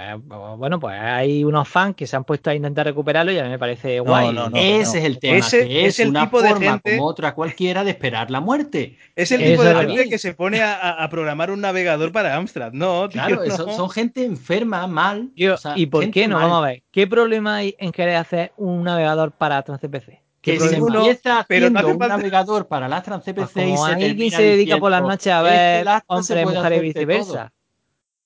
bueno, 0.57 0.80
pues 0.80 0.98
hay 0.98 1.44
unos 1.44 1.68
fans 1.68 1.94
que 1.94 2.07
se 2.07 2.16
han 2.16 2.24
puesto 2.24 2.48
a 2.48 2.55
intentar 2.55 2.86
recuperarlo 2.86 3.30
y 3.32 3.38
a 3.38 3.44
mí 3.44 3.51
me 3.51 3.59
parece 3.59 4.01
guay. 4.01 4.32
No, 4.32 4.48
no, 4.48 4.57
Ese 4.57 5.01
es 5.01 5.05
el 5.05 5.18
tema, 5.18 5.36
Ese, 5.36 5.84
es, 5.84 6.01
el 6.01 6.09
una 6.09 6.22
tipo 6.22 6.38
forma 6.38 6.59
de 6.59 6.64
gente 6.64 6.96
como 6.96 7.07
otra 7.07 7.34
cualquiera 7.34 7.84
de 7.84 7.90
esperar 7.90 8.30
la 8.30 8.40
muerte. 8.40 8.96
Es 9.14 9.30
el 9.30 9.44
tipo 9.44 9.62
de 9.62 9.74
gente 9.74 10.09
que 10.09 10.16
se 10.16 10.32
pone 10.32 10.62
a, 10.62 11.07
programar 11.11 11.51
un 11.51 11.61
navegador 11.61 12.12
para 12.12 12.34
Amstrad, 12.34 12.72
no, 12.72 13.11
Claro, 13.11 13.44
son, 13.51 13.90
gente 13.90 14.24
enferma, 14.24 14.86
mal. 14.86 15.28
¿Y 15.34 15.84
por 15.84 16.11
qué 16.11 16.26
no? 16.26 16.36
Vamos 16.36 16.64
a 16.64 16.66
ver, 16.66 16.82
¿qué 16.92 17.07
problema 17.07 17.57
hay 17.57 17.76
en 17.78 17.92
querer 17.92 18.16
hacer 18.16 18.53
un 18.57 18.84
navegador 18.84 19.32
para 19.32 19.62
CPC? 19.62 20.19
Que 20.41 20.59
se 20.59 20.76
empieza 20.76 21.45
pero 21.49 21.66
un 21.66 21.74
navegador 21.74 22.66
para 22.66 22.88
la 22.88 23.03
CPC 23.03 23.57
y 23.57 23.76
se 23.76 23.93
alguien 23.93 24.30
se 24.30 24.43
dedica 24.43 24.78
por 24.78 24.91
las 24.91 25.03
noches 25.03 25.32
a 25.32 25.43
ver 25.43 25.86
hombres, 26.07 26.47
mujeres 26.47 26.78
y 26.78 26.82
viceversa. 26.82 27.53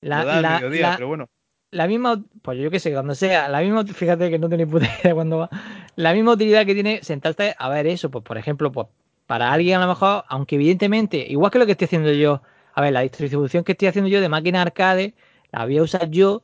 La, 0.00 0.22
la, 0.22 0.40
la, 0.42 0.96
pero 0.96 1.08
bueno. 1.08 1.30
la 1.70 1.86
misma, 1.86 2.22
pues 2.42 2.58
yo 2.58 2.70
qué 2.70 2.78
sé, 2.78 2.92
cuando 2.92 3.14
sea, 3.14 3.48
la 3.48 3.62
misma, 3.62 3.84
fíjate 3.86 4.30
que 4.30 4.38
no 4.38 4.50
tenéis 4.50 4.68
puta 4.68 4.86
idea 5.00 5.14
cuando 5.14 5.38
va, 5.38 5.50
la 5.96 6.12
misma 6.12 6.32
utilidad 6.32 6.66
que 6.66 6.74
tiene 6.74 7.02
sentarte 7.02 7.54
a 7.58 7.68
ver 7.70 7.86
eso, 7.86 8.10
pues 8.10 8.22
por 8.22 8.36
ejemplo, 8.36 8.70
pues 8.70 8.86
para 9.26 9.50
alguien 9.50 9.78
a 9.78 9.80
lo 9.80 9.88
mejor, 9.88 10.24
aunque 10.28 10.56
evidentemente, 10.56 11.24
igual 11.28 11.50
que 11.50 11.58
lo 11.58 11.66
que 11.66 11.72
estoy 11.72 11.86
haciendo 11.86 12.12
yo, 12.12 12.42
a 12.74 12.80
ver, 12.82 12.92
la 12.92 13.00
distribución 13.00 13.64
que 13.64 13.72
estoy 13.72 13.88
haciendo 13.88 14.10
yo 14.10 14.20
de 14.20 14.28
máquina 14.28 14.60
arcade, 14.60 15.14
la 15.50 15.64
voy 15.64 15.78
a 15.78 15.82
usar 15.82 16.10
yo 16.10 16.42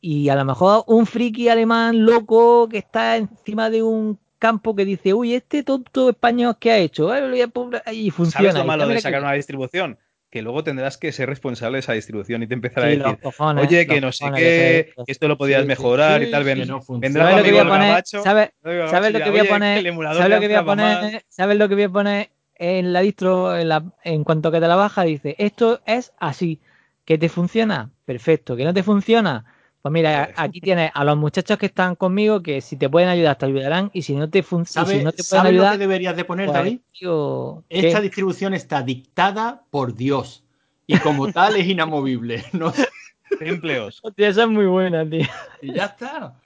y 0.00 0.30
a 0.30 0.34
lo 0.34 0.44
mejor 0.44 0.84
un 0.86 1.06
friki 1.06 1.48
alemán 1.48 2.04
loco 2.04 2.68
que 2.68 2.78
está 2.78 3.16
encima 3.16 3.68
de 3.68 3.82
un 3.82 4.18
campo 4.42 4.74
que 4.74 4.84
dice, 4.84 5.14
uy, 5.14 5.34
este 5.34 5.62
tonto 5.62 6.10
español 6.10 6.56
que 6.58 6.72
ha 6.72 6.78
hecho, 6.78 7.10
y 7.92 8.10
funciona. 8.10 8.50
¿Sabes 8.50 8.54
lo 8.56 8.64
malo 8.64 8.88
de 8.88 9.00
sacar 9.00 9.20
que- 9.20 9.24
una 9.26 9.34
distribución? 9.34 9.98
Que 10.30 10.42
luego 10.42 10.64
tendrás 10.64 10.98
que 10.98 11.12
ser 11.12 11.28
responsable 11.28 11.76
de 11.76 11.80
esa 11.80 11.92
distribución 11.92 12.42
y 12.42 12.48
te 12.48 12.54
empezará 12.54 12.88
Sí, 12.88 12.94
a 12.94 13.04
decir, 13.04 13.18
cojones, 13.22 13.66
oye, 13.68 13.86
que 13.86 14.00
no 14.00 14.10
sé 14.10 14.24
qué, 14.34 14.92
que 15.06 15.12
esto 15.12 15.28
lo 15.28 15.38
podías 15.38 15.60
Sí, 15.60 15.64
sí. 15.64 15.68
mejorar 15.68 16.22
y 16.24 16.30
tal. 16.30 16.42
sí, 16.42 16.46
ven- 16.48 16.66
no 16.68 16.80
funciona. 16.82 17.00
vendrá 17.00 17.22
¿Sabes 17.22 17.34
tu 17.34 17.38
lo 17.38 17.44
que 17.44 17.50
voy 17.52 17.60
a 17.60 17.68
poner? 17.72 17.88
Gabacho, 17.88 18.22
¿Sabes, 18.22 18.50
¿sabes 18.90 19.12
lo 19.12 19.18
que 19.22 19.30
voy 19.30 19.40
a 19.40 19.48
poner? 19.48 19.94
¿Sabes 21.36 21.58
lo 21.58 21.68
que 21.68 21.74
voy 21.74 21.84
a 21.84 21.88
poner 21.90 22.30
en 22.56 22.92
la 22.92 23.00
distro 23.00 23.56
en, 23.56 23.68
la- 23.68 23.84
en 24.04 24.24
cuanto 24.24 24.50
que 24.50 24.58
te 24.60 24.66
la 24.66 24.76
baja? 24.76 25.04
Dice, 25.04 25.36
esto 25.38 25.80
es 25.86 26.12
así. 26.18 26.58
¿Que 27.04 27.18
te 27.18 27.28
funciona? 27.28 27.90
Perfecto. 28.04 28.56
¿Que 28.56 28.64
no 28.64 28.72
te 28.74 28.82
funciona? 28.82 29.44
Pues 29.82 29.92
mira, 29.92 30.26
Pues- 30.26 30.38
aquí 30.38 30.60
tienes 30.60 30.92
a 30.94 31.04
los 31.04 31.16
muchachos 31.16 31.58
que 31.58 31.66
están 31.66 31.96
conmigo 31.96 32.40
que 32.40 32.60
si 32.60 32.76
te 32.76 32.88
pueden 32.88 33.08
ayudar 33.08 33.36
te 33.36 33.46
ayudarán 33.46 33.90
y 33.92 34.02
si 34.02 34.14
no 34.14 34.30
te 34.30 34.42
funciona, 34.44 34.86
¿Sabes 34.86 34.98
si 35.00 35.04
no 35.04 35.10
te 35.10 35.16
pueden 35.24 35.28
sabes 35.28 35.42
lo 35.54 35.60
ayudar, 35.60 35.72
que 35.72 35.78
deberías 35.78 36.16
de 36.16 36.24
poner, 36.24 36.46
pues, 36.46 36.56
David? 36.58 36.80
tío, 36.92 37.64
¿qué? 37.68 37.88
Esta 37.88 38.00
distribución 38.00 38.54
está 38.54 38.82
dictada 38.82 39.64
por 39.70 39.94
Dios 39.94 40.44
y 40.86 40.96
como 40.98 41.26
tal 41.32 41.56
es 41.56 41.66
inamovible. 41.66 42.44
¿no? 42.52 42.72
Empleos. 43.40 43.98
Hostia, 44.04 44.28
esa 44.28 44.42
es 44.44 44.48
muy 44.48 44.66
buena, 44.66 45.08
tío. 45.08 45.26
Y 45.60 45.72
ya 45.74 45.86
está. 45.86 46.36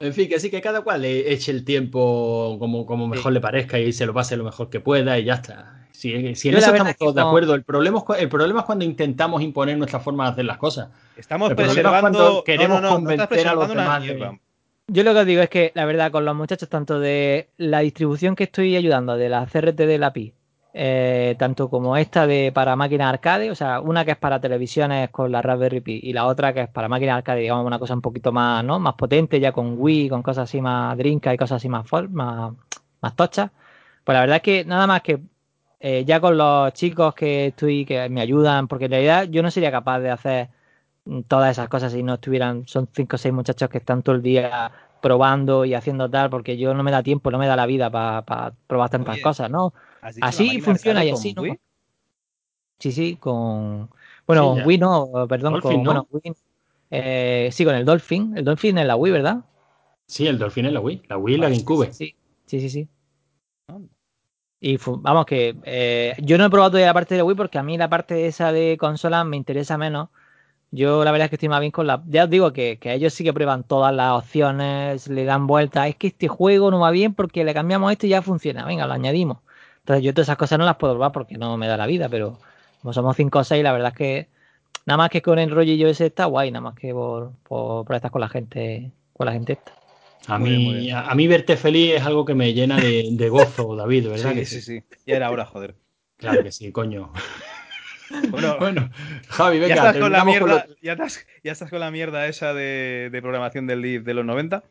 En 0.00 0.12
fin, 0.12 0.28
que 0.28 0.38
sí, 0.38 0.50
que 0.50 0.60
cada 0.60 0.82
cual 0.82 1.02
le 1.02 1.32
eche 1.32 1.50
el 1.52 1.64
tiempo 1.64 2.56
como, 2.58 2.84
como 2.86 3.08
mejor 3.08 3.32
le 3.32 3.40
parezca 3.40 3.78
y 3.78 3.92
se 3.92 4.06
lo 4.06 4.12
pase 4.12 4.36
lo 4.36 4.44
mejor 4.44 4.68
que 4.68 4.80
pueda 4.80 5.18
y 5.18 5.24
ya 5.24 5.34
está. 5.34 5.86
Si, 5.92 6.34
si 6.34 6.48
en 6.48 6.52
Yo 6.52 6.58
eso 6.58 6.70
estamos 6.70 6.90
es 6.90 6.96
que 6.96 6.98
todos 6.98 7.14
de 7.14 7.22
acuerdo, 7.22 7.54
el 7.54 7.64
problema, 7.64 8.04
es, 8.10 8.22
el 8.22 8.28
problema 8.28 8.60
es 8.60 8.66
cuando 8.66 8.84
intentamos 8.84 9.40
imponer 9.40 9.78
nuestra 9.78 9.98
forma 9.98 10.24
de 10.26 10.30
hacer 10.32 10.44
las 10.44 10.58
cosas. 10.58 10.90
Estamos 11.16 11.50
El 11.50 11.58
es 11.58 11.64
preservando. 11.64 12.00
cuando 12.00 12.44
queremos 12.44 12.82
no, 12.82 12.88
no, 12.90 12.98
no, 12.98 13.04
no 13.04 13.10
estás 13.10 13.28
convencer 13.28 13.48
a 13.48 13.54
los 13.54 13.68
demás 13.68 14.02
de-. 14.02 14.40
Yo 14.88 15.02
lo 15.02 15.14
que 15.14 15.20
os 15.20 15.26
digo 15.26 15.42
es 15.42 15.48
que, 15.48 15.72
la 15.74 15.84
verdad, 15.84 16.12
con 16.12 16.24
los 16.24 16.36
muchachos, 16.36 16.68
tanto 16.68 17.00
de 17.00 17.48
la 17.56 17.80
distribución 17.80 18.36
que 18.36 18.44
estoy 18.44 18.76
ayudando, 18.76 19.16
de 19.16 19.28
la 19.28 19.46
CRT 19.46 19.78
de 19.78 19.98
la 19.98 20.12
PI, 20.12 20.34
eh, 20.78 21.36
tanto 21.38 21.70
como 21.70 21.96
esta 21.96 22.26
de 22.26 22.52
para 22.52 22.76
máquinas 22.76 23.08
arcade, 23.08 23.50
o 23.50 23.54
sea, 23.54 23.80
una 23.80 24.04
que 24.04 24.10
es 24.10 24.18
para 24.18 24.40
televisiones 24.40 25.08
con 25.08 25.32
la 25.32 25.40
Raspberry 25.40 25.80
Pi 25.80 26.00
y 26.02 26.12
la 26.12 26.26
otra 26.26 26.52
que 26.52 26.62
es 26.62 26.68
para 26.68 26.86
máquinas 26.86 27.16
arcade, 27.16 27.40
digamos, 27.40 27.64
una 27.66 27.78
cosa 27.78 27.94
un 27.94 28.02
poquito 28.02 28.30
más, 28.30 28.62
¿no? 28.62 28.78
Más 28.78 28.92
potente, 28.94 29.40
ya 29.40 29.52
con 29.52 29.76
Wii, 29.78 30.10
con 30.10 30.22
cosas 30.22 30.44
así 30.44 30.60
más 30.60 30.96
drinkas 30.98 31.32
y 31.34 31.38
cosas 31.38 31.56
así 31.56 31.70
más, 31.70 31.86
más, 32.10 32.52
más 33.00 33.16
tochas. 33.16 33.50
Pues 34.04 34.14
la 34.14 34.20
verdad 34.20 34.36
es 34.36 34.42
que 34.42 34.64
nada 34.66 34.86
más 34.86 35.00
que 35.00 35.18
eh, 35.80 36.04
ya 36.04 36.20
con 36.20 36.36
los 36.36 36.72
chicos 36.74 37.14
que 37.14 37.46
estoy, 37.46 37.86
que 37.86 38.08
me 38.10 38.20
ayudan, 38.20 38.68
porque 38.68 38.84
en 38.86 38.90
realidad 38.92 39.28
yo 39.30 39.42
no 39.42 39.50
sería 39.50 39.70
capaz 39.70 40.00
de 40.00 40.10
hacer 40.10 40.48
mm, 41.06 41.22
todas 41.22 41.52
esas 41.52 41.68
cosas 41.68 41.92
si 41.92 42.02
no 42.02 42.14
estuvieran, 42.14 42.66
son 42.68 42.88
cinco 42.92 43.16
o 43.16 43.18
seis 43.18 43.34
muchachos 43.34 43.70
que 43.70 43.78
están 43.78 44.02
todo 44.02 44.16
el 44.16 44.22
día 44.22 44.72
probando 45.00 45.64
y 45.64 45.74
haciendo 45.74 46.10
tal, 46.10 46.28
porque 46.30 46.58
yo 46.58 46.74
no 46.74 46.82
me 46.82 46.90
da 46.90 47.02
tiempo, 47.02 47.30
no 47.30 47.38
me 47.38 47.46
da 47.46 47.56
la 47.56 47.66
vida 47.66 47.90
para 47.90 48.52
probar 48.66 48.90
tantas 48.90 49.14
Oye, 49.14 49.22
cosas, 49.22 49.50
¿no? 49.50 49.72
¿Has 50.06 50.14
dicho 50.14 50.24
la 50.24 50.28
Así 50.28 50.60
funciona 50.60 51.04
y 51.04 51.10
así, 51.10 51.34
¿no? 51.34 51.42
Wii? 51.42 51.58
Sí, 52.78 52.92
sí, 52.92 53.16
con... 53.16 53.90
Bueno, 54.26 54.54
Sí, 54.54 54.60
con. 54.60 54.66
Wii 54.68 54.78
no, 54.78 55.26
perdón, 55.28 55.52
Dolphin, 55.54 55.72
con... 55.72 55.82
¿no? 55.82 56.06
Bueno, 56.08 56.08
Wii, 56.10 56.34
eh, 56.92 57.48
sí, 57.50 57.64
con 57.64 57.74
el 57.74 57.84
Dolphin. 57.84 58.36
El 58.36 58.44
Dolphin 58.44 58.78
es 58.78 58.86
la 58.86 58.94
Wii, 58.94 59.12
¿verdad? 59.12 59.44
Sí, 60.06 60.28
el 60.28 60.38
Dolphin 60.38 60.66
es 60.66 60.72
la 60.72 60.80
Wii, 60.80 61.02
la 61.08 61.18
Wii 61.18 61.34
y 61.34 61.38
la 61.38 61.48
GameCube. 61.48 61.92
Sí, 61.92 62.14
sí, 62.46 62.60
sí, 62.60 62.70
sí. 62.70 62.88
Y 64.60 64.78
vamos, 64.78 65.26
que 65.26 65.56
eh, 65.64 66.14
yo 66.22 66.38
no 66.38 66.46
he 66.46 66.50
probado 66.50 66.70
todavía 66.70 66.86
la 66.86 66.94
parte 66.94 67.14
de 67.14 67.18
la 67.18 67.24
Wii 67.24 67.36
porque 67.36 67.58
a 67.58 67.64
mí 67.64 67.76
la 67.76 67.90
parte 67.90 68.26
esa 68.26 68.52
de 68.52 68.76
consola 68.78 69.24
me 69.24 69.36
interesa 69.36 69.76
menos. 69.76 70.08
Yo 70.70 71.04
la 71.04 71.10
verdad 71.10 71.26
es 71.26 71.30
que 71.30 71.36
estoy 71.36 71.48
más 71.48 71.60
bien 71.60 71.72
con 71.72 71.86
la... 71.88 72.02
Ya 72.06 72.24
os 72.24 72.30
digo 72.30 72.52
que, 72.52 72.78
que 72.78 72.94
ellos 72.94 73.12
sí 73.12 73.24
que 73.24 73.32
prueban 73.32 73.64
todas 73.64 73.92
las 73.94 74.12
opciones, 74.12 75.08
le 75.08 75.24
dan 75.24 75.46
vueltas. 75.48 75.88
Es 75.88 75.96
que 75.96 76.08
este 76.08 76.28
juego 76.28 76.70
no 76.70 76.80
va 76.80 76.90
bien 76.92 77.14
porque 77.14 77.44
le 77.44 77.54
cambiamos 77.54 77.90
esto 77.92 78.06
y 78.06 78.10
ya 78.10 78.22
funciona. 78.22 78.64
Venga, 78.66 78.86
lo 78.86 78.92
añadimos. 78.94 79.38
Entonces 79.86 80.04
yo 80.04 80.12
todas 80.12 80.26
esas 80.26 80.36
cosas 80.36 80.58
no 80.58 80.64
las 80.64 80.76
puedo 80.76 80.94
probar 80.94 81.12
porque 81.12 81.38
no 81.38 81.56
me 81.56 81.68
da 81.68 81.76
la 81.76 81.86
vida, 81.86 82.08
pero 82.08 82.40
como 82.82 82.92
somos 82.92 83.16
5 83.16 83.38
o 83.38 83.44
6, 83.44 83.62
la 83.62 83.72
verdad 83.72 83.92
es 83.92 83.96
que 83.96 84.28
nada 84.84 84.98
más 84.98 85.10
que 85.10 85.22
con 85.22 85.38
el 85.38 85.50
rollillo 85.50 85.88
ese 85.88 86.06
está 86.06 86.24
guay, 86.26 86.50
nada 86.50 86.62
más 86.62 86.74
que 86.74 86.92
por, 86.92 87.32
por, 87.44 87.86
por 87.86 87.94
estar 87.96 88.10
con 88.10 88.20
la 88.20 88.28
gente, 88.28 88.90
con 89.12 89.26
la 89.26 89.32
gente 89.32 89.52
esta. 89.54 89.72
A 90.26 90.38
Muy 90.38 90.50
bien, 90.50 90.62
muy 90.64 90.74
mí, 90.74 90.80
bien. 90.86 90.96
a, 90.96 91.08
a 91.10 91.14
mí 91.14 91.28
verte 91.28 91.56
feliz 91.56 91.94
es 91.94 92.02
algo 92.02 92.24
que 92.24 92.34
me 92.34 92.52
llena 92.52 92.80
de, 92.80 93.10
de 93.12 93.28
gozo, 93.28 93.76
David, 93.76 94.08
¿verdad? 94.08 94.30
Sí, 94.30 94.40
que 94.40 94.44
sí, 94.44 94.60
sí. 94.60 94.84
Ya 95.06 95.16
era 95.16 95.30
hora, 95.30 95.46
joder. 95.46 95.76
Claro 96.16 96.42
que 96.42 96.50
sí, 96.50 96.72
coño. 96.72 97.12
Bueno, 98.30 98.56
Bueno, 98.58 98.90
Javi, 99.28 99.58
ya, 99.58 99.66
venga, 99.66 99.74
estás 99.74 99.96
con 99.98 100.12
la 100.12 100.18
con 100.18 100.26
mierda, 100.26 100.66
lo- 100.68 100.76
ya, 100.80 100.92
estás, 100.92 101.26
ya 101.42 101.52
estás 101.52 101.70
con 101.70 101.80
la 101.80 101.90
mierda 101.90 102.26
esa 102.28 102.54
de, 102.54 103.08
de 103.10 103.22
programación 103.22 103.66
del 103.66 103.82
DIV 103.82 104.04
de 104.04 104.14
los 104.14 104.24
90. 104.24 104.64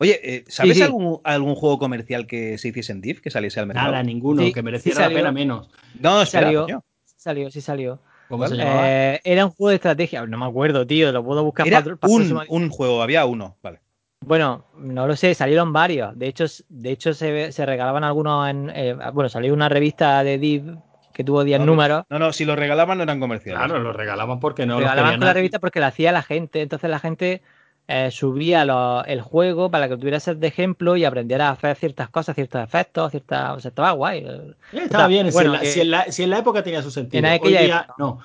Oye, 0.00 0.20
eh, 0.22 0.44
¿sabes 0.48 0.74
Sí, 0.74 0.78
sí. 0.78 0.84
Algún, 0.84 1.20
algún 1.24 1.54
juego 1.54 1.78
comercial 1.78 2.26
que 2.26 2.56
se 2.58 2.68
hiciese 2.68 2.92
en 2.92 3.00
DIV, 3.00 3.20
que 3.20 3.30
saliese 3.30 3.60
al 3.60 3.66
mercado? 3.66 3.90
Nada, 3.90 4.02
ninguno, 4.02 4.42
Sí, 4.42 4.52
que 4.52 4.60
sí 4.60 4.64
mereciera 4.64 5.08
la 5.08 5.14
pena 5.14 5.32
menos. 5.32 5.68
No, 5.98 6.22
espera, 6.22 6.46
Salió. 6.46 6.62
coño. 6.62 6.84
Salió, 7.04 7.50
sí 7.50 7.60
salió. 7.60 8.00
¿Cómo 8.28 8.46
se 8.46 8.54
¿Cuál? 8.54 8.66
llamaba? 8.66 8.88
Eh, 8.88 9.20
era 9.24 9.44
un 9.46 9.50
juego 9.52 9.70
de 9.70 9.74
estrategia, 9.76 10.24
no 10.26 10.38
me 10.38 10.46
acuerdo, 10.46 10.86
tío, 10.86 11.10
lo 11.10 11.24
puedo 11.24 11.42
buscar 11.42 11.66
Era 11.66 11.82
para, 11.82 11.96
para 11.96 12.12
el 12.14 12.44
un, 12.48 12.68
juego, 12.70 13.02
había 13.02 13.24
uno, 13.26 13.56
vale. 13.62 13.80
Bueno, 14.20 14.66
no 14.76 15.06
lo 15.06 15.16
sé, 15.16 15.34
salieron 15.34 15.72
varios. 15.72 16.16
De 16.18 16.26
hecho, 16.28 16.44
de 16.68 16.90
hecho 16.90 17.14
se, 17.14 17.50
se 17.52 17.66
regalaban 17.66 18.04
algunos 18.04 18.48
en. 18.48 18.70
eh, 18.74 18.96
bueno, 19.12 19.28
salió 19.28 19.52
una 19.54 19.68
revista 19.68 20.22
de 20.24 20.38
Div 20.38 20.76
que 21.14 21.24
tuvo 21.24 21.42
10 21.42 21.60
No, 21.60 21.66
números. 21.66 22.04
No, 22.10 22.18
no, 22.18 22.32
si 22.32 22.44
lo 22.44 22.54
regalaban 22.54 22.98
no 22.98 23.04
eran 23.04 23.18
comerciales. 23.20 23.58
Claro, 23.64 23.80
lo 23.82 23.92
regalaban 23.92 24.38
porque 24.38 24.66
no 24.66 24.74
lo 24.74 24.80
regalaban 24.80 25.04
querían 25.04 25.20
con 25.20 25.26
la 25.26 25.32
revista 25.32 25.58
porque 25.58 25.80
la 25.80 25.88
hacía 25.88 26.12
la 26.12 26.22
gente. 26.22 26.62
Entonces 26.62 26.88
la 26.90 26.98
gente 27.00 27.42
eh, 27.88 28.10
subía 28.10 28.64
lo- 28.64 29.04
el 29.06 29.20
juego 29.22 29.70
para 29.70 29.86
que 29.88 29.94
lo 29.94 29.98
tuviera 29.98 30.20
ser 30.20 30.36
de 30.36 30.46
ejemplo 30.46 30.96
y 30.96 31.04
aprendiera 31.04 31.48
a 31.48 31.52
hacer 31.52 31.74
ciertas 31.76 32.10
cosas, 32.10 32.34
ciertos 32.34 32.62
efectos, 32.62 33.10
ciertas. 33.10 33.56
O 33.56 33.60
sea, 33.60 33.70
estaba 33.70 33.92
guay. 33.92 34.18
Eh, 34.26 34.54
Estaba 34.72 34.84
O 34.84 34.90
sea, 34.90 35.06
bien, 35.08 35.26
si 35.26 35.32
bueno, 35.32 35.48
en 35.50 35.52
la- 35.54 35.60
que- 35.60 35.66
si, 35.66 35.80
en 35.80 35.90
la, 35.90 36.12
si 36.12 36.22
en 36.22 36.30
la 36.30 36.38
época 36.38 36.62
tenía 36.62 36.82
su 36.82 36.90
sentido. 36.90 37.18
En 37.18 37.24
Hoy 37.24 37.36
aquella 37.36 37.60
día, 37.62 37.76
época. 37.78 37.94
no. 37.98 38.20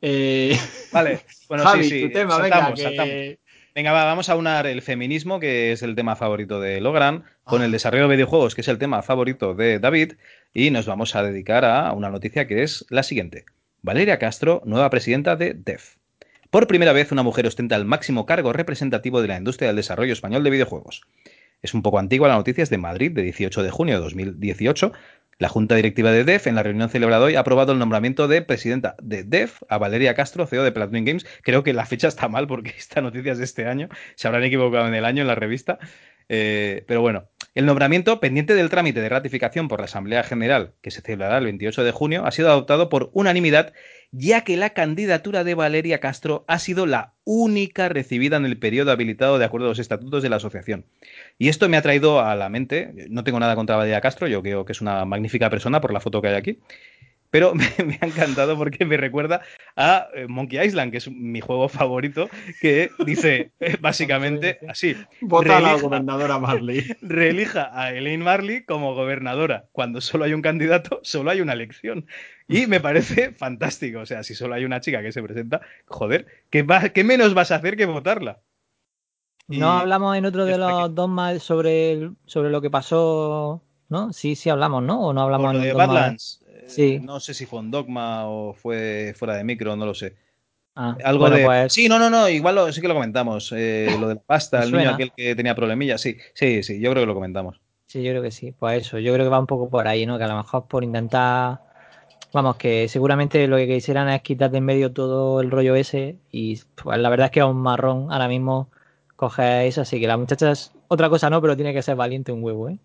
Eh, 0.00 0.56
Vale, 0.92 1.20
bueno, 1.48 1.64
Javi, 1.64 1.82
sí, 1.84 1.90
sí. 1.90 2.06
tu 2.06 2.12
tema, 2.12 2.36
saltamos, 2.36 2.64
venga, 2.70 2.74
que- 2.74 2.82
saltamos. 2.82 3.14
Venga, 3.74 3.92
va, 3.92 4.04
vamos 4.06 4.28
a 4.28 4.34
unar 4.34 4.66
el 4.66 4.82
feminismo, 4.82 5.38
que 5.38 5.70
es 5.72 5.82
el 5.82 5.94
tema 5.94 6.16
favorito 6.16 6.60
de 6.60 6.80
Logran, 6.80 7.24
con 7.44 7.62
el 7.62 7.70
desarrollo 7.70 8.08
de 8.08 8.16
videojuegos, 8.16 8.54
que 8.56 8.62
es 8.62 8.68
el 8.68 8.78
tema 8.78 9.02
favorito 9.02 9.54
de 9.54 9.78
David, 9.78 10.14
y 10.52 10.70
nos 10.70 10.86
vamos 10.86 11.14
a 11.14 11.22
dedicar 11.22 11.64
a 11.64 11.92
una 11.92 12.10
noticia 12.10 12.48
que 12.48 12.64
es 12.64 12.84
la 12.90 13.04
siguiente. 13.04 13.44
Valeria 13.82 14.18
Castro, 14.18 14.62
nueva 14.64 14.90
presidenta 14.90 15.36
de 15.36 15.54
DEF. 15.54 15.94
Por 16.50 16.66
primera 16.66 16.94
vez, 16.94 17.12
una 17.12 17.22
mujer 17.22 17.46
ostenta 17.46 17.76
el 17.76 17.84
máximo 17.84 18.24
cargo 18.24 18.54
representativo 18.54 19.20
de 19.20 19.28
la 19.28 19.36
industria 19.36 19.68
del 19.68 19.76
desarrollo 19.76 20.14
español 20.14 20.42
de 20.44 20.50
videojuegos. 20.50 21.02
Es 21.60 21.74
un 21.74 21.82
poco 21.82 21.98
antigua 21.98 22.28
la 22.28 22.36
noticia, 22.36 22.62
es 22.62 22.70
de 22.70 22.78
Madrid, 22.78 23.12
de 23.12 23.22
18 23.22 23.62
de 23.62 23.70
junio 23.70 23.96
de 23.96 24.00
2018. 24.00 24.92
La 25.38 25.50
Junta 25.50 25.74
Directiva 25.74 26.10
de 26.10 26.24
DEF, 26.24 26.46
en 26.46 26.54
la 26.54 26.62
reunión 26.62 26.88
celebrada 26.88 27.26
hoy, 27.26 27.34
ha 27.34 27.40
aprobado 27.40 27.72
el 27.72 27.78
nombramiento 27.78 28.28
de 28.28 28.40
presidenta 28.40 28.96
de 29.02 29.24
DEF 29.24 29.62
a 29.68 29.76
Valeria 29.76 30.14
Castro, 30.14 30.46
CEO 30.46 30.64
de 30.64 30.72
Platinum 30.72 31.04
Games. 31.04 31.26
Creo 31.42 31.62
que 31.62 31.74
la 31.74 31.84
fecha 31.84 32.08
está 32.08 32.28
mal 32.28 32.46
porque 32.46 32.70
esta 32.78 33.02
noticia 33.02 33.32
es 33.32 33.38
de 33.38 33.44
este 33.44 33.66
año. 33.66 33.90
Se 34.14 34.26
habrán 34.26 34.44
equivocado 34.44 34.88
en 34.88 34.94
el 34.94 35.04
año 35.04 35.20
en 35.20 35.28
la 35.28 35.34
revista. 35.34 35.78
Eh, 36.30 36.82
pero 36.86 37.02
bueno, 37.02 37.28
el 37.58 37.66
nombramiento, 37.66 38.20
pendiente 38.20 38.54
del 38.54 38.70
trámite 38.70 39.00
de 39.00 39.08
ratificación 39.08 39.66
por 39.66 39.80
la 39.80 39.86
Asamblea 39.86 40.22
General, 40.22 40.74
que 40.80 40.92
se 40.92 41.00
celebrará 41.00 41.38
el 41.38 41.44
28 41.46 41.82
de 41.82 41.90
junio, 41.90 42.24
ha 42.24 42.30
sido 42.30 42.50
adoptado 42.50 42.88
por 42.88 43.10
unanimidad, 43.14 43.72
ya 44.12 44.42
que 44.42 44.56
la 44.56 44.70
candidatura 44.70 45.42
de 45.42 45.56
Valeria 45.56 45.98
Castro 45.98 46.44
ha 46.46 46.60
sido 46.60 46.86
la 46.86 47.14
única 47.24 47.88
recibida 47.88 48.36
en 48.36 48.44
el 48.44 48.60
periodo 48.60 48.92
habilitado 48.92 49.40
de 49.40 49.44
acuerdo 49.44 49.66
a 49.66 49.70
los 49.70 49.80
estatutos 49.80 50.22
de 50.22 50.28
la 50.28 50.36
asociación. 50.36 50.86
Y 51.36 51.48
esto 51.48 51.68
me 51.68 51.76
ha 51.76 51.82
traído 51.82 52.20
a 52.20 52.36
la 52.36 52.48
mente, 52.48 52.92
no 53.10 53.24
tengo 53.24 53.40
nada 53.40 53.56
contra 53.56 53.74
Valeria 53.74 54.00
Castro, 54.00 54.28
yo 54.28 54.40
creo 54.40 54.64
que 54.64 54.70
es 54.70 54.80
una 54.80 55.04
magnífica 55.04 55.50
persona 55.50 55.80
por 55.80 55.92
la 55.92 55.98
foto 55.98 56.22
que 56.22 56.28
hay 56.28 56.36
aquí, 56.36 56.60
pero 57.30 57.54
me, 57.54 57.66
me 57.84 57.98
ha 58.00 58.06
encantado 58.06 58.56
porque 58.56 58.84
me 58.84 58.96
recuerda 58.96 59.42
a 59.76 60.08
eh, 60.14 60.26
Monkey 60.28 60.64
Island, 60.64 60.90
que 60.92 60.98
es 60.98 61.10
mi 61.10 61.40
juego 61.40 61.68
favorito, 61.68 62.28
que 62.60 62.90
dice 63.06 63.52
eh, 63.60 63.76
básicamente 63.80 64.58
así, 64.68 64.96
Vota 65.20 65.58
a 65.58 65.60
la 65.60 65.74
gobernadora 65.74 66.38
Marley. 66.38 66.84
reelija 67.02 67.70
a 67.72 67.92
Elaine 67.92 68.24
Marley 68.24 68.64
como 68.64 68.94
gobernadora. 68.94 69.66
Cuando 69.72 70.00
solo 70.00 70.24
hay 70.24 70.34
un 70.34 70.42
candidato, 70.42 71.00
solo 71.02 71.30
hay 71.30 71.40
una 71.40 71.52
elección. 71.52 72.06
Y 72.48 72.66
me 72.66 72.80
parece 72.80 73.32
fantástico. 73.32 74.00
O 74.00 74.06
sea, 74.06 74.22
si 74.22 74.34
solo 74.34 74.54
hay 74.54 74.64
una 74.64 74.80
chica 74.80 75.02
que 75.02 75.12
se 75.12 75.22
presenta, 75.22 75.60
joder, 75.86 76.26
¿qué, 76.50 76.62
va- 76.62 76.88
qué 76.88 77.04
menos 77.04 77.34
vas 77.34 77.50
a 77.50 77.56
hacer 77.56 77.76
que 77.76 77.86
votarla? 77.86 78.40
Y- 79.48 79.58
No 79.58 79.70
hablamos 79.70 80.16
en 80.16 80.26
otro 80.26 80.44
de 80.44 80.58
los 80.58 80.94
dogmas 80.94 81.42
sobre, 81.42 81.92
el- 81.92 82.16
sobre 82.26 82.50
lo 82.50 82.60
que 82.60 82.70
pasó, 82.70 83.62
¿no? 83.88 84.12
Sí, 84.12 84.34
sí 84.36 84.50
hablamos, 84.50 84.82
¿no? 84.82 85.00
¿O 85.00 85.12
no 85.12 85.22
hablamos 85.22 85.46
Por 85.48 85.54
lo 85.56 85.60
en 85.62 85.68
de? 85.68 85.72
Badlands. 85.74 86.44
Sí. 86.68 87.00
No 87.00 87.18
sé 87.20 87.34
si 87.34 87.46
fue 87.46 87.58
un 87.60 87.70
dogma 87.70 88.26
o 88.28 88.52
fue 88.54 89.14
fuera 89.16 89.34
de 89.34 89.44
micro, 89.44 89.74
no 89.76 89.86
lo 89.86 89.94
sé. 89.94 90.16
Ah, 90.76 90.96
Algo 91.04 91.22
bueno, 91.22 91.36
de. 91.36 91.44
pues- 91.44 91.72
Sí, 91.72 91.88
no, 91.88 91.98
no, 91.98 92.08
no, 92.10 92.28
igual 92.28 92.54
lo- 92.54 92.72
sí 92.72 92.80
que 92.80 92.88
lo 92.88 92.94
comentamos. 92.94 93.52
eh, 93.56 93.96
lo 93.98 94.08
de 94.08 94.14
la 94.14 94.20
pasta, 94.20 94.62
el 94.62 94.72
niño 94.72 94.90
aquel 94.90 95.12
que 95.16 95.34
tenía 95.34 95.54
problemillas. 95.54 96.00
Sí, 96.00 96.16
sí, 96.34 96.62
sí, 96.62 96.80
yo 96.80 96.90
creo 96.90 97.02
que 97.02 97.06
lo 97.06 97.14
comentamos. 97.14 97.60
Sí, 97.86 98.02
yo 98.02 98.10
creo 98.12 98.22
que 98.22 98.30
sí. 98.30 98.52
Pues 98.52 98.82
eso, 98.86 98.98
yo 98.98 99.12
creo 99.14 99.24
que 99.26 99.30
va 99.30 99.38
un 99.40 99.46
poco 99.46 99.68
por 99.70 99.88
ahí, 99.88 100.04
¿no? 100.06 100.18
Que 100.18 100.24
a 100.24 100.28
lo 100.28 100.36
mejor 100.36 100.66
por 100.68 100.84
intentar 100.84 101.60
Vamos, 102.30 102.56
que 102.56 102.88
seguramente 102.88 103.46
lo 103.48 103.56
que 103.56 103.66
quisieran 103.66 104.10
es 104.10 104.20
quitar 104.20 104.50
de 104.50 104.58
en 104.58 104.64
medio 104.64 104.92
todo 104.92 105.40
el 105.40 105.50
rollo 105.50 105.74
ese 105.74 106.18
y 106.30 106.60
pues 106.74 106.98
la 106.98 107.08
verdad 107.08 107.26
es 107.26 107.30
que 107.30 107.40
a 107.40 107.46
un 107.46 107.56
marrón 107.56 108.12
ahora 108.12 108.28
mismo 108.28 108.70
coge 109.16 109.66
eso, 109.66 109.80
así 109.80 109.98
que 109.98 110.06
la 110.06 110.18
muchacha 110.18 110.50
es 110.52 110.72
otra 110.88 111.08
cosa 111.08 111.30
no, 111.30 111.40
pero 111.40 111.56
tiene 111.56 111.72
que 111.72 111.80
ser 111.80 111.96
valiente 111.96 112.30
un 112.30 112.44
huevo, 112.44 112.68
¿eh? 112.68 112.78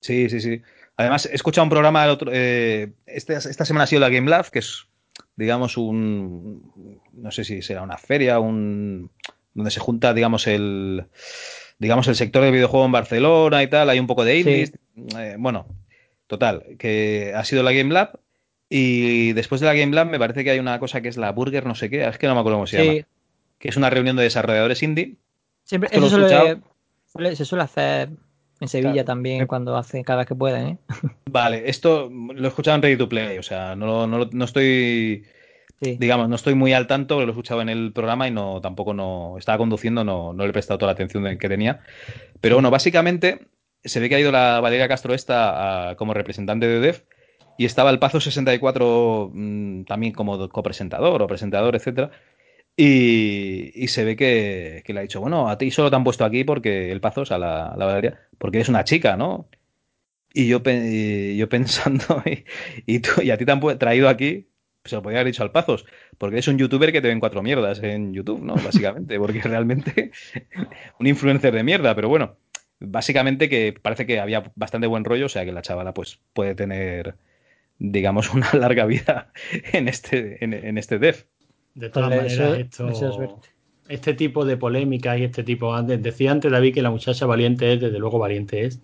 Sí, 0.00 0.28
sí, 0.28 0.40
sí. 0.40 0.60
Además, 0.98 1.26
he 1.26 1.34
escuchado 1.34 1.64
un 1.64 1.70
programa, 1.70 2.04
otro, 2.08 2.30
eh, 2.34 2.90
este, 3.06 3.34
esta 3.34 3.64
semana 3.64 3.84
ha 3.84 3.86
sido 3.86 4.00
la 4.00 4.08
Game 4.08 4.28
Lab, 4.28 4.50
que 4.50 4.58
es, 4.58 4.88
digamos, 5.36 5.76
un, 5.76 7.00
no 7.12 7.30
sé 7.30 7.44
si 7.44 7.62
será 7.62 7.82
una 7.82 7.96
feria, 7.96 8.40
un, 8.40 9.08
donde 9.54 9.70
se 9.70 9.78
junta, 9.78 10.12
digamos, 10.12 10.48
el, 10.48 11.06
digamos, 11.78 12.08
el 12.08 12.16
sector 12.16 12.42
de 12.42 12.50
videojuego 12.50 12.84
en 12.84 12.90
Barcelona 12.90 13.62
y 13.62 13.68
tal, 13.68 13.88
hay 13.90 14.00
un 14.00 14.08
poco 14.08 14.24
de 14.24 14.38
indies. 14.40 14.72
Eh, 15.16 15.36
bueno, 15.38 15.68
total, 16.26 16.64
que 16.80 17.32
ha 17.32 17.44
sido 17.44 17.62
la 17.62 17.72
Game 17.72 17.94
Lab 17.94 18.18
y 18.68 19.34
después 19.34 19.60
de 19.60 19.68
la 19.68 19.74
Game 19.74 19.94
Lab 19.94 20.08
me 20.08 20.18
parece 20.18 20.42
que 20.42 20.50
hay 20.50 20.58
una 20.58 20.80
cosa 20.80 21.00
que 21.00 21.08
es 21.08 21.16
la 21.16 21.30
Burger 21.30 21.64
no 21.64 21.76
sé 21.76 21.88
qué, 21.88 22.08
es 22.08 22.18
que 22.18 22.26
no 22.26 22.34
me 22.34 22.40
acuerdo 22.40 22.56
cómo 22.56 22.66
se 22.66 22.84
llama, 22.84 23.06
que 23.60 23.68
es 23.68 23.76
una 23.76 23.88
reunión 23.88 24.16
de 24.16 24.24
desarrolladores 24.24 24.82
indie. 24.82 25.14
Siempre, 25.62 25.90
eso 25.92 26.10
suele, 26.10 27.36
se 27.36 27.44
suele 27.44 27.62
hacer 27.62 28.10
en 28.60 28.68
Sevilla 28.68 29.04
también 29.04 29.46
cuando 29.46 29.76
hace 29.76 30.02
cada 30.04 30.18
vez 30.18 30.28
que 30.28 30.34
pueden, 30.34 30.66
¿eh? 30.66 30.78
Vale, 31.30 31.68
esto 31.68 32.10
lo 32.10 32.44
he 32.44 32.48
escuchado 32.48 32.76
en 32.76 32.82
Ready 32.82 32.96
to 32.96 33.08
Play, 33.08 33.38
o 33.38 33.42
sea, 33.42 33.76
no, 33.76 34.06
no, 34.06 34.28
no 34.30 34.44
estoy 34.44 35.24
digamos, 35.80 36.28
no 36.28 36.34
estoy 36.34 36.54
muy 36.54 36.72
al 36.72 36.86
tanto, 36.86 37.20
lo 37.20 37.26
he 37.26 37.30
escuchado 37.30 37.62
en 37.62 37.68
el 37.68 37.92
programa 37.92 38.26
y 38.26 38.30
no 38.30 38.60
tampoco 38.60 38.94
no 38.94 39.36
estaba 39.38 39.58
conduciendo, 39.58 40.04
no, 40.04 40.32
no 40.32 40.42
le 40.42 40.50
he 40.50 40.52
prestado 40.52 40.78
toda 40.78 40.88
la 40.88 40.94
atención 40.94 41.38
que 41.38 41.48
tenía. 41.48 41.80
Pero 42.40 42.56
bueno, 42.56 42.70
básicamente 42.70 43.46
se 43.84 44.00
ve 44.00 44.08
que 44.08 44.16
ha 44.16 44.20
ido 44.20 44.32
la 44.32 44.60
Valeria 44.60 44.88
Castro 44.88 45.14
esta 45.14 45.94
como 45.96 46.14
representante 46.14 46.66
de 46.66 46.80
DEF 46.80 47.02
y 47.58 47.64
estaba 47.64 47.90
el 47.90 47.98
Pazo 47.98 48.20
64 48.20 49.30
mm, 49.32 49.84
también 49.84 50.12
como 50.12 50.48
copresentador 50.48 51.22
o 51.22 51.26
presentador, 51.26 51.76
etcétera. 51.76 52.10
Y, 52.80 53.88
se 53.88 54.04
ve 54.04 54.14
que, 54.14 54.84
le 54.86 54.98
ha 55.00 55.02
dicho, 55.02 55.20
bueno, 55.20 55.48
a 55.48 55.58
ti 55.58 55.72
solo 55.72 55.90
te 55.90 55.96
han 55.96 56.04
puesto 56.04 56.24
aquí 56.24 56.44
porque 56.44 56.92
el 56.92 57.00
Pazo, 57.00 57.22
o 57.22 57.26
sea, 57.26 57.36
la, 57.36 57.74
la 57.76 57.86
Valeria, 57.86 58.20
porque 58.38 58.58
eres 58.58 58.68
una 58.68 58.84
chica, 58.84 59.16
¿no? 59.16 59.48
Y 60.32 60.46
yo, 60.46 60.62
yo 60.62 61.48
pensando, 61.48 62.22
y, 62.86 63.00
tú, 63.00 63.20
y 63.20 63.30
a 63.32 63.36
ti 63.36 63.44
te 63.44 63.50
han 63.50 63.78
traído 63.78 64.08
aquí, 64.08 64.48
se 64.84 64.94
lo 64.94 65.02
podría 65.02 65.20
haber 65.20 65.32
dicho 65.32 65.42
al 65.42 65.50
Pazos, 65.50 65.86
porque 66.18 66.38
es 66.38 66.46
un 66.46 66.56
youtuber 66.58 66.92
que 66.92 67.00
te 67.00 67.08
ven 67.08 67.18
cuatro 67.18 67.42
mierdas 67.42 67.82
en 67.82 68.14
YouTube, 68.14 68.42
¿no? 68.42 68.54
Básicamente, 68.54 69.18
porque 69.18 69.40
realmente 69.42 70.12
un 71.00 71.06
influencer 71.08 71.52
de 71.52 71.64
mierda, 71.64 71.96
pero 71.96 72.08
bueno, 72.08 72.36
básicamente 72.78 73.48
que 73.48 73.72
parece 73.72 74.06
que 74.06 74.20
había 74.20 74.52
bastante 74.54 74.86
buen 74.86 75.04
rollo, 75.04 75.26
o 75.26 75.28
sea 75.28 75.44
que 75.44 75.50
la 75.50 75.62
chavala 75.62 75.94
pues 75.94 76.20
puede 76.32 76.54
tener, 76.54 77.16
digamos, 77.78 78.32
una 78.32 78.52
larga 78.52 78.86
vida 78.86 79.32
en 79.72 79.88
este, 79.88 80.44
en, 80.44 80.78
este 80.78 81.00
dev. 81.00 81.26
De 81.78 81.90
todas 81.90 82.10
maneras, 82.10 82.58
esto, 82.58 82.90
este 83.88 84.14
tipo 84.14 84.44
de 84.44 84.56
polémica 84.56 85.16
y 85.16 85.22
este 85.22 85.44
tipo, 85.44 85.72
antes, 85.72 86.02
decía 86.02 86.32
antes 86.32 86.50
David 86.50 86.74
que 86.74 86.82
la 86.82 86.90
muchacha 86.90 87.24
valiente 87.24 87.72
es, 87.72 87.80
desde 87.80 88.00
luego 88.00 88.18
valiente 88.18 88.64
es, 88.64 88.80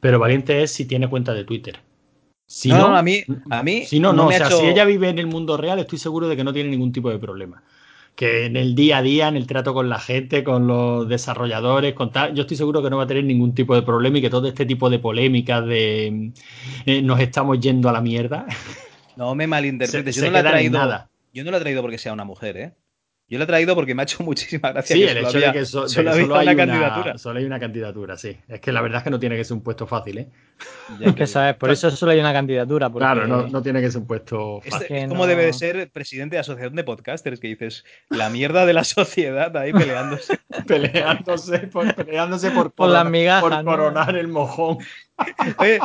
pero 0.00 0.18
valiente 0.18 0.62
es 0.62 0.70
si 0.70 0.86
tiene 0.86 1.06
cuenta 1.06 1.34
de 1.34 1.44
Twitter. 1.44 1.80
Si 2.46 2.70
no, 2.70 2.96
a 2.96 3.02
mí, 3.02 3.22
a 3.50 3.62
mí 3.62 3.84
si 3.84 4.00
no, 4.00 4.14
no, 4.14 4.28
o 4.28 4.32
sea, 4.32 4.50
si 4.50 4.64
ella 4.64 4.86
vive 4.86 5.10
en 5.10 5.18
el 5.18 5.26
mundo 5.26 5.58
real, 5.58 5.78
estoy 5.80 5.98
seguro 5.98 6.28
de 6.28 6.36
que 6.36 6.42
no 6.42 6.54
tiene 6.54 6.70
ningún 6.70 6.92
tipo 6.92 7.10
de 7.10 7.18
problema. 7.18 7.62
Que 8.16 8.46
en 8.46 8.56
el 8.56 8.74
día 8.74 8.98
a 8.98 9.02
día, 9.02 9.28
en 9.28 9.36
el 9.36 9.46
trato 9.46 9.74
con 9.74 9.90
la 9.90 10.00
gente, 10.00 10.42
con 10.42 10.66
los 10.66 11.06
desarrolladores, 11.08 11.92
con 11.92 12.10
tal, 12.10 12.34
yo 12.34 12.40
estoy 12.40 12.56
seguro 12.56 12.82
que 12.82 12.88
no 12.88 12.96
va 12.96 13.04
a 13.04 13.06
tener 13.06 13.24
ningún 13.24 13.54
tipo 13.54 13.74
de 13.74 13.82
problema 13.82 14.16
y 14.16 14.22
que 14.22 14.30
todo 14.30 14.48
este 14.48 14.64
tipo 14.64 14.88
de 14.88 14.98
polémicas 14.98 15.64
de 15.66 16.32
eh, 16.86 17.02
nos 17.02 17.20
estamos 17.20 17.60
yendo 17.60 17.90
a 17.90 17.92
la 17.92 18.00
mierda. 18.00 18.46
No 19.16 19.34
me 19.34 19.46
malinterpretes, 19.46 20.16
yo 20.16 20.24
no 20.24 20.30
la 20.30 20.40
he 20.40 20.42
traído. 20.42 20.80
Yo 21.32 21.44
no 21.44 21.50
la 21.50 21.58
he 21.58 21.60
traído 21.60 21.82
porque 21.82 21.98
sea 21.98 22.12
una 22.12 22.24
mujer, 22.24 22.56
¿eh? 22.56 22.74
Yo 23.30 23.38
lo 23.38 23.44
he 23.44 23.46
traído 23.46 23.76
porque 23.76 23.94
me 23.94 24.02
ha 24.02 24.04
hecho 24.04 24.22
muchísima 24.24 24.72
gracia. 24.72 24.96
Sí, 24.96 25.04
el 25.04 25.18
hecho 25.18 25.38
de 25.38 25.52
que, 25.52 25.64
solo, 25.64 26.10
hay 26.10 26.24
una, 26.24 26.56
candidatura. 26.56 27.16
Solo 27.16 27.38
hay 27.38 27.44
una 27.44 27.60
candidatura, 27.60 28.16
sí. 28.16 28.36
Es 28.48 28.60
que 28.60 28.72
la 28.72 28.82
verdad 28.82 28.98
es 28.98 29.04
que 29.04 29.10
no 29.10 29.20
tiene 29.20 29.36
que 29.36 29.44
ser 29.44 29.56
un 29.56 29.62
puesto 29.62 29.86
fácil, 29.86 30.18
¿eh? 30.18 30.28
Es 31.00 31.14
que 31.14 31.28
sabes, 31.28 31.54
por 31.54 31.70
eso 31.70 31.90
solo 31.92 32.10
hay 32.10 32.18
una 32.18 32.32
candidatura. 32.32 32.90
Claro, 32.90 33.26
no, 33.26 33.62
tiene 33.62 33.80
que 33.80 33.90
ser 33.90 34.00
un 34.00 34.08
puesto 34.08 34.60
fácil. 34.68 34.96
es 34.96 35.08
como 35.08 35.28
debe 35.28 35.46
de 35.46 35.52
ser 35.52 35.90
presidente 35.92 36.36
de 36.36 36.40
asociación 36.40 36.74
de 36.74 36.82
podcasters, 36.82 37.38
que 37.38 37.48
dices, 37.48 37.84
la 38.08 38.30
mierda 38.30 38.66
de 38.66 38.72
la 38.72 38.82
sociedad 38.84 39.56
ahí 39.56 39.72
peleándose. 39.72 40.40
peleándose, 40.66 41.58
por, 41.68 41.94
peleándose 41.94 42.50
por, 42.50 42.72
por, 42.72 42.90
por 43.40 43.64
coronar 43.64 44.16
el 44.16 44.26
mojón. 44.26 44.78
Oye, 45.58 45.78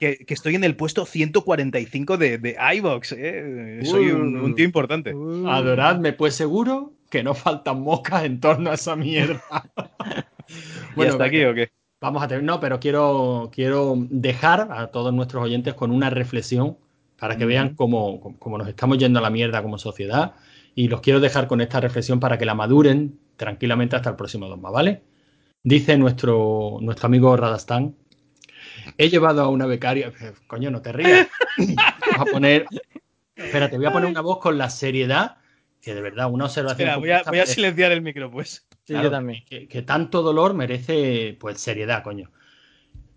que, 0.00 0.24
estoy 0.28 0.54
en 0.54 0.64
el 0.64 0.76
puesto 0.76 1.06
145 1.06 2.16
de, 2.16 2.38
de 2.38 2.56
iVox, 2.76 3.12
¿eh? 3.12 3.80
Soy 3.84 4.10
un, 4.10 4.54
tío 4.54 4.64
importante. 4.64 5.14
adoradme, 5.46 6.12
pues 6.12 6.34
seguro 6.34 6.92
que 7.10 7.22
no 7.22 7.34
faltan 7.34 7.80
moscas 7.80 8.24
en 8.24 8.40
torno 8.40 8.70
a 8.70 8.74
esa 8.74 8.96
mierda. 8.96 9.42
bueno, 10.96 11.16
¿Y 11.18 11.22
aquí 11.22 11.44
o 11.44 11.54
qué? 11.54 11.70
Vamos 12.00 12.22
a 12.22 12.28
tener, 12.28 12.44
no, 12.44 12.60
pero 12.60 12.78
quiero, 12.78 13.50
quiero 13.52 13.94
dejar 14.10 14.68
a 14.70 14.88
todos 14.88 15.12
nuestros 15.12 15.42
oyentes 15.42 15.74
con 15.74 15.90
una 15.90 16.10
reflexión 16.10 16.76
para 17.18 17.36
que 17.36 17.44
vean 17.44 17.74
cómo, 17.74 18.36
cómo, 18.38 18.58
nos 18.58 18.68
estamos 18.68 18.98
yendo 18.98 19.18
a 19.18 19.22
la 19.22 19.30
mierda 19.30 19.62
como 19.62 19.78
sociedad. 19.78 20.34
Y 20.74 20.86
los 20.86 21.00
quiero 21.00 21.18
dejar 21.18 21.48
con 21.48 21.60
esta 21.60 21.80
reflexión 21.80 22.20
para 22.20 22.38
que 22.38 22.44
la 22.44 22.54
maduren 22.54 23.18
tranquilamente 23.36 23.96
hasta 23.96 24.10
el 24.10 24.16
próximo 24.16 24.46
dogma, 24.48 24.70
¿vale? 24.70 25.02
Dice 25.64 25.98
nuestro, 25.98 26.78
nuestro 26.80 27.06
amigo 27.06 27.36
Radastán, 27.36 27.96
He 28.96 29.10
llevado 29.10 29.42
a 29.42 29.48
una 29.48 29.66
becaria. 29.66 30.12
Coño, 30.46 30.70
no 30.70 30.80
te 30.82 30.92
rías. 30.92 31.28
Vamos 31.58 31.76
a 32.16 32.24
poner. 32.24 32.66
Espérate, 33.34 33.76
voy 33.76 33.86
a 33.86 33.92
poner 33.92 34.10
una 34.10 34.20
voz 34.20 34.38
con 34.38 34.58
la 34.58 34.70
seriedad 34.70 35.36
que 35.80 35.94
de 35.94 36.00
verdad 36.00 36.30
una 36.30 36.46
observación. 36.46 36.88
Espera, 36.88 37.24
voy, 37.24 37.38
a, 37.38 37.46
silenciar 37.46 37.92
el 37.92 38.02
micro, 38.02 38.30
pues. 38.30 38.66
Sí, 38.84 38.94
yo 38.94 39.10
también. 39.10 39.44
Que, 39.46 39.82
tanto 39.82 40.22
dolor 40.22 40.54
merece, 40.54 41.36
pues, 41.38 41.60
seriedad, 41.60 42.02
coño. 42.02 42.30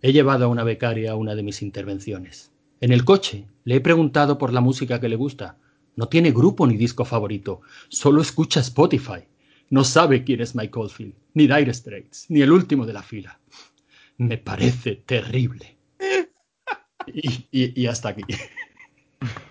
He 0.02 0.14
llevado 0.14 0.46
a 0.46 0.48
una 0.48 0.64
becaria 0.64 1.12
a 1.12 1.16
una 1.16 1.36
de 1.36 1.44
mis 1.44 1.62
intervenciones. 1.62 2.52
En 2.80 2.92
el 2.92 3.06
coche 3.06 3.46
le 3.64 3.76
he 3.76 3.82
preguntado 3.82 4.38
por 4.38 4.54
la 4.54 4.62
música 4.62 5.00
que 5.00 5.10
le 5.10 5.16
gusta. 5.16 5.58
No 5.96 6.08
tiene 6.08 6.32
grupo 6.32 6.66
ni 6.66 6.78
disco 6.78 7.06
favorito, 7.06 7.62
solo 7.90 8.22
escucha 8.22 8.60
Spotify. 8.62 9.26
No 9.70 9.84
sabe 9.84 10.24
quién 10.24 10.42
es 10.42 10.56
Mike 10.56 10.80
Oldfield, 10.80 11.14
ni 11.34 11.48
Dire 11.48 11.74
Straits, 11.74 12.26
ni 12.30 12.42
el 12.42 12.52
último 12.52 12.86
de 12.86 12.94
la 12.94 13.04
fila 13.04 13.40
me 14.22 14.38
parece 14.38 14.96
terrible. 14.96 15.78
Y, 17.08 17.88
hasta 17.88 18.10
aquí. 18.10 18.22